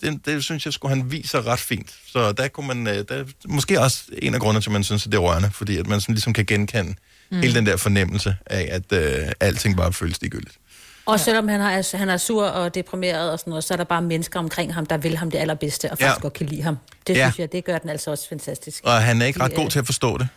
det, 0.00 0.26
det 0.26 0.44
synes 0.44 0.64
jeg 0.64 0.72
skulle 0.72 0.96
han 0.96 1.10
viser 1.10 1.46
ret 1.46 1.60
fint. 1.60 1.94
Så 2.06 2.32
der 2.32 2.48
kunne 2.48 2.66
man, 2.66 2.86
øh, 2.86 3.04
der, 3.08 3.24
måske 3.48 3.80
også 3.80 4.04
en 4.22 4.34
af 4.34 4.40
grundene 4.40 4.62
til, 4.62 4.70
at 4.70 4.72
man 4.72 4.84
synes, 4.84 5.06
at 5.06 5.12
det 5.12 5.18
er 5.18 5.22
rørende, 5.22 5.50
fordi 5.50 5.76
at 5.76 5.86
man 5.86 6.00
sådan 6.00 6.14
ligesom 6.14 6.32
kan 6.32 6.46
genkende 6.46 6.94
mm. 7.32 7.40
hele 7.40 7.54
den 7.54 7.66
der 7.66 7.76
fornemmelse 7.76 8.36
af, 8.46 8.68
at 8.70 8.92
øh, 9.02 9.32
alting 9.40 9.76
bare 9.76 9.92
føles 9.92 10.20
ligegyldigt. 10.20 10.56
Og 11.06 11.20
selvom 11.20 11.48
han, 11.48 11.60
har, 11.60 11.96
han 11.96 12.08
er 12.08 12.16
sur 12.16 12.44
og 12.46 12.74
deprimeret 12.74 13.30
og 13.30 13.38
sådan 13.38 13.50
noget, 13.50 13.64
så 13.64 13.74
er 13.74 13.76
der 13.76 13.84
bare 13.84 14.02
mennesker 14.02 14.38
omkring 14.38 14.74
ham, 14.74 14.86
der 14.86 14.96
vil 14.96 15.16
ham 15.16 15.30
det 15.30 15.38
allerbedste, 15.38 15.84
og 15.90 15.98
faktisk 15.98 16.16
Ja. 16.18 16.20
godt 16.22 16.32
kan 16.32 16.46
lide 16.46 16.62
ham. 16.62 16.78
Det 17.06 17.16
Ja. 17.16 17.24
synes 17.26 17.38
jeg, 17.38 17.52
det 17.52 17.64
gør 17.64 17.78
den 17.78 17.90
altså 17.90 18.10
også 18.10 18.28
fantastisk. 18.28 18.80
Og 18.84 19.02
han 19.02 19.22
er 19.22 19.26
ikke 19.26 19.40
ret 19.40 19.54
god 19.54 19.64
øh, 19.64 19.70
til 19.70 19.78
at 19.78 19.86
forstå 19.86 20.18
det. 20.18 20.28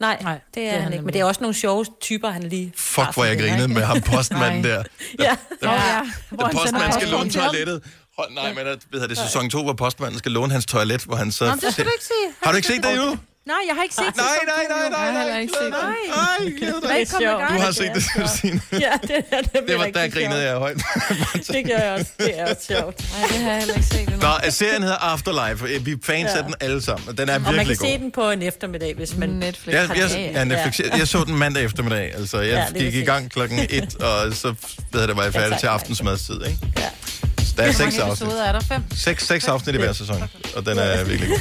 Nej, 0.00 0.18
Nej 0.22 0.40
det 0.54 0.62
er, 0.74 0.80
han 0.80 0.92
ikke. 0.92 1.04
Men 1.04 1.14
det 1.14 1.20
er 1.20 1.24
også 1.24 1.40
nogle 1.40 1.54
sjove 1.54 1.86
typer, 2.00 2.30
han 2.30 2.42
lige... 2.42 2.72
Fuck, 2.76 3.14
hvor 3.14 3.24
jeg 3.24 3.38
grinede 3.38 3.68
med 3.68 3.82
ham 3.82 4.00
postmanden 4.12 4.64
der. 4.64 4.82
Ja. 5.18 5.36
Der, 5.62 5.72
ja. 5.72 6.00
der 6.30 6.48
postmanden 6.52 6.92
skal 6.92 7.08
låne 7.08 7.30
toilettet. 7.30 7.82
Hold, 8.18 8.34
nej, 8.34 8.48
men 8.54 8.66
at, 8.66 8.78
ved 8.92 9.00
jeg, 9.00 9.08
det 9.08 9.18
er 9.18 9.22
sæson 9.22 9.50
2, 9.50 9.62
hvor 9.62 9.72
postmanden 9.72 10.18
skal 10.18 10.32
låne 10.32 10.52
hans 10.52 10.66
toilet, 10.66 11.04
hvor 11.04 11.16
han 11.16 11.32
så... 11.32 11.44
Nå, 11.44 11.50
det 11.52 11.72
skal 11.72 11.84
du 11.84 11.90
ikke 11.90 12.04
sige. 12.04 12.34
Har 12.42 12.50
du 12.50 12.56
ikke 12.56 12.68
set 12.68 12.82
det 12.82 12.92
endnu? 12.92 13.18
Nej, 13.52 13.62
jeg 13.68 13.74
har 13.76 13.82
ikke 13.82 13.94
set 13.94 14.04
det. 14.06 14.16
Nej, 14.16 14.38
nej, 14.52 14.64
nej, 14.68 14.88
nej, 14.90 15.00
Jeg 15.00 15.12
har 15.12 15.18
heller 15.22 15.38
ikke 15.44 15.52
set 15.60 15.64
det. 15.64 15.70
Nej, 15.70 17.20
i 17.20 17.24
gang. 17.24 17.54
Du 17.54 17.60
har 17.60 17.72
set 17.72 17.90
det, 17.94 18.30
Stine. 18.38 18.60
Ja, 18.86 18.92
det, 19.02 19.24
er, 19.30 19.40
det, 19.40 19.60
Det 19.68 19.78
var, 19.78 19.84
der 19.84 20.08
grinede 20.08 20.42
jeg 20.42 20.56
højt. 20.56 20.76
Det 21.54 21.62
gør 21.66 21.76
jeg 21.78 21.92
også. 21.92 22.10
Det 22.18 22.38
er 22.40 22.50
også 22.50 22.64
sjovt. 22.66 22.96
Nej, 23.18 23.28
det 23.28 23.36
har 23.38 23.50
jeg 23.50 23.58
heller 23.58 23.74
ikke 23.74 23.86
set. 23.86 24.08
Nå, 24.22 24.50
serien 24.50 24.82
hedder 24.82 24.96
Afterlife. 24.96 25.80
Vi 25.84 25.92
er 25.92 25.96
fans 26.04 26.30
Ja. 26.32 26.38
af 26.38 26.44
den 26.44 26.54
alle 26.60 26.82
sammen, 26.82 27.08
og 27.08 27.18
den 27.18 27.28
er 27.28 27.34
Og 27.34 27.40
man 27.40 27.54
virkelig 27.54 27.78
kan 27.78 27.86
god. 27.88 27.94
se 27.96 27.98
den 28.04 28.10
på 28.10 28.30
en 28.30 28.42
eftermiddag, 28.42 28.94
hvis 28.94 29.16
man... 29.16 29.28
Netflix. 29.28 29.74
Jeg, 29.74 29.88
jeg, 29.96 30.30
ja, 30.34 30.44
Netflix. 30.44 30.80
Jeg, 30.80 30.98
jeg 30.98 31.08
så 31.08 31.24
den 31.24 31.36
mandag 31.38 31.64
eftermiddag. 31.64 32.14
Altså, 32.14 32.40
jeg 32.40 32.50
Ja, 32.50 32.66
det 32.78 32.92
gik 32.92 32.94
i 33.02 33.04
gang 33.04 33.30
klokken 33.32 33.58
et, 33.70 33.94
og 33.94 34.32
så 34.34 34.54
ved 34.92 35.00
jeg, 35.00 35.08
der 35.08 35.14
var 35.14 35.22
jeg 35.22 35.32
færdig 35.32 35.58
til 35.58 35.66
aftensmadstid. 35.66 36.34
Ikke? 36.46 36.58
Ja. 36.78 36.88
Så 37.38 37.54
der 37.56 37.62
er 37.62 37.72
seks 37.72 37.98
afsnit. 37.98 38.28
er 38.32 38.52
der? 38.52 38.60
Fem? 38.60 38.82
Seks, 38.96 39.26
seks 39.26 39.48
afsnit 39.48 39.74
i 39.74 39.78
hver 39.78 39.92
sæson, 39.92 40.22
og 40.56 40.66
den 40.66 40.78
er 40.78 41.04
virkelig 41.04 41.28
god. 41.30 41.38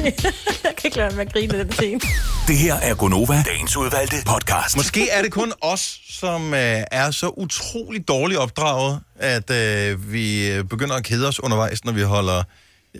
jeg 0.64 0.74
kan 0.76 0.84
ikke 0.84 0.96
lade 0.96 1.08
være 1.08 1.16
med 1.16 1.26
at 1.26 1.32
grine 1.32 1.58
den 1.58 1.72
scene. 1.72 2.00
Det 2.48 2.58
her 2.58 2.74
er 2.74 2.94
Gonova, 2.94 3.42
dagens 3.46 3.76
udvalgte 3.76 4.16
podcast. 4.26 4.76
Måske 4.76 5.08
er 5.08 5.22
det 5.22 5.32
kun 5.32 5.52
os, 5.60 6.00
som 6.08 6.54
øh, 6.54 6.82
er 6.90 7.10
så 7.10 7.28
utrolig 7.28 8.08
dårligt 8.08 8.40
opdraget, 8.40 9.00
at 9.16 9.50
øh, 9.50 10.12
vi 10.12 10.50
øh, 10.50 10.64
begynder 10.64 10.94
at 10.96 11.04
kede 11.04 11.28
os 11.28 11.40
undervejs, 11.40 11.84
når 11.84 11.92
vi 11.92 12.02
holder 12.02 12.42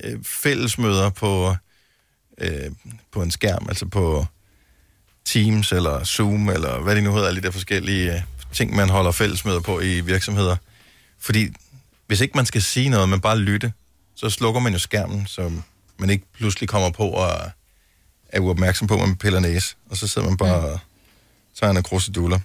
øh, 0.05 0.19
fællesmøder 0.25 1.11
på, 1.11 1.55
øh, 2.39 2.71
på 3.13 3.23
en 3.23 3.31
skærm, 3.31 3.67
altså 3.69 3.87
på 3.87 4.27
Teams 5.25 5.73
eller 5.73 6.05
Zoom, 6.05 6.49
eller 6.49 6.81
hvad 6.81 6.95
det 6.95 7.03
nu 7.03 7.13
hedder, 7.13 7.29
alle 7.29 7.41
de 7.41 7.47
der 7.47 7.53
forskellige 7.53 8.15
øh, 8.15 8.21
ting, 8.53 8.77
man 8.77 8.89
holder 8.89 9.11
fællesmøder 9.11 9.61
på 9.61 9.81
i 9.81 10.01
virksomheder. 10.01 10.57
Fordi 11.21 11.49
hvis 12.07 12.21
ikke 12.21 12.37
man 12.37 12.47
skal 12.47 12.63
sige 12.63 12.89
noget, 12.89 13.09
men 13.09 13.21
bare 13.21 13.39
lytte, 13.39 13.73
så 14.17 14.31
slukker 14.31 14.61
man 14.61 14.73
jo 14.73 14.79
skærmen, 14.79 15.27
så 15.27 15.51
man 16.01 16.11
ikke 16.11 16.25
pludselig 16.39 16.69
kommer 16.69 16.91
på 16.91 17.09
og 17.09 17.51
er 18.29 18.41
uopmærksom 18.41 18.89
på, 18.89 18.95
at 18.95 19.01
man 19.01 19.17
piller 19.17 19.41
næse, 19.41 19.77
og 19.91 19.97
så 19.97 20.07
sidder 20.07 20.29
man 20.29 20.37
bare 20.37 20.55
og 20.55 20.79
tegner 21.61 21.83
kruseduller. 21.83 22.39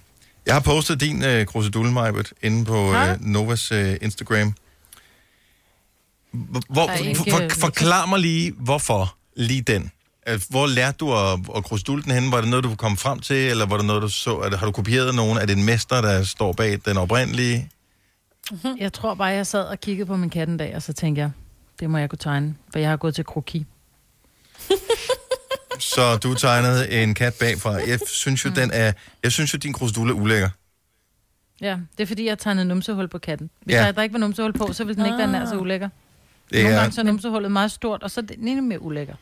Jeg 0.46 0.54
har 0.54 0.60
postet 0.60 1.00
din 1.00 1.24
øh, 1.24 1.46
krusedulle, 1.46 1.92
Majbet, 1.92 2.32
inde 2.42 2.64
på 2.64 2.94
øh, 2.94 3.20
Novas 3.20 3.72
øh, 3.72 3.96
Instagram. 4.00 4.54
Hvor, 6.68 6.88
Ej, 6.88 6.96
ikke, 6.96 7.30
for, 7.30 7.42
øh, 7.42 7.50
forklar 7.50 8.06
mig 8.06 8.20
lige, 8.20 8.52
hvorfor 8.52 9.16
lige 9.36 9.62
den? 9.62 9.90
Øh, 10.28 10.40
Hvor 10.48 10.66
lærte 10.66 10.96
du 10.96 11.14
at, 11.14 11.40
at 11.56 11.64
krusedulle 11.64 12.02
den 12.04 12.12
henne? 12.12 12.32
Var 12.32 12.40
det 12.40 12.50
noget, 12.50 12.64
du 12.64 12.74
kom 12.74 12.96
frem 12.96 13.18
til, 13.20 13.36
eller 13.36 13.66
var 13.66 13.76
det 13.76 13.86
noget, 13.86 14.02
du 14.02 14.08
så? 14.08 14.38
Er 14.38 14.48
det, 14.48 14.58
har 14.58 14.66
du 14.66 14.72
kopieret 14.72 15.14
nogen? 15.14 15.38
Er 15.38 15.46
det 15.46 15.58
en 15.58 15.64
mester, 15.64 16.00
der 16.00 16.24
står 16.24 16.52
bag 16.52 16.78
den 16.84 16.96
oprindelige? 16.96 17.70
Mm-hmm. 18.50 18.76
Jeg 18.80 18.92
tror 18.92 19.14
bare, 19.14 19.28
jeg 19.28 19.46
sad 19.46 19.64
og 19.64 19.80
kiggede 19.80 20.06
på 20.06 20.16
min 20.16 20.30
kat 20.30 20.48
en 20.48 20.56
dag, 20.56 20.76
og 20.76 20.82
så 20.82 20.92
tænkte 20.92 21.20
jeg, 21.20 21.30
det 21.80 21.90
må 21.90 21.98
jeg 21.98 22.10
kunne 22.10 22.18
tegne, 22.18 22.54
for 22.72 22.78
jeg 22.78 22.88
har 22.90 22.96
gået 22.96 23.14
til 23.14 23.24
kroki. 23.24 23.66
Så 25.80 26.16
du 26.16 26.34
tegnede 26.34 26.90
en 26.90 27.14
kat 27.14 27.34
bagfra. 27.40 27.72
Jeg 27.72 28.00
synes 28.06 28.44
jo, 28.44 28.50
den 28.50 28.70
er, 28.72 28.92
jeg 29.22 29.32
synes 29.32 29.54
jo, 29.54 29.58
din 29.58 29.72
krusedulle 29.72 30.12
er 30.12 30.16
ulækker. 30.16 30.48
Ja, 31.60 31.78
det 31.98 32.02
er 32.02 32.06
fordi, 32.06 32.26
jeg 32.26 32.38
tegnede 32.38 32.64
numsehul 32.64 33.08
på 33.08 33.18
katten. 33.18 33.50
Hvis 33.60 33.74
Ja. 33.74 33.92
der, 33.92 34.02
ikke 34.02 34.12
var 34.12 34.18
numsehul 34.18 34.52
på, 34.52 34.72
så 34.72 34.84
ville 34.84 34.96
den 34.96 35.06
ikke 35.06 35.18
være 35.18 35.32
nær 35.32 35.46
så 35.46 35.56
ulækker. 35.56 35.88
Det 36.52 36.62
Nogle 36.62 36.76
er, 36.76 36.80
gange 36.80 36.92
så 36.92 37.00
er 37.00 37.04
numsehullet 37.04 37.52
meget 37.52 37.72
stort, 37.72 38.02
og 38.02 38.10
så 38.10 38.20
er 38.20 38.24
den 38.24 38.48
endnu 38.48 38.62
mere 38.64 38.82
ulækker. 38.82 39.14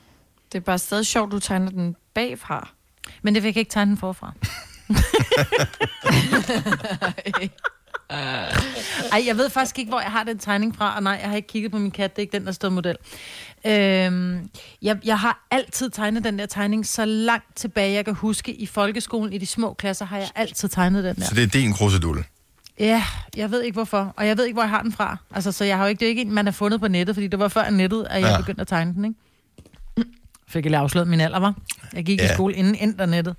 Det 0.53 0.59
er 0.59 0.63
bare 0.63 0.79
stadig 0.79 1.07
sjovt, 1.07 1.33
du 1.33 1.39
tegner 1.39 1.71
den 1.71 1.97
bagfra. 2.15 2.69
Men 3.23 3.35
det 3.35 3.43
fik 3.43 3.57
jeg 3.57 3.61
ikke 3.61 3.71
tegne 3.71 3.89
den 3.91 3.99
forfra. 3.99 4.33
Ej, 8.11 9.23
jeg 9.27 9.37
ved 9.37 9.51
faktisk 9.51 9.79
ikke, 9.79 9.89
hvor 9.89 10.01
jeg 10.01 10.11
har 10.11 10.25
den 10.25 10.39
tegning 10.39 10.77
fra, 10.77 10.97
og 10.97 11.03
nej, 11.03 11.19
jeg 11.23 11.29
har 11.31 11.37
ikke 11.37 11.49
kigget 11.49 11.73
på 11.73 11.79
min 11.79 11.91
kat, 11.91 12.17
det 12.17 12.19
er 12.19 12.23
ikke 12.23 12.39
den, 12.39 12.47
der 12.47 12.53
står 12.53 12.69
model. 12.69 12.97
Øhm, 13.67 14.51
jeg, 14.83 14.99
jeg 15.05 15.19
har 15.19 15.47
altid 15.51 15.91
tegnet 15.91 16.25
den 16.25 16.39
der 16.39 16.47
tegning 16.47 16.87
så 16.87 17.05
langt 17.05 17.57
tilbage, 17.57 17.93
jeg 17.93 18.05
kan 18.05 18.15
huske. 18.15 18.55
I 18.55 18.67
folkeskolen, 18.67 19.33
i 19.33 19.39
de 19.39 19.47
små 19.47 19.73
klasser, 19.75 20.05
har 20.05 20.19
jeg 20.19 20.29
altid 20.35 20.69
tegnet 20.69 21.05
den 21.05 21.17
der. 21.17 21.23
så 21.25 21.35
det 21.35 21.43
er 21.43 21.47
din 21.47 21.73
krusedulle. 21.73 22.25
Ja, 22.79 23.05
jeg 23.37 23.51
ved 23.51 23.63
ikke 23.63 23.75
hvorfor, 23.75 24.13
og 24.17 24.27
jeg 24.27 24.37
ved 24.39 24.45
ikke, 24.45 24.55
hvor 24.55 24.63
jeg 24.63 24.71
har 24.71 24.83
den 24.83 24.93
fra. 24.93 25.17
Altså, 25.35 25.53
så 25.53 25.65
jeg 25.65 25.77
har 25.77 25.85
jo 25.85 25.89
ikke, 25.89 26.01
det 26.01 26.07
er 26.07 26.09
jo 26.09 26.11
ikke 26.11 26.23
en, 26.23 26.33
man 26.33 26.47
har 26.47 26.53
fundet 26.53 26.81
på 26.81 26.89
nettet, 26.89 27.17
fordi 27.17 27.27
det 27.27 27.39
var 27.39 27.49
før 27.49 27.71
nettet, 27.71 28.07
at 28.11 28.21
jeg 28.21 28.31
Ja. 28.31 28.37
begyndte 28.41 28.61
at 28.61 28.69
tegne 28.69 28.95
den, 28.95 29.05
ikke? 29.05 29.17
Fik 30.49 30.65
jeg 30.65 30.71
lige 30.71 30.81
afsløret 30.81 31.09
min 31.09 31.21
alder, 31.21 31.39
var. 31.39 31.55
Jeg 31.93 32.05
gik. 32.05 32.21
Ja. 32.21 32.25
i 32.31 32.35
skole 32.35 32.55
inden 32.55 32.75
internettet. 32.75 33.37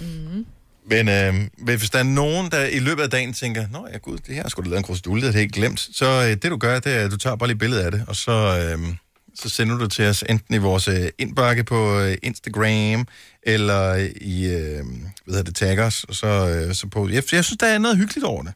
Mm. 0.00 0.46
Men 0.86 1.08
øh, 1.08 1.34
hvis 1.58 1.90
der 1.90 1.98
er 1.98 2.02
nogen, 2.02 2.50
der 2.50 2.66
i 2.66 2.78
løbet 2.78 3.02
af 3.02 3.10
dagen 3.10 3.32
tænker, 3.32 3.68
Nå 3.68 3.88
ja, 3.92 3.98
gud, 3.98 4.18
det 4.18 4.34
her 4.34 4.48
skulle 4.48 4.64
da 4.64 4.70
lavet 4.70 4.78
en 4.78 4.84
krusdule, 4.84 5.20
det 5.20 5.26
jeg 5.26 5.40
helt 5.40 5.52
glemt. 5.52 5.88
Så 5.92 6.06
øh, 6.06 6.30
det 6.30 6.44
du 6.44 6.56
gør, 6.56 6.78
det 6.78 6.92
er, 6.92 7.04
at 7.04 7.10
du 7.10 7.16
tager 7.16 7.36
bare 7.36 7.48
lige 7.48 7.54
et 7.54 7.58
billede 7.58 7.84
af 7.84 7.90
det, 7.90 8.04
og 8.08 8.16
så, 8.16 8.32
øh, 8.32 8.94
så 9.34 9.48
sender 9.48 9.76
du 9.78 9.84
det 9.84 9.92
til 9.92 10.04
os 10.04 10.24
enten 10.28 10.54
i 10.54 10.58
vores 10.58 10.88
øh, 10.88 11.08
indbakke 11.18 11.64
på 11.64 11.98
øh, 12.00 12.16
Instagram, 12.22 13.06
eller 13.42 13.94
i, 14.20 14.46
øh, 14.46 14.84
hvad 15.24 15.34
hedder 15.34 15.42
det, 15.42 15.54
tag 15.54 15.78
os, 15.78 16.04
og 16.04 16.14
så, 16.14 16.26
øh, 16.26 16.74
så 16.74 16.86
på. 16.86 17.08
Jeg, 17.08 17.14
jeg 17.32 17.44
synes, 17.44 17.58
der 17.60 17.66
er 17.66 17.78
noget 17.78 17.96
hyggeligt 17.96 18.24
over 18.24 18.42
det. 18.42 18.52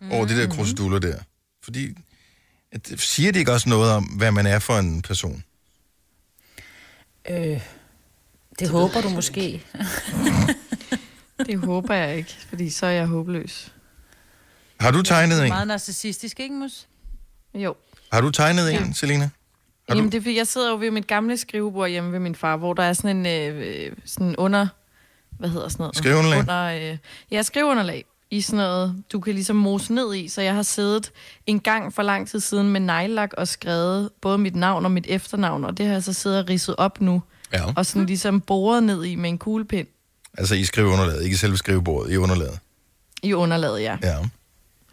Mm. 0.00 0.12
Over 0.12 0.26
de 0.26 0.40
der 0.40 0.48
kruseduller 0.48 0.98
der. 0.98 1.16
Fordi, 1.64 1.88
at, 2.72 2.92
siger 2.96 3.32
det 3.32 3.38
ikke 3.38 3.52
også 3.52 3.68
noget 3.68 3.92
om, 3.92 4.04
hvad 4.04 4.32
man 4.32 4.46
er 4.46 4.58
for 4.58 4.78
en 4.78 5.02
person? 5.02 5.44
Øh, 7.30 7.36
det, 7.36 7.62
det 8.58 8.68
håber 8.68 9.00
du 9.00 9.08
måske. 9.08 9.62
Det 11.46 11.58
håber 11.58 11.94
jeg 11.94 12.16
ikke, 12.16 12.36
fordi 12.48 12.70
så 12.70 12.86
er 12.86 12.90
jeg 12.90 13.06
håbløs. 13.06 13.72
Har 14.80 14.90
du 14.90 15.02
tegnet 15.02 15.42
en? 15.42 15.48
Meget 15.48 15.66
narcissistisk, 15.66 16.40
ikke, 16.40 16.54
Mus? 16.54 16.86
Jo. 17.54 17.74
Har 18.12 18.20
du 18.20 18.30
tegnet 18.30 18.74
en, 18.74 18.94
Selina? 18.94 19.24
Har 19.24 19.30
Jamen, 19.88 20.04
du? 20.04 20.10
det 20.10 20.18
er, 20.18 20.22
fordi 20.22 20.36
jeg 20.36 20.46
sidder 20.46 20.70
jo 20.70 20.76
ved 20.76 20.90
mit 20.90 21.06
gamle 21.06 21.36
skrivebord 21.36 21.90
hjemme 21.90 22.12
ved 22.12 22.18
min 22.18 22.34
far, 22.34 22.56
hvor 22.56 22.74
der 22.74 22.82
er 22.82 22.92
sådan 22.92 23.26
en 23.26 23.26
øh, 23.26 23.86
øh, 23.86 23.92
sådan 24.04 24.36
under... 24.36 24.66
Hvad 25.38 25.48
hedder 25.48 25.68
sådan 25.68 25.82
noget? 25.82 25.96
Skriveunderlag? 25.96 26.38
Under, 26.38 26.92
øh, 26.92 26.98
ja, 27.30 27.42
skriveunderlag 27.42 28.04
i 28.30 28.40
sådan 28.40 28.56
noget, 28.56 29.02
du 29.12 29.20
kan 29.20 29.34
ligesom 29.34 29.56
mose 29.56 29.94
ned 29.94 30.14
i. 30.14 30.28
Så 30.28 30.42
jeg 30.42 30.54
har 30.54 30.62
siddet 30.62 31.12
en 31.46 31.60
gang 31.60 31.92
for 31.92 32.02
lang 32.02 32.28
tid 32.28 32.40
siden 32.40 32.72
med 32.72 32.80
nejlak 32.80 33.32
og 33.36 33.48
skrevet 33.48 34.10
både 34.20 34.38
mit 34.38 34.56
navn 34.56 34.84
og 34.84 34.90
mit 34.90 35.06
efternavn, 35.08 35.64
og 35.64 35.78
det 35.78 35.86
har 35.86 35.92
jeg 35.92 36.02
så 36.02 36.12
siddet 36.12 36.38
og 36.38 36.48
ridset 36.48 36.74
op 36.78 37.00
nu. 37.00 37.22
Ja. 37.52 37.62
Og 37.76 37.86
sådan 37.86 38.06
ligesom 38.06 38.40
boret 38.40 38.82
ned 38.82 39.04
i 39.04 39.14
med 39.14 39.30
en 39.30 39.38
kuglepind 39.38 39.86
Altså 40.38 40.54
i 40.54 40.64
skriveunderlaget, 40.64 41.22
ikke 41.24 41.34
i 41.34 41.36
selve 41.36 41.56
skrivebordet, 41.56 42.12
i 42.12 42.16
underlaget. 42.16 42.58
i 43.22 43.32
underlaget, 43.32 43.82
ja. 43.82 43.96
Ja. 44.02 44.16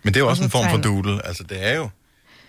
Men 0.03 0.13
det 0.13 0.15
er 0.15 0.19
jo 0.19 0.25
Og 0.25 0.29
også 0.29 0.41
så 0.41 0.45
en 0.45 0.51
form 0.51 0.69
for 0.69 0.77
doodle. 0.77 1.25
Altså 1.25 1.43
det 1.43 1.67
er 1.67 1.75
jo 1.75 1.89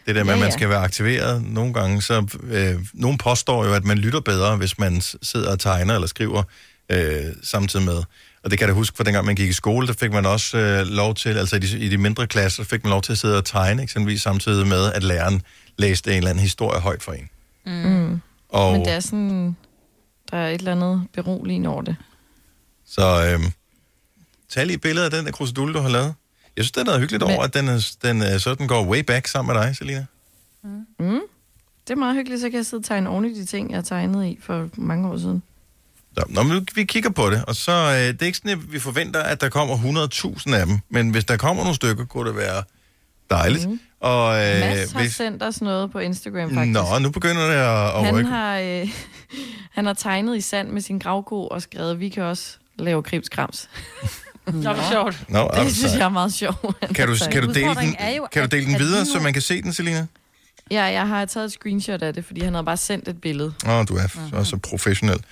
det 0.06 0.14
der 0.14 0.24
med, 0.24 0.32
Ja, 0.32 0.36
at 0.36 0.38
man 0.40 0.48
ja. 0.48 0.52
skal 0.52 0.68
være 0.68 0.78
aktiveret. 0.78 1.42
Nogle 1.44 1.74
gange, 1.74 2.02
så 2.02 2.38
øh, 2.44 2.74
nogen 2.94 3.18
påstår 3.18 3.64
jo, 3.64 3.74
at 3.74 3.84
man 3.84 3.98
lytter 3.98 4.20
bedre, 4.20 4.56
hvis 4.56 4.78
man 4.78 5.00
sidder 5.22 5.50
og 5.52 5.60
tegner 5.60 5.94
eller 5.94 6.06
skriver 6.08 6.42
øh, 6.88 7.24
samtidig 7.42 7.84
med. 7.84 8.02
Og 8.44 8.50
det 8.50 8.58
kan 8.58 8.68
jeg 8.68 8.68
da 8.68 8.78
huske, 8.78 8.96
for 8.96 9.04
dengang 9.04 9.26
man 9.26 9.34
gik 9.36 9.48
i 9.48 9.52
skole, 9.52 9.86
der 9.86 9.92
fik 9.92 10.12
man 10.12 10.26
også 10.26 10.58
øh, 10.58 10.86
lov 10.86 11.14
til, 11.14 11.28
altså 11.38 11.56
i 11.56 11.58
de, 11.58 11.78
i 11.78 11.88
de 11.88 11.98
mindre 11.98 12.26
klasser, 12.26 12.64
fik 12.64 12.84
man 12.84 12.90
lov 12.90 13.02
til 13.02 13.12
at 13.12 13.18
sidde 13.18 13.38
og 13.38 13.44
tegne, 13.44 13.82
eksempelvis 13.82 14.22
samtidig 14.22 14.66
med, 14.66 14.92
at 14.92 15.02
læreren 15.02 15.42
læste 15.78 16.10
en 16.10 16.16
eller 16.16 16.30
anden 16.30 16.42
historie 16.42 16.80
højt 16.80 17.02
for 17.02 17.12
en. 17.12 17.28
Mm. 17.66 18.20
Og 18.48 18.72
Men 18.72 18.84
det 18.84 18.92
er 18.92 19.00
sådan, 19.00 19.56
der 20.30 20.36
er 20.36 20.48
et 20.48 20.58
eller 20.58 20.72
andet 20.72 21.06
beroligende 21.14 21.68
over 21.68 21.82
det. 21.82 21.96
Så 22.94 23.02
øh, 23.32 23.50
tag 24.50 24.66
lige 24.66 24.74
et 24.74 24.80
billede 24.80 25.04
af 25.04 25.10
den 25.10 25.24
der 25.26 25.32
krusedulle, 25.32 25.74
du 25.74 25.78
har 25.80 25.88
lavet. 25.88 26.14
Jeg 26.56 26.64
synes, 26.64 26.72
det 26.72 26.80
er 26.80 26.84
noget 26.84 27.00
hyggeligt 27.00 27.22
Men- 27.26 27.34
over, 27.34 27.44
at 27.44 27.54
den, 27.54 27.68
er, 27.68 27.90
den 28.02 28.22
er, 28.22 28.38
sådan 28.38 28.66
går 28.66 28.84
way 28.86 28.98
back 29.00 29.26
sammen 29.26 29.54
med 29.56 29.62
dig, 29.62 29.76
Selina. 29.76 30.06
Mm. 30.98 31.20
Det 31.88 31.90
er 31.90 31.96
meget 31.96 32.14
hyggeligt, 32.16 32.40
så 32.40 32.50
kan 32.50 32.56
jeg 32.56 32.66
sidde 32.66 32.80
og 32.80 32.84
tegne 32.84 33.08
oven 33.10 33.24
i 33.24 33.34
de 33.40 33.44
ting, 33.46 33.70
jeg 33.70 33.76
har 33.76 33.82
tegnet 33.82 34.26
i 34.26 34.38
for 34.42 34.68
mange 34.76 35.08
år 35.08 35.18
siden. 35.18 35.42
Så, 36.18 36.24
nå, 36.28 36.42
men 36.42 36.68
vi 36.74 36.84
kigger 36.84 37.10
på 37.10 37.30
det, 37.30 37.44
og 37.44 37.56
så 37.56 37.72
øh, 37.72 37.96
det 37.98 38.22
er 38.22 38.26
ikke 38.26 38.38
sådan, 38.38 38.50
at 38.50 38.72
vi 38.72 38.78
forventer, 38.78 39.20
at 39.22 39.40
der 39.40 39.48
kommer 39.48 39.76
100.000 40.48 40.54
af 40.54 40.66
dem, 40.66 40.78
men 40.88 41.10
hvis 41.10 41.24
der 41.24 41.36
kommer 41.36 41.62
nogle 41.62 41.74
stykker, 41.76 42.04
kunne 42.04 42.28
det 42.28 42.36
være 42.36 42.62
dejligt. 43.30 43.68
Mm. 43.68 43.80
Og, 44.00 44.34
Øh, 44.34 44.60
Mads 44.60 44.92
har 44.92 45.08
sendt 45.08 45.42
os 45.42 45.60
noget 45.60 45.92
på 45.92 45.98
Instagram, 45.98 46.54
faktisk. 46.54 46.72
Nå, 46.72 46.98
nu 46.98 47.10
begynder 47.10 47.46
det 47.46 47.54
at, 47.54 47.96
at 47.98 48.04
han, 48.04 48.14
rykke. 48.14 48.30
har, 48.30 48.58
øh, 48.58 48.88
han 49.76 49.86
har 49.86 49.92
tegnet 49.94 50.36
i 50.36 50.40
sand 50.40 50.68
med 50.70 50.80
sin 50.82 50.98
gravko 50.98 51.46
og 51.46 51.62
skrevet, 51.62 52.00
vi 52.00 52.08
kan 52.08 52.22
også 52.22 52.56
lave 52.84 53.02
krimskrams. 53.02 53.68
Nå, 54.46 54.72
hvor 54.72 54.90
sjovt. 54.90 55.24
Nå, 55.28 55.38
er 55.38 55.62
det 55.62 55.72
synes 55.72 55.90
sej. 55.90 55.98
jeg 55.98 56.04
er 56.04 56.08
meget 56.08 56.32
sjovt. 56.32 56.80
Kan 56.94 57.08
du, 57.08 57.14
kan 57.30 57.42
du 57.42 57.52
dele 57.52 57.74
den, 57.74 57.96
er 57.98 58.10
jo, 58.16 58.28
kan 58.32 58.42
du 58.42 58.56
dele 58.56 58.66
den 58.66 58.78
videre, 58.78 59.06
så 59.06 59.20
man 59.20 59.32
kan 59.32 59.42
se 59.42 59.62
den, 59.62 59.72
Selina? 59.72 60.06
Ja, 60.70 60.84
jeg 60.84 61.08
har 61.08 61.24
taget 61.24 61.44
et 61.44 61.52
screenshot 61.52 62.02
af 62.02 62.14
det, 62.14 62.24
fordi 62.24 62.40
han 62.40 62.54
havde 62.54 62.64
bare 62.64 62.76
sendt 62.76 63.08
et 63.08 63.20
billede. 63.20 63.52
Åh, 63.66 63.72
oh, 63.72 63.84
du 63.88 63.96
er 63.96 64.06
mm-hmm. 64.14 64.38
også 64.38 64.56
professionel. 64.56 65.22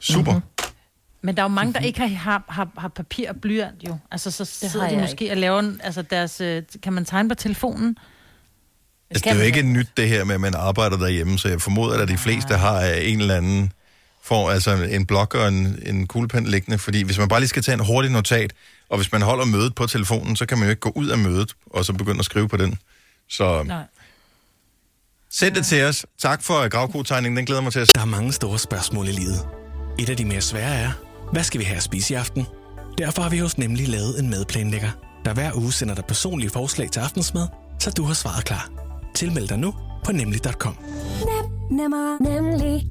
Super. 0.00 0.32
Mhm. 0.32 0.40
Mm-hmm. 0.40 0.74
Men 1.22 1.36
der 1.36 1.42
er 1.42 1.44
jo 1.44 1.48
mange, 1.48 1.72
der 1.72 1.80
ikke 1.80 2.00
har, 2.00 2.08
har, 2.08 2.44
har, 2.48 2.68
har 2.78 2.88
papir 2.88 3.28
og 3.30 3.36
blyant 3.36 3.84
jo. 3.88 3.98
Altså, 4.10 4.30
så 4.30 4.44
sidder 4.44 4.88
de 4.88 4.96
måske 4.96 5.30
og 5.30 5.36
laver 5.36 5.58
en, 5.58 5.80
altså 5.84 6.02
deres... 6.02 6.40
øh, 6.40 6.62
Kan 6.82 6.92
man 6.92 7.04
tegne 7.04 7.28
på 7.28 7.34
telefonen? 7.34 7.96
Altså, 9.10 9.24
det 9.24 9.32
er 9.32 9.36
jo 9.36 9.42
ikke 9.42 9.62
nyt 9.62 9.88
det 9.96 10.08
her 10.08 10.24
med, 10.24 10.34
at 10.34 10.40
man 10.40 10.54
arbejder 10.54 10.96
derhjemme, 10.96 11.38
så 11.38 11.48
jeg 11.48 11.60
formoder, 11.60 12.02
at 12.02 12.08
de 12.08 12.18
fleste 12.18 12.54
har 12.54 12.80
øh, 12.80 12.96
en 13.00 13.20
eller 13.20 13.36
anden 13.36 13.72
for 14.28 14.50
altså 14.50 14.70
en 14.90 15.06
blok 15.06 15.34
og 15.34 15.48
en, 15.48 15.78
en 15.86 16.06
kuglepen 16.06 16.46
liggende, 16.46 16.78
fordi 16.78 17.02
hvis 17.02 17.18
man 17.18 17.28
bare 17.28 17.40
lige 17.40 17.48
skal 17.48 17.62
tage 17.62 17.74
en 17.74 17.84
hurtig 17.84 18.10
notat, 18.10 18.52
og 18.88 18.96
hvis 18.96 19.12
man 19.12 19.22
holder 19.22 19.44
mødet 19.44 19.74
på 19.74 19.86
telefonen, 19.86 20.36
så 20.36 20.46
kan 20.46 20.58
man 20.58 20.66
jo 20.66 20.70
ikke 20.70 20.80
gå 20.80 20.92
ud 20.94 21.08
af 21.08 21.18
mødet, 21.18 21.54
og 21.66 21.84
så 21.84 21.92
begynde 21.92 22.18
at 22.18 22.24
skrive 22.24 22.48
på 22.48 22.56
den. 22.56 22.78
Så 23.28 23.62
Nej. 23.62 23.82
send 25.30 25.54
det 25.54 25.66
til 25.66 25.84
os. 25.84 26.06
Tak 26.18 26.42
for 26.42 26.68
gravkotegningen, 26.68 27.36
den 27.36 27.46
glæder 27.46 27.62
mig 27.62 27.72
til 27.72 27.80
at 27.80 27.90
Der 27.94 28.00
er 28.00 28.04
mange 28.04 28.32
store 28.32 28.58
spørgsmål 28.58 29.08
i 29.08 29.12
livet. 29.12 29.48
Et 29.98 30.08
af 30.08 30.16
de 30.16 30.24
mere 30.24 30.40
svære 30.40 30.74
er, 30.74 30.90
hvad 31.32 31.44
skal 31.44 31.60
vi 31.60 31.64
have 31.64 31.76
at 31.76 31.82
spise 31.82 32.14
i 32.14 32.16
aften? 32.16 32.46
Derfor 32.98 33.22
har 33.22 33.30
vi 33.30 33.38
hos 33.38 33.58
Nemlig 33.58 33.88
lavet 33.88 34.18
en 34.20 34.30
madplanlægger, 34.30 34.90
der 35.24 35.34
hver 35.34 35.56
uge 35.56 35.72
sender 35.72 35.94
dig 35.94 36.04
personlige 36.04 36.50
forslag 36.50 36.90
til 36.90 37.00
aftensmad, 37.00 37.46
så 37.80 37.90
du 37.90 38.04
har 38.04 38.14
svaret 38.14 38.44
klar. 38.44 38.70
Tilmeld 39.14 39.48
dig 39.48 39.58
nu 39.58 39.74
på 40.04 40.12
nemlig.com. 40.12 40.76
Nemmer, 41.70 42.22
nemlig. 42.22 42.90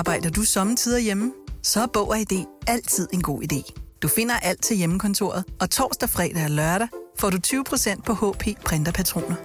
Arbejder 0.00 0.30
du 0.30 0.42
sommetider 0.42 0.98
hjemme? 0.98 1.32
Så 1.62 1.82
er 1.82 1.86
Bog 1.86 2.08
og 2.08 2.18
ID 2.18 2.44
altid 2.66 3.08
en 3.12 3.22
god 3.22 3.42
idé. 3.42 3.72
Du 4.02 4.08
finder 4.08 4.34
alt 4.34 4.62
til 4.62 4.76
hjemmekontoret, 4.76 5.44
og 5.60 5.70
torsdag, 5.70 6.08
fredag 6.08 6.44
og 6.44 6.50
lørdag 6.50 6.88
får 7.18 7.30
du 7.30 7.38
20% 7.46 8.02
på 8.02 8.12
HP 8.14 8.44
printerpatroner. 8.64 9.36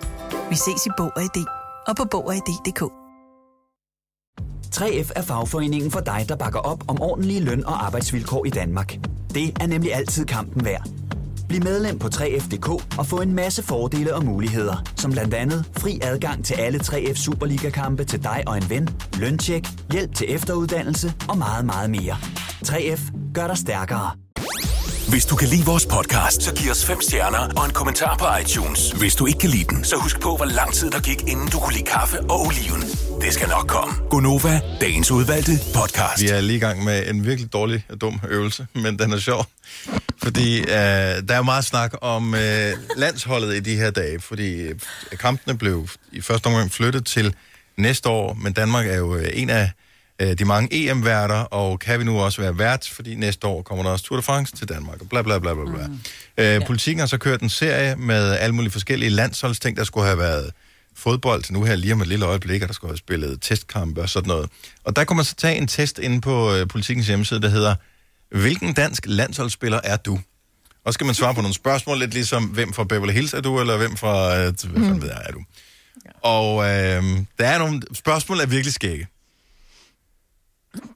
Vi 0.49 0.55
ses 0.55 0.85
i 0.85 0.89
Bog 0.97 1.11
og 1.15 1.23
ID 1.23 1.45
og 1.87 1.95
på 1.95 2.05
Bog 2.11 2.25
og 2.25 2.33
3F 4.75 5.11
er 5.15 5.21
fagforeningen 5.21 5.91
for 5.91 5.99
dig, 5.99 6.25
der 6.29 6.35
bakker 6.35 6.59
op 6.59 6.83
om 6.87 7.01
ordentlige 7.01 7.39
løn- 7.39 7.65
og 7.65 7.85
arbejdsvilkår 7.85 8.45
i 8.45 8.49
Danmark. 8.49 8.99
Det 9.33 9.57
er 9.61 9.67
nemlig 9.67 9.93
altid 9.93 10.25
kampen 10.25 10.65
værd. 10.65 10.89
Bliv 11.47 11.63
medlem 11.63 11.99
på 11.99 12.07
3F.dk 12.07 12.97
og 12.99 13.05
få 13.05 13.21
en 13.21 13.33
masse 13.33 13.63
fordele 13.63 14.15
og 14.15 14.25
muligheder, 14.25 14.83
som 14.95 15.11
blandt 15.11 15.33
andet 15.33 15.65
fri 15.77 15.99
adgang 16.01 16.45
til 16.45 16.53
alle 16.53 16.79
3F 16.83 17.15
Superliga-kampe 17.15 18.03
til 18.03 18.23
dig 18.23 18.43
og 18.47 18.57
en 18.57 18.69
ven, 18.69 18.89
løntjek, 19.19 19.67
hjælp 19.91 20.15
til 20.15 20.35
efteruddannelse 20.35 21.13
og 21.29 21.37
meget, 21.37 21.65
meget 21.65 21.89
mere. 21.89 22.17
3F 22.65 23.01
gør 23.33 23.47
dig 23.47 23.57
stærkere. 23.57 24.11
Hvis 25.09 25.25
du 25.25 25.35
kan 25.35 25.47
lide 25.47 25.65
vores 25.65 25.85
podcast, 25.85 26.43
så 26.43 26.55
giv 26.55 26.71
os 26.71 26.85
fem 26.85 27.01
stjerner 27.01 27.49
og 27.57 27.65
en 27.65 27.71
kommentar 27.71 28.17
på 28.17 28.25
iTunes. 28.41 28.91
Hvis 28.91 29.15
du 29.15 29.25
ikke 29.25 29.39
kan 29.39 29.49
lide 29.49 29.63
den, 29.63 29.83
så 29.83 29.95
husk 29.95 30.19
på, 30.21 30.35
hvor 30.35 30.45
lang 30.45 30.73
tid 30.73 30.91
der 30.91 30.99
gik, 30.99 31.21
inden 31.21 31.47
du 31.47 31.59
kunne 31.59 31.73
lide 31.73 31.85
kaffe 31.85 32.19
og 32.19 32.41
oliven. 32.45 32.81
Det 33.21 33.33
skal 33.33 33.49
nok 33.49 33.67
komme. 33.67 33.93
Gonova, 34.09 34.61
dagens 34.81 35.11
udvalgte 35.11 35.51
podcast. 35.75 36.21
Vi 36.21 36.27
er 36.27 36.41
lige 36.41 36.57
i 36.57 36.59
gang 36.59 36.83
med 36.83 37.09
en 37.09 37.25
virkelig 37.25 37.53
dårlig 37.53 37.85
og 37.89 38.01
dum 38.01 38.19
øvelse, 38.29 38.67
men 38.73 38.99
den 38.99 39.13
er 39.13 39.17
sjov. 39.17 39.45
Fordi 40.23 40.59
øh, 40.59 40.67
der 40.67 41.23
er 41.29 41.37
jo 41.37 41.43
meget 41.43 41.65
snak 41.65 41.93
om 42.01 42.35
øh, 42.35 42.73
landsholdet 42.95 43.55
i 43.55 43.59
de 43.59 43.75
her 43.75 43.91
dage, 43.91 44.19
fordi 44.19 44.61
øh, 44.61 44.75
kampene 45.19 45.57
blev 45.57 45.87
i 46.11 46.21
første 46.21 46.47
omgang 46.47 46.71
flyttet 46.71 47.05
til 47.05 47.35
næste 47.77 48.09
år, 48.09 48.33
men 48.33 48.53
Danmark 48.53 48.87
er 48.87 48.97
jo 48.97 49.15
øh, 49.15 49.29
en 49.33 49.49
af 49.49 49.71
øh, 50.19 50.33
de 50.37 50.45
mange 50.45 50.89
EM-værter, 50.89 51.35
og 51.39 51.79
kan 51.79 51.99
vi 51.99 52.03
nu 52.03 52.19
også 52.19 52.41
være 52.41 52.57
vært, 52.57 52.89
fordi 52.93 53.15
næste 53.15 53.47
år 53.47 53.61
kommer 53.61 53.83
der 53.83 53.91
også 53.91 54.05
Tour 54.05 54.17
de 54.17 54.23
France 54.23 54.55
til 54.55 54.69
Danmark, 54.69 55.01
og 55.01 55.09
bla 55.09 55.21
bla 55.21 55.39
bla 55.39 55.53
bla 55.53 55.63
bla. 55.63 55.87
Mm. 55.87 55.99
Øh, 56.37 56.65
politikken 56.67 56.99
har 56.99 57.07
så 57.07 57.17
kørt 57.17 57.41
en 57.41 57.49
serie 57.49 57.95
med 57.95 58.31
alle 58.31 58.55
mulige 58.55 58.71
forskellige 58.71 59.09
landsholdsting, 59.09 59.77
der 59.77 59.83
skulle 59.83 60.05
have 60.05 60.17
været 60.17 60.51
fodbold 60.95 61.43
nu 61.51 61.63
her 61.63 61.75
lige 61.75 61.93
om 61.93 62.01
et 62.01 62.07
lille 62.07 62.25
øjeblik, 62.25 62.61
og 62.61 62.67
der 62.67 62.73
skulle 62.73 62.91
have 62.91 62.97
spillet 62.97 63.41
testkampe 63.41 64.01
og 64.01 64.09
sådan 64.09 64.27
noget. 64.27 64.49
Og 64.83 64.95
der 64.95 65.03
kunne 65.03 65.15
man 65.15 65.25
så 65.25 65.35
tage 65.35 65.55
en 65.57 65.67
test 65.67 65.99
inde 65.99 66.21
på 66.21 66.53
øh, 66.53 66.67
politikens 66.67 67.07
hjemmeside, 67.07 67.41
der 67.41 67.49
hedder, 67.49 67.75
hvilken 68.31 68.73
dansk 68.73 69.03
landsholdsspiller 69.07 69.79
er 69.83 69.97
du? 69.97 70.19
Og 70.83 70.93
så 70.93 70.95
skal 70.95 71.05
man 71.05 71.15
svare 71.15 71.33
på 71.35 71.41
nogle 71.41 71.53
spørgsmål, 71.55 71.99
lidt 71.99 72.13
ligesom, 72.13 72.43
hvem 72.43 72.73
fra 72.73 72.83
Beverly 72.83 73.13
Hills 73.13 73.33
er 73.33 73.41
du, 73.41 73.59
eller 73.61 73.77
hvem 73.77 73.97
fra, 73.97 74.37
øh, 74.37 74.43
hvad 74.43 74.55
fanden 74.83 75.01
ved 75.01 75.09
jeg, 75.09 75.21
er 75.25 75.31
du? 75.31 75.43
Og 76.21 76.63
øh, 76.63 77.03
der 77.39 77.47
er 77.47 77.57
nogle 77.59 77.81
spørgsmål, 77.93 78.37
der 78.37 78.43
er 78.43 78.47
virkelig 78.47 78.73
skægge. 78.73 79.07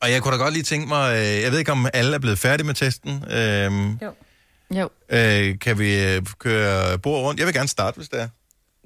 Og 0.01 0.11
jeg 0.11 0.21
kunne 0.21 0.31
da 0.37 0.37
godt 0.43 0.53
lige 0.53 0.63
tænke 0.63 0.87
mig, 0.87 1.15
øh, 1.17 1.41
jeg 1.41 1.51
ved 1.51 1.59
ikke, 1.59 1.71
om 1.71 1.87
alle 1.93 2.13
er 2.15 2.19
blevet 2.19 2.39
færdige 2.39 2.65
med 2.67 2.73
testen. 2.75 3.23
Øhm, 3.31 3.91
Jo. 4.01 4.13
Jo. 4.71 4.89
øh, 5.09 5.59
kan 5.59 5.79
vi 5.79 6.03
øh, 6.05 6.21
køre 6.39 6.99
bord 6.99 7.23
rundt? 7.23 7.39
Jeg 7.39 7.47
vil 7.47 7.55
gerne 7.55 7.67
starte, 7.69 7.95
hvis 7.97 8.09
det 8.09 8.21
er. 8.21 8.27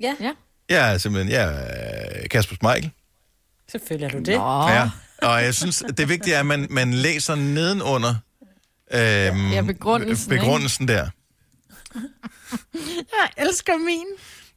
Ja. 0.01 0.15
ja. 0.21 0.31
Jeg 0.73 0.93
er 0.93 0.97
simpelthen 0.97 1.33
jeg 1.33 1.43
er 2.23 2.27
Kasper 2.27 2.55
Smeichel. 2.55 2.91
Selvfølgelig 3.71 4.05
er 4.07 4.11
du 4.11 4.17
det. 4.19 4.33
Ja. 4.73 4.89
Og 5.21 5.43
jeg 5.43 5.53
synes, 5.55 5.83
det 5.97 6.09
vigtige 6.09 6.35
er, 6.35 6.39
at 6.39 6.45
man, 6.45 6.67
man 6.69 6.93
læser 6.93 7.35
nedenunder 7.35 8.15
øhm, 8.93 9.51
Ja, 9.51 9.61
begrundelsen, 9.61 10.31
ikke? 10.33 10.41
begrundelsen 10.41 10.87
der. 10.87 11.07
Jeg 12.83 13.45
elsker 13.47 13.77
min. 13.77 14.05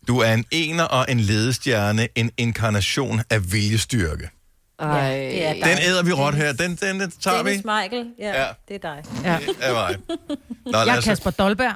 Du 0.09 0.19
er 0.19 0.33
en 0.35 0.45
ener 0.51 0.85
og 0.85 1.07
en 1.09 1.21
ledestjerne, 1.21 2.09
en 2.15 2.31
inkarnation 2.37 3.21
af 3.31 3.53
viljestyrke. 3.53 4.31
Ej. 4.79 5.11
det 5.11 5.47
er 5.47 5.53
dig. 5.53 5.63
Den 5.65 5.79
æder 5.83 6.03
vi 6.03 6.13
råt 6.13 6.35
her. 6.35 6.53
Den, 6.53 6.77
den, 6.77 7.01
den 7.01 7.11
tager 7.11 7.37
Dennis 7.43 7.65
vi. 7.65 7.71
Michael, 7.83 8.07
ja, 8.19 8.43
Ja. 8.43 8.49
det 8.69 8.75
er 8.75 8.79
dig. 8.95 9.05
Ja. 9.25 9.39
Det 9.47 9.57
er 9.61 9.73
mig. 9.73 9.97
Nå, 10.67 10.79
Jeg 10.79 10.97
er 10.97 11.01
Kasper 11.01 11.31
Dolberg. 11.31 11.75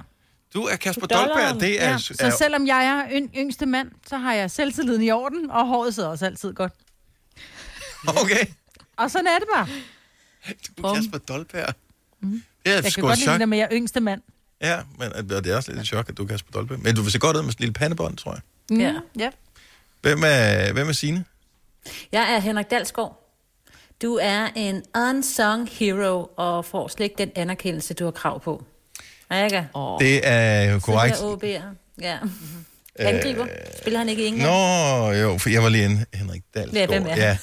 Du 0.54 0.62
er 0.64 0.76
Kasper. 0.76 1.06
Dolberg. 1.06 1.60
Det 1.60 1.82
er, 1.82 1.90
ja. 1.90 1.98
Så 1.98 2.34
selvom 2.38 2.66
jeg 2.66 2.86
er 2.86 3.20
yng- 3.20 3.36
yngste 3.38 3.66
mand, 3.66 3.90
så 4.06 4.16
har 4.16 4.34
jeg 4.34 4.50
selvtilliden 4.50 5.02
i 5.02 5.10
orden, 5.10 5.50
og 5.50 5.66
håret 5.66 5.94
sidder 5.94 6.08
også 6.08 6.26
altid 6.26 6.52
godt. 6.54 6.72
Okay. 8.06 8.46
Og 8.96 9.10
sådan 9.10 9.26
er 9.26 9.38
det 9.38 9.48
bare. 9.54 9.66
Du 10.78 10.82
er 10.86 10.94
Kasper 10.94 11.18
Dolberg. 11.18 11.74
Mm. 12.20 12.30
Det 12.64 12.70
er 12.70 12.74
Jeg 12.74 12.82
kan 12.82 12.92
sgu 12.92 13.00
godt 13.00 13.18
lide 13.18 13.22
chok. 13.24 13.32
det 13.32 13.40
der 13.40 13.46
med, 13.46 13.58
at 13.58 13.60
jeg 13.62 13.68
er 13.72 13.76
yngste 13.78 14.00
mand. 14.00 14.22
Ja, 14.62 14.80
men 14.98 15.12
og 15.12 15.28
det 15.28 15.46
er 15.46 15.56
også 15.56 15.70
lidt 15.72 15.80
et 15.80 15.86
chok, 15.86 16.08
at 16.08 16.16
du 16.16 16.22
er 16.22 16.26
Kasper 16.28 16.52
Dolberg. 16.52 16.80
Men 16.80 16.94
du 16.94 17.02
vil 17.02 17.12
se 17.12 17.18
godt 17.18 17.36
ud 17.36 17.42
med 17.42 17.52
sådan 17.52 17.62
en 17.62 17.64
lille 17.64 17.72
pandebånd, 17.72 18.16
tror 18.16 18.32
jeg. 18.32 18.40
Mm. 18.70 18.80
Ja. 18.80 18.94
ja. 19.18 19.30
Hvem 20.02 20.22
er, 20.24 20.72
hvem 20.72 20.88
er 20.88 20.92
Signe? 20.92 21.24
Jeg 22.12 22.34
er 22.34 22.38
Henrik 22.38 22.70
Dalsgaard. 22.70 23.16
Du 24.02 24.18
er 24.22 24.48
en 24.56 24.82
unsung 24.94 25.68
hero, 25.68 26.30
og 26.36 26.64
får 26.64 26.88
slet 26.88 27.04
ikke 27.04 27.18
den 27.18 27.30
anerkendelse, 27.34 27.94
du 27.94 28.04
har 28.04 28.10
krav 28.10 28.40
på. 28.40 28.64
Oh. 29.74 30.00
Det 30.00 30.20
er 30.28 30.62
jo 30.72 30.78
korrekt. 30.78 31.16
OB'er. 31.16 31.62
Ja. 32.00 32.18
Angriber. 32.98 33.46
Spiller 33.80 33.98
han 33.98 34.08
ikke 34.08 34.22
i 34.24 34.26
England? 34.26 34.50
Nå, 34.50 35.10
jo, 35.12 35.38
for 35.38 35.50
jeg 35.50 35.62
var 35.62 35.68
lige 35.68 35.84
en 35.84 36.04
Henrik 36.14 36.42
Dalsgaard. 36.54 36.74
Ja, 36.90 36.98
hvem 36.98 37.06
er 37.06 37.08
han? 37.10 37.18
ja. 37.18 37.36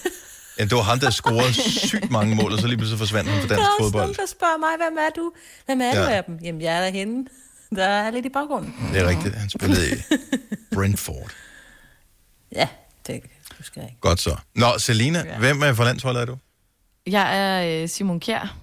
ja, 0.59 0.63
det 0.63 0.71
var 0.71 0.81
ham, 0.81 0.99
der 0.99 1.09
scorede 1.09 1.53
sygt 1.87 2.11
mange 2.11 2.35
mål, 2.35 2.53
og 2.53 2.59
så 2.59 2.67
lige 2.67 2.77
pludselig 2.77 2.97
forsvandt 2.99 3.29
han 3.29 3.41
fra 3.41 3.47
Der 3.47 3.55
dansk 3.55 3.61
er 3.67 3.71
også 3.71 3.83
fodbold. 3.83 4.03
nogen, 4.03 4.15
der 4.15 4.25
spørger 4.25 4.57
mig, 4.57 4.69
hvem 4.87 4.97
er 4.97 5.09
du? 5.15 5.31
Hvem 5.65 5.81
er 5.81 5.85
ja. 5.85 5.91
du 6.05 6.09
Ja. 6.09 6.15
af 6.17 6.23
dem? 6.23 6.39
Jamen, 6.43 6.61
jeg 6.61 6.77
er 6.77 6.81
derhenne. 6.81 7.25
Der 7.75 7.83
er 7.85 8.11
lidt 8.11 8.25
i 8.25 8.29
baggrunden. 8.29 8.75
Det 8.93 9.01
er 9.01 9.07
rigtigt, 9.07 9.35
han 9.35 9.49
spillede 9.49 9.91
i 9.91 9.95
Brentford. 10.73 11.31
Ja, 12.55 12.67
det 13.07 13.21
husker 13.57 13.81
jeg 13.81 13.89
ikke. 13.89 14.01
Godt 14.01 14.19
så. 14.21 14.35
Nå, 14.55 14.67
Selina, 14.77 15.23
ja. 15.27 15.37
hvem 15.37 15.61
er 15.61 15.73
for 15.73 15.83
landsholdet 15.83 16.21
er 16.21 16.25
du? 16.25 16.37
Jeg 17.07 17.37
er 17.39 17.81
øh, 17.83 17.89
Simon 17.89 18.19
Kjær. 18.19 18.57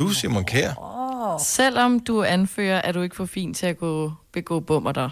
Du 0.00 0.08
er 0.08 0.12
Simon 0.12 0.44
Kjær. 0.44 0.72
Oh. 0.76 1.40
Selvom 1.44 2.00
du 2.00 2.22
anfører, 2.22 2.80
at 2.82 2.94
du 2.94 3.02
ikke 3.02 3.16
for 3.16 3.24
fin 3.26 3.54
til 3.54 3.66
at 3.66 3.78
gå, 3.78 4.12
begå 4.32 4.60
bummer 4.60 4.92
der. 4.92 5.10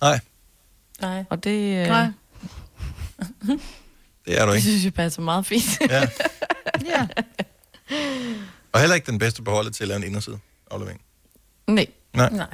Nej, 0.00 0.20
Nej. 1.00 1.24
Og 1.30 1.44
det, 1.44 1.80
øh, 1.80 1.86
Nej. 1.86 2.06
det 4.26 4.40
er 4.40 4.44
du 4.44 4.50
det 4.50 4.56
ikke. 4.56 4.68
synes 4.68 4.84
jeg 4.84 4.94
passer 4.94 5.22
meget 5.22 5.46
fint. 5.46 5.80
Ja. 5.90 6.00
ja. 6.92 7.06
Og 8.72 8.80
heller 8.80 8.94
ikke 8.94 9.06
den 9.10 9.18
bedste 9.18 9.42
på 9.42 9.50
holdet 9.50 9.74
til 9.74 9.84
at 9.84 9.88
lave 9.88 9.96
en 9.98 10.04
inderside 10.04 10.38
aflevering. 10.70 11.00
Nej. 11.66 11.86
Nej. 12.14 12.30
Nej. 12.30 12.46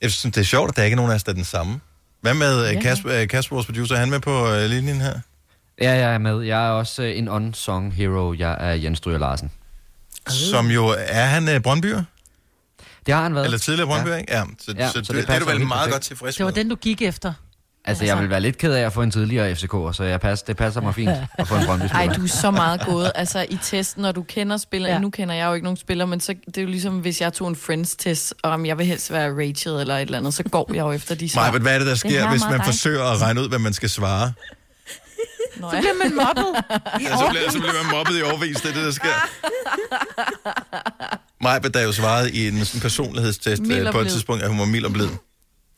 Jeg 0.00 0.12
synes, 0.12 0.34
det 0.34 0.40
er 0.40 0.44
sjovt, 0.44 0.70
at 0.70 0.76
der 0.76 0.82
ikke 0.82 0.94
er 0.94 0.96
nogen 0.96 1.10
af 1.10 1.14
os, 1.14 1.24
der 1.24 1.32
er 1.32 1.34
den 1.34 1.44
samme. 1.44 1.80
Hvad 2.20 2.34
med 2.34 2.64
Ja. 2.66 2.72
ja. 2.72 2.80
Kasper, 2.80 3.12
øh, 3.12 3.28
Kasper, 3.28 3.56
vores 3.56 3.66
producer? 3.66 3.94
Er 3.94 3.98
han 4.00 4.10
med 4.10 4.20
på 4.20 4.48
øh, 4.48 4.70
linjen 4.70 5.00
her? 5.00 5.20
Ja, 5.80 5.90
jeg 5.92 6.14
er 6.14 6.18
med. 6.18 6.40
Jeg 6.42 6.66
er 6.66 6.70
også 6.70 7.02
øh, 7.02 7.18
en 7.18 7.28
unsung 7.28 7.94
hero. 7.94 8.34
Jeg 8.34 8.56
er 8.60 8.72
Jens 8.72 8.98
Stryger 8.98 9.18
Larsen. 9.18 9.50
Som 10.28 10.66
jo, 10.70 10.86
er 10.98 11.24
han 11.24 11.48
øh, 11.48 11.60
Brøndbyer? 11.60 12.02
Det 13.06 13.14
har 13.14 13.22
han 13.22 13.34
været. 13.34 13.44
Eller 13.44 13.58
tidligere 13.58 13.86
Brøndby, 13.88 14.08
Ja. 14.08 14.16
ikke? 14.16 14.32
Ja, 14.32 14.42
så, 14.60 14.74
Ja, 14.78 14.86
så, 14.88 14.92
så 14.92 15.00
det, 15.00 15.08
det 15.08 15.14
det, 15.14 15.18
er 15.18 15.22
du 15.22 15.26
passer 15.44 15.52
vel 15.58 15.66
meget 15.66 15.78
perfekt. 15.78 15.92
godt 15.92 16.02
tilfreds 16.02 16.36
Det 16.36 16.44
var 16.44 16.50
med. 16.50 16.56
den, 16.56 16.68
du 16.68 16.74
gik 16.76 17.02
efter. 17.02 17.32
Altså, 17.86 18.04
jeg 18.04 18.18
vil 18.18 18.30
være 18.30 18.40
lidt 18.40 18.58
ked 18.58 18.72
af 18.72 18.82
at 18.86 18.92
få 18.92 19.02
en 19.02 19.10
tidligere 19.10 19.52
FCK'er, 19.52 19.92
så 19.92 20.04
jeg 20.04 20.20
pass, 20.20 20.42
det 20.42 20.56
passer 20.56 20.80
mig 20.80 20.94
fint 20.94 21.10
at 21.38 21.48
få 21.48 21.54
en 21.56 21.66
brøndby 21.66 21.84
Ej, 21.94 22.06
du 22.16 22.22
er 22.24 22.26
så 22.28 22.50
meget 22.50 22.80
gået. 22.86 23.12
Altså, 23.14 23.46
i 23.50 23.58
testen, 23.62 24.02
når 24.02 24.12
du 24.12 24.22
kender 24.22 24.56
spillere... 24.56 24.92
Ja. 24.92 24.98
Nu 24.98 25.10
kender 25.10 25.34
jeg 25.34 25.46
jo 25.46 25.52
ikke 25.54 25.64
nogen 25.64 25.76
spillere, 25.76 26.06
men 26.08 26.20
så, 26.20 26.34
det 26.46 26.58
er 26.58 26.62
jo 26.62 26.68
ligesom, 26.68 26.98
hvis 26.98 27.20
jeg 27.20 27.32
tog 27.32 27.48
en 27.48 27.56
Friends-test, 27.56 28.34
og 28.42 28.50
om 28.50 28.66
jeg 28.66 28.78
vil 28.78 28.86
helst 28.86 29.12
være 29.12 29.30
Rachel 29.30 29.72
eller 29.72 29.94
et 29.96 30.00
eller 30.02 30.18
andet, 30.18 30.34
så 30.34 30.42
går 30.42 30.70
jeg 30.74 30.80
jo 30.80 30.92
efter 30.92 31.14
de 31.14 31.28
svar. 31.30 31.50
Maja, 31.50 31.58
hvad 31.58 31.74
er 31.74 31.78
det, 31.78 31.86
der 31.86 31.94
sker, 31.94 32.24
er 32.24 32.30
hvis 32.30 32.42
man 32.50 32.58
dig. 32.58 32.64
forsøger 32.64 33.04
at 33.04 33.20
regne 33.20 33.40
ud, 33.42 33.48
hvad 33.48 33.58
man 33.58 33.72
skal 33.72 33.90
svare? 33.90 34.32
Nå, 35.56 35.70
Så 35.70 35.76
bliver 35.78 35.94
man 35.94 36.14
mobbet. 36.14 36.64
Ja, 37.04 37.16
så, 37.16 37.26
bliver, 37.30 37.50
så 37.50 37.58
bliver 37.58 37.82
man 37.82 37.90
mobbet 37.90 38.18
i 38.18 38.22
overvis, 38.22 38.56
det 38.56 38.70
er 38.70 38.74
det, 38.74 38.84
der 38.84 38.90
sker. 38.90 39.14
Maja, 41.44 41.58
der 41.58 41.80
jo 41.82 41.92
svarede 41.92 42.32
i 42.32 42.48
en 42.48 42.64
sådan 42.64 42.80
personlighedstest 42.80 43.62
øh, 43.62 43.92
på 43.92 44.00
et 44.00 44.08
tidspunkt, 44.08 44.42
at 44.42 44.48
hun 44.48 44.58
var 44.58 44.64
mild 44.64 44.84
og 44.84 44.92
blid. 44.92 45.08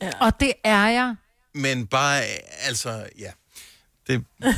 Ja. 0.01 0.09
Og 0.19 0.39
det 0.39 0.53
er 0.63 0.87
jeg. 0.87 1.15
Men 1.53 1.87
bare, 1.87 2.21
altså, 2.63 3.03
ja. 3.19 3.31
Det, 4.07 4.23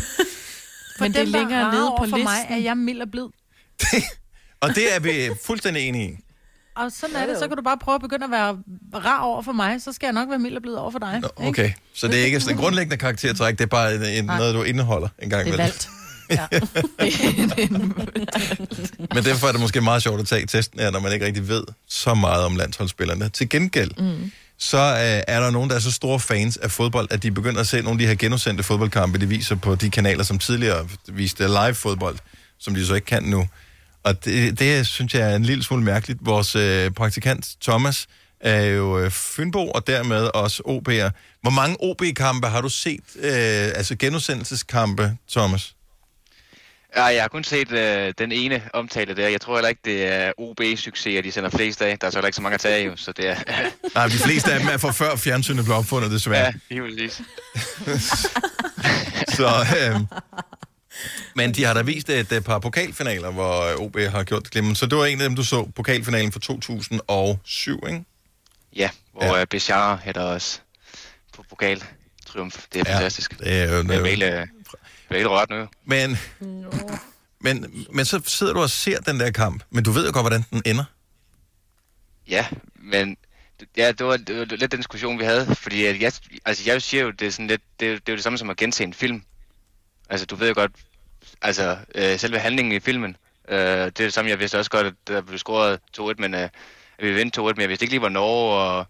For 0.97 1.03
Men 1.03 1.13
det 1.13 1.19
er 1.19 1.23
dem, 1.23 1.33
der 1.33 1.39
længere 1.39 1.71
nede 1.73 1.91
på 1.97 2.05
for 2.09 2.17
mig, 2.17 2.37
listen. 2.37 2.53
er 2.53 2.57
jeg 2.57 2.77
mild 2.77 3.01
og 3.01 3.11
blid. 3.11 3.27
og 4.61 4.75
det 4.75 4.95
er 4.95 4.99
vi 4.99 5.29
fuldstændig 5.45 5.87
enige 5.87 6.09
i. 6.09 6.17
Og 6.79 6.91
sådan 6.91 7.15
er 7.15 7.25
det, 7.25 7.37
så 7.39 7.47
kan 7.47 7.57
du 7.57 7.63
bare 7.63 7.77
prøve 7.77 7.95
at 7.95 8.01
begynde 8.01 8.25
at 8.25 8.31
være 8.31 8.57
rar 9.05 9.21
over 9.21 9.41
for 9.41 9.51
mig, 9.51 9.81
så 9.81 9.93
skal 9.93 10.07
jeg 10.07 10.13
nok 10.13 10.29
være 10.29 10.39
mild 10.39 10.55
og 10.55 10.61
blid 10.61 10.73
over 10.73 10.91
for 10.91 10.99
dig. 10.99 11.19
Nå, 11.21 11.29
Okay, 11.35 11.71
så 11.93 12.07
det 12.07 12.19
er 12.21 12.25
ikke 12.25 12.39
sådan 12.39 12.55
en 12.55 12.61
grundlæggende 12.61 12.97
karaktertræk, 12.97 13.57
det 13.57 13.61
er 13.61 13.67
bare 13.67 13.95
en, 13.95 14.03
en, 14.03 14.25
Nej. 14.25 14.37
noget, 14.37 14.55
du 14.55 14.63
indeholder 14.63 15.07
en 15.19 15.29
gang 15.29 15.45
Det 15.51 15.53
er 15.53 15.57
valgt. 15.57 15.89
Men 19.13 19.23
derfor 19.23 19.47
er 19.47 19.51
det 19.51 19.61
måske 19.61 19.81
meget 19.81 20.03
sjovt 20.03 20.19
at 20.19 20.27
tage 20.27 20.45
testen 20.45 20.79
her, 20.79 20.91
når 20.91 20.99
man 20.99 21.13
ikke 21.13 21.25
rigtig 21.25 21.47
ved 21.47 21.63
så 21.87 22.13
meget 22.13 22.43
om 22.45 22.55
landsholdsspillerne. 22.55 23.29
Til 23.29 23.49
gengæld, 23.49 23.91
mm. 23.97 24.31
så 24.57 24.77
øh, 24.77 25.23
er 25.27 25.39
der 25.39 25.49
nogen, 25.49 25.69
der 25.69 25.75
er 25.75 25.79
så 25.79 25.91
store 25.91 26.19
fans 26.19 26.57
af 26.57 26.71
fodbold, 26.71 27.07
at 27.11 27.23
de 27.23 27.31
begynder 27.31 27.59
at 27.59 27.67
se 27.67 27.81
nogle 27.81 27.91
af 27.91 27.97
de 27.97 28.07
her 28.07 28.15
genudsendte 28.15 28.63
fodboldkampe, 28.63 29.17
de 29.17 29.27
viser 29.27 29.55
på 29.55 29.75
de 29.75 29.89
kanaler, 29.89 30.23
som 30.23 30.39
tidligere 30.39 30.87
viste 31.07 31.47
live 31.47 31.73
fodbold, 31.73 32.17
som 32.59 32.75
de 32.75 32.85
så 32.85 32.93
ikke 32.93 33.05
kan 33.05 33.23
nu. 33.23 33.47
Og 34.03 34.25
det, 34.25 34.59
det 34.59 34.87
synes 34.87 35.13
jeg 35.13 35.31
er 35.31 35.35
en 35.35 35.43
lille 35.43 35.63
smule 35.63 35.83
mærkeligt. 35.83 36.19
Vores 36.21 36.55
øh, 36.55 36.91
praktikant 36.91 37.55
Thomas 37.61 38.07
er 38.39 38.61
jo 38.65 38.99
øh, 38.99 39.11
Fynbo, 39.11 39.69
og 39.69 39.87
dermed 39.87 40.29
også 40.33 40.63
OB'er. 40.63 41.39
Hvor 41.41 41.51
mange 41.51 41.77
OB-kampe 41.79 42.47
har 42.47 42.61
du 42.61 42.69
set, 42.69 43.03
øh, 43.15 43.31
altså 43.75 43.95
genudsendelseskampe, 43.95 45.17
Thomas? 45.31 45.75
Ja, 46.95 47.03
jeg 47.03 47.21
har 47.23 47.27
kun 47.27 47.43
set 47.43 47.71
øh, 47.71 48.13
den 48.17 48.31
ene 48.31 48.61
omtale 48.73 49.15
der. 49.15 49.27
Jeg 49.27 49.41
tror 49.41 49.55
heller 49.55 49.69
ikke, 49.69 49.81
det 49.85 50.05
er 50.13 50.31
OB-succes, 50.37 51.17
at 51.17 51.23
de 51.23 51.31
sender 51.31 51.49
flest 51.49 51.81
af. 51.81 51.99
Der 51.99 52.07
er 52.07 52.11
så 52.11 52.17
heller 52.17 52.27
ikke 52.27 52.35
så 52.35 52.41
mange 52.41 52.53
at 52.53 52.61
tage 52.61 52.85
jo, 52.85 52.95
så 52.95 53.11
det 53.11 53.29
er... 53.29 53.35
Nej, 53.95 54.07
de 54.07 54.11
fleste 54.13 54.53
af 54.53 54.59
dem 54.59 54.69
er 54.69 54.77
fra 54.77 54.91
før 54.91 55.15
fjernsynet 55.15 55.65
blev 55.65 55.77
opfundet, 55.77 56.11
desværre. 56.11 56.45
ja, 56.45 56.51
lige 56.69 56.81
præcis. 56.81 57.21
Så, 59.37 59.47
øh, 59.79 60.01
men 61.35 61.51
de 61.53 61.63
har 61.63 61.73
da 61.73 61.81
vist 61.81 62.09
et, 62.09 62.31
et 62.31 62.43
par 62.43 62.59
pokalfinaler, 62.59 63.31
hvor 63.31 63.81
OB 63.81 63.97
har 63.99 64.23
gjort 64.23 64.43
det 64.43 64.51
glimrende. 64.51 64.75
Så 64.79 64.85
det 64.85 64.97
var 64.97 65.05
en 65.05 65.21
af 65.21 65.29
dem, 65.29 65.35
du 65.35 65.43
så, 65.43 65.65
pokalfinalen 65.75 66.31
for 66.31 66.39
2007, 66.39 67.83
ikke? 67.87 68.03
Ja, 68.75 68.89
hvor 69.13 69.37
ja. 69.37 69.45
Bechara 69.45 69.95
hætter 70.03 70.23
os 70.23 70.61
på 71.33 71.43
pokal. 71.49 71.83
Triumf. 72.25 72.65
Det 72.73 72.79
er 72.79 72.83
Ja, 72.91 72.95
fantastisk. 72.95 73.39
det 73.39 73.53
er 73.61 73.75
jo- 73.75 73.83
Det 73.83 73.91
er 73.95 74.05
helt, 74.05 74.23
øh, 74.23 74.29
det 74.31 74.47
er 75.09 75.15
helt 75.15 75.27
rørt 75.27 75.49
nu. 75.49 75.67
Men, 75.85 76.17
men, 77.39 77.85
men 77.93 78.05
så 78.05 78.21
sidder 78.25 78.53
du 78.53 78.59
og 78.61 78.69
ser 78.69 78.99
den 78.99 79.19
der 79.19 79.31
kamp, 79.31 79.63
men 79.69 79.83
du 79.83 79.91
ved 79.91 80.05
jo 80.05 80.11
godt, 80.13 80.23
hvordan 80.23 80.45
den 80.51 80.61
ender. 80.65 80.83
Ja, 82.27 82.47
men 82.75 83.17
ja, 83.77 83.91
det 83.91 84.05
var, 84.05 84.17
det 84.17 84.37
var 84.39 84.45
lidt 84.45 84.71
den 84.71 84.79
diskussion, 84.79 85.19
vi 85.19 85.23
havde. 85.23 85.55
Fordi 85.55 85.85
at 85.85 86.01
jeg, 86.01 86.11
altså, 86.45 86.63
jeg 86.65 86.81
siger 86.81 87.03
jo, 87.03 87.11
det 87.11 87.27
er, 87.27 87.31
sådan 87.31 87.47
lidt, 87.47 87.61
det, 87.79 87.79
det 87.79 88.09
er 88.09 88.13
jo 88.13 88.15
det 88.15 88.23
samme 88.23 88.37
som 88.37 88.49
at 88.49 88.57
gense 88.57 88.83
en 88.83 88.93
film. 88.93 89.23
Altså, 90.09 90.25
du 90.25 90.35
ved 90.35 90.47
jo 90.47 90.53
godt, 90.53 90.71
altså, 91.41 91.77
øh, 91.95 92.19
selve 92.19 92.39
handlingen 92.39 92.73
i 92.73 92.79
filmen, 92.79 93.15
øh, 93.49 93.57
det 93.57 93.81
er 93.81 93.89
det 93.89 94.13
samme, 94.13 94.31
jeg 94.31 94.39
vidste 94.39 94.59
også 94.59 94.71
godt, 94.71 94.87
at 94.87 94.93
der 95.07 95.21
blev 95.21 95.37
scoret 95.39 95.79
2-1, 95.97 96.13
men 96.17 96.33
øh, 96.33 96.41
at 96.41 96.51
vi 96.99 97.15
vendte 97.15 97.41
2-1, 97.41 97.43
men 97.43 97.61
jeg 97.61 97.69
vidste 97.69 97.83
ikke 97.83 97.93
lige, 97.93 97.99
hvor 97.99 98.09
Norge, 98.09 98.61
og 98.61 98.85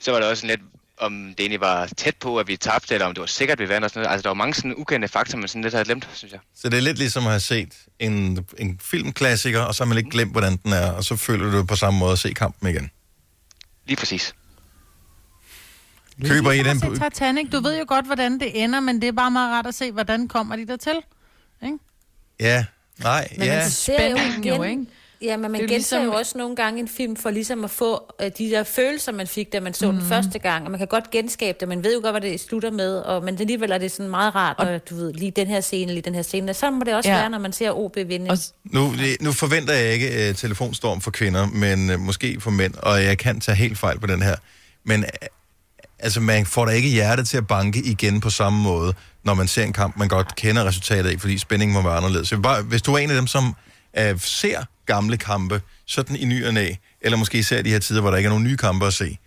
så 0.00 0.10
var 0.12 0.20
der 0.20 0.28
også 0.28 0.40
sådan 0.40 0.56
lidt, 0.58 0.70
om 1.00 1.12
det 1.28 1.40
egentlig 1.40 1.60
var 1.60 1.86
tæt 1.96 2.16
på, 2.16 2.38
at 2.38 2.48
vi 2.48 2.56
tabte, 2.56 2.94
eller 2.94 3.06
om 3.06 3.14
det 3.14 3.20
var 3.20 3.26
sikkert, 3.26 3.60
at 3.60 3.68
vi 3.68 3.68
vandt 3.68 3.84
og 3.84 3.90
sådan 3.90 4.00
noget. 4.02 4.12
Altså, 4.12 4.22
der 4.22 4.28
var 4.28 4.34
mange 4.34 4.54
sådan 4.54 4.74
ukendte 4.76 5.08
faktorer, 5.08 5.40
man 5.40 5.48
sådan 5.48 5.62
lidt 5.62 5.74
havde 5.74 5.84
glemt, 5.84 6.08
synes 6.12 6.32
jeg. 6.32 6.40
Så 6.54 6.68
det 6.68 6.76
er 6.76 6.80
lidt 6.80 6.98
ligesom 6.98 7.24
at 7.24 7.30
have 7.30 7.40
set 7.40 7.74
en, 7.98 8.46
en 8.58 8.80
filmklassiker, 8.82 9.60
og 9.60 9.74
så 9.74 9.84
har 9.84 9.88
man 9.88 9.98
ikke 9.98 10.10
glemt, 10.10 10.32
hvordan 10.32 10.56
den 10.56 10.72
er, 10.72 10.90
og 10.90 11.04
så 11.04 11.16
føler 11.16 11.50
du 11.50 11.64
på 11.64 11.76
samme 11.76 11.98
måde 11.98 12.12
at 12.12 12.18
se 12.18 12.32
kampen 12.32 12.68
igen. 12.68 12.90
Lige 13.86 13.96
præcis. 13.96 14.34
Køber 16.26 16.52
I 16.52 16.62
den? 16.62 16.80
Titanic. 16.80 17.50
Du 17.52 17.60
ved 17.60 17.78
jo 17.78 17.84
godt, 17.88 18.06
hvordan 18.06 18.40
det 18.40 18.64
ender, 18.64 18.80
men 18.80 19.00
det 19.00 19.08
er 19.08 19.12
bare 19.12 19.30
meget 19.30 19.52
rart 19.52 19.66
at 19.66 19.74
se, 19.74 19.92
hvordan 19.92 20.28
kommer 20.28 20.56
de 20.56 20.66
der 20.66 20.76
til. 20.76 20.94
Ikke? 21.64 21.78
Ja, 22.40 22.64
nej, 23.02 23.28
Men 23.38 23.46
ja. 23.46 23.52
altså, 23.52 23.82
spændingen 23.82 24.44
jo, 24.44 24.62
ikke? 24.62 24.86
Ja, 25.22 25.36
men 25.36 25.42
man 25.42 25.52
Det 25.52 25.58
er 25.58 25.62
jo 25.62 25.74
genser 25.74 25.96
ligesom- 25.98 26.12
jo 26.12 26.18
også 26.18 26.38
nogle 26.38 26.56
gange 26.56 26.80
en 26.80 26.88
film 26.88 27.16
for 27.16 27.30
ligesom 27.30 27.64
at 27.64 27.70
få 27.70 28.12
øh, 28.22 28.30
de 28.38 28.50
der 28.50 28.64
følelser, 28.64 29.12
man 29.12 29.26
fik, 29.26 29.52
da 29.52 29.60
man 29.60 29.74
så 29.74 29.90
mm. 29.90 29.98
den 29.98 30.06
første 30.08 30.38
gang. 30.38 30.64
Og 30.64 30.70
man 30.70 30.78
kan 30.78 30.86
godt 30.88 31.10
genskabe 31.10 31.56
det, 31.60 31.68
man 31.68 31.84
ved 31.84 31.94
jo 31.94 32.00
godt, 32.02 32.12
hvad 32.12 32.20
det 32.30 32.40
slutter 32.40 32.70
med. 32.70 32.96
Og, 32.98 33.24
men 33.24 33.40
alligevel 33.40 33.72
er 33.72 33.78
det 33.78 33.92
sådan 33.92 34.10
meget 34.10 34.34
rart, 34.34 34.56
når 34.58 34.78
du 34.78 34.94
ved, 34.94 35.12
lige 35.12 35.30
den 35.30 35.46
her 35.46 35.60
scene, 35.60 35.92
lige 35.92 36.02
den 36.02 36.14
her 36.14 36.22
scene. 36.22 36.50
Og 36.52 36.56
sådan 36.56 36.78
må 36.78 36.84
det 36.84 36.94
også 36.94 37.10
Ja. 37.10 37.16
være, 37.16 37.30
når 37.30 37.38
man 37.38 37.52
ser 37.52 37.70
OB 37.72 37.96
vinde. 37.96 38.30
Og, 38.30 38.38
Nu, 38.64 38.92
nu 39.20 39.32
forventer 39.32 39.74
jeg 39.74 39.92
ikke 39.94 40.28
uh, 40.30 40.36
telefonstorm 40.36 41.00
for 41.00 41.10
kvinder, 41.10 41.46
men 41.46 41.90
uh, 41.90 42.00
måske 42.00 42.40
for 42.40 42.50
mænd, 42.50 42.74
og 42.74 43.04
jeg 43.04 43.18
kan 43.18 43.40
tage 43.40 43.56
helt 43.56 43.78
fejl 43.78 44.00
på 44.00 44.06
den 44.06 44.22
her. 44.22 44.36
Men 44.84 45.00
uh, 45.00 45.06
altså, 45.98 46.20
man 46.20 46.46
får 46.46 46.66
da 46.66 46.72
ikke 46.72 46.88
hjertet 46.88 47.28
til 47.28 47.36
at 47.36 47.46
banke 47.46 47.82
igen 47.82 48.20
på 48.20 48.30
samme 48.30 48.62
måde, 48.62 48.94
når 49.24 49.34
man 49.34 49.48
ser 49.48 49.64
en 49.64 49.72
kamp, 49.72 49.96
man 49.96 50.08
godt 50.08 50.36
kender 50.36 50.64
resultatet 50.64 51.10
af, 51.10 51.20
fordi 51.20 51.38
spændingen 51.38 51.74
må 51.74 51.82
være 51.82 51.96
anderledes. 51.96 52.28
Så 52.28 52.38
bare, 52.38 52.62
hvis 52.62 52.82
du 52.82 52.94
er 52.94 52.98
en 52.98 53.10
af 53.10 53.16
dem, 53.16 53.26
som 53.26 53.56
uh, 54.00 54.20
ser 54.20 54.64
gamle 54.86 55.16
kampe, 55.16 55.62
sådan 55.86 56.16
i 56.16 56.24
ny 56.24 56.46
og 56.46 56.54
næ, 56.54 56.72
eller 57.00 57.18
måske 57.18 57.44
ser 57.44 57.62
de 57.62 57.70
her 57.70 57.78
tider, 57.78 58.00
hvor 58.00 58.10
der 58.10 58.16
ikke 58.16 58.26
er 58.26 58.30
nogen 58.30 58.44
nye 58.44 58.56
kampe 58.56 58.86
at 58.86 58.94
se, 58.94 59.18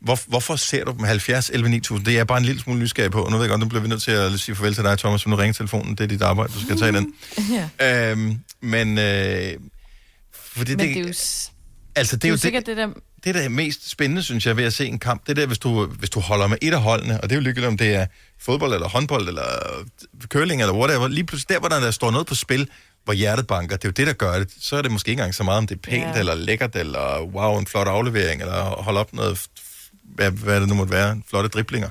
hvor, 0.00 0.18
hvorfor 0.26 0.56
ser 0.56 0.84
du 0.84 0.92
dem 0.92 1.04
70, 1.04 1.50
11, 1.50 1.68
9000? 1.68 2.06
Det 2.06 2.12
er 2.12 2.16
jeg 2.16 2.26
bare 2.26 2.38
en 2.38 2.44
lille 2.44 2.60
smule 2.60 2.80
nysgerrig 2.80 3.10
på. 3.10 3.28
Nu 3.30 3.36
ved 3.36 3.44
jeg 3.44 3.48
godt, 3.48 3.60
nu 3.60 3.66
bliver 3.66 3.82
vi 3.82 3.88
nødt 3.88 4.02
til 4.02 4.10
at 4.10 4.40
sige 4.40 4.54
farvel 4.54 4.74
til 4.74 4.84
dig, 4.84 4.98
Thomas, 4.98 5.22
for 5.22 5.30
nu 5.30 5.36
ringer 5.36 5.52
telefonen. 5.52 5.94
Det 5.94 6.00
er 6.00 6.08
dit 6.08 6.22
arbejde, 6.22 6.52
du 6.52 6.60
skal 6.60 6.78
tage 6.78 6.92
den. 6.92 7.14
Ja. 7.80 8.10
Øhm, 8.10 8.38
men... 8.60 8.98
Øh, 8.98 9.52
fordi 10.32 10.70
Men 10.70 10.78
det, 10.78 10.94
det 10.94 10.96
er 10.96 11.00
jo, 11.00 11.06
altså, 11.96 12.16
det, 12.16 12.22
det 12.22 12.24
er 12.24 12.28
jo 12.28 12.34
det, 12.34 12.40
sikkert 12.40 12.66
det 12.66 12.76
der... 12.76 12.88
det, 13.24 13.34
der 13.34 13.40
er 13.40 13.48
mest 13.48 13.90
spændende, 13.90 14.22
synes 14.22 14.46
jeg, 14.46 14.56
ved 14.56 14.64
at 14.64 14.72
se 14.74 14.86
en 14.86 14.98
kamp, 14.98 15.22
det 15.22 15.30
er 15.30 15.34
der, 15.34 15.46
hvis 15.46 15.58
du, 15.58 15.86
hvis 15.86 16.10
du 16.10 16.20
holder 16.20 16.46
med 16.46 16.58
et 16.62 16.74
af 16.74 16.80
holdene, 16.80 17.20
og 17.20 17.22
det 17.22 17.32
er 17.32 17.36
jo 17.36 17.42
ligegyldigt, 17.42 17.68
om 17.68 17.76
det 17.76 17.94
er 17.94 18.06
fodbold, 18.38 18.74
eller 18.74 18.88
håndbold, 18.88 19.28
eller 19.28 19.42
curling, 20.28 20.60
eller 20.60 20.74
whatever, 20.74 21.08
lige 21.08 21.24
pludselig 21.24 21.48
der, 21.48 21.58
hvor 21.58 21.68
der, 21.68 21.80
der 21.80 21.90
står 21.90 22.10
noget 22.10 22.26
på 22.26 22.34
spil, 22.34 22.68
hvor 23.04 23.12
hjertet 23.14 23.46
banker, 23.46 23.76
det 23.76 23.84
er 23.84 23.88
jo 23.88 23.92
det, 23.92 24.06
der 24.06 24.12
gør 24.12 24.38
det. 24.38 24.48
Så 24.60 24.76
er 24.76 24.82
det 24.82 24.90
måske 24.90 25.08
ikke 25.10 25.20
engang 25.20 25.34
så 25.34 25.42
meget, 25.42 25.58
om 25.58 25.66
det 25.66 25.74
er 25.74 25.80
pænt, 25.90 26.02
Ja. 26.14 26.18
eller 26.18 26.34
lækkert, 26.34 26.76
eller 26.76 27.22
wow, 27.22 27.58
en 27.58 27.66
flot 27.66 27.86
aflevering, 27.88 28.40
eller 28.42 28.62
holde 28.64 29.00
op 29.00 29.12
noget, 29.12 29.46
hvad, 30.02 30.30
hvad 30.30 30.60
det 30.60 30.68
nu 30.68 30.74
måtte 30.74 30.92
være, 30.92 31.22
flotte 31.28 31.48
driblinger. 31.48 31.88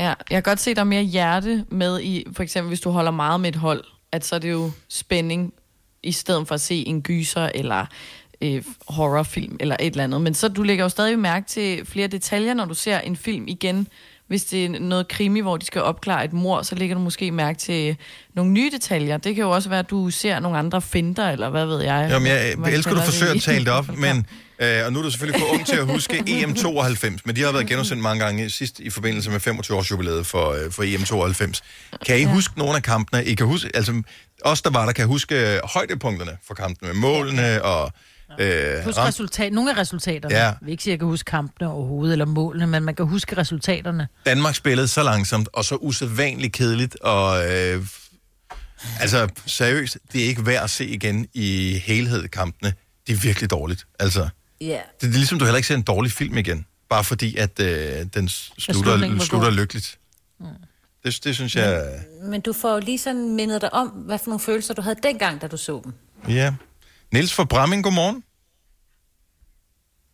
Ja, 0.00 0.06
jeg 0.08 0.16
kan 0.30 0.42
godt 0.42 0.60
se, 0.60 0.74
der 0.74 0.80
er 0.80 0.84
mere 0.84 1.02
hjerte 1.02 1.64
med 1.70 2.00
i, 2.00 2.24
for 2.36 2.42
eksempel 2.42 2.68
hvis 2.68 2.80
du 2.80 2.90
holder 2.90 3.10
meget 3.10 3.40
med 3.40 3.48
et 3.48 3.56
hold, 3.56 3.84
at 4.12 4.24
så 4.24 4.34
er 4.34 4.38
det 4.38 4.50
jo 4.50 4.70
spænding, 4.88 5.52
i 6.02 6.12
stedet 6.12 6.48
for 6.48 6.54
at 6.54 6.60
se 6.60 6.86
en 6.86 7.02
gyser 7.02 7.50
eller 7.54 7.86
øh, 8.40 8.62
horrorfilm 8.88 9.56
eller 9.60 9.76
et 9.80 9.86
eller 9.86 10.04
andet. 10.04 10.20
Men 10.20 10.34
så 10.34 10.48
du 10.48 10.62
lægger 10.62 10.84
jo 10.84 10.88
stadig 10.88 11.18
mærke 11.18 11.46
til 11.46 11.86
flere 11.86 12.06
detaljer, 12.06 12.54
når 12.54 12.64
du 12.64 12.74
ser 12.74 12.98
en 12.98 13.16
film 13.16 13.48
igen. 13.48 13.88
Hvis 14.26 14.44
det 14.44 14.64
er 14.64 14.68
noget 14.68 15.08
krimi, 15.08 15.40
hvor 15.40 15.56
de 15.56 15.66
skal 15.66 15.82
opklare 15.82 16.24
et 16.24 16.32
mor, 16.32 16.62
så 16.62 16.74
lægger 16.74 16.94
du 16.94 17.00
måske 17.00 17.30
mærke 17.30 17.58
til 17.58 17.96
nogle 18.34 18.52
nye 18.52 18.70
detaljer. 18.70 19.16
Det 19.16 19.34
kan 19.34 19.44
jo 19.44 19.50
også 19.50 19.68
være, 19.68 19.78
at 19.78 19.90
du 19.90 20.10
ser 20.10 20.40
nogle 20.40 20.58
andre 20.58 20.82
finder, 20.82 21.30
eller 21.30 21.50
hvad 21.50 21.66
ved 21.66 21.82
jeg. 21.82 22.08
Jamen, 22.10 22.28
jeg 22.28 22.54
man 22.58 22.72
elsker, 22.72 22.94
du 22.94 23.00
forsøger 23.00 23.34
at 23.34 23.42
tale 23.42 23.64
det 23.64 23.72
op, 23.72 23.96
men, 23.96 24.26
øh, 24.58 24.86
og 24.86 24.92
nu 24.92 24.98
er 24.98 25.02
du 25.02 25.10
selvfølgelig 25.10 25.40
for 25.40 25.54
ung 25.54 25.66
til 25.66 25.76
at 25.76 25.86
huske 25.86 26.16
EM92, 26.16 27.18
men 27.24 27.36
de 27.36 27.42
har 27.42 27.52
været 27.52 27.66
genudsendt 27.66 28.02
mange 28.02 28.24
gange 28.24 28.50
sidst 28.50 28.80
i 28.80 28.90
forbindelse 28.90 29.30
med 29.30 29.46
25-års 29.46 29.90
jubilæet 29.90 30.26
for, 30.26 30.50
øh, 30.50 30.72
for 30.72 30.82
EM92. 30.82 31.60
Kan 32.06 32.20
I 32.20 32.24
huske 32.24 32.58
nogle 32.58 32.76
af 32.76 32.82
kampene? 32.82 33.24
I 33.24 33.34
kan 33.34 33.46
huske, 33.46 33.70
altså, 33.74 34.02
os 34.44 34.62
der 34.62 34.70
var 34.70 34.84
der, 34.84 34.92
kan 34.92 35.06
huske 35.06 35.54
øh, 35.54 35.60
højdepunkterne 35.64 36.32
for 36.46 36.54
kampene, 36.54 36.92
med 36.92 37.00
målene 37.00 37.62
og... 37.62 37.92
Øh, 38.40 38.84
Husk 38.84 38.98
ram- 38.98 39.06
resultat, 39.06 39.52
nogle 39.52 39.70
af 39.70 39.78
resultaterne. 39.78 40.34
Ja. 40.34 40.44
Jeg 40.44 40.56
vil 40.60 40.70
ikke 40.70 40.82
sige, 40.82 40.92
at 40.92 40.94
jeg 40.94 40.98
kan 40.98 41.08
huske 41.08 41.30
kampene 41.30 41.70
overhovedet, 41.70 42.12
eller 42.12 42.24
målene, 42.24 42.66
men 42.66 42.82
man 42.82 42.94
kan 42.94 43.06
huske 43.06 43.36
resultaterne. 43.36 44.08
Danmark 44.26 44.54
spillede 44.54 44.88
så 44.88 45.02
langsomt, 45.02 45.48
og 45.52 45.64
så 45.64 45.74
usædvanligt 45.76 46.52
kedeligt, 46.52 46.96
og 47.00 47.52
øh, 47.54 47.86
altså 49.00 49.28
seriøst, 49.46 49.98
det 50.12 50.22
er 50.24 50.26
ikke 50.26 50.46
værd 50.46 50.64
at 50.64 50.70
se 50.70 50.86
igen 50.86 51.26
i 51.34 51.78
helhed 51.84 52.28
kampene. 52.28 52.72
Det 53.06 53.12
er 53.12 53.18
virkelig 53.18 53.50
dårligt, 53.50 53.86
altså. 53.98 54.28
Ja. 54.60 54.66
Det, 54.66 54.80
det 55.00 55.08
er 55.08 55.12
ligesom, 55.12 55.38
du 55.38 55.44
heller 55.44 55.56
ikke 55.56 55.68
ser 55.68 55.74
en 55.74 55.82
dårlig 55.82 56.12
film 56.12 56.36
igen, 56.38 56.66
bare 56.90 57.04
fordi, 57.04 57.36
at 57.36 57.60
øh, 57.60 58.06
den 58.14 58.28
slutter, 58.28 59.18
slutter 59.18 59.50
lykkeligt. 59.50 59.98
Det, 61.04 61.24
det 61.24 61.34
synes 61.34 61.56
jeg... 61.56 61.84
Men 62.22 62.40
du 62.40 62.52
får 62.52 62.72
jo 62.74 62.78
lige 62.80 62.98
sådan 62.98 63.34
mindet 63.34 63.60
dig 63.62 63.74
om, 63.74 63.88
hvad 63.88 64.18
for 64.18 64.26
nogle 64.26 64.40
følelser 64.40 64.74
du 64.74 64.82
havde 64.82 64.96
dengang, 65.02 65.40
da 65.42 65.46
du 65.46 65.56
så 65.56 65.80
dem. 65.84 65.92
Ja. 66.28 66.54
Niels 67.12 67.34
fra 67.36 67.44
Bramming, 67.44 67.84
godmorgen. 67.84 68.24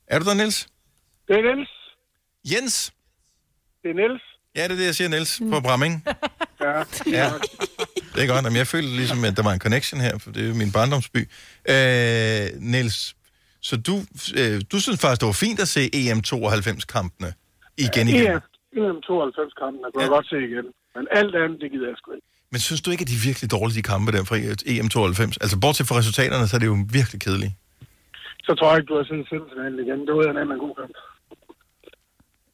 Er 0.07 0.19
du 0.19 0.25
der, 0.25 0.35
Niels? 0.35 0.69
Det 1.29 1.37
er 1.37 1.43
Niels. 1.55 1.71
Jens? 2.53 2.93
Det 3.83 3.91
er 3.91 3.95
Niels. 3.95 4.23
Ja, 4.57 4.63
det 4.65 4.73
er 4.73 4.77
det, 4.77 4.87
jeg 4.87 4.95
siger, 4.95 5.09
Niels 5.09 5.43
fra 5.51 5.61
Bramming. 5.61 5.95
Ja. 6.61 6.79
Ja, 7.21 7.29
det 8.15 8.21
er 8.23 8.27
godt. 8.33 8.45
Jamen, 8.45 8.57
jeg 8.57 8.67
følte 8.67 8.89
ligesom, 8.97 9.25
at 9.25 9.37
der 9.37 9.43
var 9.43 9.53
en 9.53 9.61
connection 9.67 10.01
her, 10.01 10.19
for 10.19 10.31
det 10.31 10.43
er 10.45 10.49
jo 10.49 10.55
min 10.55 10.73
barndomsby. 10.73 11.21
Øh, 11.75 12.47
Niels, 12.73 13.17
så 13.61 13.75
du, 13.89 13.95
øh, 14.41 14.57
du 14.73 14.77
synes 14.85 15.01
faktisk, 15.01 15.21
det 15.21 15.27
var 15.33 15.39
fint 15.47 15.61
at 15.61 15.69
se 15.77 15.83
EM92-kampene 16.01 17.31
igen 17.87 18.09
igen. 18.09 18.27
EM, 18.31 18.41
EM 18.85 19.03
92 19.03 19.53
kampen, 19.63 19.83
der 19.83 19.91
kunne 19.91 20.03
jeg 20.03 20.11
godt 20.17 20.29
se 20.33 20.37
igen. 20.51 20.67
Men 20.95 21.05
alt 21.19 21.35
andet, 21.43 21.61
det 21.63 21.71
gider 21.73 21.89
jeg 21.89 21.97
sgu 22.01 22.13
ikke. 22.19 22.27
Men 22.55 22.61
synes 22.61 22.83
du 22.83 22.91
ikke, 22.91 23.03
at 23.03 23.09
de 23.13 23.17
er 23.21 23.27
virkelig 23.29 23.51
dårlige, 23.57 23.77
de 23.81 23.83
kampe 23.93 24.13
der 24.13 24.25
fra 24.29 24.37
EM92? 24.73 25.23
Altså, 25.45 25.57
bortset 25.65 25.87
fra 25.89 25.97
resultaterne, 26.01 26.49
så 26.49 26.57
er 26.57 26.61
det 26.63 26.67
jo 26.73 26.77
virkelig 26.99 27.21
kedeligt. 27.27 27.53
Så 28.47 28.55
tror 28.55 28.69
jeg 28.71 28.77
ikke, 28.79 28.91
du 28.93 28.97
har 29.01 29.05
set 29.11 29.25
semifinalen 29.29 29.79
igen. 29.85 29.99
Det 30.07 30.13
var 30.17 30.25
en 30.25 30.59
god 30.67 30.75
kamp. 30.81 30.95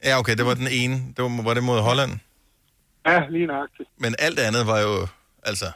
Ja, 0.05 0.13
okay, 0.21 0.35
det 0.39 0.45
var 0.47 0.55
den 0.55 0.69
ene. 0.81 0.95
Det 1.15 1.21
var, 1.25 1.43
var 1.49 1.55
det 1.55 1.65
mod 1.71 1.81
Holland. 1.81 2.13
Ja, 3.07 3.19
lige 3.35 3.47
nøjagtigt. 3.47 3.89
Men 4.05 4.15
alt 4.19 4.39
andet 4.39 4.67
var 4.67 4.79
jo, 4.87 4.95
altså... 5.43 5.69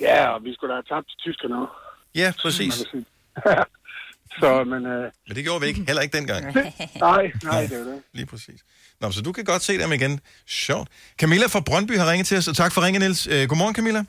Ja, 0.00 0.28
og 0.34 0.44
vi 0.44 0.54
skulle 0.54 0.70
da 0.72 0.76
have 0.80 0.88
tabt 0.94 1.06
til 1.10 1.18
tyskerne 1.26 1.56
også. 1.62 1.74
Ja, 2.14 2.32
præcis. 2.42 2.74
så, 4.40 4.64
men... 4.72 4.86
Øh, 4.86 5.10
Men 5.26 5.36
det 5.36 5.44
gjorde 5.44 5.60
vi 5.60 5.66
ikke. 5.66 5.80
Heller 5.86 6.02
ikke 6.02 6.16
dengang. 6.18 6.42
nej, 7.08 7.22
nej, 7.50 7.62
det 7.70 7.76
er 7.80 7.84
det. 7.90 8.02
Lige 8.12 8.26
præcis. 8.26 8.60
Nå, 9.00 9.10
så 9.10 9.20
du 9.22 9.32
kan 9.32 9.44
godt 9.44 9.62
se 9.62 9.78
dem 9.82 9.92
igen. 9.92 10.20
Sjovt. 10.46 10.88
Camilla 11.20 11.46
fra 11.46 11.60
Brøndby 11.68 11.94
har 11.98 12.10
ringet 12.10 12.26
til 12.26 12.36
os, 12.38 12.48
og 12.48 12.56
tak 12.56 12.72
for 12.74 12.80
ringen, 12.86 13.00
Niels. 13.02 13.26
Øh, 13.26 13.48
godmorgen, 13.48 13.74
Camilla. 13.74 14.02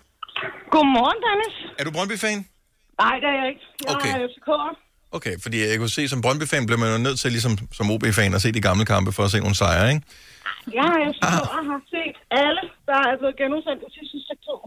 Godmorgen, 0.76 1.20
Dennis. 1.28 1.56
Er 1.80 1.84
du 1.88 1.92
Brøndby-fan? 1.92 2.40
Nej, 3.04 3.16
det 3.22 3.28
er 3.34 3.38
jeg 3.42 3.48
ikke. 3.52 3.64
Jeg 3.88 3.96
Okay. 3.96 4.12
er 4.16 4.28
FCK'er. 4.34 4.74
Okay, 5.18 5.36
fordi 5.44 5.58
jeg 5.70 5.78
kunne 5.78 5.90
se, 6.00 6.04
som 6.14 6.22
Brøndby-fan 6.22 6.66
blev 6.70 6.80
man 6.84 6.90
jo 6.96 6.98
nødt 7.08 7.20
til, 7.20 7.30
ligesom 7.38 7.54
som 7.78 7.92
OB-fan, 7.94 8.34
at 8.34 8.42
se 8.42 8.52
de 8.52 8.62
gamle 8.70 8.86
kampe 8.94 9.12
for 9.12 9.24
at 9.28 9.32
se 9.32 9.40
nogle 9.46 9.56
sejre, 9.56 9.88
ikke? 9.94 10.04
Jeg 10.80 10.88
er 11.00 11.02
FCK'er 11.14 11.48
og 11.58 11.62
har 11.72 11.82
set 11.94 12.16
alle, 12.44 12.62
der 12.90 12.98
er 13.10 13.16
blevet 13.20 13.36
genudsendt 13.42 13.80
de 13.86 13.90
sidste 13.98 14.18
sektor. 14.30 14.58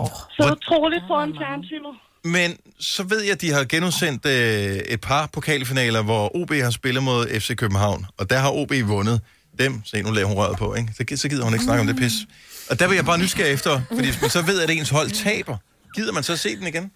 Oh, 0.00 0.12
så 0.36 0.42
utroligt 0.56 1.04
foran 1.10 1.30
fjernsynet. 1.40 1.94
Men 2.24 2.56
så 2.80 3.02
ved 3.02 3.22
jeg, 3.22 3.32
at 3.32 3.40
de 3.40 3.52
har 3.52 3.64
genudsendt 3.64 4.26
øh, 4.26 4.76
et 4.76 5.00
par 5.00 5.26
pokalfinaler, 5.32 6.02
hvor 6.02 6.36
OB 6.36 6.52
har 6.52 6.70
spillet 6.70 7.02
mod 7.02 7.40
FC 7.40 7.56
København, 7.56 8.06
og 8.16 8.30
der 8.30 8.38
har 8.38 8.50
OB 8.50 8.72
vundet 8.84 9.20
dem. 9.58 9.80
Se, 9.84 10.02
nu 10.02 10.10
lader 10.10 10.26
hun 10.26 10.36
røret 10.36 10.58
på, 10.58 10.74
ikke? 10.74 10.92
Så, 10.96 11.16
så 11.16 11.28
gider 11.28 11.44
hun 11.44 11.52
ikke 11.52 11.64
snakke 11.64 11.80
om 11.80 11.86
det 11.86 11.96
pis. 11.96 12.12
Og 12.70 12.78
der 12.78 12.88
vil 12.88 12.94
jeg 12.94 13.04
bare 13.04 13.18
nysgerrig 13.18 13.52
efter, 13.52 13.80
fordi 13.88 14.04
hvis 14.04 14.20
man 14.20 14.30
så 14.30 14.42
ved, 14.42 14.60
at 14.60 14.70
ens 14.70 14.90
hold 14.90 15.10
taber, 15.10 15.56
gider 15.94 16.12
man 16.12 16.22
så 16.22 16.36
se 16.36 16.56
den 16.56 16.66
igen? 16.66 16.90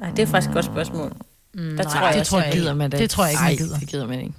Nej, 0.00 0.10
det 0.10 0.18
er 0.18 0.26
faktisk 0.26 0.48
et 0.48 0.54
godt 0.54 0.64
spørgsmål. 0.64 1.12
Mm, 1.54 1.76
der 1.76 1.84
nej, 1.84 2.10
det 2.10 2.20
også, 2.20 2.30
tror 2.30 2.40
jeg. 2.40 2.52
Gider 2.52 2.74
man 2.74 2.90
det? 2.90 2.98
Det 2.98 3.10
tror 3.10 3.24
jeg 3.24 3.32
ikke, 3.32 3.42
man 3.42 3.52
Ej, 3.52 3.56
gider. 3.56 3.78
det 3.78 3.88
gider 3.88 4.06
man 4.06 4.20
ikke. 4.20 4.34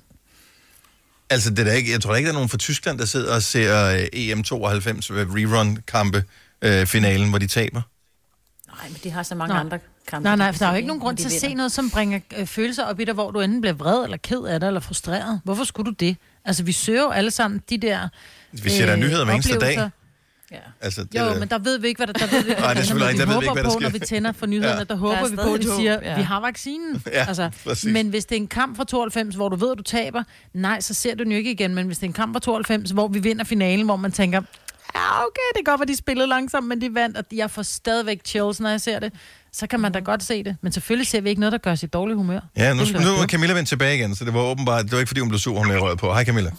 Altså, 1.29 1.49
det 1.49 1.67
er 1.67 1.71
ikke, 1.71 1.91
jeg 1.91 2.01
tror 2.01 2.15
ikke, 2.15 2.27
der 2.27 2.31
er 2.31 2.37
nogen 2.37 2.49
fra 2.49 2.57
Tyskland, 2.57 2.99
der 2.99 3.05
sidder 3.05 3.35
og 3.35 3.43
ser 3.43 3.85
øh, 3.85 3.99
EM92 4.03 5.11
rerun-kampe, 5.11 6.23
øh, 6.61 6.85
finalen, 6.87 7.29
hvor 7.29 7.37
de 7.37 7.47
taber. 7.47 7.81
Nej, 8.81 8.89
men 8.89 8.97
de 9.03 9.09
har 9.11 9.23
så 9.23 9.35
mange 9.35 9.53
Nå. 9.53 9.59
andre 9.59 9.79
kampe. 10.07 10.23
Nej, 10.23 10.35
nej, 10.35 10.51
for 10.51 10.59
der 10.59 10.65
er 10.65 10.69
jo 10.71 10.75
ikke 10.75 10.87
nogen 10.87 11.01
grund 11.01 11.17
til 11.17 11.25
at 11.25 11.31
se 11.31 11.53
noget, 11.53 11.71
som 11.71 11.89
bringer 11.89 12.19
øh, 12.37 12.45
følelser 12.47 12.83
op 12.85 12.99
i 12.99 13.05
dig, 13.05 13.13
hvor 13.13 13.31
du 13.31 13.39
enten 13.39 13.61
bliver 13.61 13.73
vred, 13.73 14.03
eller 14.03 14.17
ked 14.17 14.41
af 14.43 14.59
det, 14.59 14.67
eller 14.67 14.79
frustreret. 14.79 15.41
Hvorfor 15.43 15.63
skulle 15.63 15.85
du 15.91 15.95
det? 15.99 16.17
Altså, 16.45 16.63
vi 16.63 16.71
søger 16.71 17.01
jo 17.01 17.09
alle 17.09 17.31
sammen 17.31 17.61
de 17.69 17.77
der 17.77 18.09
Vi 18.51 18.69
ser 18.69 18.85
da 18.85 18.95
nyheder 18.95 19.25
hver 19.25 19.33
eneste 19.33 19.49
dag. 19.53 19.59
oplevelser. 19.59 19.89
Altså, 20.81 21.03
det, 21.03 21.19
Jo, 21.19 21.23
er- 21.25 21.39
men 21.39 21.47
der 21.49 21.57
ved 21.59 21.79
vi 21.79 21.87
ikke, 21.87 21.97
hvad 22.05 22.07
der, 22.07 22.13
der 22.13 22.27
ved 22.31 22.43
vi, 22.43 22.49
ikke, 22.49 22.61
Nej, 22.61 22.73
det 22.73 22.81
er 22.81 22.85
selvfølgelig 22.85 23.07
rigtigt. 23.09 23.27
Der 23.27 23.33
ved 23.33 23.41
vi 23.41 23.47
håber 23.47 23.51
ikke, 23.51 23.53
hvad 23.53 23.63
der 23.63 23.69
på, 23.69 23.73
sker. 23.79 23.81
når 23.81 23.89
vi 23.89 23.99
tænder 23.99 24.31
for 24.31 24.45
nyhederne, 24.45 24.73
Ja. 24.73 24.77
der 24.79 24.83
Der 24.83 24.95
håber 24.95 25.15
er 25.15 25.29
vi 25.29 25.35
på, 25.35 25.53
at 25.53 25.61
de 25.61 25.75
siger, 25.75 25.99
ja. 26.03 26.15
vi 26.15 26.21
har 26.21 26.39
vaccinen. 26.41 27.03
Ja, 27.13 27.25
altså, 27.27 27.49
præcis. 27.63 27.93
men 27.93 28.09
hvis 28.09 28.25
det 28.25 28.35
er 28.35 28.39
en 28.39 28.47
kamp 28.47 28.77
fra 28.77 28.83
92, 28.83 29.35
hvor 29.35 29.49
du 29.49 29.55
ved, 29.55 29.71
at 29.71 29.77
du 29.77 29.83
taber, 29.83 30.23
nej, 30.53 30.81
så 30.81 30.93
ser 30.93 31.15
du 31.15 31.23
den 31.23 31.31
jo 31.31 31.37
ikke 31.37 31.51
igen. 31.51 31.75
Men 31.75 31.85
hvis 31.85 31.97
det 31.97 32.03
er 32.03 32.07
en 32.09 32.13
kamp 32.13 32.33
fra 32.35 32.39
92, 32.39 32.91
hvor 32.91 33.07
vi 33.07 33.19
vinder 33.19 33.43
finalen, 33.43 33.85
hvor 33.85 33.95
man 33.95 34.11
tænker, 34.11 34.41
ja, 34.95 35.17
okay, 35.27 35.47
det 35.55 35.65
kan 35.65 35.71
godt 35.71 35.79
være, 35.79 35.87
de 35.87 35.95
spillede 35.95 36.27
langsomt, 36.27 36.67
men 36.67 36.81
de 36.81 36.93
vandt, 36.93 37.17
og 37.17 37.23
jeg 37.31 37.51
får 37.51 37.61
stadigvæk 37.61 38.19
chills, 38.25 38.59
når 38.59 38.69
jeg 38.69 38.81
ser 38.81 38.99
det, 38.99 39.13
så 39.51 39.67
kan 39.67 39.79
man 39.79 39.91
da 39.91 39.99
godt 39.99 40.23
se 40.23 40.43
det. 40.43 40.57
Men 40.61 40.71
selvfølgelig 40.71 41.07
ser 41.07 41.21
vi 41.21 41.29
ikke 41.29 41.39
noget, 41.39 41.51
der 41.51 41.57
gør 41.57 41.71
os 41.71 41.83
i 41.83 41.87
dårlig 41.87 42.15
humør. 42.15 42.39
Ja, 42.57 42.73
nu, 42.73 42.79
Det 42.79 42.95
er 42.95 42.99
nu 42.99 43.23
er. 43.23 43.27
Camilla 43.27 43.53
vendt 43.55 43.69
tilbage 43.69 43.95
igen, 43.97 44.15
så 44.15 44.25
det 44.25 44.33
var 44.33 44.39
åbenbart, 44.41 44.83
det 44.85 44.91
var 44.91 44.97
ikke 44.99 45.07
fordi, 45.07 45.19
hun 45.19 45.29
blev 45.29 45.39
sur, 45.39 45.57
hun 45.57 45.67
lagde 45.67 45.81
røret 45.81 45.99
på. 45.99 46.13
Hej 46.13 46.25
Camilla. 46.25 46.51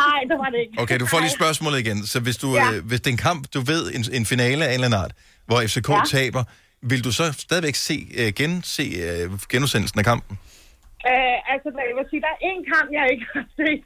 Nej, 0.00 0.20
det 0.30 0.36
var 0.42 0.48
det 0.54 0.58
ikke. 0.64 0.82
Okay, 0.82 0.98
du 1.00 1.06
får 1.06 1.20
lige 1.20 1.30
spørgsmålet 1.40 1.78
igen. 1.84 2.06
Så 2.06 2.20
hvis, 2.20 2.36
du, 2.36 2.48
Ja. 2.54 2.72
øh, 2.72 2.84
hvis 2.88 3.00
det 3.00 3.06
er 3.06 3.14
en 3.18 3.24
kamp, 3.30 3.42
du 3.54 3.60
ved, 3.60 3.82
en, 3.96 4.04
en 4.18 4.26
finale 4.26 4.64
af 4.64 4.68
en 4.68 4.74
eller 4.74 4.86
anden 4.88 5.00
art, 5.04 5.12
hvor 5.46 5.58
FCK 5.70 5.88
Ja. 5.88 5.94
ja. 5.96 6.02
taber, 6.18 6.42
vil 6.90 7.04
du 7.06 7.12
så 7.20 7.24
stadigvæk 7.46 7.74
se, 7.74 7.96
øh, 8.20 8.28
gense 8.40 8.82
øh, 8.82 9.30
genudsendelsen 9.52 9.98
af 10.02 10.04
kampen? 10.12 10.38
Øh, 11.10 11.36
altså, 11.52 11.68
jeg 11.90 11.94
vil 11.98 12.06
sige, 12.12 12.20
der 12.26 12.32
er 12.36 12.40
én 12.50 12.60
kamp, 12.74 12.88
jeg 12.98 13.04
ikke 13.12 13.26
har 13.34 13.46
set 13.60 13.82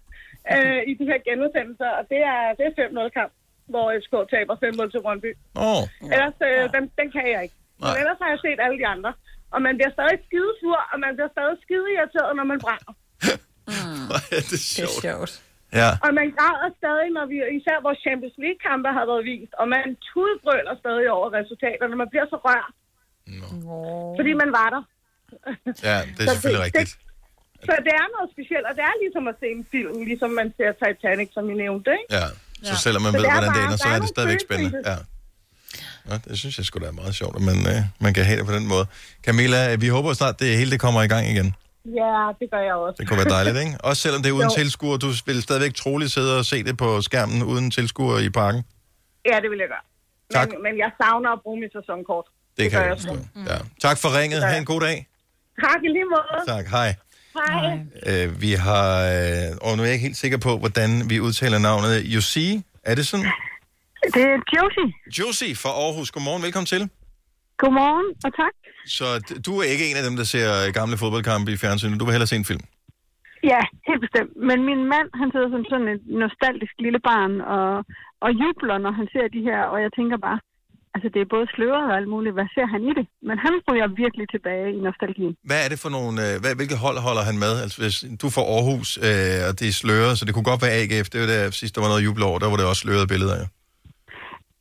øh, 0.55 0.81
i 0.91 0.93
de 1.01 1.05
her 1.11 1.19
genudsendelser, 1.29 1.91
og 1.99 2.03
det 2.13 2.21
er, 2.33 2.41
det 2.59 2.65
er 2.69 2.73
5-0-kamp, 2.83 3.33
hvor 3.73 3.87
FCK 4.01 4.15
taber 4.35 4.55
5-0 4.65 4.91
til 4.93 5.01
Brøndby. 5.07 5.31
Åh, 5.57 5.65
oh, 5.77 5.83
Ellers, 6.15 6.39
øh, 6.49 6.63
den, 6.75 6.85
den 6.99 7.07
kan 7.17 7.25
jeg 7.35 7.41
ikke. 7.47 7.57
Men 7.81 7.87
Nej. 7.91 7.99
ellers 8.01 8.19
har 8.23 8.29
jeg 8.35 8.41
set 8.47 8.59
alle 8.65 8.79
de 8.83 8.87
andre. 8.95 9.11
Og 9.55 9.59
man 9.67 9.75
bliver 9.79 9.93
stadig 9.97 10.19
skidesur, 10.29 10.79
og 10.93 10.97
man 11.05 11.13
bliver 11.17 11.31
stadig 11.37 11.57
skide 11.65 11.87
irriteret, 11.97 12.31
når 12.39 12.47
man 12.53 12.59
brænder. 12.67 12.93
Hvor 14.09 14.21
er 14.37 14.43
det 14.53 14.61
sjovt. 14.77 15.01
sjovt. 15.07 15.33
Ja. 15.81 15.91
Og 16.05 16.11
man 16.21 16.29
græder 16.39 16.69
stadig, 16.81 17.09
når 17.19 17.25
vi, 17.33 17.37
især 17.59 17.77
vores 17.87 17.99
Champions 18.07 18.37
League-kampe 18.45 18.89
har 18.99 19.05
været 19.11 19.25
vist, 19.33 19.53
og 19.61 19.67
man 19.75 19.87
tudbrøler 20.11 20.75
stadig 20.83 21.07
over 21.17 21.27
resultaterne. 21.39 21.95
Man 22.03 22.11
bliver 22.13 22.27
så 22.33 22.39
rørt. 22.47 22.73
No. 23.41 23.49
Fordi 24.19 24.33
man 24.43 24.51
var 24.59 24.69
der. 24.75 24.83
Ja, 25.89 25.97
det 26.17 26.23
er 26.25 26.29
Så 26.29 26.33
selvfølgelig 26.35 26.65
det- 26.65 26.81
rigtigt. 26.81 26.93
Så 27.69 27.73
det 27.87 27.93
er 28.03 28.07
noget 28.17 28.29
specielt, 28.35 28.67
og 28.71 28.75
det 28.79 28.85
er 28.91 28.95
ligesom 29.05 29.25
at 29.33 29.37
se 29.41 29.47
en 29.59 29.65
film, 29.75 29.93
ligesom 30.11 30.31
man 30.41 30.49
ser 30.57 30.71
Titanic, 30.83 31.29
som 31.37 31.45
I 31.53 31.55
nævnte, 31.65 31.91
ikke? 32.01 32.15
Ja, 32.19 32.27
så 32.63 32.77
selvom 32.77 33.03
man 33.03 33.13
Så 33.13 33.19
ved, 33.19 33.31
hvordan 33.31 33.55
det 33.55 33.63
ender, 33.65 33.77
så 33.77 33.89
er 33.89 33.99
det 33.99 34.09
stadigvæk 34.09 34.41
spændende. 34.41 34.83
Ja. 34.87 34.97
Ja, 36.11 36.19
det 36.29 36.39
synes 36.39 36.59
jeg 36.59 36.67
sgu 36.67 36.79
da 36.79 36.87
er 36.87 36.93
meget 36.93 37.15
sjovt, 37.15 37.37
at 37.37 37.43
man, 37.43 37.57
øh, 37.73 37.83
man 38.01 38.15
kan 38.15 38.25
have 38.25 38.39
det 38.39 38.47
på 38.47 38.53
den 38.53 38.67
måde. 38.67 38.87
Camilla, 39.23 39.75
vi 39.75 39.89
håber 39.89 40.13
snart, 40.13 40.41
det 40.41 40.57
hele 40.57 40.71
det 40.71 40.81
kommer 40.81 41.03
i 41.03 41.07
gang 41.07 41.27
igen. 41.27 41.55
Ja, 41.85 42.13
det 42.41 42.47
gør 42.53 42.63
jeg 42.69 42.75
også. 42.75 42.97
Det 42.99 43.09
kunne 43.09 43.19
være 43.19 43.29
dejligt, 43.39 43.57
ikke? 43.65 43.79
Også 43.89 44.03
selvom 44.03 44.23
det 44.23 44.29
er 44.29 44.33
uden 44.33 44.51
tilskuer, 44.51 44.97
du 44.97 45.11
vil 45.27 45.43
stadigvæk 45.43 45.75
troligt 45.75 46.11
sidde 46.13 46.39
og 46.39 46.45
se 46.45 46.65
det 46.65 46.77
på 46.77 47.03
skærmen 47.03 47.43
uden 47.43 47.71
tilskuer 47.71 48.19
i 48.19 48.31
parken. 48.31 48.65
Ja, 49.31 49.37
det 49.43 49.51
vil 49.51 49.59
jeg 49.59 49.69
gøre. 49.75 49.85
Tak. 50.33 50.49
Men, 50.49 50.63
men 50.63 50.79
jeg 50.79 50.91
savner 51.03 51.31
at 51.33 51.41
bruge 51.43 51.61
mit 51.61 51.73
sæsonkort. 51.79 52.25
Det, 52.29 52.65
det 52.65 52.71
kan 52.71 52.81
jeg 52.81 52.89
jeg 52.89 52.97
forstå. 52.97 53.15
Ja. 53.53 53.59
Tak 53.81 53.99
for 53.99 54.19
ringet. 54.19 54.43
Ha' 54.43 54.59
en 54.59 54.65
god 54.65 54.81
dag. 54.81 55.07
Tak 55.65 55.81
i 55.85 55.89
lige 55.97 56.05
måde. 56.15 56.57
Tak. 56.57 56.67
Hej. 56.67 56.95
Hej. 57.39 57.75
Øh, 58.11 58.27
vi 58.45 58.53
har, 58.67 58.89
øh, 59.15 59.67
og 59.67 59.71
nu 59.77 59.81
er 59.83 59.87
jeg 59.89 59.95
ikke 59.97 60.09
helt 60.09 60.23
sikker 60.25 60.39
på, 60.47 60.53
hvordan 60.63 60.91
vi 61.11 61.17
udtaler 61.27 61.59
navnet. 61.69 61.93
Josie, 62.15 62.63
er 62.91 62.95
det 62.99 63.07
sådan? 63.11 63.27
Det 64.15 64.23
er 64.33 64.39
Josie. 64.55 64.89
Josie 65.19 65.55
fra 65.63 65.71
Aarhus. 65.83 66.11
Godmorgen, 66.15 66.43
velkommen 66.47 66.71
til. 66.75 66.83
Godmorgen, 67.63 68.09
og 68.25 68.31
tak. 68.41 68.55
Så 68.99 69.07
du 69.47 69.53
er 69.63 69.67
ikke 69.75 69.87
en 69.91 69.97
af 70.01 70.05
dem, 70.09 70.15
der 70.21 70.27
ser 70.35 70.73
gamle 70.79 70.97
fodboldkampe 71.03 71.49
i 71.53 71.61
fjernsynet. 71.63 72.01
Du 72.01 72.05
vil 72.05 72.15
hellere 72.15 72.33
se 72.33 72.37
en 72.43 72.51
film. 72.53 72.65
Ja, 73.53 73.63
helt 73.89 74.03
bestemt. 74.07 74.31
Men 74.49 74.59
min 74.69 74.83
mand, 74.93 75.09
han 75.21 75.29
sidder 75.35 75.51
som 75.55 75.65
sådan 75.71 75.89
et 75.95 76.03
nostalgisk 76.25 76.75
lille 76.85 77.01
barn 77.11 77.33
og, 77.57 77.71
og 78.25 78.31
jubler, 78.43 78.79
når 78.85 78.93
han 78.99 79.07
ser 79.15 79.27
de 79.37 79.41
her, 79.49 79.61
og 79.73 79.79
jeg 79.85 79.91
tænker 79.99 80.19
bare, 80.29 80.39
altså 80.95 81.09
det 81.15 81.21
er 81.23 81.29
både 81.35 81.47
sløret 81.55 81.85
og 81.91 81.97
alt 81.99 82.11
muligt, 82.15 82.35
hvad 82.39 82.49
ser 82.55 82.67
han 82.75 82.81
i 82.91 82.93
det? 82.99 83.07
Men 83.29 83.37
han 83.45 83.55
ryger 83.69 83.89
virkelig 84.05 84.27
tilbage 84.35 84.69
i 84.77 84.81
nostalgien. 84.87 85.35
Hvad 85.49 85.61
er 85.65 85.69
det 85.73 85.79
for 85.85 85.91
nogle... 85.97 86.17
Øh, 86.27 86.35
hvad, 86.43 86.53
hvilket 86.59 86.79
hold 86.85 86.99
holder 87.09 87.25
han 87.31 87.37
med? 87.45 87.53
Altså, 87.65 87.77
hvis 87.83 87.97
du 88.23 88.27
får 88.37 88.45
Aarhus, 88.55 88.89
øh, 89.09 89.41
og 89.49 89.53
det 89.61 89.67
er 89.69 89.77
sløret, 89.83 90.15
så 90.19 90.23
det 90.27 90.33
kunne 90.35 90.51
godt 90.53 90.63
være 90.65 90.77
AGF. 90.81 91.07
Det 91.13 91.19
var 91.23 91.29
der 91.35 91.41
sidst, 91.61 91.73
der 91.75 91.83
var 91.85 91.91
noget 91.93 92.07
jubel 92.07 92.23
over. 92.29 92.39
Der 92.43 92.51
var 92.51 92.59
det 92.61 92.67
også 92.73 92.83
slørede 92.85 93.13
billeder, 93.15 93.37
ja. 93.43 93.47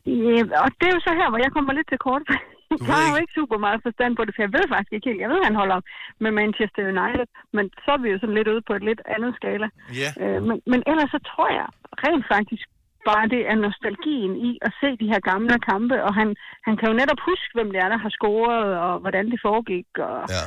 Ja, 0.08 0.42
og 0.66 0.70
det 0.80 0.86
er 0.90 0.94
jo 0.98 1.02
så 1.08 1.12
her, 1.20 1.28
hvor 1.30 1.42
jeg 1.46 1.52
kommer 1.56 1.72
lidt 1.74 1.90
til 1.90 2.02
kort. 2.08 2.24
Jeg 2.72 2.96
har 3.04 3.12
jo 3.14 3.18
ikke 3.22 3.38
super 3.40 3.58
meget 3.66 3.80
forstand 3.88 4.12
på 4.16 4.24
det, 4.26 4.34
for 4.36 4.42
jeg 4.46 4.54
ved 4.58 4.66
faktisk 4.74 4.94
ikke 4.94 5.08
helt. 5.10 5.22
Jeg 5.24 5.32
ved, 5.34 5.42
han 5.50 5.60
holder 5.62 5.80
med 6.24 6.32
Manchester 6.42 6.84
United, 6.94 7.28
men 7.56 7.66
så 7.84 7.90
er 7.96 8.02
vi 8.04 8.10
jo 8.14 8.18
sådan 8.20 8.38
lidt 8.38 8.52
ude 8.54 8.64
på 8.68 8.74
et 8.78 8.84
lidt 8.90 9.02
andet 9.16 9.32
skala. 9.40 9.68
Ja. 10.02 10.10
Øh, 10.24 10.40
men, 10.48 10.58
men 10.72 10.80
ellers 10.92 11.10
så 11.16 11.20
tror 11.32 11.50
jeg 11.60 11.68
rent 12.06 12.26
faktisk 12.36 12.66
bare, 13.12 13.26
det 13.36 13.42
er 13.52 13.56
nostalgien 13.66 14.34
i 14.50 14.52
at 14.68 14.72
se 14.82 14.90
de 15.02 15.08
her 15.14 15.22
gamle 15.32 15.56
kampe, 15.70 15.96
og 16.08 16.12
han, 16.20 16.28
han 16.68 16.74
kan 16.78 16.88
jo 16.92 16.96
netop 17.02 17.22
huske, 17.30 17.52
hvem 17.58 17.70
det 17.74 17.80
er, 17.86 17.90
der 17.94 18.00
har 18.06 18.12
scoret, 18.18 18.68
og 18.86 18.94
hvordan 19.04 19.26
det 19.32 19.40
foregik. 19.48 19.90
Og... 20.10 20.18
Ja. 20.36 20.44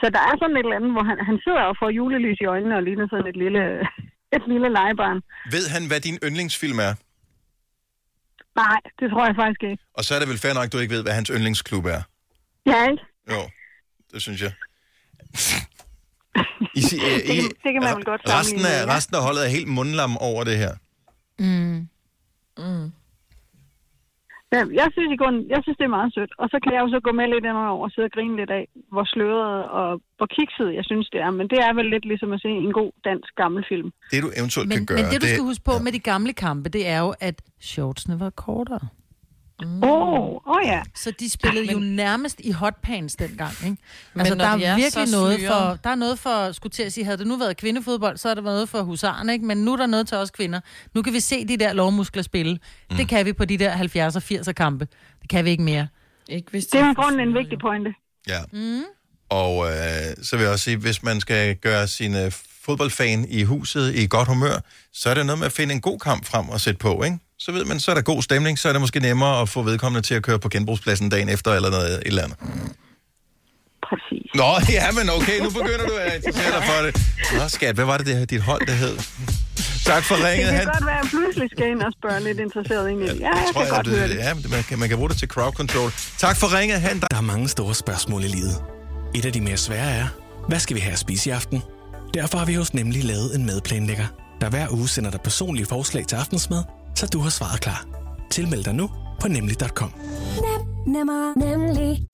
Så 0.00 0.06
der 0.16 0.22
er 0.30 0.34
sådan 0.40 0.56
et 0.58 0.64
eller 0.66 0.78
andet, 0.80 0.92
hvor 0.96 1.04
han, 1.10 1.16
han 1.30 1.36
sidder 1.44 1.62
og 1.70 1.74
får 1.80 1.90
julelys 1.98 2.38
i 2.44 2.46
øjnene 2.54 2.74
og 2.78 2.82
ligner 2.88 3.06
sådan 3.12 3.28
et 3.32 3.38
lille, 3.44 3.62
et 4.36 4.44
lille 4.52 4.68
legebarn. 4.78 5.18
Ved 5.56 5.64
han, 5.74 5.82
hvad 5.90 6.00
din 6.06 6.18
yndlingsfilm 6.26 6.78
er? 6.88 6.92
Nej, 8.62 8.80
det 9.00 9.06
tror 9.12 9.24
jeg 9.28 9.34
faktisk 9.42 9.62
ikke. 9.70 9.82
Og 9.98 10.02
så 10.06 10.10
er 10.14 10.18
det 10.20 10.28
vel 10.32 10.38
fair 10.44 10.54
nok, 10.58 10.66
at 10.68 10.72
du 10.74 10.78
ikke 10.82 10.94
ved, 10.96 11.02
hvad 11.06 11.14
hans 11.18 11.30
yndlingsklub 11.36 11.84
er. 11.96 12.02
Ja, 12.72 12.80
ikke? 12.90 13.02
Jo, 13.34 13.40
det 14.12 14.20
synes 14.26 14.40
jeg. 14.46 14.52
I, 16.74 16.80
I, 16.80 16.82
Det 16.82 17.36
kan- 17.40 17.56
det 17.64 17.70
kan 17.74 17.82
man 17.86 17.96
vel 17.96 18.04
godt 18.04 18.22
resten 18.38 18.60
af, 18.74 18.78
resten 18.96 19.14
af 19.18 19.22
holdet 19.26 19.42
er 19.46 19.50
helt 19.56 19.68
mundlam 19.68 20.16
over 20.16 20.44
det 20.44 20.56
her. 20.64 20.72
Mm. 21.38 21.88
Mm. 22.58 22.88
Ja, 24.54 24.62
jeg 24.80 24.88
synes 24.94 25.10
i 25.12 25.20
grunden, 25.22 25.42
jeg 25.54 25.60
synes, 25.62 25.78
det 25.78 25.84
er 25.84 25.96
meget 25.98 26.14
sødt. 26.14 26.32
Og 26.42 26.46
så 26.52 26.56
kan 26.62 26.72
jeg 26.74 26.80
jo 26.84 26.88
så 26.94 27.00
gå 27.06 27.12
med 27.18 27.26
lidt 27.34 27.44
ind 27.48 27.56
over 27.74 27.84
og 27.86 27.90
sidde 27.90 28.06
og 28.10 28.14
grine 28.16 28.36
lidt 28.40 28.50
af, 28.58 28.64
hvor 28.92 29.04
sløret 29.12 29.58
og 29.78 29.88
hvor 30.16 30.28
kikset 30.36 30.68
jeg 30.78 30.84
synes, 30.90 31.06
det 31.12 31.20
er. 31.26 31.30
Men 31.30 31.46
det 31.52 31.58
er 31.66 31.72
vel 31.78 31.86
lidt 31.94 32.04
ligesom 32.04 32.32
at 32.32 32.40
se 32.40 32.48
en 32.48 32.72
god 32.80 32.90
dansk 33.04 33.30
gammel 33.42 33.64
film. 33.68 33.88
Det 34.10 34.22
du 34.26 34.30
eventuelt 34.40 34.68
Men, 34.68 34.76
kan 34.78 34.86
gøre, 34.86 34.98
men 35.02 35.10
det, 35.12 35.22
du 35.22 35.26
skal 35.26 35.44
huske 35.50 35.64
på 35.64 35.74
med 35.84 35.92
de 35.92 35.98
gamle 35.98 36.32
kampe, 36.32 36.68
det 36.76 36.88
er 36.94 37.00
jo, 37.06 37.14
at 37.20 37.36
shortsene 37.60 38.20
var 38.20 38.30
kortere. 38.30 38.84
Åh, 39.62 39.68
mm. 39.68 39.82
oh, 39.82 40.28
oh 40.46 40.60
ja. 40.64 40.82
Så 40.96 41.10
de 41.10 41.30
spillede 41.30 41.66
Ja, 41.66 41.72
jo 41.72 41.78
men- 41.78 41.96
nærmest 41.96 42.40
i 42.44 42.50
hotpants 42.50 43.16
dengang, 43.16 43.52
ikke? 43.64 43.76
Men 44.14 44.20
Altså, 44.20 44.34
der 44.34 44.44
er, 44.44 44.58
er 44.58 44.76
virkelig 44.76 45.10
noget 45.10 45.38
sløre- 45.40 45.52
for, 45.52 45.78
der 45.84 45.90
er 45.90 45.94
noget 45.94 46.18
for, 46.18 46.52
skulle 46.52 46.70
til 46.70 46.82
at 46.82 46.92
sige, 46.92 47.04
havde 47.04 47.18
det 47.18 47.26
nu 47.26 47.36
været 47.36 47.56
kvindefodbold, 47.56 48.16
så 48.16 48.28
er 48.28 48.34
der 48.34 48.42
været 48.42 48.54
noget 48.54 48.68
for 48.68 48.82
husarerne, 48.82 49.32
ikke? 49.32 49.44
Men 49.46 49.58
nu 49.58 49.72
er 49.72 49.76
der 49.76 49.86
noget 49.86 50.08
til 50.08 50.16
os 50.16 50.30
kvinder. 50.30 50.60
Nu 50.94 51.02
kan 51.02 51.12
vi 51.12 51.20
se 51.20 51.44
de 51.48 51.56
der 51.56 51.72
lovmuskler 51.72 52.22
spille. 52.22 52.58
Mm. 52.90 52.96
Det 52.96 53.08
kan 53.08 53.26
vi 53.26 53.32
på 53.32 53.44
de 53.44 53.58
der 53.58 53.72
70'er, 53.76 54.20
80'er 54.20 54.52
kampe. 54.52 54.86
Det 55.22 55.28
kan 55.30 55.44
vi 55.44 55.50
ikke 55.50 55.62
mere. 55.62 55.88
Ikke 56.28 56.50
hvis 56.50 56.66
Det 56.66 56.80
er 56.80 56.94
grunden 56.94 57.20
en 57.28 57.34
vigtig 57.34 57.58
pointe. 57.58 57.94
Ja. 58.28 58.38
Mm. 58.52 58.82
Og 59.30 59.66
øh, 59.66 59.74
så 60.22 60.36
vil 60.36 60.42
jeg 60.42 60.52
også 60.52 60.64
sige, 60.64 60.76
hvis 60.76 61.02
man 61.02 61.20
skal 61.20 61.56
gøre 61.56 61.88
sin 61.88 62.14
øh, 62.16 62.32
fodboldfan 62.64 63.26
i 63.28 63.42
huset 63.42 63.94
i 63.94 64.06
godt 64.06 64.28
humør, 64.28 64.60
så 64.92 65.10
er 65.10 65.14
det 65.14 65.26
noget 65.26 65.38
med 65.38 65.46
at 65.46 65.52
finde 65.52 65.74
en 65.74 65.80
god 65.80 65.98
kamp 65.98 66.24
frem 66.24 66.48
og 66.48 66.60
sætte 66.60 66.78
på, 66.78 67.02
ikke? 67.02 67.18
Så 67.38 67.52
ved 67.52 67.64
man, 67.64 67.80
så 67.80 67.90
er 67.90 67.94
der 67.94 68.02
god 68.02 68.22
stemning, 68.22 68.58
så 68.58 68.68
er 68.68 68.72
det 68.72 68.80
måske 68.80 69.00
nemmere 69.00 69.40
at 69.40 69.48
få 69.48 69.62
vedkommende 69.62 70.06
til 70.06 70.14
at 70.14 70.22
køre 70.22 70.38
på 70.38 70.48
genbrugspladsen 70.48 71.08
dagen 71.08 71.28
efter, 71.28 71.50
eller 71.52 71.70
noget 71.70 71.92
et 71.92 72.02
eller 72.06 72.22
andet. 72.22 72.38
Præcis. 73.88 74.30
Nå, 74.34 74.50
ja, 74.78 74.90
men 74.92 75.10
okay, 75.10 75.38
nu 75.40 75.50
begynder 75.50 75.86
du 75.86 75.94
at 75.94 76.14
interessere 76.16 76.52
dig 76.56 76.62
for 76.70 76.82
det. 76.86 76.92
Nå, 77.42 77.48
skat, 77.48 77.74
hvad 77.74 77.84
var 77.84 77.96
det, 77.96 78.06
det 78.06 78.16
her, 78.16 78.24
dit 78.24 78.40
hold, 78.42 78.66
det 78.66 78.74
hed? 78.74 78.96
Tak 79.84 80.04
for 80.04 80.14
Det 80.14 80.24
ringet. 80.24 80.46
kan 80.48 80.56
Han, 80.58 80.66
godt 80.66 80.86
være, 80.86 80.98
at 80.98 81.02
jeg 81.04 81.10
pludselig 81.10 81.48
skal 81.54 81.66
ind 81.70 81.82
og 81.82 81.92
spørge 81.98 82.20
lidt 82.24 82.38
interesseret 82.40 82.90
ind 82.90 83.00
i 83.02 83.08
det. 83.08 83.20
Ja, 83.20 83.28
jeg 83.28 83.44
tror 83.52 83.62
kan 83.64 83.70
godt 83.74 83.86
jeg, 83.86 83.94
høre 83.96 84.08
det, 84.08 84.16
det. 84.16 84.24
ja, 84.24 84.34
man 84.56 84.62
kan, 84.62 84.78
man 84.78 84.88
kan 84.88 84.96
bruge 84.98 85.08
det 85.10 85.18
til 85.18 85.28
crowd 85.28 85.52
control. 85.52 85.90
Tak 86.18 86.36
for 86.36 86.58
ringet. 86.58 86.80
Han, 86.80 87.00
Der 87.00 87.16
er 87.16 87.20
mange 87.20 87.48
store 87.48 87.74
spørgsmål 87.74 88.24
i 88.24 88.28
livet. 88.28 88.56
Et 89.14 89.24
af 89.26 89.32
de 89.32 89.40
mere 89.40 89.56
svære 89.56 89.90
er, 89.90 90.06
hvad 90.48 90.58
skal 90.58 90.76
vi 90.76 90.80
have 90.80 90.92
at 90.92 90.98
spise 90.98 91.30
i 91.30 91.32
aften? 91.32 91.62
Derfor 92.14 92.38
har 92.38 92.44
vi 92.46 92.54
hos 92.54 92.74
Nemlig 92.74 93.04
lavet 93.04 93.34
en 93.34 93.46
madplanlægger, 93.46 94.06
der 94.40 94.48
hver 94.50 94.66
uge 94.70 94.88
sender 94.88 95.10
dig 95.10 95.20
personlige 95.20 95.66
forslag 95.66 96.06
til 96.06 96.16
aftensmad, 96.16 96.62
så 96.98 97.06
du 97.06 97.18
har 97.20 97.30
svaret 97.30 97.60
klar. 97.60 97.86
Tilmeld 98.30 98.64
dig 98.64 98.74
nu 98.74 98.90
på 99.20 99.28
nemlig.com. 99.28 99.92
Nemmer, 100.86 101.38
nemlig. 101.38 102.06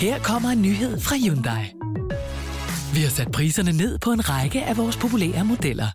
Her 0.00 0.18
kommer 0.18 0.48
en 0.48 0.62
nyhed 0.62 1.00
fra 1.00 1.16
Hyundai. 1.16 1.64
Vi 2.94 3.00
har 3.00 3.10
sat 3.10 3.32
priserne 3.32 3.72
ned 3.72 3.98
på 3.98 4.10
en 4.12 4.28
række 4.28 4.62
af 4.62 4.76
vores 4.76 4.96
populære 4.96 5.44
modeller. 5.44 5.86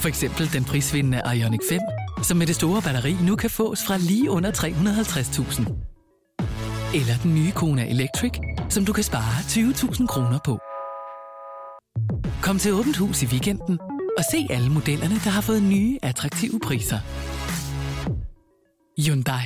For 0.00 0.08
eksempel 0.08 0.52
den 0.52 0.64
prisvindende 0.64 1.22
Ioniq 1.36 1.60
5, 1.68 1.80
som 2.22 2.36
med 2.36 2.46
det 2.46 2.56
store 2.56 2.82
batteri 2.82 3.16
nu 3.26 3.36
kan 3.36 3.50
fås 3.50 3.84
fra 3.86 3.96
lige 3.96 4.30
under 4.30 4.50
350.000. 4.52 5.60
Eller 6.94 7.14
den 7.22 7.34
nye 7.34 7.50
Kona 7.50 7.90
Electric, 7.90 8.32
som 8.68 8.84
du 8.84 8.92
kan 8.92 9.04
spare 9.04 9.40
20.000 9.40 10.06
kroner 10.06 10.38
på. 10.44 10.58
Kom 12.42 12.58
til 12.58 12.72
Åbent 12.72 12.96
Hus 12.96 13.22
i 13.22 13.26
weekenden 13.26 13.78
og 14.20 14.26
se 14.30 14.46
alle 14.50 14.70
modellerne, 14.70 15.14
der 15.14 15.30
har 15.30 15.40
fået 15.40 15.62
nye, 15.62 15.98
attraktive 16.02 16.60
priser. 16.60 16.98
Hyundai. 18.98 19.44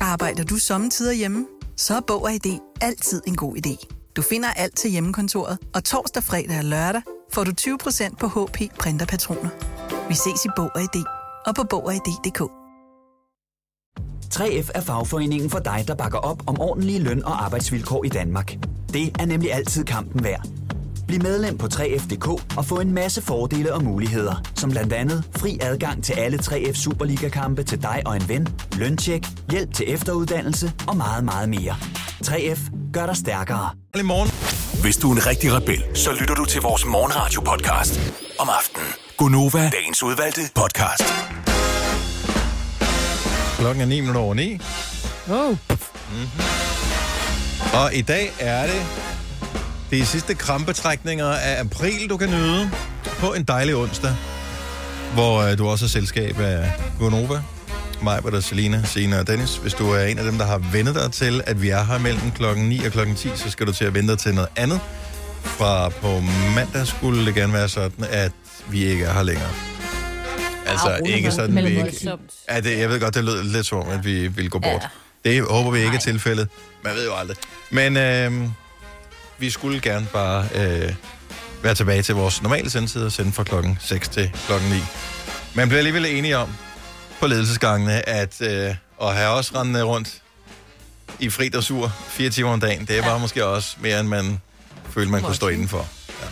Arbejder 0.00 0.44
du 0.44 0.56
sommetider 0.56 1.12
hjemme? 1.12 1.46
Så 1.76 1.96
er 1.96 2.00
Bog 2.00 2.22
og 2.22 2.32
ID 2.32 2.58
altid 2.80 3.22
en 3.26 3.36
god 3.36 3.56
idé. 3.56 3.86
Du 4.16 4.22
finder 4.22 4.48
alt 4.48 4.76
til 4.76 4.90
hjemmekontoret, 4.90 5.58
og 5.74 5.84
torsdag, 5.84 6.22
fredag 6.22 6.58
og 6.58 6.64
lørdag 6.64 7.02
får 7.32 7.44
du 7.44 7.52
20% 7.60 8.16
på 8.20 8.26
HP 8.26 8.58
printerpatroner. 8.78 9.50
Vi 10.08 10.14
ses 10.14 10.44
i 10.44 10.48
Bog 10.56 10.70
og 10.74 10.80
ID 10.82 11.04
og 11.46 11.54
på 11.54 11.64
Bog 11.70 11.84
og 11.86 11.94
ID.dk. 11.94 12.40
3F 14.34 14.70
er 14.74 14.80
fagforeningen 14.80 15.50
for 15.50 15.58
dig, 15.58 15.84
der 15.88 15.94
bakker 15.94 16.18
op 16.18 16.42
om 16.46 16.60
ordentlige 16.60 16.98
løn- 16.98 17.24
og 17.24 17.44
arbejdsvilkår 17.44 18.04
i 18.04 18.08
Danmark. 18.08 18.56
Det 18.92 19.16
er 19.20 19.26
nemlig 19.26 19.52
altid 19.52 19.84
kampen 19.84 20.24
værd. 20.24 20.48
Bliv 21.08 21.22
medlem 21.22 21.58
på 21.58 21.66
3F.dk 21.66 22.56
og 22.56 22.64
få 22.64 22.80
en 22.80 22.92
masse 22.92 23.22
fordele 23.22 23.74
og 23.74 23.84
muligheder, 23.84 24.42
som 24.56 24.70
blandt 24.70 24.92
andet 24.92 25.24
fri 25.36 25.58
adgang 25.62 26.04
til 26.04 26.12
alle 26.12 26.38
3F 26.38 26.82
Superliga-kampe 26.82 27.62
til 27.62 27.82
dig 27.82 28.02
og 28.06 28.16
en 28.16 28.28
ven, 28.28 28.48
løntjek, 28.72 29.26
hjælp 29.50 29.74
til 29.74 29.92
efteruddannelse 29.92 30.72
og 30.88 30.96
meget, 30.96 31.24
meget 31.24 31.48
mere. 31.48 31.76
3F 32.24 32.92
gør 32.92 33.06
dig 33.06 33.16
stærkere. 33.16 33.70
Morgen. 34.04 34.30
Hvis 34.82 34.96
du 34.96 35.10
er 35.10 35.14
en 35.16 35.26
rigtig 35.26 35.52
rebel, 35.52 35.84
så 35.94 36.10
lytter 36.20 36.34
du 36.34 36.44
til 36.44 36.60
vores 36.60 36.86
morgenradio-podcast 36.86 38.00
om 38.38 38.48
aftenen. 38.58 38.86
Gunova, 39.16 39.70
dagens 39.70 40.02
udvalgte 40.02 40.40
podcast. 40.54 41.04
Klokken 43.58 43.82
er 43.82 43.86
9 43.86 44.00
minutter 44.00 44.20
over 44.20 44.34
9. 44.34 44.60
Oh. 45.30 45.50
Mm-hmm. 45.50 46.28
Og 47.74 47.94
i 47.94 48.02
dag 48.02 48.32
er 48.40 48.66
det 48.66 48.82
de 49.90 50.06
sidste 50.06 50.34
krampetrækninger 50.34 51.26
af 51.26 51.60
april, 51.60 52.10
du 52.10 52.16
kan 52.16 52.28
nyde 52.30 52.70
på 53.04 53.32
en 53.32 53.42
dejlig 53.42 53.76
onsdag, 53.76 54.14
hvor 55.14 55.42
øh, 55.42 55.58
du 55.58 55.68
også 55.68 55.84
har 55.84 55.88
selskab 55.88 56.40
af 56.40 56.72
Gonova. 56.98 57.42
mig, 58.02 58.24
og 58.24 58.42
Selina, 58.42 58.82
Sina 58.84 59.18
og 59.18 59.26
Dennis. 59.26 59.56
Hvis 59.56 59.74
du 59.74 59.90
er 59.90 60.04
en 60.04 60.18
af 60.18 60.24
dem, 60.24 60.38
der 60.38 60.44
har 60.44 60.58
vendet 60.72 60.94
dig 60.94 61.12
til, 61.12 61.42
at 61.46 61.62
vi 61.62 61.68
er 61.68 61.84
her 61.84 61.98
mellem 61.98 62.30
klokken 62.30 62.68
9 62.68 62.84
og 62.84 62.92
klokken 62.92 63.16
10, 63.16 63.30
så 63.34 63.50
skal 63.50 63.66
du 63.66 63.72
til 63.72 63.84
at 63.84 63.94
vente 63.94 64.16
til 64.16 64.34
noget 64.34 64.48
andet. 64.56 64.80
Fra 65.42 65.88
på 65.88 66.20
mandag 66.54 66.86
skulle 66.86 67.26
det 67.26 67.34
gerne 67.34 67.52
være 67.52 67.68
sådan, 67.68 68.04
at 68.10 68.32
vi 68.70 68.84
ikke 68.84 69.04
er 69.04 69.12
her 69.12 69.22
længere. 69.22 69.50
Altså 70.66 70.88
Au, 70.88 71.06
ikke 71.06 71.30
sådan, 71.30 71.56
vi 71.56 71.68
ikke... 71.68 72.10
Ja, 72.50 72.60
det, 72.60 72.78
jeg 72.78 72.88
ved 72.90 73.00
godt, 73.00 73.14
det 73.14 73.24
lød 73.24 73.42
lidt 73.42 73.66
som 73.66 73.78
om, 73.78 73.88
at 73.88 74.04
vi 74.04 74.26
vil 74.26 74.50
gå 74.50 74.58
bort. 74.58 74.88
Ja. 75.24 75.30
Det 75.30 75.42
håber 75.42 75.70
vi 75.70 75.78
ikke 75.78 75.96
er 75.96 76.00
tilfældet. 76.00 76.48
Man 76.84 76.94
ved 76.94 77.06
jo 77.06 77.14
aldrig. 77.14 77.36
Men 77.70 77.96
øh, 77.96 78.48
vi 79.38 79.50
skulle 79.50 79.80
gerne 79.80 80.06
bare 80.12 80.48
øh, 80.54 80.94
være 81.62 81.74
tilbage 81.74 82.02
til 82.02 82.14
vores 82.14 82.42
normale 82.42 82.70
sendetid 82.70 83.02
og 83.02 83.12
sende 83.12 83.32
fra 83.32 83.44
klokken 83.44 83.78
6 83.80 84.08
til 84.08 84.30
klokken 84.46 84.70
9. 84.70 84.76
Man 85.54 85.68
bliver 85.68 85.78
alligevel 85.78 86.06
enige 86.06 86.36
om 86.38 86.54
på 87.20 87.26
ledelsesgangene, 87.26 88.08
at 88.08 88.40
øh, 88.40 88.74
at 89.02 89.14
have 89.16 89.28
også 89.28 89.52
rendende 89.54 89.82
rundt 89.82 90.22
i 91.18 91.30
fri 91.30 91.48
dressur 91.48 91.92
fire 92.08 92.30
timer 92.30 92.50
om 92.50 92.60
dagen, 92.60 92.84
det 92.86 93.02
var 93.04 93.12
ja. 93.12 93.18
måske 93.18 93.46
også 93.46 93.76
mere, 93.80 94.00
end 94.00 94.08
man 94.08 94.40
følte, 94.90 95.10
man 95.10 95.22
kunne 95.22 95.34
stå 95.34 95.48
indenfor. 95.48 95.86
Ja. 96.22 96.26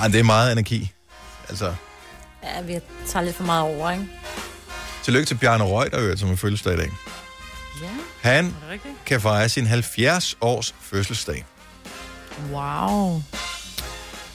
Ej, 0.00 0.08
det 0.08 0.20
er 0.20 0.24
meget 0.24 0.52
energi. 0.52 0.92
Altså, 1.48 1.74
Ja, 2.42 2.62
vi 2.62 2.78
tager 3.08 3.24
lidt 3.24 3.36
for 3.36 3.44
meget 3.44 3.62
over, 3.62 3.90
ikke? 3.90 4.06
tillykke 5.04 5.26
til 5.26 5.34
Bjarne 5.34 5.64
Reuter, 5.64 6.16
som 6.16 6.30
er 6.32 6.36
fødselsdag 6.36 6.74
i 6.74 6.76
dag. 6.76 6.90
Ja. 7.82 7.88
Han 8.30 8.54
kan 9.06 9.20
fejre 9.20 9.48
sin 9.48 9.66
70 9.66 10.36
års 10.40 10.74
fødselsdag. 10.80 11.44
Wow. 12.52 13.22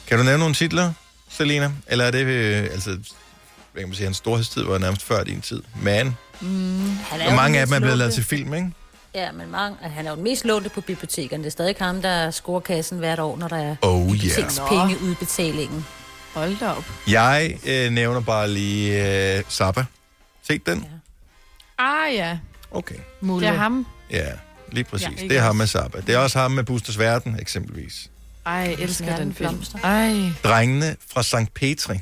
Kan 0.08 0.18
du 0.18 0.24
nævne 0.24 0.40
nogle 0.40 0.54
titler, 0.56 0.94
Selina? 1.30 1.72
Eller 1.88 2.06
er 2.06 2.12
det, 2.12 2.26
øh, 2.26 2.64
altså, 2.64 2.90
hvad 2.90 3.82
kan 3.82 3.88
man 3.88 3.96
sige, 3.96 4.06
hans 4.06 4.18
storhedstid 4.18 4.64
var 4.64 4.78
nærmest 4.78 5.04
før 5.04 5.24
din 5.24 5.42
tid. 5.42 5.64
Man. 5.82 6.16
Mm, 6.42 6.98
han 6.98 7.22
Og 7.22 7.32
jo 7.32 7.36
mange 7.36 7.60
af 7.60 7.66
dem 7.68 7.74
er 7.74 7.80
mest 7.80 7.82
blevet 7.82 7.98
lavet 7.98 8.14
til 8.14 8.24
film, 8.24 8.54
ikke? 8.54 8.72
Ja, 9.16 9.32
men 9.32 9.52
mange, 9.52 9.78
han 9.82 10.06
er 10.06 10.10
jo 10.10 10.16
den 10.16 10.24
mest 10.24 10.46
lånte 10.46 10.70
på 10.70 10.82
bibliotekerne. 10.82 11.44
Det 11.44 11.48
er 11.48 11.52
stadig 11.52 11.76
ham, 11.80 12.02
der 12.02 12.32
scorer 12.32 12.60
kassen 12.60 12.98
hvert 12.98 13.20
år, 13.20 13.38
når 13.38 13.48
der 13.48 13.58
er 13.58 13.76
Oh, 13.82 14.00
yeah. 14.02 14.12
bibliotekspenge-udbetalingen. 14.12 15.86
Hold 16.34 16.60
da 16.60 16.68
op. 16.70 16.84
Jeg 17.08 17.58
øh, 17.68 17.92
nævner 17.92 18.22
bare 18.22 18.50
lige 18.50 19.38
øh, 19.38 19.44
Zappa. 19.50 19.86
Set 20.48 20.66
den? 20.66 20.86
Ah 21.78 22.14
ja. 22.16 22.38
Okay. 22.72 22.96
Det 23.22 23.44
er 23.44 23.54
ham. 23.54 23.86
Ja, 24.12 24.32
lige 24.72 24.84
præcis. 24.84 25.08
Ja, 25.08 25.12
Ja, 25.22 25.28
det 25.28 25.38
er 25.38 25.42
ham 25.42 25.50
også? 25.50 25.58
med 25.58 25.68
Zappa. 25.84 26.00
Det 26.02 26.16
er 26.16 26.20
også 26.20 26.40
ham 26.40 26.52
med 26.52 26.64
Busters 26.64 27.00
Verden, 27.00 27.40
eksempelvis. 27.40 28.10
Ej, 28.46 28.54
jeg 28.54 28.74
elsker 28.74 29.06
Smerten 29.06 29.26
den 29.28 29.34
film. 29.36 29.50
blomster. 29.50 29.80
Ej. 29.84 30.30
Drengene 30.44 30.96
fra 31.12 31.24
St. 31.24 31.54
Petri. 31.54 32.00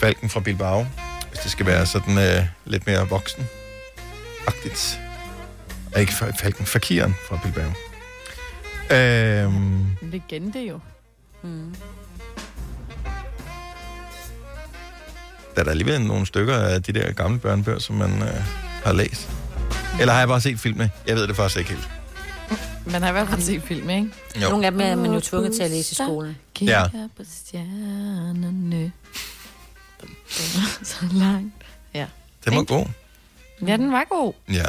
Falken 0.00 0.28
fra 0.30 0.40
Bilbao. 0.40 0.86
Hvis 1.28 1.40
det 1.40 1.50
skal 1.50 1.66
være 1.66 1.86
sådan 1.86 2.18
øh, 2.18 2.44
lidt 2.64 2.86
mere 2.86 3.08
voksen. 3.08 3.46
Agtigt. 4.46 5.00
Ja, 5.94 6.00
Ikke 6.00 6.12
fa- 6.12 6.42
Falken, 6.42 6.66
Fakiren 6.66 7.14
fra 7.28 7.38
Bilbao. 7.42 7.70
Øhm, 8.96 9.80
En 10.02 10.10
legende 10.10 10.60
jo. 10.66 10.80
Mm. 11.42 11.74
Der 15.54 15.60
er 15.60 15.64
der 15.64 15.70
alligevel 15.70 16.00
nogle 16.00 16.26
stykker 16.26 16.56
af 16.56 16.82
de 16.82 16.92
der 16.92 17.12
gamle 17.12 17.38
børnebøger, 17.38 17.78
som 17.78 17.96
man 17.96 18.22
øh, 18.22 18.44
har 18.84 18.92
læst. 18.92 19.28
Eller 20.00 20.12
har 20.12 20.20
jeg 20.20 20.28
bare 20.28 20.40
set 20.40 20.60
filmene? 20.60 20.90
Jeg 21.06 21.16
ved 21.16 21.26
det 21.28 21.36
faktisk 21.36 21.58
ikke 21.58 21.70
helt. 21.70 21.88
Man 22.86 23.02
har 23.02 23.08
i 23.08 23.12
hvert 23.12 23.28
fald 23.28 23.40
set 23.40 23.62
film, 23.62 23.90
ikke? 23.90 24.08
Jo. 24.42 24.48
Nogle 24.48 24.66
af 24.66 24.72
dem 24.72 24.80
er 24.80 24.94
man 24.94 25.12
jo 25.12 25.20
tvunget 25.20 25.54
til 25.54 25.62
at 25.62 25.70
læse 25.70 25.92
i 25.92 25.94
skolen. 25.94 26.36
Ja. 26.60 26.82
På 27.16 27.22
stjernerne. 27.32 28.92
Så 30.82 30.96
langt. 31.12 31.54
Ja. 31.94 32.06
Den 32.44 32.56
var 32.56 32.62
god. 32.62 32.86
Ja, 33.66 33.76
den 33.76 33.92
var 33.92 34.04
god. 34.10 34.32
Ja. 34.52 34.64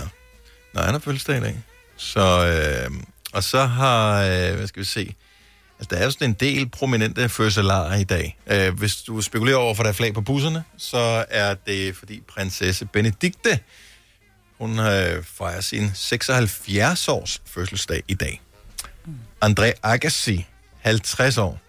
Nej, 0.74 0.84
han 0.84 0.94
har 0.94 0.99
fødselsdag 0.99 1.38
i 1.38 1.41
dag. 1.41 1.64
Så, 1.98 2.48
øh, 2.48 2.91
og 3.34 3.44
så 3.44 3.66
har, 3.66 4.22
øh, 4.22 4.56
hvad 4.56 4.68
skal 4.68 4.80
vi 4.80 4.86
se, 4.86 5.16
altså 5.82 5.95
der 5.95 6.02
er 6.02 6.06
jo 6.06 6.12
sådan 6.12 6.30
en 6.30 6.36
del 6.40 6.70
prominente 6.70 7.30
fødselarer 7.30 7.95
i 7.95 8.03
dag. 8.03 8.38
Øh, 8.48 8.78
hvis 8.78 8.95
du 8.95 9.22
spekulerer 9.22 9.58
over, 9.58 9.76
for 9.76 9.84
der 9.84 9.90
er 9.90 9.94
flag 9.94 10.14
på 10.14 10.22
busserne, 10.22 10.64
så 10.78 11.26
er 11.30 11.53
det 11.53 11.95
fordi 11.95 12.22
prinsesse 12.28 12.86
Benedikte, 12.86 13.60
hun 14.60 14.80
øh, 14.80 15.24
fejrer 15.24 15.62
sin 15.62 15.91
76 15.94 17.08
års 17.08 17.41
fødselsdag 17.45 18.03
i 18.08 18.14
dag. 18.14 18.41
André 19.45 19.72
Agassi, 19.84 20.45
50 20.80 21.38
år. 21.38 21.60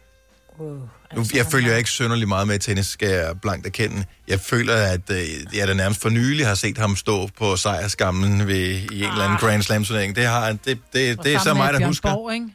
Nu, 1.17 1.25
jeg 1.35 1.47
følger 1.47 1.77
ikke 1.77 1.91
synderlig 1.91 2.29
meget 2.29 2.49
med 2.49 2.59
tennis, 2.59 2.87
skal 2.87 3.09
jeg 3.09 3.41
blankt 3.41 3.67
erkende. 3.67 4.05
Jeg 4.29 4.41
føler, 4.41 4.75
at 4.75 5.11
øh, 5.11 5.57
jeg 5.57 5.69
da 5.69 5.75
nærmest 5.75 6.01
for 6.01 6.09
nylig 6.09 6.47
har 6.47 6.55
set 6.55 6.79
ham 6.79 6.97
stå 6.97 7.29
på 7.39 7.57
sejrskammen 7.57 8.47
ved, 8.47 8.57
i 8.57 9.03
en 9.03 9.11
eller 9.11 9.25
anden 9.25 9.39
Grand 9.39 9.63
Slam-turnering. 9.63 10.17
Det, 10.17 10.27
har, 10.27 10.53
det, 10.53 10.79
det, 10.93 11.23
det 11.25 11.35
er 11.35 11.39
så 11.39 11.55
mig, 11.55 11.73
der 11.73 11.87
husker. 11.87 12.15
Borg, 12.15 12.35
ikke? 12.35 12.47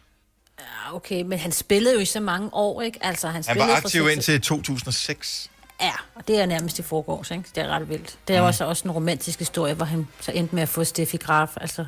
Ja, 0.88 0.96
okay, 0.96 1.22
men 1.22 1.40
han 1.40 1.52
spillede 1.52 1.96
jo 1.96 2.02
i 2.02 2.06
så 2.06 2.20
mange 2.20 2.50
år, 2.54 2.82
ikke? 2.82 3.00
Altså, 3.06 3.28
han, 3.28 3.36
Han 3.36 3.44
spillede 3.44 3.68
var 3.68 3.76
fra 3.76 3.86
aktiv 3.86 4.04
seks- 4.04 4.14
indtil 4.14 4.42
2006. 4.42 5.50
Ja, 5.82 5.92
og 6.16 6.28
det 6.28 6.40
er 6.40 6.46
nærmest 6.46 6.80
i 6.80 6.82
forgårs, 6.82 7.32
ikke? 7.32 7.44
Det 7.56 7.64
er 7.64 7.68
ret 7.68 7.90
vildt. 7.90 8.18
Det 8.28 8.36
er 8.36 8.42
mm. 8.42 8.48
også, 8.48 8.66
også 8.66 8.84
en 8.86 8.92
romantisk 8.92 9.40
historie, 9.40 9.74
hvor 9.74 9.86
han 9.86 10.08
så 10.22 10.32
endte 10.32 10.56
med 10.56 10.64
at 10.64 10.70
få 10.70 10.84
Steffi 10.84 11.18
Graf. 11.18 11.50
Altså, 11.62 11.86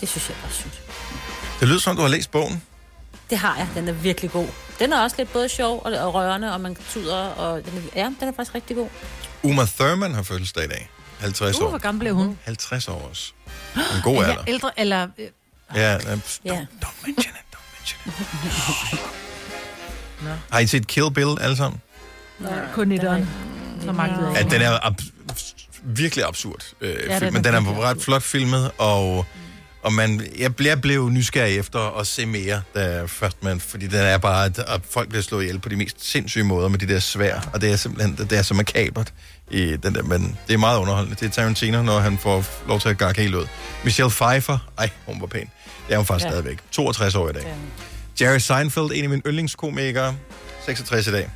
det 0.00 0.08
synes 0.08 0.28
jeg 0.28 0.36
var 0.42 0.50
sygt. 0.50 0.80
Det 1.60 1.68
lyder 1.68 1.80
som, 1.80 1.96
du 1.96 2.02
har 2.02 2.08
læst 2.08 2.30
bogen. 2.30 2.62
Det 3.30 3.38
har 3.38 3.56
jeg. 3.56 3.68
Den 3.74 3.88
er 3.88 3.92
virkelig 3.92 4.30
god. 4.30 4.46
Den 4.78 4.92
er 4.92 5.00
også 5.02 5.16
lidt 5.18 5.32
både 5.32 5.48
sjov 5.48 5.82
og, 5.84 5.92
og 5.92 6.14
rørende, 6.14 6.52
og 6.52 6.60
man 6.60 6.76
tuder, 6.90 7.16
og 7.16 7.64
den 7.64 7.76
er, 7.94 8.00
ja, 8.02 8.12
den 8.20 8.28
er 8.28 8.32
faktisk 8.32 8.54
rigtig 8.54 8.76
god. 8.76 8.88
Uma 9.42 9.64
Thurman 9.78 10.14
har 10.14 10.22
fødselsdag 10.22 10.64
i 10.64 10.68
dag. 10.68 10.90
50 11.20 11.56
Uh, 11.58 11.64
år. 11.64 11.68
hvor 11.68 11.78
gammel 11.78 11.98
blev 12.00 12.14
hun? 12.14 12.38
50 12.44 12.88
år 12.88 13.08
også. 13.10 13.32
En 13.76 13.80
god 14.04 14.16
Er 14.16 14.20
alder. 14.22 14.34
jeg 14.34 14.48
ældre, 14.48 14.70
eller... 14.76 15.08
øh, 15.18 15.26
Ja, 15.74 15.92
ja. 15.92 15.98
Ja. 16.44 16.66
Har 20.20 20.38
Har 20.52 20.58
I 20.58 20.66
set 20.66 20.86
Kill 20.86 21.10
Bill 21.14 21.36
alle 21.40 21.56
sammen? 21.56 21.80
Kun 22.74 22.92
et 22.92 23.26
Så 23.84 23.92
magtede 23.92 24.32
Ja, 24.36 24.42
den 24.42 24.62
er 24.62 24.78
ab- 24.86 25.02
virkelig 25.82 26.24
absurd. 26.24 26.62
Øh, 26.80 26.88
den 26.90 26.98
ja, 27.06 27.14
er 27.14 27.18
film, 27.18 27.32
men 27.32 27.44
den 27.44 27.54
er 27.54 27.80
ret 27.82 28.02
flot 28.02 28.22
filmet, 28.22 28.70
og, 28.78 29.26
og 29.82 29.92
man, 29.92 30.26
jeg, 30.38 30.62
jeg 30.62 30.80
blev 30.80 31.10
nysgerrig 31.10 31.58
efter 31.58 31.98
at 32.00 32.06
se 32.06 32.26
mere, 32.26 32.62
da 32.74 33.04
først 33.06 33.42
man, 33.42 33.60
fordi 33.60 33.86
den 33.86 34.00
er 34.00 34.18
bare, 34.18 34.44
at, 34.44 34.58
at 34.58 34.80
folk 34.90 35.08
bliver 35.08 35.22
slået 35.22 35.42
ihjel 35.42 35.58
på 35.58 35.68
de 35.68 35.76
mest 35.76 36.10
sindssyge 36.10 36.44
måder 36.44 36.68
med 36.68 36.78
de 36.78 36.88
der 36.88 36.98
svær, 36.98 37.40
og 37.52 37.60
det 37.60 37.72
er 37.72 37.76
simpelthen, 37.76 38.16
det 38.30 38.38
er 38.38 38.42
så 38.42 38.54
makabert 38.54 39.12
i 39.50 39.76
den 39.76 39.94
der, 39.94 40.02
men 40.02 40.38
det 40.48 40.54
er 40.54 40.58
meget 40.58 40.78
underholdende. 40.78 41.16
Det 41.20 41.26
er 41.26 41.30
Tarantino, 41.30 41.82
når 41.82 42.00
han 42.00 42.18
får 42.18 42.44
lov 42.68 42.80
til 42.80 42.88
at 42.88 42.98
gakke 42.98 43.20
helt 43.22 43.34
ud. 43.34 43.46
Michelle 43.84 44.10
Pfeiffer, 44.10 44.58
ej, 44.78 44.90
hun 45.06 45.20
var 45.20 45.26
pæn. 45.26 45.50
Det 45.88 45.94
er 45.94 45.96
hun 45.96 46.06
faktisk 46.06 46.24
Ja. 46.24 46.28
ja. 46.28 46.34
stadigvæk. 46.40 46.58
62 46.70 47.14
år 47.14 47.28
i 47.28 47.32
dag. 47.32 47.54
Jerry 48.20 48.38
Seinfeld, 48.38 48.90
en 48.94 49.04
af 49.04 49.10
mine 49.10 49.22
yndlingskomikere, 49.26 50.16
66 50.66 51.06
i 51.06 51.12
dag. 51.12 51.30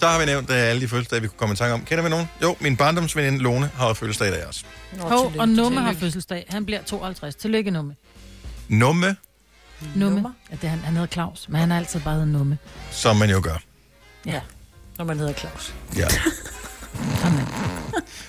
Så 0.00 0.08
har 0.08 0.18
vi 0.18 0.24
nævnt 0.24 0.50
uh, 0.50 0.56
alle 0.56 0.80
de 0.82 0.88
fødselsdage, 0.88 1.22
vi 1.22 1.28
kunne 1.28 1.38
komme 1.38 1.52
i 1.52 1.56
tanke 1.56 1.74
om. 1.74 1.84
Kender 1.84 2.04
vi 2.04 2.10
nogen? 2.10 2.28
Jo, 2.42 2.56
min 2.60 2.76
barndomsveninde 2.76 3.38
Lone 3.38 3.70
har 3.76 3.92
fødselsdag 3.94 4.28
i 4.28 4.30
dag 4.30 4.46
også. 4.46 4.64
Hov, 5.00 5.32
og 5.38 5.48
Numme 5.48 5.80
har 5.80 5.92
fødselsdag. 6.00 6.46
Han 6.48 6.64
bliver 6.66 6.82
52. 6.82 7.34
Tillykke, 7.34 7.70
Numme. 7.70 7.96
Numme, 8.68 9.16
Numme. 9.94 10.34
Ja, 10.50 10.56
det, 10.56 10.64
er 10.64 10.68
han, 10.68 10.78
han 10.78 10.94
hedder 10.94 11.06
Claus, 11.08 11.48
men 11.48 11.60
han 11.60 11.70
har 11.70 11.78
altid 11.78 12.00
bare 12.00 12.14
heddet 12.14 12.28
Numme. 12.28 12.58
som 12.90 13.16
man 13.16 13.30
jo 13.30 13.40
gør. 13.44 13.56
Ja, 14.26 14.40
når 14.98 15.04
man 15.04 15.18
hedder 15.18 15.32
Claus. 15.32 15.74
Ja. 15.96 16.06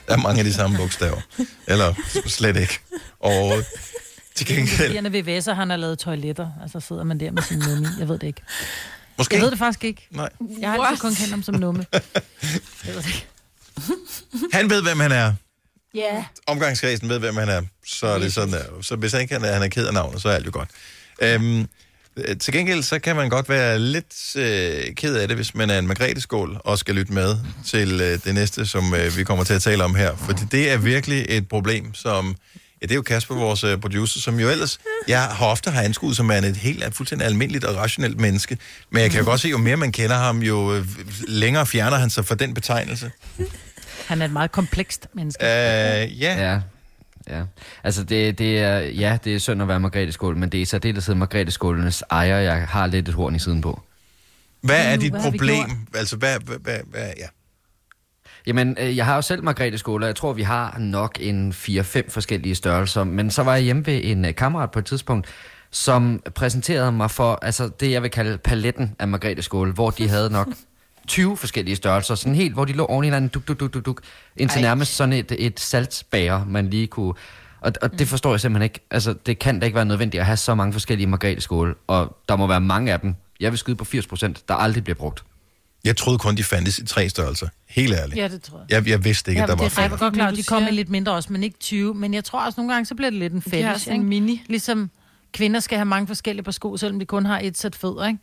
Der 0.07 0.13
er 0.13 0.17
mange 0.17 0.39
af 0.39 0.45
de 0.45 0.53
samme 0.53 0.77
bogstaver. 0.77 1.21
Eller 1.67 1.93
slet 2.25 2.55
ikke. 2.57 2.79
Og 3.19 3.53
til 4.35 4.45
gengæld... 4.47 4.77
Fordi 4.77 4.95
han 4.95 5.05
er 5.05 5.09
VVS'er, 5.09 5.53
han 5.53 5.69
har 5.69 5.77
lavet 5.77 5.99
toiletter, 5.99 6.51
og 6.63 6.69
så 6.69 6.79
sidder 6.79 7.03
man 7.03 7.19
der 7.19 7.31
med 7.31 7.41
sin 7.41 7.57
Numme. 7.57 7.87
Jeg 7.99 8.07
ved 8.07 8.19
det 8.19 8.27
ikke. 8.27 8.41
Måske. 9.17 9.35
Jeg 9.35 9.43
ved 9.43 9.51
det 9.51 9.59
faktisk 9.59 9.83
ikke. 9.83 10.07
Nej. 10.11 10.29
Jeg 10.59 10.71
har 10.71 10.77
altid 10.77 11.01
kun 11.01 11.15
kendt 11.15 11.29
ham 11.29 11.43
som 11.43 11.55
Numme. 11.55 11.85
Jeg 12.85 12.95
ved 12.95 12.95
det 12.95 13.07
ikke. 13.07 13.25
Han 14.53 14.69
ved, 14.69 14.83
hvem 14.83 14.99
han 14.99 15.11
er. 15.11 15.33
Ja. 15.95 16.25
Omgangskredsen 16.47 17.09
ved, 17.09 17.19
hvem 17.19 17.35
han 17.35 17.49
er. 17.49 17.61
Så 17.85 18.07
er 18.07 18.19
det 18.19 18.33
sådan 18.33 18.53
der. 18.53 18.63
Så 18.81 18.95
hvis 18.95 19.11
han 19.11 19.21
ikke 19.21 19.33
han 19.33 19.43
er, 19.43 19.53
han 19.53 19.63
er 19.63 19.67
ked 19.67 19.87
af 19.87 19.93
navnet, 19.93 20.21
så 20.21 20.29
er 20.29 20.33
alt 20.33 20.45
jo 20.45 20.51
godt. 20.53 20.69
Øhm, 21.21 21.67
øh, 22.17 22.37
til 22.37 22.53
gengæld, 22.53 22.83
så 22.83 22.99
kan 22.99 23.15
man 23.15 23.29
godt 23.29 23.49
være 23.49 23.79
lidt 23.79 24.35
øh, 24.35 24.95
ked 24.95 25.15
af 25.15 25.27
det, 25.27 25.37
hvis 25.37 25.55
man 25.55 25.69
er 25.69 25.79
en 25.79 25.87
margrethe 25.87 26.59
og 26.59 26.79
skal 26.79 26.95
lytte 26.95 27.13
med 27.13 27.37
til 27.65 28.01
øh, 28.01 28.19
det 28.23 28.33
næste, 28.35 28.65
som 28.65 28.95
øh, 28.95 29.17
vi 29.17 29.23
kommer 29.23 29.43
til 29.43 29.53
at 29.53 29.61
tale 29.61 29.83
om 29.83 29.95
her. 29.95 30.15
Fordi 30.15 30.41
det 30.51 30.71
er 30.71 30.77
virkelig 30.77 31.25
et 31.29 31.47
problem, 31.47 31.93
som... 31.93 32.35
Ja, 32.81 32.85
det 32.85 32.91
er 32.91 32.95
jo 32.95 33.01
Kasper, 33.01 33.35
vores 33.35 33.63
øh, 33.63 33.77
producer, 33.77 34.19
som 34.19 34.39
jo 34.39 34.49
ellers... 34.49 34.79
Jeg 35.07 35.23
har 35.23 35.45
ofte 35.45 35.71
har 35.71 35.81
anskuet 35.81 36.15
som 36.15 36.31
en 36.31 36.43
et 36.43 36.57
helt 36.57 36.95
fuldstændig 36.95 37.27
almindeligt 37.27 37.63
og 37.63 37.75
rationelt 37.75 38.19
menneske. 38.19 38.57
Men 38.89 39.01
jeg 39.01 39.11
kan 39.11 39.19
jo 39.19 39.25
godt 39.25 39.41
se, 39.41 39.49
jo 39.49 39.57
mere 39.57 39.77
man 39.77 39.91
kender 39.91 40.15
ham, 40.15 40.39
jo 40.39 40.75
øh, 40.75 40.85
længere 41.27 41.65
fjerner 41.65 41.97
han 41.97 42.09
sig 42.09 42.25
fra 42.25 42.35
den 42.35 42.53
betegnelse. 42.53 43.11
Han 44.07 44.21
er 44.21 44.25
et 44.25 44.31
meget 44.31 44.51
komplekst 44.51 45.07
menneske. 45.13 45.43
Øh, 45.43 46.21
ja. 46.21 46.51
Ja. 46.51 46.59
Ja, 47.29 47.43
altså 47.83 48.03
det, 48.03 48.37
det 48.37 48.59
er, 48.59 48.79
ja, 48.79 49.17
det 49.23 49.35
er 49.35 49.39
synd 49.39 49.61
at 49.61 49.67
være 49.67 49.79
Margrethe 49.79 50.11
Skål, 50.11 50.37
men 50.37 50.49
det 50.49 50.57
er 50.57 50.61
i 50.61 50.65
særdeleshed 50.65 51.15
Margrethe 51.15 51.51
Skålenes 51.51 52.03
ejer, 52.11 52.37
jeg 52.37 52.67
har 52.67 52.87
lidt 52.87 53.09
et 53.09 53.13
horn 53.13 53.35
i 53.35 53.39
siden 53.39 53.61
på. 53.61 53.81
Hvad 54.61 54.85
er 54.85 54.95
dit 54.95 55.11
hvad 55.11 55.21
problem? 55.21 55.87
Altså, 55.95 56.15
hvad, 56.15 56.39
hvad, 56.39 56.57
hvad, 56.57 56.79
hvad 56.91 57.09
ja. 57.17 57.27
Jamen, 58.47 58.77
øh, 58.79 58.97
jeg 58.97 59.05
har 59.05 59.15
jo 59.15 59.21
selv 59.21 59.43
Margrethe 59.43 59.77
skole, 59.77 60.05
og 60.05 60.07
jeg 60.07 60.15
tror, 60.15 60.33
vi 60.33 60.41
har 60.41 60.75
nok 60.79 61.17
en 61.19 61.51
4-5 61.51 62.09
forskellige 62.09 62.55
størrelser. 62.55 63.03
Men 63.03 63.31
så 63.31 63.43
var 63.43 63.53
jeg 63.53 63.63
hjemme 63.63 63.85
ved 63.85 64.01
en 64.03 64.25
øh, 64.25 64.35
kammerat 64.35 64.71
på 64.71 64.79
et 64.79 64.85
tidspunkt, 64.85 65.27
som 65.71 66.21
præsenterede 66.35 66.91
mig 66.91 67.11
for 67.11 67.39
altså, 67.41 67.69
det, 67.79 67.91
jeg 67.91 68.01
vil 68.01 68.11
kalde 68.11 68.37
paletten 68.37 68.95
af 68.99 69.07
Margrethe 69.07 69.41
skole, 69.41 69.71
hvor 69.71 69.89
de 69.89 70.09
havde 70.09 70.29
nok 70.29 70.47
20 71.07 71.37
forskellige 71.37 71.75
størrelser, 71.75 72.15
sådan 72.15 72.35
helt, 72.35 72.53
hvor 72.53 72.65
de 72.65 72.73
lå 72.73 72.85
oven 72.85 73.03
i 73.03 73.07
hinanden, 73.07 73.29
duk, 73.29 73.47
duk, 73.47 73.59
duk, 73.59 73.73
duk, 73.73 73.85
duk, 73.85 74.01
indtil 74.37 74.57
Ej. 74.57 74.61
nærmest 74.61 74.95
sådan 74.95 75.13
et, 75.13 75.31
et 75.39 75.59
saltsbager, 75.59 76.45
man 76.45 76.69
lige 76.69 76.87
kunne... 76.87 77.13
Og, 77.61 77.73
og 77.81 77.99
det 77.99 78.07
forstår 78.07 78.31
jeg 78.31 78.39
simpelthen 78.39 78.63
ikke. 78.63 78.79
Altså, 78.91 79.15
det 79.25 79.39
kan 79.39 79.59
da 79.59 79.65
ikke 79.65 79.75
være 79.75 79.85
nødvendigt 79.85 80.21
at 80.21 80.25
have 80.25 80.37
så 80.37 80.55
mange 80.55 80.73
forskellige 80.73 81.07
Margrethe 81.07 81.41
skole, 81.41 81.75
og 81.87 82.17
der 82.29 82.35
må 82.35 82.47
være 82.47 82.61
mange 82.61 82.93
af 82.93 82.99
dem. 82.99 83.15
Jeg 83.39 83.51
vil 83.51 83.59
skyde 83.59 83.75
på 83.75 83.85
80 83.85 84.07
procent, 84.07 84.43
der 84.47 84.53
aldrig 84.53 84.83
bliver 84.83 84.95
brugt. 84.95 85.23
Jeg 85.85 85.97
troede 85.97 86.19
kun, 86.19 86.35
de 86.37 86.43
fandtes 86.43 86.79
i 86.79 86.85
tre 86.85 87.09
størrelser. 87.09 87.47
Helt 87.67 87.93
ærligt. 87.93 88.17
Ja, 88.17 88.27
det 88.27 88.41
tror 88.41 88.57
jeg. 88.57 88.65
Jeg, 88.69 88.87
jeg 88.89 89.03
vidste 89.03 89.31
ikke, 89.31 89.39
ja, 89.39 89.43
at 89.43 89.49
der 89.49 89.55
det 89.55 89.59
var 89.59 89.65
er 89.65 89.69
flere. 89.69 89.83
jeg 89.85 89.93
er 89.93 89.97
godt 89.97 90.13
klar, 90.13 90.27
at 90.27 90.37
de 90.37 90.43
kommer 90.43 90.69
i 90.69 90.71
lidt 90.71 90.89
mindre 90.89 91.11
også, 91.13 91.33
men 91.33 91.43
ikke 91.43 91.57
20. 91.59 91.93
Men 91.93 92.13
jeg 92.13 92.23
tror 92.23 92.45
også 92.45 92.59
nogle 92.61 92.73
gange, 92.73 92.85
så 92.85 92.95
bliver 92.95 93.09
det 93.09 93.19
lidt 93.19 93.33
en 93.33 93.41
fetish, 93.41 93.85
sådan 93.85 93.99
en 93.99 94.09
mini. 94.09 94.41
Ligesom 94.47 94.89
kvinder 95.33 95.59
skal 95.59 95.77
have 95.77 95.85
mange 95.85 96.07
forskellige 96.07 96.43
på 96.43 96.51
sko, 96.51 96.77
selvom 96.77 96.99
de 96.99 97.05
kun 97.05 97.25
har 97.25 97.39
et 97.43 97.57
sæt 97.57 97.75
fødder, 97.75 98.07
ikke? 98.07 98.19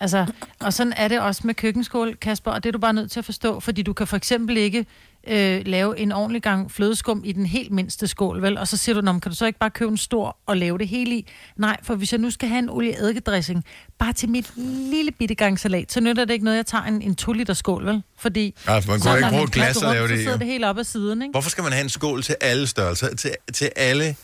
Altså, 0.00 0.26
og 0.60 0.72
sådan 0.72 0.92
er 0.96 1.08
det 1.08 1.20
også 1.20 1.40
med 1.44 1.54
køkkenskål, 1.54 2.16
Kasper, 2.16 2.50
og 2.50 2.62
det 2.62 2.70
er 2.70 2.72
du 2.72 2.78
bare 2.78 2.92
nødt 2.92 3.10
til 3.10 3.18
at 3.18 3.24
forstå, 3.24 3.60
fordi 3.60 3.82
du 3.82 3.92
kan 3.92 4.06
for 4.06 4.16
eksempel 4.16 4.56
ikke 4.56 4.86
øh, 5.26 5.62
lave 5.66 5.98
en 5.98 6.12
ordentlig 6.12 6.42
gang 6.42 6.70
flødeskum 6.72 7.22
i 7.24 7.32
den 7.32 7.46
helt 7.46 7.72
mindste 7.72 8.06
skål, 8.06 8.42
vel? 8.42 8.58
Og 8.58 8.68
så 8.68 8.76
siger 8.76 8.94
du, 8.94 9.00
"Nå, 9.00 9.12
kan 9.12 9.30
du 9.30 9.34
så 9.36 9.46
ikke 9.46 9.58
bare 9.58 9.70
købe 9.70 9.90
en 9.90 9.96
stor 9.96 10.36
og 10.46 10.56
lave 10.56 10.78
det 10.78 10.88
hele 10.88 11.16
i? 11.16 11.26
Nej, 11.56 11.76
for 11.82 11.94
hvis 11.94 12.12
jeg 12.12 12.20
nu 12.20 12.30
skal 12.30 12.48
have 12.48 12.58
en 12.58 12.70
olieeddikeddressing, 12.70 13.64
bare 13.98 14.12
til 14.12 14.28
mit 14.28 14.52
lille 14.90 15.10
bitte 15.12 15.34
gang 15.34 15.60
salat, 15.60 15.92
så 15.92 16.00
nytter 16.00 16.24
det 16.24 16.32
ikke 16.32 16.44
noget, 16.44 16.56
jeg 16.56 16.66
tager 16.66 16.84
en, 16.84 17.02
en 17.02 17.14
2 17.14 17.32
liter 17.32 17.54
skål, 17.54 17.86
vel? 17.86 18.02
Fordi 18.18 18.54
Ja, 18.66 18.78
for 18.78 18.90
man 18.90 19.00
så 19.00 19.08
kunne 19.08 19.18
ikke 19.18 19.30
bruge 19.30 19.44
et 19.44 19.50
glas 19.52 19.76
og 19.82 19.92
lave 19.94 20.08
det 20.08 20.10
Så 20.10 20.20
i, 20.20 20.22
sidder 20.22 20.38
det 20.38 20.46
helt 20.46 20.64
op 20.64 20.78
ad 20.78 20.84
siden, 20.84 21.22
ikke? 21.22 21.32
Hvorfor 21.32 21.50
skal 21.50 21.64
man 21.64 21.72
have 21.72 21.82
en 21.84 21.88
skål 21.90 22.22
til 22.22 22.36
alle 22.40 22.66
størrelser? 22.66 23.14
Til, 23.14 23.30
til 23.54 23.70
alle 23.76 24.16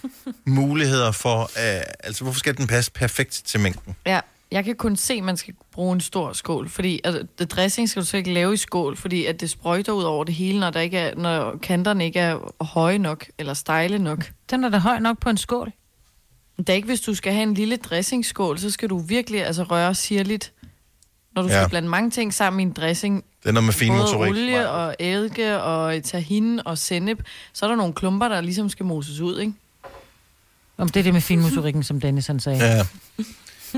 muligheder 0.47 1.13
for... 1.13 1.43
Uh, 1.43 1.49
altså, 2.05 2.25
hvorfor 2.25 2.39
skal 2.39 2.57
den 2.57 2.67
passe 2.67 2.93
perfekt 2.93 3.43
til 3.45 3.61
mængden? 3.61 3.95
Ja, 4.07 4.21
jeg 4.53 4.65
kan 4.65 4.75
kun 4.77 4.97
se, 4.97 5.15
at 5.15 5.23
man 5.25 5.37
skal 5.37 5.55
bruge 5.73 5.93
en 5.95 6.01
stor 6.01 6.33
skål, 6.33 6.69
fordi 6.69 7.01
altså, 7.05 7.27
det 7.39 7.51
dressing 7.53 7.89
skal 7.89 8.03
du 8.03 8.07
så 8.07 8.17
ikke 8.17 8.33
lave 8.33 8.55
i 8.55 8.57
skål, 8.57 8.97
fordi 8.97 9.27
at 9.27 9.41
det 9.41 9.51
sprøjter 9.51 9.93
ud 9.93 10.03
over 10.03 10.25
det 10.25 10.35
hele, 10.35 10.61
når, 10.61 10.71
der 10.71 10.81
ikke 10.81 10.99
er, 10.99 11.15
når 11.17 11.57
kanterne 11.63 12.05
ikke 12.05 12.21
er 12.21 12.65
høje 12.65 12.99
nok, 12.99 13.27
eller 13.39 13.55
stejle 13.55 13.99
nok. 13.99 14.31
Den 14.51 14.65
er 14.65 14.69
da 14.69 14.79
høj 14.79 14.99
nok 14.99 15.19
på 15.21 15.31
en 15.31 15.37
skål. 15.37 15.73
Det 16.59 16.69
er 16.69 16.75
ikke, 16.75 16.87
hvis 16.87 17.01
du 17.01 17.15
skal 17.15 17.33
have 17.33 17.43
en 17.43 17.55
lille 17.55 17.77
dressingskål, 17.77 18.59
så 18.59 18.71
skal 18.71 18.91
du 18.91 18.99
virkelig 18.99 19.45
altså, 19.47 19.63
røre 19.63 19.95
sirligt. 19.95 20.53
Når 21.35 21.43
du 21.43 21.49
Ja. 21.49 21.55
skal 21.61 21.69
blande 21.71 21.89
mange 21.89 22.11
ting 22.11 22.35
sammen 22.35 22.61
i 22.61 22.63
en 22.63 22.73
dressing, 22.73 23.25
Det 23.43 23.49
er 23.49 23.53
noget 23.53 23.65
med 23.65 23.73
fin 23.75 23.89
både 23.89 24.01
motorik. 24.01 24.31
olie 24.31 24.69
og 24.71 24.97
eddike 24.99 25.61
og 25.63 26.03
tahin 26.05 26.61
og 26.67 26.79
sennep, 26.79 27.23
så 27.53 27.67
er 27.67 27.69
der 27.71 27.77
nogle 27.77 27.93
klumper, 27.95 28.29
der 28.29 28.41
ligesom 28.41 28.69
skal 28.69 28.87
moses 28.87 29.21
ud, 29.21 29.39
ikke? 29.41 29.53
Om 30.79 30.89
det 30.89 31.01
er 31.01 31.05
det 31.05 31.13
med 31.13 31.21
finmotorikken, 31.21 31.83
som 31.83 32.01
Dennis 32.01 32.27
han 32.27 32.41
sagde. 32.41 32.59
Ja. 32.65 32.85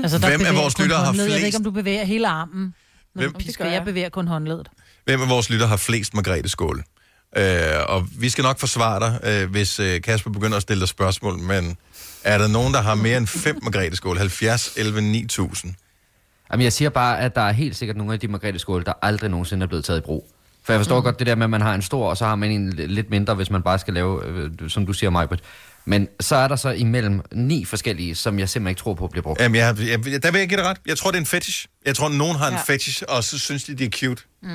Altså, 0.03 0.17
der 0.17 0.27
Hvem 0.37 0.45
af 0.45 0.55
vores 0.55 0.73
kun 0.75 0.83
lyttere 0.83 0.99
har 0.99 1.05
håndledet. 1.05 1.27
Jeg 1.29 1.33
ved 1.33 1.39
flest- 1.41 1.45
ikke, 1.45 1.57
om 1.57 1.63
du 1.63 1.71
bevæger 1.71 2.03
hele 2.05 2.27
armen. 2.27 2.61
Men 2.61 2.73
Hvem- 3.13 3.33
gør 3.57 3.65
jeg. 3.65 3.73
jeg 3.73 3.83
bevæger 3.85 4.09
kun 4.09 4.27
håndledet. 4.27 4.67
Hvem 5.05 5.21
af 5.21 5.29
vores 5.29 5.49
lytter 5.49 5.67
har 5.67 5.77
flest 5.77 6.13
Margrethe 6.13 6.49
skål? 6.49 6.83
Øh, 7.37 7.43
og 7.87 8.07
vi 8.19 8.29
skal 8.29 8.41
nok 8.41 8.59
forsvare 8.59 8.99
dig, 8.99 9.19
øh, 9.43 9.51
hvis 9.51 9.79
øh, 9.79 10.01
Kasper 10.01 10.31
begynder 10.31 10.55
at 10.57 10.61
stille 10.61 10.81
dig 10.81 10.87
spørgsmål, 10.89 11.39
men 11.39 11.77
er 12.23 12.37
der 12.37 12.47
nogen, 12.47 12.73
der 12.73 12.81
har 12.81 12.95
mere 12.95 13.17
end 13.17 13.27
fem 13.27 13.59
Margrethe 13.63 13.95
skål? 13.95 14.17
70, 14.17 14.73
11, 14.77 15.01
9000. 15.01 15.73
Jamen, 16.51 16.63
jeg 16.63 16.73
siger 16.73 16.89
bare, 16.89 17.19
at 17.19 17.35
der 17.35 17.41
er 17.41 17.51
helt 17.51 17.75
sikkert 17.75 17.97
nogle 17.97 18.13
af 18.13 18.19
de 18.19 18.27
Margrethe 18.27 18.59
skåle, 18.59 18.83
der 18.85 18.93
aldrig 19.01 19.29
nogensinde 19.29 19.63
er 19.63 19.67
blevet 19.67 19.85
taget 19.85 19.99
i 19.99 20.01
brug. 20.01 20.31
For 20.63 20.73
jeg 20.73 20.79
forstår 20.79 20.97
mm. 20.99 21.03
godt 21.03 21.19
det 21.19 21.27
der 21.27 21.35
med, 21.35 21.43
at 21.43 21.49
man 21.49 21.61
har 21.61 21.73
en 21.75 21.81
stor, 21.81 22.09
og 22.09 22.17
så 22.17 22.25
har 22.25 22.35
man 22.35 22.51
en 22.51 22.73
lidt 22.73 23.09
mindre, 23.09 23.33
hvis 23.35 23.49
man 23.49 23.61
bare 23.61 23.79
skal 23.79 23.93
lave, 23.93 24.25
øh, 24.25 24.51
som 24.69 24.85
du 24.85 24.93
siger, 24.93 25.09
Majbert. 25.09 25.39
Men 25.85 26.07
så 26.19 26.35
er 26.35 26.47
der 26.47 26.55
så 26.55 26.69
imellem 26.69 27.21
ni 27.33 27.65
forskellige, 27.65 28.15
som 28.15 28.39
jeg 28.39 28.49
simpelthen 28.49 28.71
ikke 28.71 28.79
tror 28.79 28.93
på 28.93 29.07
bliver 29.07 29.23
brugt. 29.23 29.41
Jamen, 29.41 29.55
jeg, 29.55 29.75
jeg, 29.79 30.23
der 30.23 30.31
vil 30.31 30.39
jeg 30.39 30.49
give 30.49 30.59
dig 30.59 30.65
ret. 30.69 30.77
Jeg 30.85 30.97
tror, 30.97 31.11
det 31.11 31.17
er 31.17 31.21
en 31.21 31.25
fetish. 31.25 31.67
Jeg 31.85 31.95
tror, 31.95 32.09
nogen 32.09 32.35
har 32.37 32.47
en 32.47 32.53
Ja. 32.53 32.61
fetish, 32.73 33.03
og 33.07 33.23
så 33.23 33.39
synes 33.39 33.63
de, 33.63 33.75
de 33.75 33.85
er 33.85 33.89
cute. 33.89 34.23
Mm. 34.41 34.49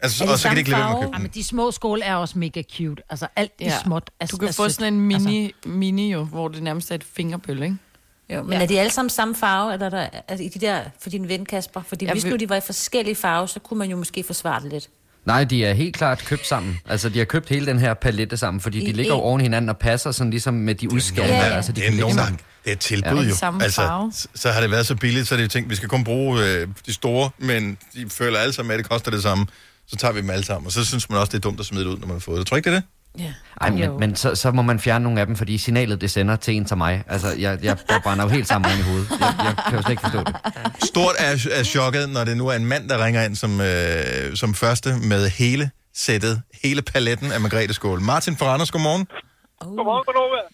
Altså, 0.00 0.24
Er 0.24 0.26
det 0.26 0.32
og 0.32 0.38
så 0.38 0.48
kan 0.48 0.56
de 0.56 0.60
ikke 0.60 0.70
lade 0.70 0.80
være 0.82 0.88
med 0.90 0.96
at 0.98 1.02
købe 1.04 1.16
Ja, 1.16 1.22
men 1.22 1.30
de 1.34 1.44
små 1.44 1.70
skåle 1.70 2.02
er 2.04 2.14
også 2.14 2.38
mega 2.38 2.62
cute. 2.76 3.02
Altså, 3.10 3.26
alt 3.36 3.58
det 3.58 3.64
Ja. 3.64 3.78
småt 3.84 4.10
er 4.20 4.26
Du 4.26 4.36
kan 4.36 4.48
er 4.48 4.52
få 4.52 4.62
sødt. 4.64 4.72
sådan 4.74 4.94
en 4.94 5.00
mini, 5.00 5.44
altså. 5.44 5.68
mini 5.68 6.12
jo, 6.12 6.24
hvor 6.24 6.48
det 6.48 6.62
nærmest 6.62 6.90
er 6.90 6.94
et 6.94 7.04
fingerbøl, 7.04 7.62
ikke? 7.62 7.76
Jo, 8.30 8.42
men 8.42 8.52
ja. 8.52 8.62
er 8.62 8.66
de 8.66 8.80
alle 8.80 8.92
sammen 8.92 9.10
samme 9.10 9.34
farve, 9.34 9.72
eller 9.72 9.86
er 9.86 9.90
der, 9.90 10.08
altså, 10.28 10.44
i 10.44 10.48
de 10.48 10.58
der, 10.58 10.80
for 11.00 11.10
din 11.10 11.28
ven 11.28 11.46
Kasper? 11.46 11.82
Fordi 11.86 12.04
Jeg 12.04 12.12
hvis 12.12 12.24
vil- 12.24 12.30
nu 12.30 12.36
de 12.36 12.48
var 12.48 12.56
i 12.56 12.60
forskellige 12.66 13.14
farver, 13.14 13.46
så 13.46 13.60
kunne 13.60 13.78
man 13.78 13.90
jo 13.90 13.96
måske 13.96 14.22
forsvare 14.24 14.62
det 14.62 14.72
lidt. 14.72 14.88
Nej, 15.26 15.44
de 15.44 15.64
er 15.64 15.74
helt 15.74 15.96
klart 15.96 16.24
købt 16.26 16.46
sammen. 16.46 16.78
Altså, 16.86 17.08
de 17.08 17.18
har 17.18 17.24
købt 17.24 17.48
hele 17.48 17.66
den 17.66 17.78
her 17.78 17.94
palette 17.94 18.36
sammen, 18.36 18.60
fordi 18.60 18.78
I 18.82 18.86
de 18.86 18.92
ligger 18.92 19.12
jo 19.12 19.18
en- 19.18 19.24
oven 19.24 19.40
hinanden 19.40 19.68
og 19.68 19.78
passer 19.78 20.10
sådan 20.12 20.30
ligesom 20.30 20.54
med 20.54 20.74
de 20.74 20.92
udskæringer. 20.92 21.36
Ja, 21.36 21.46
ja. 21.46 21.54
Altså, 21.56 21.72
de 21.72 21.80
Det 21.80 21.88
er 21.88 22.00
nogen 22.00 22.14
sammen. 22.16 22.40
Det 22.64 22.68
er 22.70 22.72
et 22.72 22.78
tilbud 22.80 23.24
Ja. 23.24 23.46
jo. 23.50 23.58
Altså, 23.60 23.80
farve. 23.80 24.12
så, 24.14 24.28
så 24.34 24.50
har 24.50 24.60
det 24.60 24.70
været 24.70 24.86
så 24.86 24.94
billigt, 24.96 25.28
så 25.28 25.34
er 25.34 25.36
det 25.36 25.44
jo 25.44 25.48
tænkt, 25.48 25.70
vi 25.70 25.74
skal 25.74 25.88
kun 25.88 26.04
bruge 26.04 26.44
øh, 26.44 26.68
de 26.86 26.92
store, 26.92 27.30
men 27.38 27.78
de 27.94 28.06
føler 28.10 28.38
alle 28.38 28.52
sammen, 28.52 28.72
at 28.72 28.78
det 28.78 28.88
koster 28.88 29.10
det 29.10 29.22
samme. 29.22 29.46
Så 29.86 29.96
tager 29.96 30.12
vi 30.12 30.20
dem 30.20 30.30
alle 30.30 30.44
sammen, 30.44 30.66
og 30.66 30.72
så 30.72 30.84
synes 30.84 31.10
man 31.10 31.18
også, 31.18 31.30
det 31.30 31.36
er 31.36 31.40
dumt 31.40 31.60
at 31.60 31.66
smide 31.66 31.84
det 31.84 31.90
ud, 31.90 31.98
når 31.98 32.06
man 32.06 32.14
har 32.14 32.20
fået 32.20 32.38
det. 32.38 32.46
Tror 32.46 32.56
ikke, 32.56 32.70
det 32.70 32.76
er 32.76 32.80
det? 32.80 32.88
Ja. 33.18 33.32
Ej, 33.60 33.70
men, 33.70 33.98
men 34.00 34.16
så, 34.16 34.34
så 34.34 34.50
må 34.50 34.62
man 34.62 34.80
fjerne 34.80 35.02
nogle 35.02 35.20
af 35.20 35.26
dem, 35.26 35.36
fordi 35.36 35.58
signalet, 35.58 36.00
det 36.00 36.10
sender 36.10 36.36
til 36.36 36.54
en 36.54 36.66
som 36.66 36.78
mig. 36.78 37.04
Altså, 37.08 37.28
jeg, 37.38 37.58
jeg, 37.62 37.78
jeg 37.88 38.00
brænder 38.04 38.24
jo 38.24 38.30
helt 38.30 38.48
sammen 38.48 38.70
i 38.80 38.82
hovedet. 38.82 39.10
Jeg, 39.10 39.34
jeg 39.46 39.54
kan 39.68 39.76
jo 39.76 39.82
slet 39.82 39.90
ikke 39.90 40.02
forstå 40.08 40.18
det. 40.18 40.34
Stort 40.90 41.14
er, 41.26 41.32
er 41.58 41.64
chokket, 41.74 42.10
når 42.10 42.24
det 42.24 42.36
nu 42.36 42.48
er 42.48 42.56
en 42.62 42.66
mand, 42.66 42.88
der 42.88 43.04
ringer 43.04 43.22
ind 43.26 43.36
som, 43.36 43.52
øh, 43.60 44.36
som 44.42 44.54
første 44.54 44.88
med 45.12 45.22
hele 45.42 45.70
sættet, 45.94 46.42
hele 46.64 46.82
paletten 46.82 47.32
af 47.32 47.40
Margrethe 47.40 47.74
Skål. 47.74 48.00
Martin 48.00 48.36
fra 48.36 48.46
Randers, 48.46 48.70
godmorgen. 48.70 49.04
Godmorgen, 49.60 50.04
godmorgen. 50.08 50.48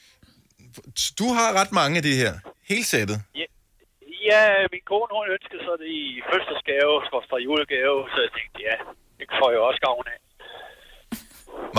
Du 1.21 1.27
har 1.39 1.49
ret 1.61 1.73
mange 1.81 1.97
af 1.97 2.03
de 2.09 2.15
her. 2.23 2.33
Hele 2.71 2.85
sættet. 2.85 3.17
Ja, 3.41 3.47
ja, 4.31 4.43
min 4.75 4.85
kone, 4.91 5.11
hun 5.19 5.27
ønskede 5.37 5.63
så 5.69 5.73
det 5.83 5.91
i 6.05 6.07
fødselsdagsgave, 6.29 6.93
fra 7.31 7.39
julegave, 7.47 7.99
så 8.13 8.19
jeg 8.27 8.33
tænkte, 8.39 8.59
ja, 8.69 8.77
det 9.19 9.27
får 9.39 9.49
jeg 9.55 9.61
også 9.69 9.81
gavn 9.89 10.07
af. 10.15 10.19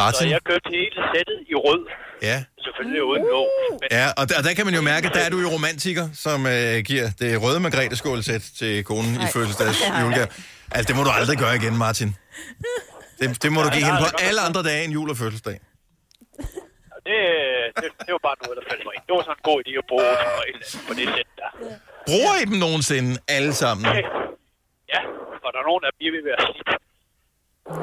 Martin? 0.04 0.28
Så 0.28 0.34
jeg 0.36 0.42
købte 0.52 0.70
hele 0.78 0.98
sættet 1.14 1.38
i 1.52 1.56
rød, 1.66 1.82
Ja. 2.30 2.38
selvfølgelig 2.66 3.02
uden 3.12 3.24
låg. 3.36 3.48
Men 3.82 3.88
Ja, 4.00 4.06
og 4.20 4.24
der, 4.30 4.36
og 4.40 4.44
der 4.48 4.54
kan 4.58 4.66
man 4.68 4.76
jo 4.80 4.82
mærke, 4.92 5.04
at 5.10 5.14
der 5.18 5.24
er 5.28 5.30
du 5.36 5.40
jo 5.46 5.50
romantiker, 5.58 6.06
som 6.26 6.40
øh, 6.56 6.76
giver 6.90 7.08
det 7.22 7.30
røde 7.44 7.60
Margrethe 7.66 7.96
skålsæt 8.02 8.44
til 8.60 8.74
konen 8.90 9.14
i 9.26 9.28
fødselsdags 9.36 9.78
julegave. 10.04 10.28
Altså, 10.76 10.88
det 10.90 10.96
må 10.98 11.02
du 11.08 11.12
aldrig 11.20 11.38
gøre 11.44 11.56
igen, 11.62 11.76
Martin. 11.86 12.10
Det, 13.20 13.28
det 13.44 13.50
må 13.56 13.60
du 13.66 13.70
give 13.76 13.86
hende 13.90 14.00
på 14.06 14.10
alle 14.28 14.40
andre 14.48 14.62
dage 14.70 14.82
end 14.86 14.94
jul 14.98 15.10
og 15.14 15.18
fødselsdag. 15.24 15.58
det, 17.08 17.20
det, 17.82 17.90
det 18.06 18.12
var 18.16 18.22
bare 18.30 18.38
noget, 18.44 18.56
der 18.60 18.66
faldt 18.72 18.84
mig 18.88 18.94
ind. 18.98 19.04
Det 19.08 19.14
var 19.18 19.22
sådan 19.28 19.38
en 19.42 19.46
god 19.52 19.58
idé 19.66 19.72
at 19.84 19.88
bruge 19.92 20.12
på 20.88 20.92
det 21.00 21.06
sæt 21.16 21.30
der. 21.42 21.50
Bruger 22.10 22.34
I 22.42 22.46
dem 22.50 22.58
nogensinde 22.66 23.12
alle 23.38 23.54
sammen? 23.64 23.84
Ja, 24.94 25.02
og 25.46 25.50
der 25.54 25.60
er 25.64 25.68
nogen, 25.70 25.82
der 25.86 25.92
bliver 26.00 26.12
ved 26.16 26.22
at 26.24 26.28
være 26.32 26.42
slidt. 26.54 26.72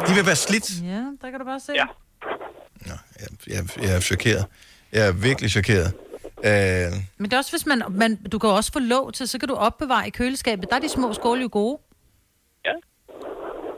De 0.08 0.12
vil 0.18 0.26
være 0.30 0.40
slidt. 0.46 0.68
Ja, 0.92 1.02
der 1.22 1.26
kan 1.30 1.38
du 1.42 1.46
bare 1.52 1.60
se. 1.60 1.72
Ja. 1.82 1.86
Jeg, 3.46 3.64
jeg 3.82 3.96
er 3.96 4.00
chokeret. 4.00 4.44
Jeg 4.92 5.06
er 5.06 5.12
virkelig 5.12 5.50
chokeret. 5.50 5.92
Øh, 6.44 6.52
Men 7.18 7.24
det 7.24 7.32
er 7.32 7.38
også, 7.38 7.52
hvis 7.52 7.66
man, 7.66 7.82
man... 7.90 8.16
Du 8.32 8.38
kan 8.38 8.50
jo 8.50 8.56
også 8.56 8.72
få 8.72 8.78
låg 8.78 9.14
til, 9.14 9.28
så 9.28 9.38
kan 9.38 9.48
du 9.48 9.54
opbevare 9.54 10.06
i 10.06 10.10
køleskabet. 10.10 10.70
Der 10.70 10.76
er 10.76 10.80
de 10.80 10.88
små 10.88 11.12
skåle 11.12 11.42
jo 11.42 11.48
gode. 11.52 11.78
Ja. 12.64 12.70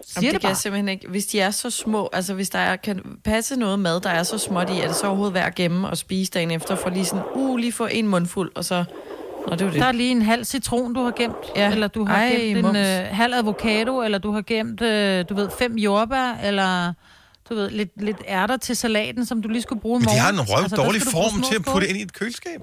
Siger 0.03 0.23
Jamen, 0.23 0.27
det 0.27 0.33
det 0.33 0.41
kan 0.41 0.49
jeg 0.49 0.57
simpelthen 0.57 0.89
ikke. 0.89 1.09
Hvis 1.09 1.27
de 1.27 1.41
er 1.41 1.51
så 1.51 1.71
små, 1.71 2.09
altså 2.13 2.35
hvis 2.35 2.51
der 2.51 2.59
er, 2.59 2.77
kan 2.77 3.03
passe 3.25 3.57
noget 3.57 3.79
mad, 3.79 4.01
der 4.01 4.11
er 4.11 4.23
så 4.23 4.39
småt 4.39 4.71
i, 4.71 4.81
er 4.81 4.87
det 4.87 4.97
så 4.97 5.07
overhovedet 5.07 5.35
værd 5.35 5.47
at 5.47 5.55
gemme 5.55 5.89
og 5.89 5.99
spise 5.99 6.31
dagen 6.33 6.51
efter, 6.51 6.75
for 6.77 6.91
lige 6.91 7.05
sådan, 7.05 7.25
uh, 7.35 7.57
lige 7.57 7.73
få 7.73 7.87
en 7.87 8.09
mundfuld, 8.09 8.53
og 8.55 8.65
så... 8.65 8.85
Nå, 9.49 9.55
det 9.55 9.61
jo 9.65 9.67
det. 9.71 9.81
Der 9.81 9.87
er 9.87 9.93
lige 9.93 10.11
en 10.11 10.23
halv 10.23 10.45
citron, 10.45 10.95
du 10.95 11.03
har 11.03 11.11
gemt. 11.11 11.37
Ja. 11.57 11.73
Eller 11.73 11.89
du 11.89 12.05
har 12.05 12.17
Ej, 12.17 12.29
gemt 12.29 12.67
en 12.67 12.77
øh, 12.77 13.07
halv 13.11 13.35
avocado, 13.35 14.03
eller 14.03 14.19
du 14.19 14.33
har 14.33 14.43
gemt, 14.43 14.81
øh, 14.83 15.25
du 15.29 15.35
ved, 15.35 15.51
fem 15.59 15.77
jordbær, 15.77 16.39
eller 16.45 16.93
du 17.49 17.55
ved, 17.55 17.71
lidt, 17.71 17.91
lidt 18.03 18.17
ærter 18.29 18.57
til 18.57 18.77
salaten, 18.77 19.27
som 19.27 19.43
du 19.43 19.49
lige 19.49 19.63
skulle 19.63 19.81
bruge 19.81 19.97
i 19.97 19.99
men 20.01 20.03
de 20.03 20.07
morgen. 20.09 20.21
har 20.21 20.33
en 20.33 20.41
røv 20.51 20.63
Altså, 20.63 20.77
dårlig 20.77 21.03
form 21.03 21.43
til 21.43 21.55
at 21.55 21.63
putte 21.65 21.89
ind 21.89 21.99
i 21.99 22.03
et 22.03 22.13
køleskab. 22.13 22.61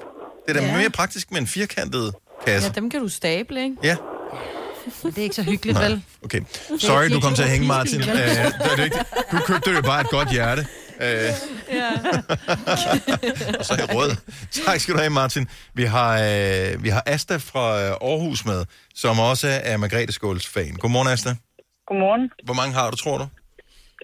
Det 0.48 0.56
er 0.58 0.60
da 0.62 0.66
Ja. 0.68 0.78
mere 0.78 0.90
praktisk 0.90 1.32
med 1.32 1.42
en 1.42 1.48
firkantet 1.48 2.14
kasse. 2.48 2.68
Ja, 2.68 2.74
dem 2.82 2.90
kan 2.90 3.00
du 3.02 3.08
stable, 3.10 3.64
ikke? 3.64 3.76
Ja. 3.84 3.96
Det 5.04 5.18
er 5.18 5.22
ikke 5.22 5.36
så 5.36 5.44
hyggeligt, 5.44 5.78
Nej. 5.78 5.88
vel? 5.88 6.02
Okay. 6.24 6.42
Sorry, 6.80 7.10
du 7.10 7.20
kom 7.20 7.36
til 7.36 7.44
at 7.44 7.50
hænge, 7.50 7.68
Martin. 7.76 8.02
Uh, 8.02 8.08
vel? 8.08 8.18
det 8.18 8.72
er 8.72 8.76
det 8.76 8.84
ikke. 8.84 8.98
Du 9.32 9.38
købte 9.46 9.72
jo 9.72 9.82
bare 9.82 10.02
et 10.02 10.10
godt 10.10 10.32
hjerte. 10.32 10.68
Uh, 10.96 11.04
Ja. 11.74 11.90
og 13.60 13.66
så 13.66 13.74
er 13.74 13.78
jeg 13.78 13.96
rød. 13.96 14.12
Tak 14.66 14.80
skal 14.80 14.94
du 14.94 15.00
have, 15.00 15.10
Martin. 15.10 15.48
Vi 15.74 15.84
har, 15.84 16.14
uh, 16.16 16.84
vi 16.84 16.90
har 16.90 17.04
Asta 17.06 17.36
fra 17.38 17.82
øh, 17.84 17.90
Aarhus 17.90 18.46
med, 18.46 18.66
som 18.96 19.20
også 19.20 19.48
er 19.64 19.78
Margrethe 19.78 20.12
Skåls 20.14 20.48
fan. 20.48 20.74
Godmorgen, 20.74 21.08
Asta. 21.08 21.36
Godmorgen. 21.88 22.30
Hvor 22.46 22.54
mange 22.54 22.74
har 22.74 22.92
du, 22.92 22.98
tror 22.98 23.18
du? 23.18 23.28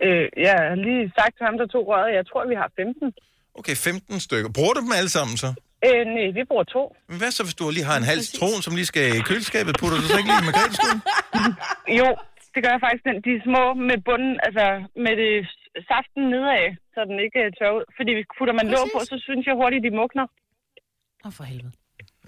Øh, 0.06 0.26
jeg 0.48 0.56
har 0.70 0.76
lige 0.88 1.04
sagt 1.18 1.34
til 1.38 1.44
ham, 1.48 1.56
der 1.62 1.68
tog 1.74 1.84
røret, 1.92 2.12
jeg 2.20 2.26
tror, 2.30 2.42
vi 2.54 2.58
har 2.62 2.70
15. 2.76 3.14
Okay, 3.60 3.76
15 3.76 4.20
stykker. 4.28 4.50
Bruger 4.58 4.74
du 4.78 4.82
dem 4.86 4.94
alle 5.00 5.12
sammen 5.18 5.36
så? 5.44 5.50
Øh, 5.88 6.02
nej, 6.16 6.28
vi 6.38 6.42
bruger 6.50 6.68
to. 6.76 6.84
Men 7.10 7.18
hvad 7.22 7.32
så, 7.38 7.42
hvis 7.48 7.58
du 7.60 7.64
lige 7.78 7.88
har 7.92 7.98
en 8.02 8.08
halv 8.12 8.22
citron, 8.30 8.60
som 8.66 8.74
lige 8.80 8.90
skal 8.94 9.06
i 9.20 9.22
køleskabet? 9.30 9.74
Putter 9.82 9.98
du 10.02 10.06
så 10.12 10.18
ikke 10.20 10.30
lige 10.32 10.44
i 10.44 10.48
margreteskål? 10.50 10.98
Jo, 12.00 12.08
det 12.54 12.60
gør 12.64 12.72
jeg 12.76 12.82
faktisk. 12.86 13.04
Den, 13.10 13.18
de 13.28 13.34
små 13.48 13.64
med 13.90 13.98
bunden, 14.08 14.34
altså 14.48 14.66
med 15.06 15.14
det 15.22 15.32
saften 15.90 16.24
nedad, 16.34 16.66
så 16.94 17.00
den 17.10 17.18
ikke 17.26 17.40
øh, 17.46 17.50
tør 17.58 17.72
ud. 17.78 17.86
Fordi 17.98 18.12
hvis 18.18 18.28
putter 18.38 18.56
man 18.60 18.68
låg 18.76 18.86
på, 18.96 19.00
så 19.12 19.16
synes 19.28 19.44
jeg 19.50 19.56
hurtigt, 19.62 19.84
de 19.88 19.92
mugner. 20.00 20.26
Åh, 21.26 21.32
for 21.38 21.44
helvede. 21.52 21.74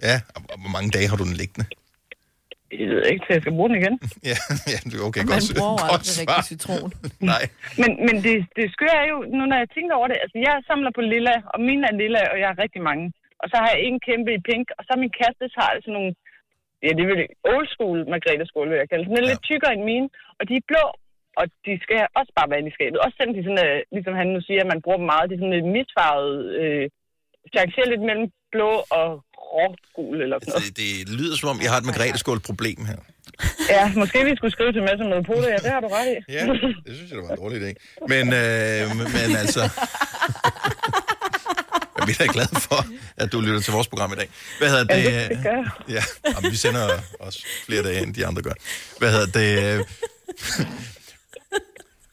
Ja, 0.09 0.17
og 0.35 0.39
hvor 0.61 0.71
mange 0.75 0.89
dage 0.95 1.07
har 1.11 1.17
du 1.21 1.25
den 1.31 1.37
liggende? 1.41 1.65
Jeg 2.79 2.87
ved 2.91 3.03
ikke, 3.11 3.21
til 3.25 3.33
jeg 3.35 3.41
skal 3.43 3.55
bruge 3.57 3.69
den 3.69 3.77
igen. 3.81 3.95
Ja, 4.29 4.37
ja 4.73 4.77
det 4.89 4.95
er 4.99 5.03
okay. 5.09 5.23
Man 5.23 5.31
godt, 5.31 5.59
bruger 5.59 5.77
godt 5.81 5.93
aldrig 5.93 6.15
rigtig 6.21 6.37
svar. 6.37 6.49
citron. 6.51 6.89
Nej. 7.31 7.43
Men, 7.81 7.91
men 8.07 8.15
det, 8.25 8.35
det 8.57 8.65
skøre 8.75 8.97
er 9.03 9.07
jo, 9.13 9.17
nu 9.37 9.41
når 9.51 9.57
jeg 9.63 9.69
tænker 9.77 9.93
over 9.99 10.07
det, 10.11 10.17
altså 10.23 10.37
jeg 10.47 10.53
samler 10.69 10.91
på 10.97 11.03
lilla, 11.13 11.35
og 11.53 11.57
mine 11.69 11.83
er 11.89 11.95
lilla, 12.01 12.21
og 12.31 12.37
jeg 12.41 12.47
har 12.51 12.57
rigtig 12.65 12.81
mange. 12.89 13.05
Og 13.41 13.47
så 13.51 13.55
har 13.61 13.69
jeg 13.73 13.81
en 13.87 13.99
kæmpe 14.07 14.31
i 14.37 14.45
pink, 14.49 14.67
og 14.77 14.81
så 14.85 14.91
min 15.03 15.15
kæreste 15.19 15.45
har 15.59 15.69
sådan 15.75 15.95
nogle, 15.97 16.11
ja 16.85 16.91
det 16.99 17.05
vil 17.11 17.21
old 17.53 17.67
school 17.73 17.99
Margrethe 18.13 18.45
skål, 18.49 18.69
vil 18.69 18.81
jeg 18.81 18.89
kalde 18.89 19.03
det. 19.03 19.11
Den 19.11 19.19
er 19.21 19.29
lidt 19.29 19.47
tykkere 19.49 19.73
end 19.73 19.85
mine, 19.91 20.07
og 20.39 20.43
de 20.49 20.53
er 20.57 20.69
blå, 20.71 20.85
og 21.39 21.45
de 21.65 21.73
skal 21.85 21.99
også 22.19 22.31
bare 22.39 22.51
være 22.51 22.61
i 22.67 22.75
skabet. 22.77 23.03
Også 23.03 23.15
selvom 23.17 23.35
de 23.35 23.45
sådan, 23.47 23.65
øh, 23.67 23.79
ligesom 23.95 24.13
han 24.21 24.27
nu 24.35 24.41
siger, 24.47 24.61
at 24.63 24.71
man 24.73 24.83
bruger 24.83 24.99
dem 25.01 25.09
meget, 25.11 25.29
de 25.29 25.35
er 25.35 25.41
sådan 25.41 25.57
lidt 25.57 25.73
misfarvet, 25.77 26.37
øh, 26.61 26.85
changerer 27.55 27.89
lidt 27.91 28.05
mellem 28.09 28.27
blå 28.53 28.71
og 28.99 29.07
rågul 29.53 30.21
eller 30.21 30.37
sådan 30.39 30.53
noget. 30.53 30.77
Det, 30.77 31.07
det 31.07 31.15
lyder 31.19 31.35
som 31.37 31.49
om, 31.49 31.61
jeg 31.61 31.71
har 31.71 31.77
et 31.77 31.85
margreteskål-problem 31.85 32.85
her. 32.85 32.97
Ja, 33.69 33.91
måske 33.95 34.25
vi 34.25 34.35
skulle 34.35 34.51
skrive 34.51 34.71
til 34.73 34.81
Mads 34.81 34.99
med 34.99 35.23
Polo, 35.23 35.47
ja, 35.47 35.55
det 35.55 35.71
har 35.71 35.79
du 35.79 35.87
ret 35.87 36.07
i. 36.17 36.31
Ja, 36.31 36.45
det 36.85 36.95
synes 36.95 37.11
jeg, 37.11 37.17
det 37.17 37.27
var 37.27 37.33
en 37.35 37.37
dårlig 37.37 37.57
idé. 37.61 37.73
Men, 38.07 38.33
øh, 38.33 38.97
men- 39.13 39.35
altså... 39.43 39.61
vi 42.07 42.11
er 42.11 42.15
da 42.25 42.27
glade 42.33 42.55
for, 42.59 42.85
at 43.17 43.31
du 43.31 43.41
lytter 43.41 43.59
til 43.59 43.73
vores 43.73 43.87
program 43.87 44.13
i 44.13 44.15
dag. 44.15 44.29
Hvad 44.59 44.69
hedder 44.69 44.83
det? 44.83 45.03
Ja, 45.03 45.27
det- 45.29 45.39
gør 45.43 45.51
jeg. 45.51 45.69
Ja, 45.89 46.03
jamen, 46.35 46.51
vi 46.51 46.55
sender 46.55 46.89
også 47.19 47.39
flere 47.65 47.83
dage, 47.83 48.03
end 48.03 48.13
de 48.13 48.25
andre 48.27 48.41
gør. 48.41 48.53
Hvad 48.99 49.11
hedder 49.11 49.25
det? 49.39 49.85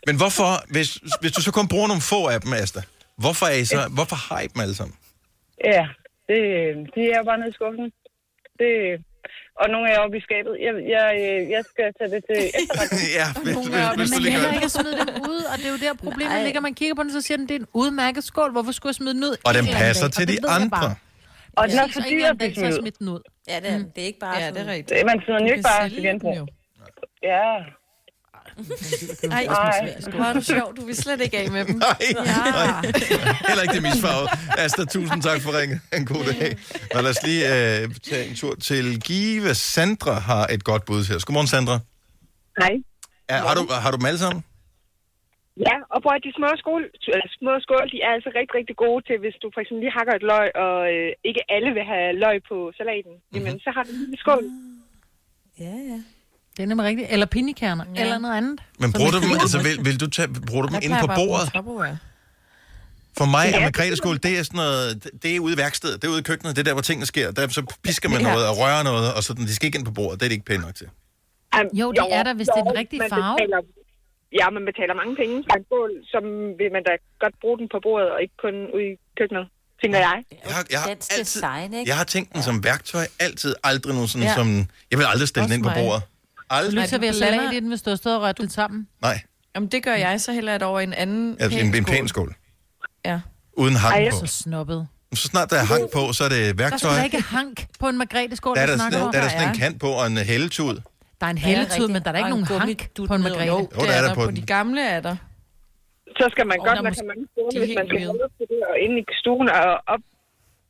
Men 0.06 0.16
hvorfor, 0.16 0.64
hvis, 0.72 0.98
hvis 1.20 1.32
du 1.32 1.42
så 1.42 1.50
kun 1.52 1.68
bruger 1.68 1.86
nogle 1.88 2.02
få 2.02 2.26
af 2.26 2.40
dem, 2.40 2.52
Asta, 2.52 2.82
hvorfor, 3.16 3.46
er 3.46 3.54
I 3.54 3.64
så, 3.64 3.88
hvorfor 3.90 4.16
har 4.16 4.40
I 4.40 4.46
dem 4.46 4.60
alle 4.62 4.74
sammen? 4.74 4.96
Ja, 5.64 5.86
det, 6.31 6.40
de 6.94 7.01
er 7.12 7.19
jo 7.20 7.24
bare 7.31 7.39
nede 7.40 7.51
i 7.52 7.59
skuffen. 7.59 7.86
Det, 8.61 8.70
og 9.61 9.66
nogle 9.74 9.86
er 9.93 9.98
oppe 10.05 10.16
i 10.20 10.23
skabet. 10.28 10.55
Jeg, 10.66 10.73
jeg, 10.94 11.07
jeg 11.55 11.62
skal 11.73 11.86
tage 11.98 12.11
det 12.15 12.23
til 12.31 12.40
efterretning. 12.61 13.09
ja, 13.20 13.27
hvis, 13.44 13.55
Nogle 13.57 13.73
er 13.81 13.86
oppe, 13.90 14.05
men 14.12 14.32
heller 14.35 14.52
ikke 14.57 14.69
at 14.70 14.74
smide 14.78 14.94
dem 15.02 15.11
ud, 15.35 15.43
og 15.51 15.55
det 15.61 15.66
er 15.70 15.73
jo 15.77 15.81
der 15.86 15.93
problemet 16.07 16.36
Nej. 16.39 16.47
ligger. 16.47 16.61
Man 16.69 16.74
kigger 16.81 16.94
på 16.98 17.02
den, 17.07 17.12
så 17.19 17.20
siger 17.27 17.39
den, 17.40 17.47
det 17.51 17.55
er 17.59 17.62
en 17.66 17.70
udmærket 17.82 18.23
skål. 18.31 18.51
Hvorfor 18.57 18.73
skulle 18.77 18.90
jeg 18.93 18.98
smide 19.02 19.15
den 19.19 19.24
ud? 19.31 19.35
Og 19.48 19.52
den 19.59 19.65
passer 19.81 20.07
dag? 20.07 20.12
til 20.16 20.24
de 20.31 20.36
det 20.36 20.51
andre. 20.59 20.70
bare. 20.81 20.94
Og 21.59 21.65
den 21.70 21.78
er 21.85 21.89
for 21.97 22.02
dyr 22.12 22.27
at 22.32 22.36
blive 22.39 22.55
så 22.55 22.66
er 22.73 22.77
smidt 22.82 22.98
ud. 23.15 23.20
den. 23.24 23.31
Ja, 23.52 23.57
det 23.65 23.70
er, 23.77 23.78
det 23.94 24.01
er 24.05 24.09
ikke 24.12 24.23
bare 24.27 24.36
Ja, 24.39 24.40
sådan... 24.48 24.55
det 24.57 24.62
er 24.69 24.73
rigtigt. 24.77 25.07
Man 25.12 25.19
smider 25.23 25.39
den 25.40 25.47
jo 25.48 25.52
ikke 25.57 25.69
bare 25.73 25.89
til 25.89 26.02
genbrug. 26.09 26.36
den. 26.36 26.48
Ja. 27.32 27.47
Ej, 29.31 29.47
hvor 30.11 30.24
er 30.24 30.32
du 30.32 30.43
sjov. 30.43 30.77
Du 30.77 30.85
vil 30.87 30.97
slet 30.97 31.20
ikke 31.20 31.39
af 31.39 31.51
med 31.51 31.65
dem. 31.65 31.77
Nej, 31.87 31.97
ja. 32.01 32.81
Heller 33.49 33.62
ikke 33.62 33.74
det 33.74 33.82
misfarvet. 33.82 34.28
Asta, 34.59 34.85
tusind 34.85 35.23
tak 35.23 35.41
for 35.45 35.61
ringen. 35.61 35.82
En 35.97 36.07
god 36.07 36.24
dag. 36.24 36.57
Og 36.95 37.03
lad 37.03 37.11
os 37.11 37.23
lige 37.28 37.43
øh, 37.55 37.89
tage 38.09 38.24
en 38.28 38.35
tur 38.37 38.55
til 38.55 39.01
Give. 39.01 39.55
Sandra 39.55 40.15
har 40.31 40.47
et 40.47 40.65
godt 40.65 40.85
bud 40.85 41.01
os. 41.16 41.24
Godmorgen, 41.24 41.49
Sandra. 41.49 41.78
Hej. 42.61 42.74
Er, 43.28 43.39
har, 43.49 43.55
du, 43.55 43.65
har 43.85 43.91
du 43.91 43.97
dem 43.97 44.07
alle 44.07 44.19
sammen? 44.19 44.45
Ja, 45.66 45.77
og 45.93 45.99
prøv 46.03 46.12
at 46.16 46.24
de 46.27 46.32
små, 46.39 46.49
skål, 46.62 46.82
små 47.39 47.53
skål, 47.66 47.87
de 47.93 47.99
er 48.07 48.11
altså 48.16 48.31
rigtig, 48.39 48.55
rigtig 48.61 48.77
gode 48.85 49.01
til, 49.09 49.16
hvis 49.24 49.37
du 49.43 49.47
for 49.55 49.61
eksempel 49.61 49.82
lige 49.85 49.97
hakker 49.99 50.15
et 50.16 50.27
løg, 50.32 50.49
og 50.66 50.78
øh, 50.95 51.11
ikke 51.28 51.43
alle 51.55 51.70
vil 51.77 51.85
have 51.93 52.09
løg 52.24 52.37
på 52.51 52.57
salaten. 52.78 53.15
Mm-hmm. 53.16 53.35
Jamen, 53.35 53.55
så 53.65 53.70
har 53.74 53.82
du 53.87 53.91
en 53.95 54.01
lille 54.05 54.19
skål. 54.24 54.45
Ja, 55.65 55.77
ja. 55.91 56.01
Det 56.61 56.65
er 56.66 56.69
nemlig 56.73 56.87
rigtigt. 56.87 57.09
Eller 57.15 57.27
pinjekerner, 57.27 57.85
ja. 57.97 58.01
eller 58.03 58.19
noget 58.19 58.37
andet. 58.37 58.57
Men 58.82 58.93
bruger 58.93 59.11
du 59.11 59.19
dem, 59.24 59.31
altså, 59.45 59.59
vil, 59.66 59.77
vil 59.89 60.01
du 60.01 60.07
tage, 60.16 60.28
bruger 60.49 60.62
du 60.66 60.69
dem 60.74 60.81
plejer 60.87 61.07
på 61.07 61.12
bordet? 61.20 61.99
For 63.19 63.24
mig 63.37 63.47
er 63.55 63.59
Ja. 63.59 63.61
margreteskål, 63.69 64.16
det 64.27 64.32
er 64.39 64.43
sådan 64.43 64.57
noget, 64.65 65.05
det- 65.05 65.11
det 65.23 65.31
er 65.37 65.41
ude 65.47 65.55
i 65.55 65.59
værkstedet, 65.65 65.97
det 66.03 66.09
er 66.09 66.12
ude 66.15 66.23
i 66.24 66.27
køkkenet, 66.31 66.51
det 66.57 66.61
er 66.65 66.69
der, 66.70 66.73
hvor 66.78 66.82
tingene 66.89 67.07
sker. 67.07 67.27
Der 67.31 67.49
så 67.49 67.62
pisker 67.87 68.09
man 68.09 68.20
Ja. 68.20 68.28
noget 68.32 68.45
og 68.51 68.55
rører 68.59 68.82
noget, 68.91 69.09
og 69.16 69.23
sådan, 69.28 69.45
de 69.45 69.55
skal 69.55 69.66
ikke 69.66 69.78
ind 69.78 69.87
på 69.91 69.93
bordet. 70.01 70.20
Det 70.20 70.24
er 70.27 70.31
de 70.32 70.35
ikke 70.39 70.45
pænt 70.51 70.62
nok 70.66 70.74
til. 70.74 70.89
Um, 71.57 71.66
Jo, 71.81 71.93
det 71.93 72.05
er 72.19 72.23
der, 72.23 72.35
hvis 72.35 72.49
det 72.55 72.61
er 72.61 72.65
den 72.70 72.78
rigtige 72.82 73.03
farve. 73.12 73.37
Betaler, 73.39 73.61
ja, 74.41 74.47
man 74.57 74.62
betaler 74.70 74.95
mange 75.03 75.15
penge 75.20 75.35
for 75.49 75.55
en 75.59 75.65
skål, 75.69 75.91
som 76.12 76.23
vil 76.61 76.69
man 76.77 76.82
da 76.89 76.93
godt 77.24 77.35
bruge 77.43 77.57
den 77.61 77.66
på 77.74 77.78
bordet, 77.87 78.09
og 78.15 78.19
ikke 78.24 78.37
kun 78.45 78.55
ude 78.77 78.85
i 78.91 78.93
køkkenet, 79.19 79.45
tænker 79.82 79.99
jeg. 80.09 80.16
Jeg 80.49 80.55
har, 80.57 80.65
jeg 80.74 80.81
har 80.82 80.89
altid, 80.91 81.24
design, 81.24 81.69
ikke? 81.74 81.89
jeg 81.91 81.97
har 82.01 82.05
tænkt 82.15 82.28
den 82.35 82.43
som 82.49 82.65
værktøj, 82.65 83.07
altid, 83.27 83.53
aldrig 83.70 83.93
nogen 83.95 84.09
sådan 84.09 84.23
Ja. 84.23 84.28
ja. 84.31 84.35
som... 84.41 84.49
Jeg 84.91 84.97
vil 84.99 85.07
aldrig 85.12 85.28
stille 85.28 85.47
den 85.49 85.55
ind 85.59 85.65
på 85.69 85.73
bordet. 85.81 86.03
Aldrig. 86.51 86.82
lytter 86.82 86.98
ved 86.98 87.09
at 87.09 87.14
salat 87.14 87.52
i 87.52 87.60
den, 87.60 87.68
hvis 87.68 87.82
du 87.82 87.90
har 87.90 87.97
stået 87.97 88.16
og 88.16 88.22
rørt 88.22 88.39
det 88.39 88.52
sammen. 88.52 88.89
Nej, 89.02 89.20
Jamen, 89.55 89.68
det 89.68 89.82
gør 89.82 89.94
jeg 89.94 90.20
så 90.20 90.32
heller 90.32 90.55
et 90.55 90.62
over 90.62 90.81
en 90.81 90.93
anden 90.93 91.36
altså 91.40 91.59
en, 91.59 91.74
en 91.74 91.85
pæn 91.85 92.09
skål. 92.09 92.35
Ja. 93.05 93.20
Uden 93.56 93.74
Ej, 93.74 93.81
hang 93.81 93.94
jeg 93.97 94.06
er 94.06 94.10
på. 94.10 94.27
så 94.27 94.27
snobbet. 94.27 94.89
Så 95.14 95.28
snart 95.28 95.51
der 95.51 95.56
er 95.56 95.64
hang 95.64 95.85
på, 95.97 96.12
så 96.12 96.24
er 96.24 96.28
det 96.28 96.39
Der 96.39 96.44
skal 96.47 96.59
værktøj. 96.59 96.94
der 96.97 97.05
ikke 97.05 97.20
hank 97.22 97.66
på 97.81 97.89
en 97.89 97.98
margrethe-skål, 97.98 98.56
Der 98.56 98.62
er 98.62 98.66
der 98.66 98.72
der, 98.72 98.78
snakker 98.78 98.98
der, 98.98 99.05
om. 99.06 99.12
der 99.12 99.18
er 99.18 99.22
der 99.22 99.31
sådan 99.31 99.48
en 99.48 99.56
kant 99.62 99.81
på 99.81 99.86
og 100.01 100.06
en 100.06 100.16
helletud. 100.32 100.74
Der 101.20 101.27
er 101.27 101.31
en 101.31 101.39
Ja, 101.39 101.60
rigtigt. 101.60 101.90
men 101.94 102.02
der 102.02 102.09
er 102.09 102.12
der 102.12 102.18
ikke 102.18 102.35
Og 102.35 102.39
en 102.39 102.47
nogen 102.51 102.60
hank 102.60 102.90
på 103.09 103.14
en 103.14 103.22
margrethe. 103.22 103.47
Jo, 103.55 103.68
der 103.74 103.93
er 103.93 103.98
er 103.98 104.02
der 104.06 104.14
på 104.14 104.20
på 104.20 104.27
den. 104.27 104.36
de 104.36 104.47
gamle 104.56 104.81
er 104.97 105.01
der. 105.09 105.16
Så 106.20 106.24
skal 106.32 106.47
man 106.47 106.56
godt 106.59 106.77
der 106.77 106.82
lade 106.82 106.89
mås- 106.94 106.97
så 107.02 107.05
mange 107.10 107.24
skåle, 107.32 107.51
de 107.52 107.56
er 107.56 107.66
hvis 107.66 107.77
man 107.81 107.86
skal 107.90 108.06
holde 108.06 108.28
på 108.39 108.44
det, 108.52 108.60
og 108.70 108.74
inde 108.85 108.97
i 109.01 109.05
stuen 109.22 109.47
og 109.59 109.64
op 109.94 110.02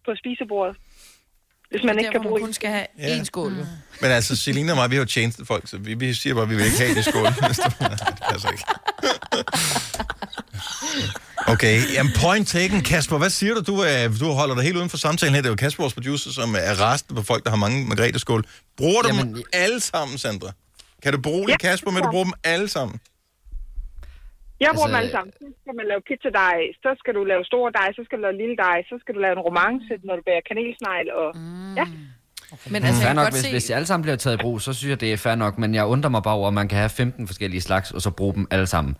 på 0.04 0.10
spisebordet. 0.20 0.74
Hvis 1.70 1.82
man 1.84 1.98
ikke 1.98 2.10
kan 2.10 2.12
der, 2.12 2.20
hvor 2.20 2.28
bruge 2.30 2.40
kun 2.40 2.52
skal 2.52 2.70
have 2.70 2.86
Ja. 2.98 3.18
én 3.20 3.24
skål. 3.24 3.58
jo. 3.58 3.64
Men 4.00 4.10
altså, 4.10 4.36
Selina 4.36 4.72
og 4.72 4.76
mig, 4.76 4.90
vi 4.90 4.96
har 4.96 5.00
jo 5.02 5.06
tjeneste 5.06 5.44
folk, 5.46 5.68
så 5.70 5.78
vi, 5.78 5.94
vi 5.94 6.14
siger 6.14 6.34
bare, 6.34 6.42
at 6.42 6.50
vi 6.50 6.54
vil 6.56 6.64
ikke 6.64 6.78
have 6.78 6.94
det 6.94 7.04
skål. 7.04 7.26
det 7.26 8.18
passer 8.30 8.50
ikke. 8.50 8.64
Okay, 11.46 11.82
jamen 11.94 12.12
point 12.20 12.48
taken. 12.48 12.80
Kasper, 12.82 13.18
hvad 13.18 13.30
siger 13.30 13.54
du? 13.54 13.60
Du, 13.60 13.78
er, 13.80 14.08
du 14.20 14.30
holder 14.32 14.54
dig 14.54 14.64
helt 14.64 14.76
uden 14.76 14.90
for 14.90 14.96
samtalen 14.96 15.34
her. 15.34 15.42
Det 15.42 15.48
er 15.48 15.52
jo 15.52 15.56
Kasper, 15.56 15.82
vores 15.82 15.94
producer, 15.94 16.30
som 16.32 16.54
er 16.58 16.92
resten 16.92 17.16
på 17.16 17.22
folk, 17.22 17.44
der 17.44 17.50
har 17.50 17.56
mange 17.56 17.84
margrethe-skål. 17.88 18.44
Bruger 18.76 19.02
du 19.02 19.08
Jamen, 19.08 19.34
dem 19.34 19.42
alle 19.52 19.80
sammen, 19.80 20.18
Sandra? 20.18 20.52
Kan 21.02 21.12
du 21.12 21.20
berolige 21.20 21.56
Ja. 21.62 21.68
Kasper 21.70 21.90
med, 21.90 22.00
at 22.00 22.04
du 22.06 22.10
bruger 22.10 22.24
dem 22.24 22.32
alle 22.44 22.68
sammen? 22.68 23.00
Jeg 24.64 24.70
bruger 24.74 24.88
Altså- 24.88 24.96
dem 24.96 25.00
alle 25.00 25.12
sammen. 25.16 25.32
Så 25.40 25.44
skal 25.62 25.74
man 25.80 25.86
lave 25.92 26.02
pizzadej, 26.08 26.58
så 26.84 26.90
skal 27.00 27.12
du 27.18 27.22
lave 27.32 27.42
stor 27.50 27.64
dej, 27.78 27.88
så 27.98 28.02
skal 28.06 28.14
du 28.18 28.22
lave 28.26 28.36
lille 28.42 28.56
dej, 28.66 28.76
så 28.90 28.94
skal 29.02 29.12
du 29.16 29.20
lave 29.26 29.34
en 29.38 29.42
romance, 29.48 29.92
når 30.08 30.14
du 30.18 30.22
bager 30.28 30.44
kanelsnegl, 30.50 31.08
og 31.20 31.28
ja. 31.80 31.86
Men 32.72 32.80
Altså, 32.84 33.02
fair 33.02 33.12
nok, 33.18 33.24
godt 33.24 33.34
hvis, 33.34 33.44
se... 33.44 33.50
hvis 33.56 33.64
de 33.64 33.74
alle 33.74 33.86
sammen 33.90 34.02
bliver 34.02 34.16
taget 34.16 34.36
i 34.38 34.40
brug, 34.44 34.56
så 34.60 34.70
synes 34.72 34.90
jeg, 34.90 35.00
det 35.00 35.12
er 35.12 35.16
fair 35.16 35.34
nok. 35.34 35.58
Men 35.58 35.70
jeg 35.74 35.84
undrer 35.94 36.10
mig 36.10 36.22
bare 36.22 36.34
over, 36.34 36.48
at 36.48 36.54
man 36.54 36.68
kan 36.68 36.78
have 36.78 36.88
15 36.90 37.26
forskellige 37.26 37.60
slags, 37.60 37.90
og 37.90 38.00
så 38.02 38.10
bruge 38.10 38.34
dem 38.34 38.46
alle 38.50 38.66
sammen. 38.66 38.96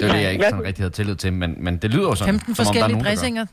Det 0.00 0.08
er 0.08 0.12
det, 0.12 0.22
jeg 0.22 0.32
ikke 0.32 0.44
sådan 0.44 0.64
rigtig 0.64 0.82
havde 0.82 0.94
tillid 0.94 1.16
til, 1.16 1.32
men, 1.32 1.50
men 1.64 1.76
det 1.82 1.90
lyder 1.94 2.08
jo 2.08 2.14
sådan, 2.14 2.34
15 2.34 2.54
som 2.54 2.66
om 2.66 2.74
der 2.74 2.80
er 2.80 2.82
forskellige 2.88 3.34
nogen, 3.34 3.36
der 3.36 3.46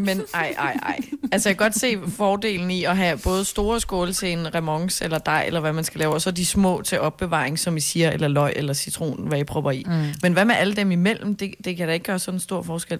Men 0.00 0.22
ej, 0.34 0.54
ej, 0.58 0.76
ej. 0.82 0.98
Altså, 1.32 1.48
jeg 1.48 1.56
kan 1.58 1.64
godt 1.64 1.78
se 1.78 1.98
fordelen 2.08 2.70
i 2.70 2.84
at 2.84 2.96
have 2.96 3.18
både 3.18 3.44
store 3.44 3.80
skåle 3.80 4.12
til 4.12 4.32
en 4.32 4.54
remonce 4.54 5.04
eller 5.04 5.18
dej, 5.18 5.44
eller 5.46 5.60
hvad 5.60 5.72
man 5.72 5.84
skal 5.84 5.98
lave, 5.98 6.14
og 6.14 6.22
så 6.22 6.30
de 6.30 6.46
små 6.46 6.82
til 6.82 7.00
opbevaring, 7.00 7.58
som 7.58 7.76
I 7.76 7.80
siger, 7.80 8.10
eller 8.10 8.28
løg 8.28 8.52
eller 8.56 8.72
citron, 8.72 9.28
hvad 9.28 9.38
I 9.38 9.44
propper 9.44 9.70
i. 9.70 9.84
Mm. 9.86 10.14
Men 10.22 10.32
hvad 10.32 10.44
med 10.44 10.54
alle 10.54 10.76
dem 10.76 10.90
imellem? 10.90 11.36
Det, 11.36 11.54
det 11.64 11.76
kan 11.76 11.86
da 11.88 11.94
ikke 11.94 12.04
gøre 12.04 12.18
sådan 12.18 12.36
en 12.36 12.40
stor 12.40 12.62
forskel. 12.62 12.98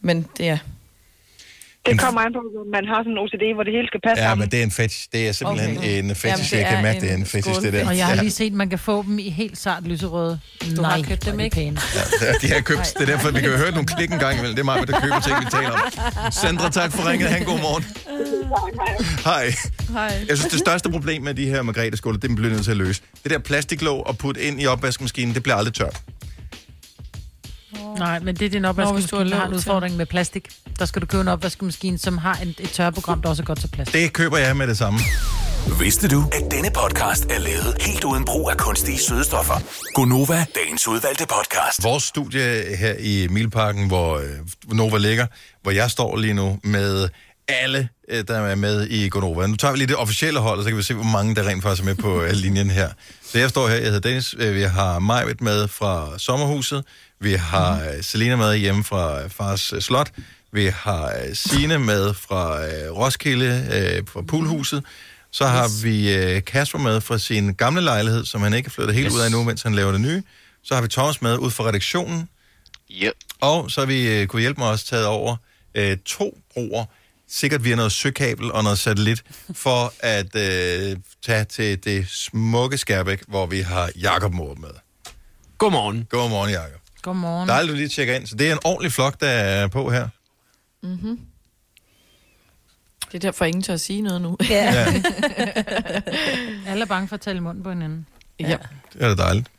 Men 0.00 0.26
det 0.38 0.48
er... 0.48 0.58
Det 1.86 2.00
kommer 2.00 2.20
an 2.20 2.32
på, 2.32 2.38
at 2.38 2.68
man 2.76 2.84
har 2.92 2.98
sådan 3.04 3.12
en 3.12 3.18
OCD, 3.24 3.44
hvor 3.56 3.64
det 3.68 3.72
hele 3.76 3.86
skal 3.92 4.00
passe 4.06 4.22
Ja, 4.22 4.28
sammen. 4.28 4.42
men 4.44 4.50
det 4.52 4.58
er 4.58 4.62
en 4.62 4.70
fetish. 4.70 5.08
Det 5.12 5.28
er 5.28 5.32
simpelthen 5.32 5.78
Okay. 5.78 5.98
en 6.02 6.14
fetish. 6.14 6.50
det 6.50 6.58
jeg 6.58 6.66
kan 6.68 6.78
er 6.78 6.82
mærke, 6.82 7.00
det 7.00 7.10
er 7.10 7.14
en 7.14 7.26
fetish, 7.26 7.60
det 7.62 7.72
der. 7.72 7.86
Og 7.88 7.96
jeg 7.98 8.06
har 8.06 8.14
Ja. 8.14 8.20
lige 8.20 8.30
set, 8.30 8.46
at 8.46 8.52
man 8.52 8.68
kan 8.70 8.78
få 8.78 9.02
dem 9.02 9.18
i 9.18 9.30
helt 9.30 9.58
sart 9.58 9.82
lyserøde. 9.86 10.38
Du 10.76 10.82
Nej, 10.82 10.96
har 10.96 11.02
købt 11.08 11.24
dem, 11.26 11.40
er 11.40 11.44
ikke? 11.44 11.54
Pæne. 11.54 11.80
Ja, 12.22 12.32
de 12.42 12.46
har 12.54 12.60
købt. 12.60 12.94
Det 12.98 13.02
er 13.08 13.12
derfor, 13.14 13.30
vi 13.30 13.40
kan 13.40 13.50
høre 13.50 13.70
nogle 13.70 13.86
klik 13.86 14.10
en 14.12 14.18
gang 14.18 14.34
imellem. 14.38 14.54
Det 14.56 14.60
er 14.62 14.64
mig, 14.64 14.88
der 14.88 15.00
køber 15.00 15.20
ting, 15.20 15.36
vi 15.40 15.46
taler 15.50 15.70
om. 15.70 16.32
Sandra, 16.32 16.70
tak 16.70 16.92
for 16.92 17.10
ringet. 17.10 17.28
Han 17.28 17.44
god 17.44 17.60
morgen. 17.60 17.84
Hej. 19.24 19.54
Hej. 19.92 20.12
Jeg 20.28 20.36
synes, 20.38 20.50
det 20.52 20.58
største 20.58 20.90
problem 20.90 21.22
med 21.22 21.34
de 21.34 21.46
her 21.46 21.62
margrethe-skåler, 21.62 22.18
det 22.18 22.34
bliver 22.36 22.52
nødt 22.52 22.64
til 22.64 22.70
at 22.70 22.76
løse. 22.76 23.02
Det 23.22 23.30
der 23.32 23.38
plastiklåg 23.38 24.06
og 24.06 24.18
putte 24.18 24.40
ind 24.42 24.62
i 24.62 24.66
opvaskemaskinen, 24.66 25.34
det 25.34 25.42
bliver 25.42 25.56
aldrig 25.56 25.74
tørt. 25.74 26.00
Nej, 27.98 28.20
men 28.20 28.36
det 28.36 28.46
er 28.46 28.50
din 28.50 28.62
Nå, 28.62 28.72
hvis 28.72 28.76
du 28.84 28.88
opvaskemaskine, 28.88 29.18
har 29.18 29.24
der 29.24 29.36
har 29.36 29.46
en 29.46 29.54
udfordring 29.54 29.96
med 29.96 30.06
plastik. 30.06 30.48
Der 30.78 30.84
skal 30.84 31.02
du 31.02 31.06
købe 31.06 31.20
en 31.20 31.28
opvaskemaskine, 31.28 31.98
som 31.98 32.18
har 32.18 32.38
en, 32.42 32.48
et 32.48 32.70
tørreprogram, 32.70 33.22
der 33.22 33.28
også 33.28 33.42
er 33.42 33.46
godt 33.46 33.60
til 33.60 33.68
plastik. 33.68 34.02
Det 34.02 34.12
køber 34.12 34.38
jeg 34.38 34.56
med 34.56 34.66
det 34.66 34.78
samme. 34.78 34.98
Vidste 35.80 36.08
du, 36.08 36.24
at 36.32 36.50
denne 36.50 36.70
podcast 36.70 37.24
er 37.24 37.38
lavet 37.38 37.76
helt 37.80 38.04
uden 38.04 38.24
brug 38.24 38.50
af 38.50 38.56
kunstige 38.56 38.98
sødestoffer? 38.98 39.54
Gonova, 39.94 40.46
dagens 40.54 40.88
udvalgte 40.88 41.26
podcast. 41.26 41.84
Vores 41.84 42.02
studie 42.02 42.76
her 42.76 42.94
i 42.98 43.28
Milparken, 43.30 43.86
hvor 43.86 44.16
øh, 44.18 44.24
Nova 44.76 44.98
ligger, 44.98 45.26
hvor 45.62 45.72
jeg 45.72 45.90
står 45.90 46.16
lige 46.16 46.34
nu 46.34 46.58
med 46.62 47.08
alle, 47.48 47.88
øh, 48.08 48.24
der 48.28 48.38
er 48.38 48.54
med 48.54 48.86
i 48.86 49.08
Gonova. 49.08 49.46
Nu 49.46 49.56
tager 49.56 49.72
vi 49.72 49.78
lige 49.78 49.88
det 49.88 49.96
officielle 49.96 50.40
hold, 50.40 50.58
og 50.58 50.64
så 50.64 50.70
kan 50.70 50.76
vi 50.78 50.82
se, 50.82 50.94
hvor 50.94 51.04
mange 51.04 51.34
der 51.34 51.48
rent 51.48 51.62
faktisk 51.62 51.82
er 51.82 51.86
med 51.86 51.94
på 51.94 52.22
øh, 52.22 52.30
linjen 52.30 52.70
her. 52.70 52.88
Så 53.32 53.38
jeg 53.38 53.50
står 53.50 53.68
her, 53.68 53.74
jeg 53.74 53.84
hedder 53.84 54.00
Dennis, 54.00 54.34
øh, 54.38 54.54
vi 54.54 54.62
har 54.62 54.98
Majved 54.98 55.34
med 55.40 55.68
fra 55.68 56.18
Sommerhuset, 56.18 56.84
vi 57.20 57.32
har 57.32 57.74
mm. 57.96 58.02
Selina 58.02 58.36
med 58.36 58.56
hjemme 58.56 58.84
fra 58.84 59.26
Fars 59.28 59.74
Slot, 59.80 60.10
Vi 60.52 60.66
har 60.66 61.12
Sine 61.32 61.78
med 61.78 62.14
fra 62.14 62.56
Roskilde, 62.90 64.02
fra 64.12 64.22
Poolhuset. 64.22 64.84
Så 65.30 65.46
har 65.46 65.64
yes. 65.64 65.84
vi 65.84 66.40
Kasper 66.46 66.78
med 66.78 67.00
fra 67.00 67.18
sin 67.18 67.54
gamle 67.54 67.80
lejlighed, 67.82 68.24
som 68.24 68.42
han 68.42 68.54
ikke 68.54 68.66
er 68.66 68.70
flyttet 68.70 68.94
helt 68.94 69.06
Yes. 69.06 69.14
ud 69.14 69.20
af 69.20 69.30
nu, 69.30 69.42
mens 69.44 69.62
han 69.62 69.74
laver 69.74 69.92
det 69.92 70.00
nye. 70.00 70.22
Så 70.64 70.74
har 70.74 70.82
vi 70.82 70.88
Thomas 70.88 71.22
med 71.22 71.38
ud 71.38 71.50
fra 71.50 71.64
redaktionen. 71.64 72.28
Ja. 72.90 73.10
Og 73.40 73.70
så 73.70 73.80
har 73.80 73.86
vi, 73.86 74.26
kunne 74.26 74.40
hjælpe 74.40 74.60
mig 74.60 74.70
også, 74.70 74.86
taget 74.86 75.06
over 75.06 75.36
øh, 75.74 75.96
to 76.06 76.38
broer, 76.54 76.84
sikkert 77.28 77.64
via 77.64 77.74
noget 77.74 77.92
søkabel 77.92 78.52
og 78.52 78.62
noget 78.62 78.78
satellit, 78.78 79.24
for 79.52 79.92
at 80.00 80.36
øh, 80.36 80.96
tage 81.26 81.44
til 81.44 81.84
det 81.84 82.08
smukke 82.08 82.78
Skærbæk, 82.78 83.22
hvor 83.28 83.46
vi 83.46 83.60
har 83.60 83.90
Jakob 84.00 84.32
Morup 84.32 84.58
med. 84.58 84.70
Godmorgen. 85.58 86.06
Godmorgen, 86.10 86.50
Jakob. 86.50 86.80
Godmorgen. 87.02 87.48
Dejligt, 87.48 87.72
du 87.72 87.76
lige 87.76 87.88
tjekker 87.88 88.14
ind. 88.14 88.26
Så 88.26 88.36
det 88.36 88.48
er 88.48 88.52
en 88.52 88.58
ordentlig 88.64 88.92
flok, 88.92 89.20
der 89.20 89.28
er 89.28 89.68
på 89.68 89.90
her. 89.90 90.08
Mm-hmm. 90.82 91.20
Det 93.06 93.14
er 93.14 93.18
derfor, 93.18 93.44
ingen 93.44 93.62
tør 93.62 93.74
at 93.74 93.80
sige 93.80 94.02
noget 94.02 94.22
nu. 94.22 94.36
Ja. 94.50 94.72
Ja. 94.72 94.86
Alle 96.70 96.82
er 96.82 96.86
bange 96.86 97.08
for 97.08 97.14
at 97.14 97.20
tale 97.20 97.36
i 97.36 97.40
munden 97.40 97.62
på 97.62 97.68
hinanden. 97.68 98.06
Ja. 98.40 98.56
Det 98.92 99.02
er 99.02 99.14
da 99.14 99.22
dejligt. 99.22 99.50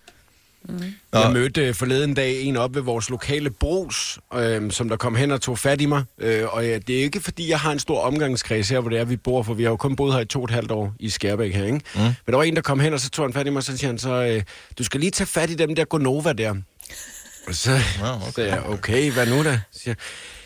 Nå. 0.67 1.19
Jeg 1.19 1.31
mødte 1.31 1.61
øh, 1.61 1.73
forleden 1.73 2.13
dag 2.13 2.41
en 2.41 2.57
op 2.57 2.75
ved 2.75 2.81
vores 2.81 3.09
lokale 3.09 3.49
brus, 3.49 4.19
øh, 4.33 4.71
som 4.71 4.89
der 4.89 4.97
kom 4.97 5.15
hen 5.15 5.31
og 5.31 5.41
tog 5.41 5.59
fat 5.59 5.81
i 5.81 5.85
mig. 5.85 6.03
Øh, 6.19 6.53
og 6.53 6.65
ja, 6.65 6.77
det 6.77 6.99
er 6.99 7.03
ikke, 7.03 7.19
fordi 7.19 7.49
jeg 7.49 7.59
har 7.59 7.71
en 7.71 7.79
stor 7.79 8.01
omgangskreds 8.01 8.69
her, 8.69 8.79
hvor 8.79 8.89
det 8.89 8.99
er, 8.99 9.05
vi 9.05 9.15
bor, 9.15 9.43
for 9.43 9.53
vi 9.53 9.63
har 9.63 9.69
jo 9.69 9.77
kun 9.77 9.95
boet 9.95 10.13
her 10.13 10.19
i 10.21 10.25
to 10.25 10.39
og 10.39 10.45
et 10.45 10.51
halvt 10.51 10.71
år 10.71 10.93
i 10.99 11.09
Skærbæk 11.09 11.55
her, 11.55 11.65
ikke? 11.65 11.81
Mm. 11.95 12.01
Men 12.01 12.15
der 12.27 12.35
var 12.35 12.43
en, 12.43 12.55
der 12.55 12.61
kom 12.61 12.79
hen, 12.79 12.93
og 12.93 12.99
så 12.99 13.09
tog 13.09 13.25
han 13.25 13.33
fat 13.33 13.47
i 13.47 13.49
mig, 13.49 13.57
og 13.57 13.63
så 13.63 13.77
siger 13.77 13.89
han 13.89 13.97
så, 13.97 14.23
øh, 14.23 14.43
du 14.77 14.83
skal 14.83 14.99
lige 14.99 15.11
tage 15.11 15.27
fat 15.27 15.49
i 15.49 15.55
dem 15.55 15.75
der 15.75 15.85
Gonova 15.85 16.33
der. 16.33 16.55
Og 17.47 17.55
så 17.55 17.71
Nå, 17.99 18.07
okay. 18.07 18.31
sagde 18.35 18.53
jeg, 18.53 18.63
okay, 18.65 19.11
hvad 19.11 19.25
nu 19.25 19.43
da? 19.43 19.59
Så 19.71 19.79
Siger, 19.79 19.95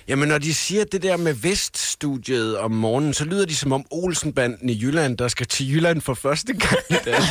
Jamen, 0.09 0.27
når 0.29 0.37
de 0.37 0.53
siger 0.53 0.83
det 0.83 1.03
der 1.03 1.17
med 1.17 1.33
Veststudiet 1.33 2.57
om 2.57 2.71
morgenen, 2.71 3.13
så 3.13 3.25
lyder 3.25 3.45
de 3.45 3.55
som 3.55 3.71
om 3.71 3.85
Olsenbanden 3.91 4.69
i 4.69 4.79
Jylland, 4.81 5.17
der 5.17 5.27
skal 5.27 5.47
til 5.47 5.71
Jylland 5.71 6.01
for 6.01 6.13
første 6.13 6.53
gang 6.53 6.79
i 6.89 6.95
dag. 7.05 7.15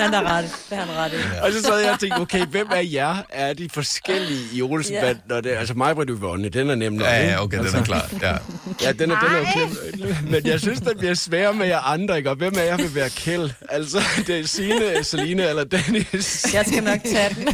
Han 0.00 0.14
er 0.14 0.22
ret. 0.22 0.44
Det 0.70 0.78
er 0.78 0.82
han 0.84 0.96
ret 0.96 1.12
i. 1.12 1.16
Og 1.42 1.52
så 1.52 1.62
sad 1.62 1.78
jeg 1.78 1.92
og 1.92 2.00
tænkte, 2.00 2.18
okay, 2.18 2.46
hvem 2.46 2.66
af 2.70 2.88
jer 2.92 3.16
er 3.28 3.52
de 3.52 3.68
forskellige 3.74 4.40
i 4.52 4.62
Olsenbanden? 4.62 5.22
Ja. 5.30 5.40
Det, 5.40 5.50
altså 5.50 5.74
mig, 5.74 5.96
du 5.96 6.02
Yvonne, 6.02 6.48
den 6.48 6.70
er 6.70 6.74
nem 6.74 6.92
nok, 6.92 7.06
Ja, 7.06 7.30
ja, 7.30 7.42
okay, 7.42 7.58
den 7.58 7.66
er 7.66 7.68
altså, 7.68 7.84
klar. 7.84 8.10
Ja. 8.22 8.36
Ja, 8.82 8.92
den 8.92 9.10
er, 9.10 9.20
den 9.20 9.36
er 9.36 9.52
klem. 9.52 10.16
Men 10.30 10.46
jeg 10.46 10.60
synes, 10.60 10.80
det 10.80 10.98
bliver 10.98 11.14
sværere 11.14 11.54
med 11.54 11.66
jer 11.66 11.78
andre, 11.78 12.16
ikke? 12.18 12.30
Og 12.30 12.36
hvem 12.36 12.52
af 12.58 12.66
jer 12.66 12.76
vil 12.76 12.94
være 12.94 13.10
Kjeld? 13.10 13.50
Altså, 13.68 14.02
det 14.26 14.40
er 14.40 14.46
Signe, 14.46 15.04
Celine 15.04 15.48
eller 15.48 15.64
Dennis. 15.64 16.54
Jeg 16.54 16.66
skal 16.66 16.84
nok 16.84 17.00
tage 17.04 17.34
den. 17.34 17.48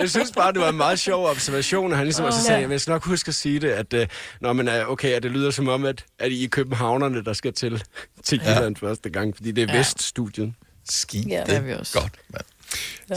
jeg 0.00 0.10
synes 0.10 0.32
bare, 0.36 0.52
det 0.52 0.60
var 0.60 0.71
en 0.72 0.76
meget 0.76 0.98
sjov 0.98 1.26
observation, 1.30 1.92
og 1.92 1.98
han 1.98 2.06
ligesom 2.06 2.24
oh, 2.24 2.32
så 2.32 2.42
sagde, 2.44 2.60
jeg 2.60 2.70
vil 2.70 2.82
nok 2.86 3.04
huske 3.04 3.28
at 3.28 3.34
sige 3.34 3.60
det, 3.60 3.70
at 3.70 3.92
øh, 3.92 4.06
når 4.40 4.52
man 4.52 4.68
er, 4.68 4.84
okay, 4.86 5.08
at 5.12 5.22
det 5.22 5.30
lyder 5.30 5.50
som 5.50 5.68
om, 5.68 5.84
at, 5.84 6.04
at 6.18 6.32
I 6.32 6.44
er 6.44 6.48
københavnerne, 6.48 7.24
der 7.24 7.32
skal 7.32 7.52
til, 7.52 7.82
til 8.24 8.38
Jylland 8.38 8.76
ja. 8.82 8.88
første 8.88 9.10
gang, 9.10 9.36
fordi 9.36 9.52
det 9.52 9.62
er 9.62 9.66
Ja. 9.66 9.72
ja. 9.72 9.78
Veststudien. 9.78 10.56
Skide 10.90 11.28
Ja, 11.28 11.44
det 11.46 11.54
er 11.56 11.60
vi 11.60 11.72
også. 11.72 12.00
godt, 12.00 12.12
mand. 12.28 12.44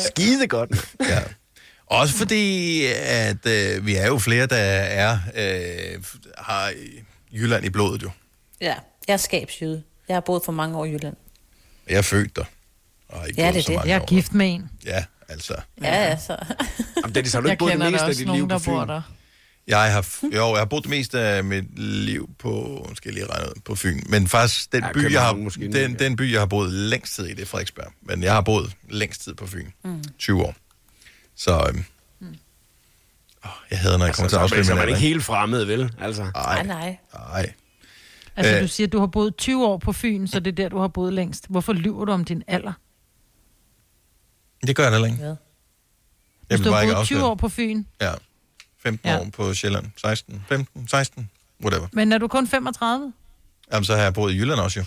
Skide 0.07 0.47
godt. 0.47 0.69
Ja. 1.09 1.19
Også 1.87 2.15
fordi, 2.15 2.81
at 3.03 3.45
øh, 3.47 3.85
vi 3.85 3.95
er 3.95 4.07
jo 4.07 4.17
flere, 4.17 4.45
der 4.45 4.55
er, 4.55 5.17
øh, 5.35 6.03
har 6.37 6.73
Jylland 7.33 7.65
i 7.65 7.69
blodet 7.69 8.03
jo. 8.03 8.09
Ja, 8.61 8.75
jeg 9.07 9.13
er 9.13 9.17
skabsjyde. 9.17 9.83
Jeg 10.07 10.15
har 10.15 10.21
boet 10.21 10.41
for 10.45 10.51
mange 10.51 10.77
år 10.77 10.85
i 10.85 10.91
Jylland. 10.91 11.15
Jeg 11.89 11.97
er 11.97 12.01
født 12.01 12.35
der. 12.35 12.43
Og 13.09 13.27
ikke 13.29 13.41
Ja, 13.41 13.47
det 13.51 13.57
er 13.57 13.61
så 13.61 13.71
det. 13.71 13.79
Jeg 13.89 13.95
er 13.95 14.01
år. 14.01 14.05
gift 14.05 14.33
med 14.33 14.53
en. 14.53 14.69
Ja, 14.85 15.03
altså. 15.29 15.55
Ja, 15.81 16.03
ja, 16.09 16.17
så. 16.17 16.37
Jamen, 17.03 17.15
Dennis, 17.15 17.33
har 17.33 17.41
du 17.41 17.47
ikke 17.49 17.59
boet 17.59 17.71
det 17.71 17.79
kender 17.79 17.91
meste 17.91 18.05
af 18.05 18.09
også 18.09 18.19
dit 18.23 18.31
liv 18.33 18.49
der 18.49 18.57
på 18.59 18.63
bor 18.65 18.81
Fyn? 18.83 18.87
der. 18.89 19.01
Jeg 19.67 19.93
har, 19.93 20.05
jo, 20.23 20.49
jeg 20.49 20.57
har 20.57 20.65
boet 20.65 20.83
det 20.83 20.89
meste 20.89 21.19
af 21.19 21.43
mit 21.43 21.79
liv 21.79 22.29
på, 22.39 22.85
skal 22.95 23.09
jeg 23.09 23.13
lige 23.13 23.33
regne 23.33 23.47
ud, 23.49 23.61
på 23.65 23.75
Fyn. 23.75 23.99
Men 24.09 24.27
faktisk, 24.27 24.71
den, 24.71 24.83
Ja, 24.83 24.91
by, 24.93 25.11
jeg 25.13 25.21
har, 25.21 25.33
måske 25.33 25.71
den, 25.71 25.91
ja. 25.91 26.05
den 26.05 26.15
by, 26.15 26.31
jeg 26.31 26.41
har 26.41 26.45
boet 26.45 26.71
længst 26.71 27.15
tid 27.15 27.25
i, 27.25 27.33
det 27.33 27.41
er 27.41 27.45
Frederiksberg. 27.45 27.91
Men 28.01 28.23
jeg 28.23 28.33
har 28.33 28.41
boet 28.41 28.71
længst 28.89 29.21
tid 29.23 29.33
på 29.33 29.47
Fyn. 29.47 29.67
Mm. 29.83 30.03
20 30.19 30.43
år. 30.43 30.55
Så 31.35 31.51
øhm, 31.69 31.85
åh, 33.45 33.49
jeg 33.71 33.79
havde, 33.79 33.97
når 33.97 34.05
jeg 34.05 34.07
Altså, 34.09 34.21
kommer 34.21 34.47
til 34.47 34.49
så, 34.49 34.59
at 34.59 34.65
så, 34.65 34.71
er 34.71 34.75
man 34.75 34.87
ikke 34.87 34.99
helt 34.99 35.23
fremmed, 35.23 35.63
vel? 35.65 35.93
Altså. 35.99 36.23
Nej, 36.23 36.31
Ej, 36.35 36.63
nej. 36.63 36.97
ej. 37.13 37.53
Altså, 38.35 38.55
Øh. 38.55 38.61
du 38.61 38.67
siger, 38.67 38.87
at 38.87 38.93
du 38.93 38.99
har 38.99 39.07
boet 39.07 39.35
20 39.37 39.65
år 39.67 39.77
på 39.77 39.93
Fyn, 39.93 40.27
så 40.27 40.39
det 40.39 40.51
er 40.51 40.55
der, 40.55 40.69
du 40.69 40.79
har 40.79 40.87
boet 40.87 41.13
længst. 41.13 41.45
Hvorfor 41.49 41.73
lyver 41.73 42.05
du 42.05 42.11
om 42.11 42.25
din 42.25 42.43
alder? 42.47 42.73
Det 44.67 44.75
gør 44.75 44.83
jeg 44.83 44.91
da 44.91 45.05
ikke. 45.05 45.17
Ja. 45.21 45.25
Jeg 45.27 45.35
vil 46.49 46.59
du 46.59 46.63
bare 46.63 46.73
har 46.73 46.81
ikke 46.81 46.95
boet 46.95 47.05
20 47.07 47.17
afsløre. 47.17 47.31
år 47.31 47.35
på 47.35 47.49
Fyn, 47.49 47.83
Ja. 48.01 48.13
15 48.83 49.09
Ja. 49.09 49.19
år 49.19 49.27
på 49.33 49.53
Sjælland. 49.53 49.85
16, 49.97 50.43
15, 50.49 50.87
16, 50.87 51.29
whatever. 51.63 51.87
men 51.93 52.11
er 52.11 52.17
du 52.17 52.27
kun 52.27 52.47
35? 52.47 53.13
Jamen, 53.71 53.85
så 53.85 53.95
har 53.95 54.03
jeg 54.03 54.13
boet 54.13 54.33
i 54.33 54.37
Jylland 54.37 54.59
også 54.59 54.79
jo. 54.79 54.85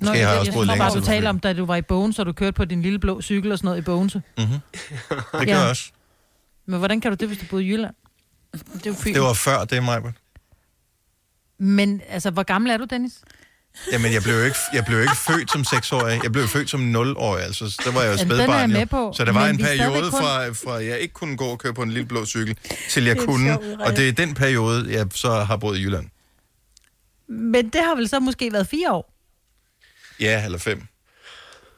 Nå, 0.00 0.06
Måske 0.06 0.08
har 0.10 0.14
jeg 0.16 0.30
jeg, 0.30 0.38
også 0.38 0.50
jeg 0.50 0.54
boet 0.54 0.66
længere 0.66 0.90
bare, 0.90 1.00
du 1.00 1.04
taler 1.04 1.30
om, 1.30 1.40
da 1.40 1.52
du 1.52 1.64
var 1.64 1.76
i 1.76 1.82
Bogense, 1.82 2.22
og 2.22 2.26
du 2.26 2.32
kørte 2.32 2.52
på 2.52 2.64
din 2.64 2.82
lille 2.82 2.98
blå 2.98 3.22
cykel 3.22 3.52
og 3.52 3.58
sådan 3.58 3.66
noget 3.66 3.78
i 3.78 3.84
Bogense. 3.84 4.22
Mm-hmm. 4.38 4.52
Det 5.10 5.24
gør 5.32 5.38
Ja. 5.40 5.58
jeg 5.58 5.68
også. 5.70 5.90
Men 6.66 6.78
hvordan 6.78 7.00
kan 7.00 7.10
du 7.10 7.14
det, 7.14 7.28
hvis 7.28 7.38
du 7.38 7.44
boede 7.50 7.64
i 7.64 7.68
Jylland? 7.72 7.94
Det 8.84 8.96
Fyn. 8.96 9.14
Det 9.14 9.22
var 9.22 9.32
før 9.32 9.64
det, 9.64 9.82
Majbert. 9.82 10.14
Men 11.58 12.00
altså, 12.08 12.30
hvor 12.30 12.42
gammel 12.42 12.70
er 12.70 12.76
du, 12.76 12.84
Dennis? 12.84 13.20
Jamen, 13.92 14.12
jeg 14.12 14.22
blev 14.22 14.34
jo 14.34 14.44
ikke, 14.44 14.56
jeg 14.72 14.84
blev 14.84 15.00
ikke 15.00 15.16
født 15.28 15.50
som 15.52 15.60
6-årig. 15.60 16.20
Jeg 16.22 16.32
blev 16.32 16.48
født 16.48 16.70
som 16.70 16.96
0-årig. 16.96 17.42
Altså, 17.44 17.80
der 17.84 17.92
var 17.92 18.00
jeg 18.00 18.06
jo 18.08 18.12
er 18.12 18.16
jeg 18.16 18.18
spædbarn. 18.26 18.70
med 18.70 18.80
jo. 18.80 18.86
på, 18.86 19.12
Så 19.16 19.24
der 19.24 19.32
var 19.32 19.46
men 19.46 19.54
en 19.54 19.60
er 19.60 19.64
periode 19.66 20.10
kun- 20.10 20.20
fra, 20.20 20.48
fra, 20.48 20.72
jeg 20.84 20.98
ikke 20.98 21.14
kunne 21.14 21.36
gå 21.36 21.44
og 21.44 21.58
køre 21.58 21.74
på 21.74 21.82
en 21.82 21.90
lille 21.90 22.08
blå 22.08 22.26
cykel, 22.26 22.58
til 22.90 23.04
jeg 23.04 23.16
er 23.18 23.24
kunne. 23.24 23.58
Og 23.80 23.96
det 23.96 24.08
er 24.08 24.12
den 24.12 24.34
periode, 24.34 24.86
jeg 24.92 25.06
så 25.14 25.30
har 25.30 25.56
boet 25.56 25.78
i 25.78 25.82
Jylland. 25.82 26.06
Men 27.28 27.68
det 27.68 27.80
har 27.84 27.94
vel 27.94 28.08
så 28.08 28.20
måske 28.20 28.52
været 28.52 28.66
fire 28.68 28.92
år? 28.92 29.14
Ja, 30.20 30.44
eller 30.44 30.58
fem. 30.58 30.82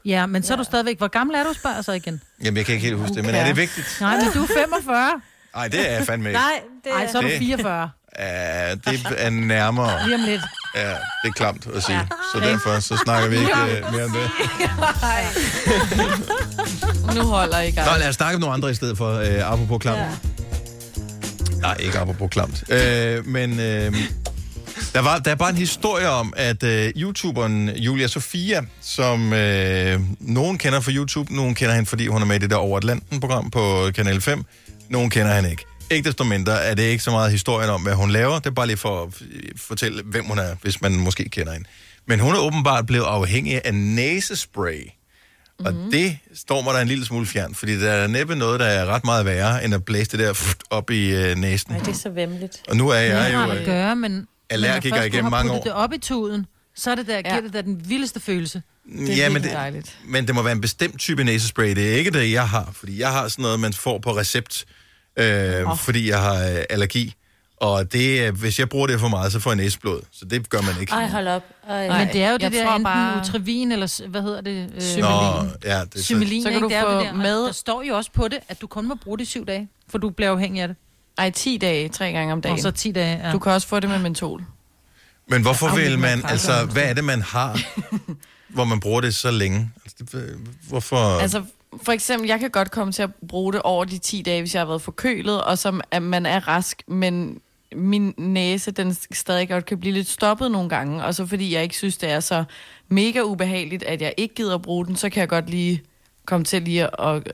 Ja, 0.05 0.27
men 0.27 0.43
så 0.43 0.53
er 0.53 0.57
du 0.57 0.65
stadigvæk... 0.65 0.99
Hvor 0.99 1.09
gammel 1.09 1.37
er 1.37 1.45
du, 1.45 1.53
spørger 1.53 1.77
jeg 1.77 1.85
så 1.85 1.93
igen? 1.93 2.23
Jamen, 2.45 2.57
jeg 2.57 2.67
kan 2.67 2.75
ikke 2.75 2.87
helt 2.87 2.99
huske 2.99 3.15
det, 3.15 3.25
men 3.25 3.35
er 3.35 3.47
det 3.47 3.57
vigtigt? 3.57 3.97
Nej, 4.01 4.17
men 4.17 4.33
du 4.35 4.43
er 4.43 4.47
45. 4.47 5.21
Nej, 5.55 5.69
det 5.69 5.91
er 5.91 5.97
jeg 5.97 6.07
fandme 6.07 6.29
ikke. 6.29 6.39
Nej, 6.41 6.63
det 6.85 6.93
Nej, 6.93 7.09
så 7.13 7.19
er 7.19 7.23
du 7.23 7.29
Det- 7.29 7.39
44. 7.39 7.91
Ja, 8.19 8.75
det 8.75 9.01
er 9.17 9.31
nærmere. 9.31 10.07
Lige 10.07 10.15
om 10.15 10.21
lidt. 10.21 10.41
Ja, 10.75 10.89
det 10.91 10.97
er 11.25 11.33
klamt 11.33 11.67
at 11.75 11.83
sige. 11.83 12.09
Så 12.35 12.41
derfor 12.41 12.81
så 12.81 12.97
snakker 12.97 13.29
vi 13.29 13.37
ikke 13.39 13.53
uh, 13.53 13.93
mere 13.93 14.05
om 14.05 14.11
det. 14.13 14.31
nu 17.17 17.23
holder 17.23 17.61
I 17.61 17.71
gang. 17.71 17.91
Nå, 17.91 17.99
lad 17.99 18.09
os 18.09 18.15
snakke 18.15 18.35
om 18.35 18.41
nogle 18.41 18.55
andre 18.55 18.71
i 18.71 18.75
stedet 18.75 18.99
for, 18.99 19.15
uh, 19.21 19.53
apropos 19.53 19.79
klamt. 19.83 19.99
Ja. 19.99 20.09
Nej, 21.61 21.77
ikke 21.81 21.99
apropos 21.99 22.29
klamt. 22.31 22.63
Uh, 22.69 23.27
men 23.27 23.53
uh, 23.53 23.59
der, 24.95 25.01
var, 25.01 25.19
der 25.19 25.31
er 25.31 25.35
bare 25.35 25.51
en 25.51 25.57
historie 25.57 26.09
om, 26.09 26.35
at 26.37 26.63
uh, 26.63 26.69
YouTuberen 26.71 27.69
Julia 27.77 28.07
Sofia, 28.07 28.63
som 28.81 29.33
uh, 29.33 30.01
nogen 30.21 30.59
kender 30.59 30.81
fra 30.81 30.93
YouTube, 30.93 31.35
nogen 31.35 31.55
kender 31.55 31.75
hende, 31.75 31.89
fordi 31.89 32.07
hun 32.07 32.23
er 32.23 32.27
med 32.27 32.37
i 32.37 32.39
det 32.39 32.51
der 32.51 32.57
Over 32.57 32.77
Atlanten-program 32.77 33.51
på 33.51 33.91
Kanal 33.95 34.21
5, 34.21 34.45
nogen 34.89 35.11
kender 35.11 35.35
hende 35.35 35.51
ikke. 35.51 35.65
Ikke 35.91 36.07
desto 36.07 36.25
mindre 36.25 36.63
er 36.65 36.75
det 36.75 36.83
ikke 36.83 37.03
så 37.03 37.11
meget 37.11 37.31
historien 37.31 37.71
om, 37.71 37.83
hvad 37.83 37.95
hun 37.95 38.11
laver. 38.11 38.35
Det 38.39 38.47
er 38.47 38.51
bare 38.51 38.67
lige 38.67 38.77
for 38.77 39.03
at 39.03 39.23
fortælle, 39.57 40.03
hvem 40.03 40.25
hun 40.25 40.39
er, 40.39 40.57
hvis 40.63 40.81
man 40.83 40.97
måske 40.97 41.29
kender 41.29 41.53
hende. 41.53 41.69
Men 42.07 42.21
hun 42.21 42.35
er 42.35 42.39
åbenbart 42.39 42.87
blevet 42.87 43.05
afhængig 43.05 43.61
af 43.67 43.75
næsespray. 43.75 44.89
Og 45.65 45.75
Mhm. 45.75 45.91
det 45.91 46.19
står 46.35 46.63
mig 46.63 46.75
der 46.75 46.81
en 46.81 46.89
lille 46.89 47.05
smule 47.05 47.27
fjern, 47.27 47.55
fordi 47.55 47.81
der 47.81 47.91
er 47.91 48.07
næppe 48.07 48.35
noget, 48.37 48.61
der 48.61 48.67
er 48.67 48.87
ret 48.87 49.05
meget 49.05 49.27
værre, 49.27 49.65
end 49.65 49.75
at 49.75 49.85
blæse 49.85 50.11
det 50.11 50.19
der 50.19 50.55
op 50.71 50.91
i 50.91 51.11
øh, 51.11 51.37
næsen. 51.37 51.71
Nej, 51.73 51.81
det 51.81 51.89
er 51.89 51.93
så 51.95 52.11
vemmeligt. 52.11 52.63
Og 52.69 52.77
nu 52.77 52.89
er 52.89 52.95
jeg 52.99 53.33
har 53.33 53.45
jo 53.47 53.51
at 53.51 53.59
øh, 53.59 53.65
gøre, 53.67 53.97
men... 53.97 54.27
allergiker 54.51 54.97
men 54.97 55.07
igennem 55.07 55.31
mange 55.31 55.53
år. 55.53 55.63
det 55.63 55.73
op 55.73 55.93
i 55.93 55.99
tuden, 55.99 56.47
så 56.77 56.91
er 56.91 56.95
det 56.95 57.07
der, 57.07 57.23
giver 57.23 57.41
det 57.41 57.53
der 57.53 57.63
den 57.63 57.89
vildeste 57.89 58.21
følelse. 58.21 58.63
Det 58.99 59.11
er 59.11 59.17
ja, 59.17 59.29
men 59.29 59.33
helt 59.33 59.45
det, 59.45 59.53
dejligt. 59.53 59.99
men 60.09 60.27
det 60.27 60.35
må 60.35 60.43
være 60.43 60.53
en 60.53 60.61
bestemt 60.61 60.99
type 61.01 61.25
næsespray. 61.25 61.77
Det 61.77 61.93
er 61.93 61.97
ikke 61.97 62.11
det, 62.11 62.33
jeg 62.33 62.49
har, 62.49 62.71
fordi 62.75 63.01
jeg 63.01 63.11
har 63.11 63.29
sådan 63.29 63.43
noget, 63.43 63.61
man 63.61 63.73
får 63.73 63.99
på 63.99 64.17
recept, 64.17 64.65
øh, 64.69 64.75
oh. 65.67 65.79
fordi 65.79 66.09
jeg 66.11 66.19
har 66.23 66.35
øh, 66.49 66.63
allergi. 66.71 67.15
Og 67.57 67.93
det, 67.93 68.27
er- 68.27 68.31
hvis 68.31 68.59
jeg 68.59 68.69
bruger 68.69 68.87
det 68.87 69.01
for 69.01 69.09
meget, 69.09 69.33
så 69.33 69.41
får 69.41 69.51
jeg 69.51 69.57
næseblod. 69.57 70.01
Så 70.13 70.25
det 70.25 70.49
gør 70.51 70.61
man 70.61 70.75
ikke. 70.81 70.93
Ej, 70.93 71.07
hold 71.09 71.29
op. 71.29 71.43
Ej. 71.69 71.99
Men 71.99 72.09
det 72.13 72.23
er 72.23 72.29
jo 72.29 72.33
jeg 72.33 72.41
det 72.41 72.53
der 72.53 72.69
enten 72.69 72.85
bare- 72.85 73.21
Utrevin, 73.21 73.73
eller 73.73 74.09
hvad 74.09 74.23
hedder 74.23 74.41
det? 74.41 74.71
Øh, 74.75 74.83
Symelin. 74.83 75.01
Nå, 75.11 75.47
ja, 75.65 75.81
det 75.81 75.95
er 75.95 75.99
så, 75.99 76.03
Symelin, 76.05 76.43
Så 76.43 76.49
kan 76.51 76.65
ikke? 76.65 76.81
du 76.81 76.87
få 76.87 76.93
det 76.99 77.05
der. 77.07 77.13
med- 77.13 77.41
Og 77.41 77.47
Der 77.47 77.53
står 77.53 77.83
jo 77.83 77.97
også 77.97 78.11
på 78.13 78.29
det, 78.29 78.39
at 78.49 78.61
du 78.61 78.67
kun 78.67 78.89
må 78.89 78.95
bruge 78.95 79.19
det 79.19 79.25
i 79.25 79.27
syv 79.27 79.47
dage, 79.47 79.69
for 79.91 79.99
du 79.99 80.11
bliver 80.11 80.31
afhængig 80.31 80.63
af 80.63 80.69
det. 80.69 80.77
Ej, 81.19 81.31
10 81.31 81.59
dage, 81.59 81.89
tre 81.89 82.13
gange 82.13 82.33
om 82.33 82.41
dagen. 82.41 82.53
Og 82.55 82.63
så 82.63 82.71
10 82.71 82.93
dage, 82.93 83.21
ja. 83.27 83.33
Du 83.33 83.39
kan 83.39 83.53
også 83.53 83.69
få 83.69 83.81
det 83.81 83.91
med 83.91 83.99
mentol. 83.99 84.45
men 85.29 85.43
hvorfor 85.43 85.75
vil 85.77 85.99
man, 85.99 86.23
altså, 86.29 86.65
hvad 86.73 86.83
er 86.83 86.93
det, 86.95 87.05
man 87.05 87.23
har, 87.23 87.61
hvor 88.49 88.65
man 88.65 88.81
bruger 88.81 89.01
det 89.01 89.15
så 89.15 89.31
længe? 89.31 89.71
Altså, 89.85 90.19
det, 90.19 90.37
hvorfor? 90.69 91.19
Altså, 91.21 91.43
for 91.77 91.93
eksempel, 91.93 92.29
jeg 92.29 92.41
kan 92.41 92.51
godt 92.51 92.71
komme 92.71 92.93
til 92.93 93.03
at 93.03 93.11
bruge 93.29 93.53
det 93.53 93.63
over 93.63 93.85
de 93.85 93.99
10 93.99 94.23
dage, 94.23 94.43
hvis 94.43 94.55
jeg 94.55 94.61
har 94.61 94.67
været 94.67 94.83
forkølet, 94.83 95.45
og 95.45 95.59
som 95.59 95.81
at 95.91 96.03
man 96.03 96.27
er 96.27 96.49
rask, 96.49 96.83
men 96.87 97.41
min 97.73 98.15
næse, 98.17 98.71
den 98.71 98.95
stadig 99.13 99.49
godt 99.49 99.67
kan 99.67 99.81
blive 99.81 99.95
lidt 99.95 100.09
stoppet 100.09 100.51
nogle 100.51 100.69
gange, 100.69 101.05
og 101.05 101.15
så 101.15 101.27
fordi 101.27 101.55
jeg 101.55 101.63
ikke 101.63 101.77
synes, 101.77 101.97
det 101.97 102.11
er 102.11 102.21
så 102.21 102.45
mega 102.89 103.23
ubehageligt, 103.23 103.83
at 103.83 104.03
jeg 104.03 104.15
ikke 104.17 104.35
gider 104.35 104.55
at 104.55 104.63
bruge 104.63 104.87
den, 104.87 104.97
så 104.97 105.11
kan 105.11 105.21
jeg 105.21 105.29
godt 105.29 105.51
lige 105.51 105.83
komme 106.27 106.45
til 106.45 106.63
lige 106.63 107.01
at 107.01 107.33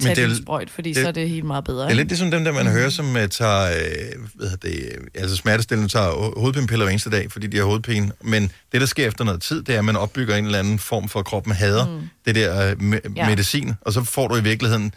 tage 0.00 0.14
det 0.14 0.24
er- 0.24 0.28
din 0.28 0.36
sprøjt, 0.42 0.70
fordi 0.70 0.88
det- 0.88 0.96
det, 0.96 1.02
så 1.02 1.08
er 1.08 1.12
det 1.12 1.28
helt 1.30 1.44
meget 1.44 1.64
bedre. 1.64 1.84
Det 1.84 1.90
er 1.90 1.94
lidt 1.94 2.08
ligesom 2.08 2.30
dem, 2.30 2.44
der 2.44 2.52
man 2.52 2.66
hører, 2.66 2.90
som 2.90 3.16
uh, 3.16 3.26
tager 3.30 3.62
øh, 3.66 4.22
hvad 4.34 4.50
det, 4.62 4.92
øh, 4.94 5.06
altså 5.14 5.36
smertestillende 5.36 5.88
tager 5.92 6.10
ho- 6.10 6.40
hovedpinepiller 6.40 6.84
hver 6.84 6.90
eneste 6.90 7.10
dag, 7.10 7.32
fordi 7.32 7.46
de 7.46 7.56
har 7.56 7.64
hovedpine. 7.64 8.10
Men 8.24 8.52
det, 8.72 8.80
der 8.80 8.86
sker 8.86 9.06
efter 9.06 9.24
noget 9.24 9.42
tid, 9.42 9.62
det 9.62 9.74
er, 9.74 9.78
at 9.78 9.84
man 9.84 9.96
opbygger 9.96 10.36
en 10.36 10.44
eller 10.46 10.58
anden 10.58 10.78
form 10.78 11.08
for, 11.08 11.18
at 11.20 11.24
kroppen 11.26 11.52
hader 11.52 11.86
mm. 11.88 12.00
det 12.26 12.34
der 12.34 12.72
uh, 12.74 12.78
me- 12.92 13.12
Ja. 13.16 13.28
medicin, 13.28 13.72
og 13.80 13.92
så 13.92 14.04
får 14.04 14.28
du 14.28 14.36
i 14.36 14.42
virkeligheden 14.42 14.94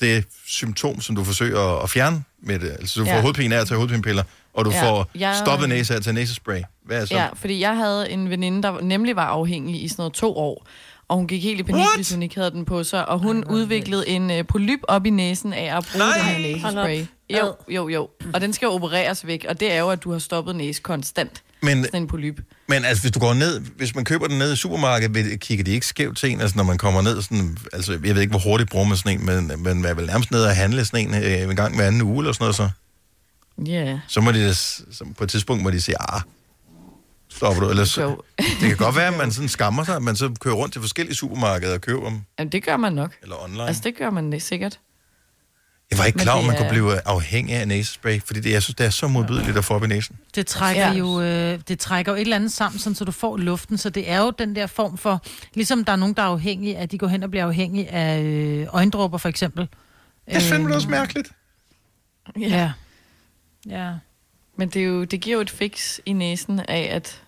det 0.00 0.24
symptom, 0.46 1.00
som 1.00 1.16
du 1.16 1.24
forsøger 1.24 1.82
at 1.82 1.90
fjerne 1.90 2.22
med 2.42 2.58
det. 2.58 2.70
Altså, 2.70 3.00
du 3.00 3.06
får 3.06 3.12
Ja. 3.12 3.20
hovedpine 3.20 3.56
af 3.56 3.60
at 3.60 3.66
tage 3.68 3.76
hovedpinepiller, 3.76 4.22
og 4.54 4.64
du 4.64 4.70
Ja, 4.70 4.82
får 4.88 5.10
jeg- 5.14 5.36
stoppet 5.44 5.68
næse 5.68 5.92
af 5.92 5.96
at 5.98 6.04
tage 6.04 6.14
næsespray. 6.14 6.60
Hvad 6.86 7.00
er 7.00 7.04
så? 7.04 7.14
Ja, 7.14 7.28
fordi 7.34 7.60
jeg 7.60 7.76
havde 7.76 8.10
en 8.10 8.30
veninde, 8.30 8.62
der 8.62 8.80
nemlig 8.80 9.16
var 9.16 9.26
afhængig 9.26 9.82
i 9.84 9.88
sådan 9.88 10.00
noget 10.00 10.12
to 10.14 10.36
år. 10.36 10.66
Og 11.08 11.16
hun 11.16 11.26
gik 11.26 11.42
helt 11.42 11.60
i 11.60 11.62
panik, 11.62 11.80
What? 11.80 11.96
hvis 11.96 12.12
hun 12.12 12.22
ikke 12.22 12.34
havde 12.34 12.50
den 12.50 12.64
på 12.64 12.84
sig. 12.84 13.08
Og 13.08 13.18
hun 13.18 13.44
udviklede 13.44 14.08
en 14.08 14.30
uh, 14.30 14.46
polyp 14.48 14.80
op 14.82 15.06
i 15.06 15.10
næsen 15.10 15.52
af 15.52 15.76
at 15.76 15.86
bruge 15.92 16.04
Nej. 16.04 16.18
den 16.18 16.24
her 16.26 16.38
næsespray. 16.38 17.06
Jo, 17.30 17.54
jo, 17.68 17.88
jo. 17.88 18.08
Og 18.34 18.40
den 18.40 18.52
skal 18.52 18.66
jo 18.66 18.72
opereres 18.72 19.26
væk. 19.26 19.46
Og 19.48 19.60
det 19.60 19.72
er 19.72 19.78
jo, 19.78 19.88
at 19.90 20.04
du 20.04 20.12
har 20.12 20.18
stoppet 20.18 20.56
næse 20.56 20.82
konstant. 20.82 21.42
Men, 21.62 21.84
Sådan 21.84 22.02
en 22.02 22.08
polyp. 22.08 22.40
men 22.68 22.84
altså, 22.84 23.02
hvis 23.02 23.12
du 23.12 23.18
går 23.20 23.34
ned, 23.34 23.60
hvis 23.60 23.94
man 23.94 24.04
køber 24.04 24.26
den 24.26 24.38
ned 24.38 24.52
i 24.52 24.56
supermarkedet, 24.56 25.14
vil- 25.14 25.38
kigger 25.40 25.64
de 25.64 25.70
ikke 25.70 25.86
skævt 25.86 26.18
til 26.18 26.30
en, 26.30 26.40
altså 26.40 26.56
når 26.56 26.64
man 26.64 26.78
kommer 26.78 27.02
ned, 27.02 27.22
sådan, 27.22 27.58
altså 27.72 27.92
jeg 28.04 28.14
ved 28.14 28.22
ikke, 28.22 28.30
hvor 28.30 28.40
hurtigt 28.40 28.70
bruger 28.70 28.86
man 28.86 28.96
sådan 28.96 29.20
en, 29.20 29.26
men, 29.26 29.46
men 29.46 29.62
man 29.82 29.84
er 29.84 29.94
vel 29.94 30.06
nærmest 30.06 30.30
ned 30.30 30.42
og 30.44 30.56
handle 30.56 30.84
sådan 30.84 31.08
en 31.14 31.22
øh, 31.24 31.50
en 31.50 31.56
gang 31.56 31.76
hver 31.76 31.86
anden 31.86 32.02
uge 32.02 32.18
eller 32.18 32.32
sådan 32.32 32.42
noget 32.44 32.56
så. 32.56 32.68
Ja. 33.66 33.72
Yeah. 33.86 33.98
så 34.08 34.20
må 34.20 34.32
de, 34.32 34.54
så 34.54 35.04
på 35.18 35.24
et 35.24 35.30
tidspunkt 35.30 35.62
må 35.62 35.70
de 35.70 35.80
sige, 35.80 35.96
ah, 36.14 36.20
stopper 37.36 37.62
du. 37.62 37.70
Eller 37.70 37.84
så, 37.84 38.02
Jo. 38.02 38.22
det 38.60 38.68
kan 38.68 38.76
godt 38.76 38.96
være, 38.96 39.06
at 39.06 39.18
man 39.18 39.32
sådan 39.32 39.48
skammer 39.48 39.84
sig, 39.84 39.96
at 39.96 40.02
man 40.02 40.16
så 40.16 40.34
kører 40.40 40.54
rundt 40.54 40.72
til 40.72 40.80
forskellige 40.80 41.14
supermarkeder 41.16 41.74
og 41.74 41.80
køber 41.80 42.08
dem. 42.08 42.20
Jamen, 42.38 42.52
det 42.52 42.64
gør 42.64 42.76
man 42.76 42.92
nok. 42.92 43.12
Eller 43.22 43.44
online. 43.44 43.66
Altså, 43.66 43.82
det 43.84 43.96
gør 43.96 44.10
man 44.10 44.40
sikkert. 44.40 44.80
Jeg 45.90 45.98
var 45.98 46.04
ikke 46.04 46.16
men 46.16 46.22
klar, 46.22 46.32
over, 46.32 46.42
det 46.42 46.48
man 46.52 46.56
kunne 46.58 46.68
blive 46.68 47.08
afhængig 47.08 47.54
af 47.54 47.68
næsespray, 47.68 48.20
fordi 48.24 48.40
det, 48.40 48.50
jeg 48.52 48.62
synes, 48.62 48.74
det 48.74 48.86
er 48.86 48.90
så 48.90 49.08
modbydeligt 49.08 49.56
at 49.56 49.64
få 49.64 49.74
op 49.74 49.84
i 49.84 49.86
næsen. 49.86 50.16
Det 50.34 50.46
trækker, 50.46 50.86
Ja. 50.86 50.92
jo, 50.92 51.20
øh, 51.20 51.60
det 51.68 51.78
trækker 51.78 52.12
jo 52.12 52.16
et 52.16 52.20
eller 52.20 52.36
andet 52.36 52.52
sammen, 52.52 52.78
sådan, 52.78 52.94
så 52.94 53.04
du 53.04 53.12
får 53.12 53.36
luften. 53.36 53.78
Så 53.78 53.90
det 53.90 54.10
er 54.10 54.20
jo 54.20 54.30
den 54.38 54.56
der 54.56 54.66
form 54.66 54.98
for... 54.98 55.22
Ligesom 55.54 55.84
der 55.84 55.92
er 55.92 55.96
nogen, 55.96 56.14
der 56.14 56.22
er 56.22 56.26
afhængige, 56.26 56.76
at 56.76 56.90
de 56.92 56.98
går 56.98 57.06
hen 57.06 57.22
og 57.22 57.30
bliver 57.30 57.44
afhængige 57.46 57.88
af 57.90 58.22
øh, 58.22 58.66
øjendråber, 58.70 59.18
for 59.18 59.28
eksempel. 59.28 59.68
Det 60.26 60.36
er 60.36 60.40
fandme 60.40 60.74
også 60.74 60.88
mærkeligt. 60.88 61.28
Ja. 62.40 62.72
Ja. 63.68 63.92
Men 64.56 64.68
det, 64.68 64.82
er 64.82 64.86
jo, 64.86 65.04
det 65.04 65.20
giver 65.20 65.36
jo 65.36 65.40
et 65.40 65.50
fix 65.50 65.98
i 66.06 66.12
næsen 66.12 66.60
af, 66.60 66.88
at 66.92 67.22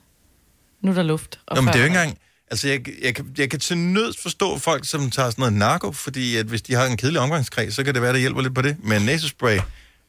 nu 0.81 0.91
er 0.91 0.95
der 0.95 1.03
luft. 1.03 1.41
Og 1.47 1.57
Nå, 1.57 1.61
men 1.63 1.69
det 1.69 1.75
er 1.75 1.79
jo 1.81 1.85
ikke 1.85 1.97
engang... 1.99 2.19
Altså, 2.51 2.69
jeg, 2.69 2.85
jeg, 3.03 3.15
kan, 3.15 3.35
jeg 3.39 3.51
kan 3.51 3.61
til 3.61 3.79
nød 3.79 4.15
forstå 4.23 4.59
folk, 4.59 4.85
som 4.89 5.11
tager 5.11 5.31
sådan 5.31 5.43
noget 5.43 5.55
narko, 5.55 5.93
fordi 5.93 6.37
at 6.37 6.47
hvis 6.47 6.63
de 6.63 6.75
har 6.75 6.85
en 6.87 6.97
kedelig 6.97 7.21
omgangskreds, 7.21 7.75
så 7.75 7.85
kan 7.85 7.95
det 7.95 8.03
være, 8.03 8.13
der 8.13 8.19
hjælper 8.19 8.41
lidt 8.43 8.55
på 8.55 8.63
det. 8.63 8.77
Men 8.85 9.03
næsespray, 9.03 9.59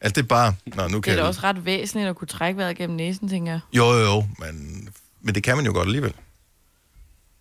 altså 0.02 0.16
det 0.16 0.18
er 0.18 0.28
bare... 0.28 0.56
Nå, 0.66 0.88
nu 0.88 0.96
Det 0.96 1.04
kan 1.04 1.12
er 1.14 1.16
da 1.16 1.22
jeg... 1.22 1.28
også 1.28 1.42
ret 1.44 1.66
væsentligt 1.66 2.10
at 2.10 2.16
kunne 2.16 2.28
trække 2.28 2.58
vejret 2.58 2.78
gennem 2.78 2.96
næsen, 2.98 3.30
tænker 3.30 3.52
jeg. 3.52 3.60
Jo, 3.74 3.86
jo, 3.86 4.00
jo, 4.00 4.28
men, 4.40 4.88
men 5.22 5.36
det 5.36 5.44
kan 5.44 5.56
man 5.56 5.66
jo 5.66 5.72
godt 5.74 5.86
alligevel. 5.88 6.14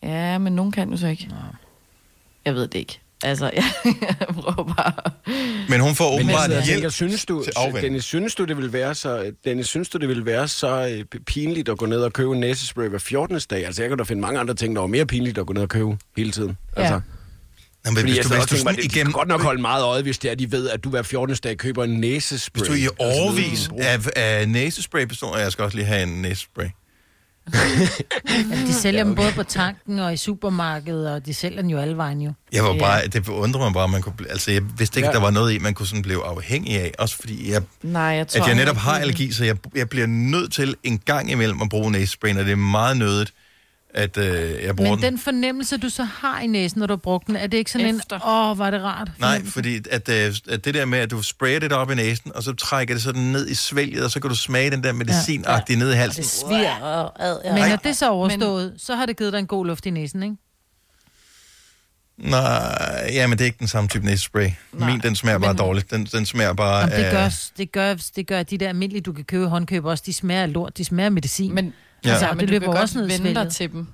Ja, 0.03 0.39
men 0.39 0.53
nogen 0.53 0.73
kan 0.73 0.91
jo 0.91 0.97
så 0.97 1.07
ikke. 1.07 1.31
Jeg 2.45 2.55
ved 2.55 2.63
det 2.69 2.79
ikke. 2.79 3.01
Altså, 3.23 3.51
jeg, 3.55 3.65
jeg 4.21 4.27
prøver 4.35 4.75
bare... 4.77 4.93
Men 5.69 5.81
hun 5.81 5.95
får 5.95 6.11
Men 6.11 6.21
åbenbart 6.21 6.51
jeg 6.51 6.63
hjælp 6.63 6.77
tænker, 6.77 6.89
synes 6.89 7.25
du, 7.25 7.45
til 7.45 7.53
afvænning. 7.57 7.83
Dennis, 7.83 8.05
synes 8.05 8.35
du, 8.35 8.45
det 8.45 8.57
vil 8.57 8.73
være 8.73 8.95
så, 8.95 9.33
Dennis, 9.45 9.67
synes 9.67 9.89
du, 9.89 9.99
det 9.99 10.09
vil 10.09 10.27
være 10.27 10.49
så 10.49 10.89
øh, 10.89 11.21
pinligt 11.27 11.69
at 11.69 11.79
gå 11.79 11.87
ned 11.87 12.01
og 12.01 12.13
købe 12.13 12.35
en 12.35 12.41
næsespray 12.41 12.89
hver 12.89 12.99
14. 12.99 13.41
dag? 13.51 13.67
Altså, 13.67 13.83
jeg 13.83 13.89
kan 13.89 13.99
da 13.99 14.05
finde 14.05 14.23
mange 14.23 14.41
andre 14.41 14.55
ting, 14.55 14.75
der 14.75 14.81
var 14.81 14.87
mere 14.87 15.07
pinligt 15.07 15.39
at 15.39 15.47
gå 15.47 15.53
ned 15.53 15.63
og 15.63 15.69
købe 15.69 15.97
hele 16.17 16.31
tiden. 16.31 16.57
Ja. 16.77 16.83
Altså. 16.83 17.01
Nå, 17.85 17.91
men 17.91 17.97
Fordi 17.97 18.03
hvis 18.03 18.17
jeg 18.17 18.25
du, 18.25 18.29
så 18.29 18.35
hvis 18.35 18.47
du 18.47 18.55
tænker, 18.55 18.71
sådan 18.71 18.85
igennem... 18.85 19.11
skal 19.11 19.13
godt 19.13 19.29
nok 19.29 19.43
holde 19.43 19.61
meget 19.61 19.85
øje, 19.85 20.03
hvis 20.03 20.19
det 20.19 20.31
er, 20.31 20.35
de 20.35 20.53
ved, 20.53 20.71
at 20.71 20.85
du 20.85 20.91
hver 20.91 21.03
14. 21.03 21.37
dag 21.45 21.57
køber 21.57 21.85
en 21.85 22.01
næsespray. 22.01 22.61
Hvis 22.61 22.69
du 22.69 22.75
i 22.75 22.83
Altså, 22.83 23.21
overvis 23.21 23.69
du 23.69 23.77
af, 23.79 23.99
af 24.17 24.49
næsespray-personer, 24.49 25.39
jeg 25.39 25.53
skal 25.53 25.65
også 25.65 25.77
lige 25.77 25.87
have 25.87 26.03
en 26.03 26.23
næsespray. 26.23 26.67
Ja 27.55 28.67
de 28.67 28.73
sælger 28.83 29.05
dem 29.05 29.15
både 29.15 29.33
på 29.33 29.43
tanken 29.43 29.99
og 29.99 30.13
i 30.13 30.17
supermarkedet, 30.17 31.11
og 31.13 31.27
de 31.27 31.35
sælger 31.35 31.63
den 31.63 31.71
jo 31.71 31.79
alle 31.79 31.97
vejen 31.97 32.21
jo. 32.21 32.33
Jeg 32.53 32.65
var 32.65 32.73
Ja. 32.73 32.79
bare, 32.79 33.07
det 33.07 33.29
undrer 33.29 33.61
mig 33.61 33.73
bare, 33.73 33.89
man 33.89 34.03
kunne, 34.03 34.15
altså 34.31 34.51
jeg 34.53 34.63
vidste 34.79 34.99
ikke, 34.99 35.07
Ja. 35.07 35.11
at 35.11 35.15
der 35.15 35.21
var 35.21 35.31
noget 35.31 35.53
i, 35.55 35.59
man 35.59 35.75
kunne 35.75 35.87
sådan 35.87 36.03
blive 36.03 36.25
afhængig 36.27 36.81
af, 36.81 36.93
også 36.99 37.17
fordi 37.17 37.51
jeg, 37.53 37.63
Nej, 37.83 38.03
jeg 38.03 38.29
tror... 38.29 38.43
at 38.43 38.49
jeg 38.49 38.57
netop 38.57 38.77
har 38.77 38.99
allergi, 38.99 39.33
så 39.33 39.45
jeg, 39.45 39.57
jeg 39.75 39.89
bliver 39.89 40.07
nødt 40.07 40.53
til 40.53 40.75
en 40.85 40.99
gang 40.99 41.31
imellem 41.31 41.63
at 41.63 41.69
bruge 41.69 41.93
næsespray, 41.93 42.37
og 42.37 42.45
det 42.45 42.53
er 42.53 42.57
meget 42.57 42.97
nødigt, 42.97 43.33
at 43.95 44.17
øh, 44.17 44.65
jeg 44.65 44.77
bruger 44.77 44.91
Men 44.91 45.03
den. 45.03 45.13
den 45.13 45.19
fornemmelse, 45.19 45.77
du 45.77 45.89
så 45.89 46.05
har 46.05 46.41
i 46.41 46.47
næsen, 46.47 46.79
når 46.79 46.87
du 46.87 46.93
har 46.93 46.97
brugt 46.97 47.27
den, 47.27 47.37
er 47.37 47.47
det 47.47 47.59
ikke 47.59 47.71
sådan 47.71 47.97
Efter. 47.97 48.17
en, 48.17 48.23
åh, 48.25 48.51
oh, 48.51 48.59
var 48.59 48.71
det 48.71 48.83
rart? 48.83 49.11
Nej, 49.19 49.45
fordi 49.45 49.81
at, 49.91 50.09
øh, 50.09 50.35
at 50.49 50.65
det 50.65 50.75
der 50.75 50.85
med, 50.85 50.99
at 50.99 51.11
du 51.11 51.23
sprayer 51.23 51.59
det 51.59 51.73
op 51.73 51.91
i 51.91 51.95
næsen, 51.95 52.33
og 52.35 52.43
så 52.43 52.53
trækker 52.53 52.95
det 52.95 53.03
sådan 53.03 53.23
ned 53.23 53.49
i 53.49 53.55
svælget, 53.55 54.05
og 54.05 54.11
så 54.11 54.21
kan 54.21 54.31
du 54.31 54.37
smage 54.37 54.71
den 54.71 54.85
der 54.85 54.93
medicinagtige 54.93 55.79
ja. 55.79 55.85
ned 55.85 55.93
i 55.93 55.97
halsen. 55.97 56.23
Det 56.23 56.31
sviger 56.31 56.75
og 56.75 57.25
ad. 57.27 57.39
Ja. 57.45 57.53
Men 57.55 57.69
når 57.69 57.77
det 57.77 57.97
så 57.97 58.07
er 58.07 58.11
overstået, 58.11 58.75
så 58.79 58.95
har 58.97 59.07
det 59.07 59.17
givet 59.17 59.33
dig 59.33 59.39
en 59.39 59.47
god 59.47 59.67
luft 59.67 59.87
i 59.87 59.91
næsen, 59.91 60.23
ikke? 60.23 60.37
Nej, 62.19 63.11
ja, 63.13 63.27
men 63.27 63.39
det 63.39 63.41
er 63.41 63.47
ikke 63.47 63.59
den 63.59 63.69
samme 63.69 63.89
type 63.89 64.05
næsespray. 64.07 64.49
Min, 64.73 65.01
den 65.01 65.17
smager 65.17 65.39
bare 65.39 65.53
Men- 65.53 65.59
dårligt. 65.59 65.91
Den, 65.91 66.05
den 66.05 66.27
smager 66.27 66.53
bare 66.53 66.79
Jamen, 66.81 66.99
det, 67.05 67.13
gør, 67.13 67.29
det, 67.59 67.73
gør, 67.73 67.95
det 68.17 68.27
gør, 68.27 68.43
de 68.43 68.59
der 68.59 68.69
almindelige, 68.69 69.01
du 69.03 69.13
kan 69.13 69.25
købe 69.25 69.45
i 69.45 69.49
håndkøb 69.49 69.85
også, 69.85 70.05
de 70.07 70.13
smager 70.15 70.43
af 70.43 70.53
lort, 70.53 70.79
de 70.79 70.85
smager 70.85 71.07
af 71.07 71.13
medicin. 71.13 71.55
Men, 71.55 71.75
Ja. 72.05 72.11
altså, 72.11 72.25
ja, 72.27 72.31
det 72.31 72.37
men 72.37 72.47
du 72.47 72.53
løber 72.53 72.73
kan 72.73 72.81
også 72.83 72.99
godt 72.99 73.13
svælget. 73.13 73.53
til 73.53 73.73
dem. 73.73 73.87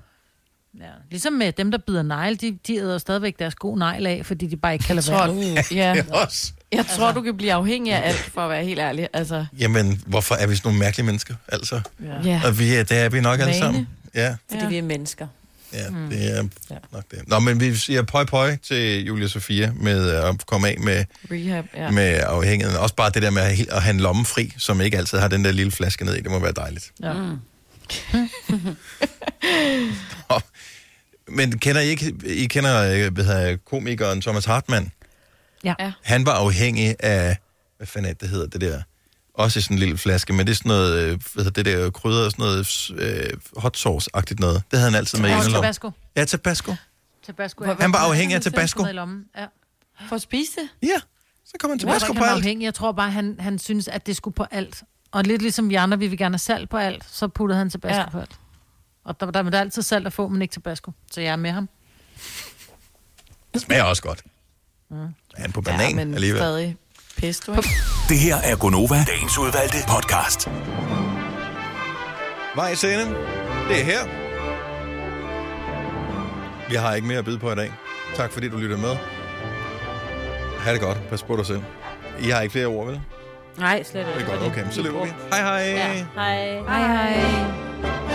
Ja. 0.81 0.85
Ligesom 1.11 1.33
med 1.33 1.53
dem, 1.53 1.71
der 1.71 1.79
bider 1.79 2.03
negle, 2.03 2.37
de, 2.37 2.59
de 2.67 2.77
æder 2.77 2.99
stadigvæk 2.99 3.39
deres 3.39 3.55
gode 3.55 3.79
negl 3.79 4.07
af, 4.07 4.27
fordi 4.27 4.47
de 4.47 4.57
bare 4.57 4.73
ikke 4.73 4.85
kan 4.85 4.97
lade 4.97 5.07
tror, 5.07 5.27
være. 5.27 5.65
ja, 5.73 5.95
Ja, 5.95 6.03
også. 6.11 6.53
jeg 6.73 6.87
tror, 6.87 7.13
du 7.13 7.23
kan 7.23 7.37
blive 7.37 7.53
afhængig 7.53 7.93
af 7.93 8.09
alt, 8.09 8.17
for 8.35 8.41
at 8.41 8.51
være 8.51 8.65
helt 8.65 8.81
ærlig. 8.81 9.09
Altså, 9.13 9.47
Jamen, 9.59 10.03
hvorfor 10.07 10.35
er 10.35 10.47
vi 10.47 10.57
sådan 10.57 10.69
nogle 10.69 10.79
mærkelige 10.81 11.07
mennesker, 11.07 11.35
altså? 11.49 11.81
ja. 12.05 12.29
ja. 12.31 12.41
Og 12.47 12.59
vi 12.59 12.75
er, 12.75 12.83
det 12.83 12.97
er 12.99 13.09
vi 13.09 13.21
nok 13.21 13.33
alle 13.41 13.45
Vane. 13.51 13.59
sammen. 13.59 13.89
Ja, 14.15 14.37
Fordi 14.51 14.63
Ja. 14.63 14.69
vi 14.69 14.79
er 14.79 14.83
mennesker. 14.83 15.27
ja, 15.73 15.91
Mm. 15.91 16.09
det 16.11 16.39
er 16.39 16.43
nok 16.93 17.05
det. 17.11 17.29
Nå, 17.29 17.39
men 17.39 17.61
vi 17.61 17.75
siger 17.75 18.03
pøj 18.03 18.25
pøj 18.25 18.57
til 18.57 19.05
Julia 19.05 19.29
Sofia 19.29 19.73
med 19.77 20.11
at 20.11 20.47
komme 20.47 20.69
af 20.69 20.77
med, 20.81 21.05
Rehab, 21.31 21.65
ja. 21.77 21.91
med 21.91 22.21
afhængigheden. 22.27 22.81
Også 22.81 22.95
bare 22.95 23.11
det 23.11 23.23
der 23.23 23.31
med 23.31 23.43
at 23.71 23.83
have 23.83 23.95
en 23.95 24.01
lomme 24.01 24.25
fri, 24.25 24.53
som 24.59 24.81
ikke 24.81 24.99
altid 24.99 25.19
har 25.19 25.29
den 25.29 25.45
der 25.45 25.53
lille 25.53 25.73
flaske 25.73 26.05
ned 26.05 26.15
i. 26.17 26.21
Det 26.21 26.31
må 26.31 26.39
være 26.39 26.53
dejligt. 26.57 26.93
Ja. 27.03 27.13
Mm. 27.13 27.37
Nå, 30.31 30.41
Men 31.37 31.59
kender 31.59 31.81
I 31.81 31.87
ikke, 31.87 32.15
I 32.25 32.47
kender 32.47 33.11
hvad 33.11 33.25
hedder, 33.25 33.57
komikeren 33.57 34.21
Thomas 34.21 34.45
Hartmann? 34.45 34.93
Ja. 35.65 35.75
Ja. 35.79 35.93
Han 36.03 36.27
var 36.27 36.33
afhængig 36.33 36.97
af, 37.01 37.37
hvad 37.77 37.87
fanden 37.87 38.09
er 38.11 38.13
det, 38.13 38.21
det 38.21 38.29
hedder, 38.29 38.47
det 38.47 38.61
der, 38.61 38.83
også 39.35 39.59
i 39.59 39.63
sådan 39.63 39.75
en 39.75 39.79
lille 39.79 39.99
flaske, 39.99 40.33
men 40.33 40.47
det 40.47 40.53
er 40.53 40.57
sådan 40.57 40.69
noget, 40.69 40.99
øh, 40.99 41.21
hvad 41.35 41.45
hedder 41.45 41.63
det 41.63 41.65
der 41.79 41.91
krydder, 41.91 42.31
sådan 42.31 42.43
noget 42.43 42.91
øh, 42.99 43.31
hot 43.57 43.77
sauce-agtigt 43.77 44.35
noget. 44.39 44.63
Det 44.71 44.79
havde 44.79 44.91
han 44.91 44.99
altid 44.99 45.19
med 45.19 45.31
i 45.31 45.33
Og 45.33 45.39
inderlommen. 45.39 45.63
Tabasco. 45.63 45.91
Ja, 46.17 46.25
Tabasco. 46.25 46.75
Tabasco. 47.27 47.65
Hvor- 47.65 47.77
Han 47.81 47.93
var 47.93 47.99
Ja, 48.05 48.09
afhængig 48.09 48.35
af 48.35 48.41
Tabasco. 48.43 48.87
i 48.87 48.93
lommen. 48.93 49.25
Ja. 49.39 49.47
For 50.09 50.17
at 50.17 50.23
spise 50.23 50.53
det? 50.61 50.69
Ja, 50.89 50.97
så 51.45 51.53
kom 51.61 51.71
han 51.71 51.79
Tabasco 51.79 52.07
på 52.07 52.13
han 52.13 52.21
var 52.23 52.29
alt. 52.29 52.37
afhængig. 52.37 52.65
Jeg 52.65 52.75
tror 52.75 52.93
bare, 52.93 53.11
han, 53.11 53.37
han 53.41 53.59
synes, 53.59 53.89
at 53.89 54.07
det 54.07 54.17
skulle 54.17 54.35
på 54.35 54.47
alt. 54.51 54.83
Og 55.15 55.23
lidt 55.25 55.43
ligesom 55.43 55.69
vi 55.71 55.75
andre, 55.75 55.99
vi 55.99 56.07
vil 56.07 56.19
gerne 56.19 56.33
have 56.35 56.39
salt 56.39 56.71
på 56.71 56.77
alt, 56.77 57.05
så 57.11 57.29
puttede 57.29 57.59
han 57.59 57.71
Tabasco 57.71 57.97
Ja. 57.97 58.03
ja. 58.03 58.09
på 58.11 58.19
alt. 58.21 58.37
Og 59.05 59.21
der, 59.21 59.31
der, 59.31 59.43
der 59.43 59.57
er 59.59 59.61
altid 59.61 59.83
salt 59.83 60.07
at 60.07 60.13
få, 60.13 60.29
men 60.29 60.43
ikke 60.43 60.53
Tabasco. 60.53 60.93
Så 61.11 61.21
jeg 61.21 61.33
er 61.33 61.37
med 61.37 61.51
ham. 61.51 61.69
Det 63.55 63.63
smager 63.63 63.83
også 63.83 64.03
godt. 64.03 64.23
Mm. 64.91 64.97
Han 65.37 65.53
på 65.53 65.61
banan 65.61 65.89
ja, 65.91 65.95
men 65.97 66.15
alligevel. 66.15 66.39
stadig 66.41 66.77
pesto, 67.17 67.53
ikke? 67.53 67.69
Det 68.09 68.19
her 68.19 68.37
er 68.37 68.57
Gonova, 68.57 69.05
dagens 69.05 69.39
udvalgte 69.39 69.77
podcast. 69.89 70.49
Vej 72.55 72.69
i 72.71 72.75
scenen. 72.77 73.09
Det 73.69 73.81
er 73.81 73.85
her. 73.85 74.05
Vi 76.69 76.75
har 76.75 76.95
ikke 76.95 77.09
mere 77.09 77.19
at 77.19 77.25
byde 77.25 77.39
på 77.39 77.53
i 77.53 77.55
dag. 77.55 77.73
Tak 78.17 78.33
fordi 78.33 78.49
du 78.49 78.57
lytter 78.57 78.77
med. 78.77 78.97
Ha' 80.61 80.73
det 80.73 80.81
godt. 80.81 81.09
Pas 81.09 81.23
på 81.23 81.37
dig 81.37 81.47
selv. 81.47 81.63
I 82.21 82.29
har 82.31 82.41
ikke 82.41 82.53
flere 82.53 82.67
ord, 82.67 82.87
vel? 82.87 83.01
Nej, 83.59 83.83
slet 83.83 84.01
ikke. 84.01 84.13
Det 84.19 84.23
er 84.23 84.39
godt, 84.39 84.43
okay. 84.53 84.65
Så 84.71 84.83
løber 84.83 85.05
vi. 85.05 85.13
Hej 85.33 85.41
hej. 85.41 85.61
Ja, 85.61 86.05
hej. 86.15 86.61
Hej 86.69 87.13
hej. 87.15 88.14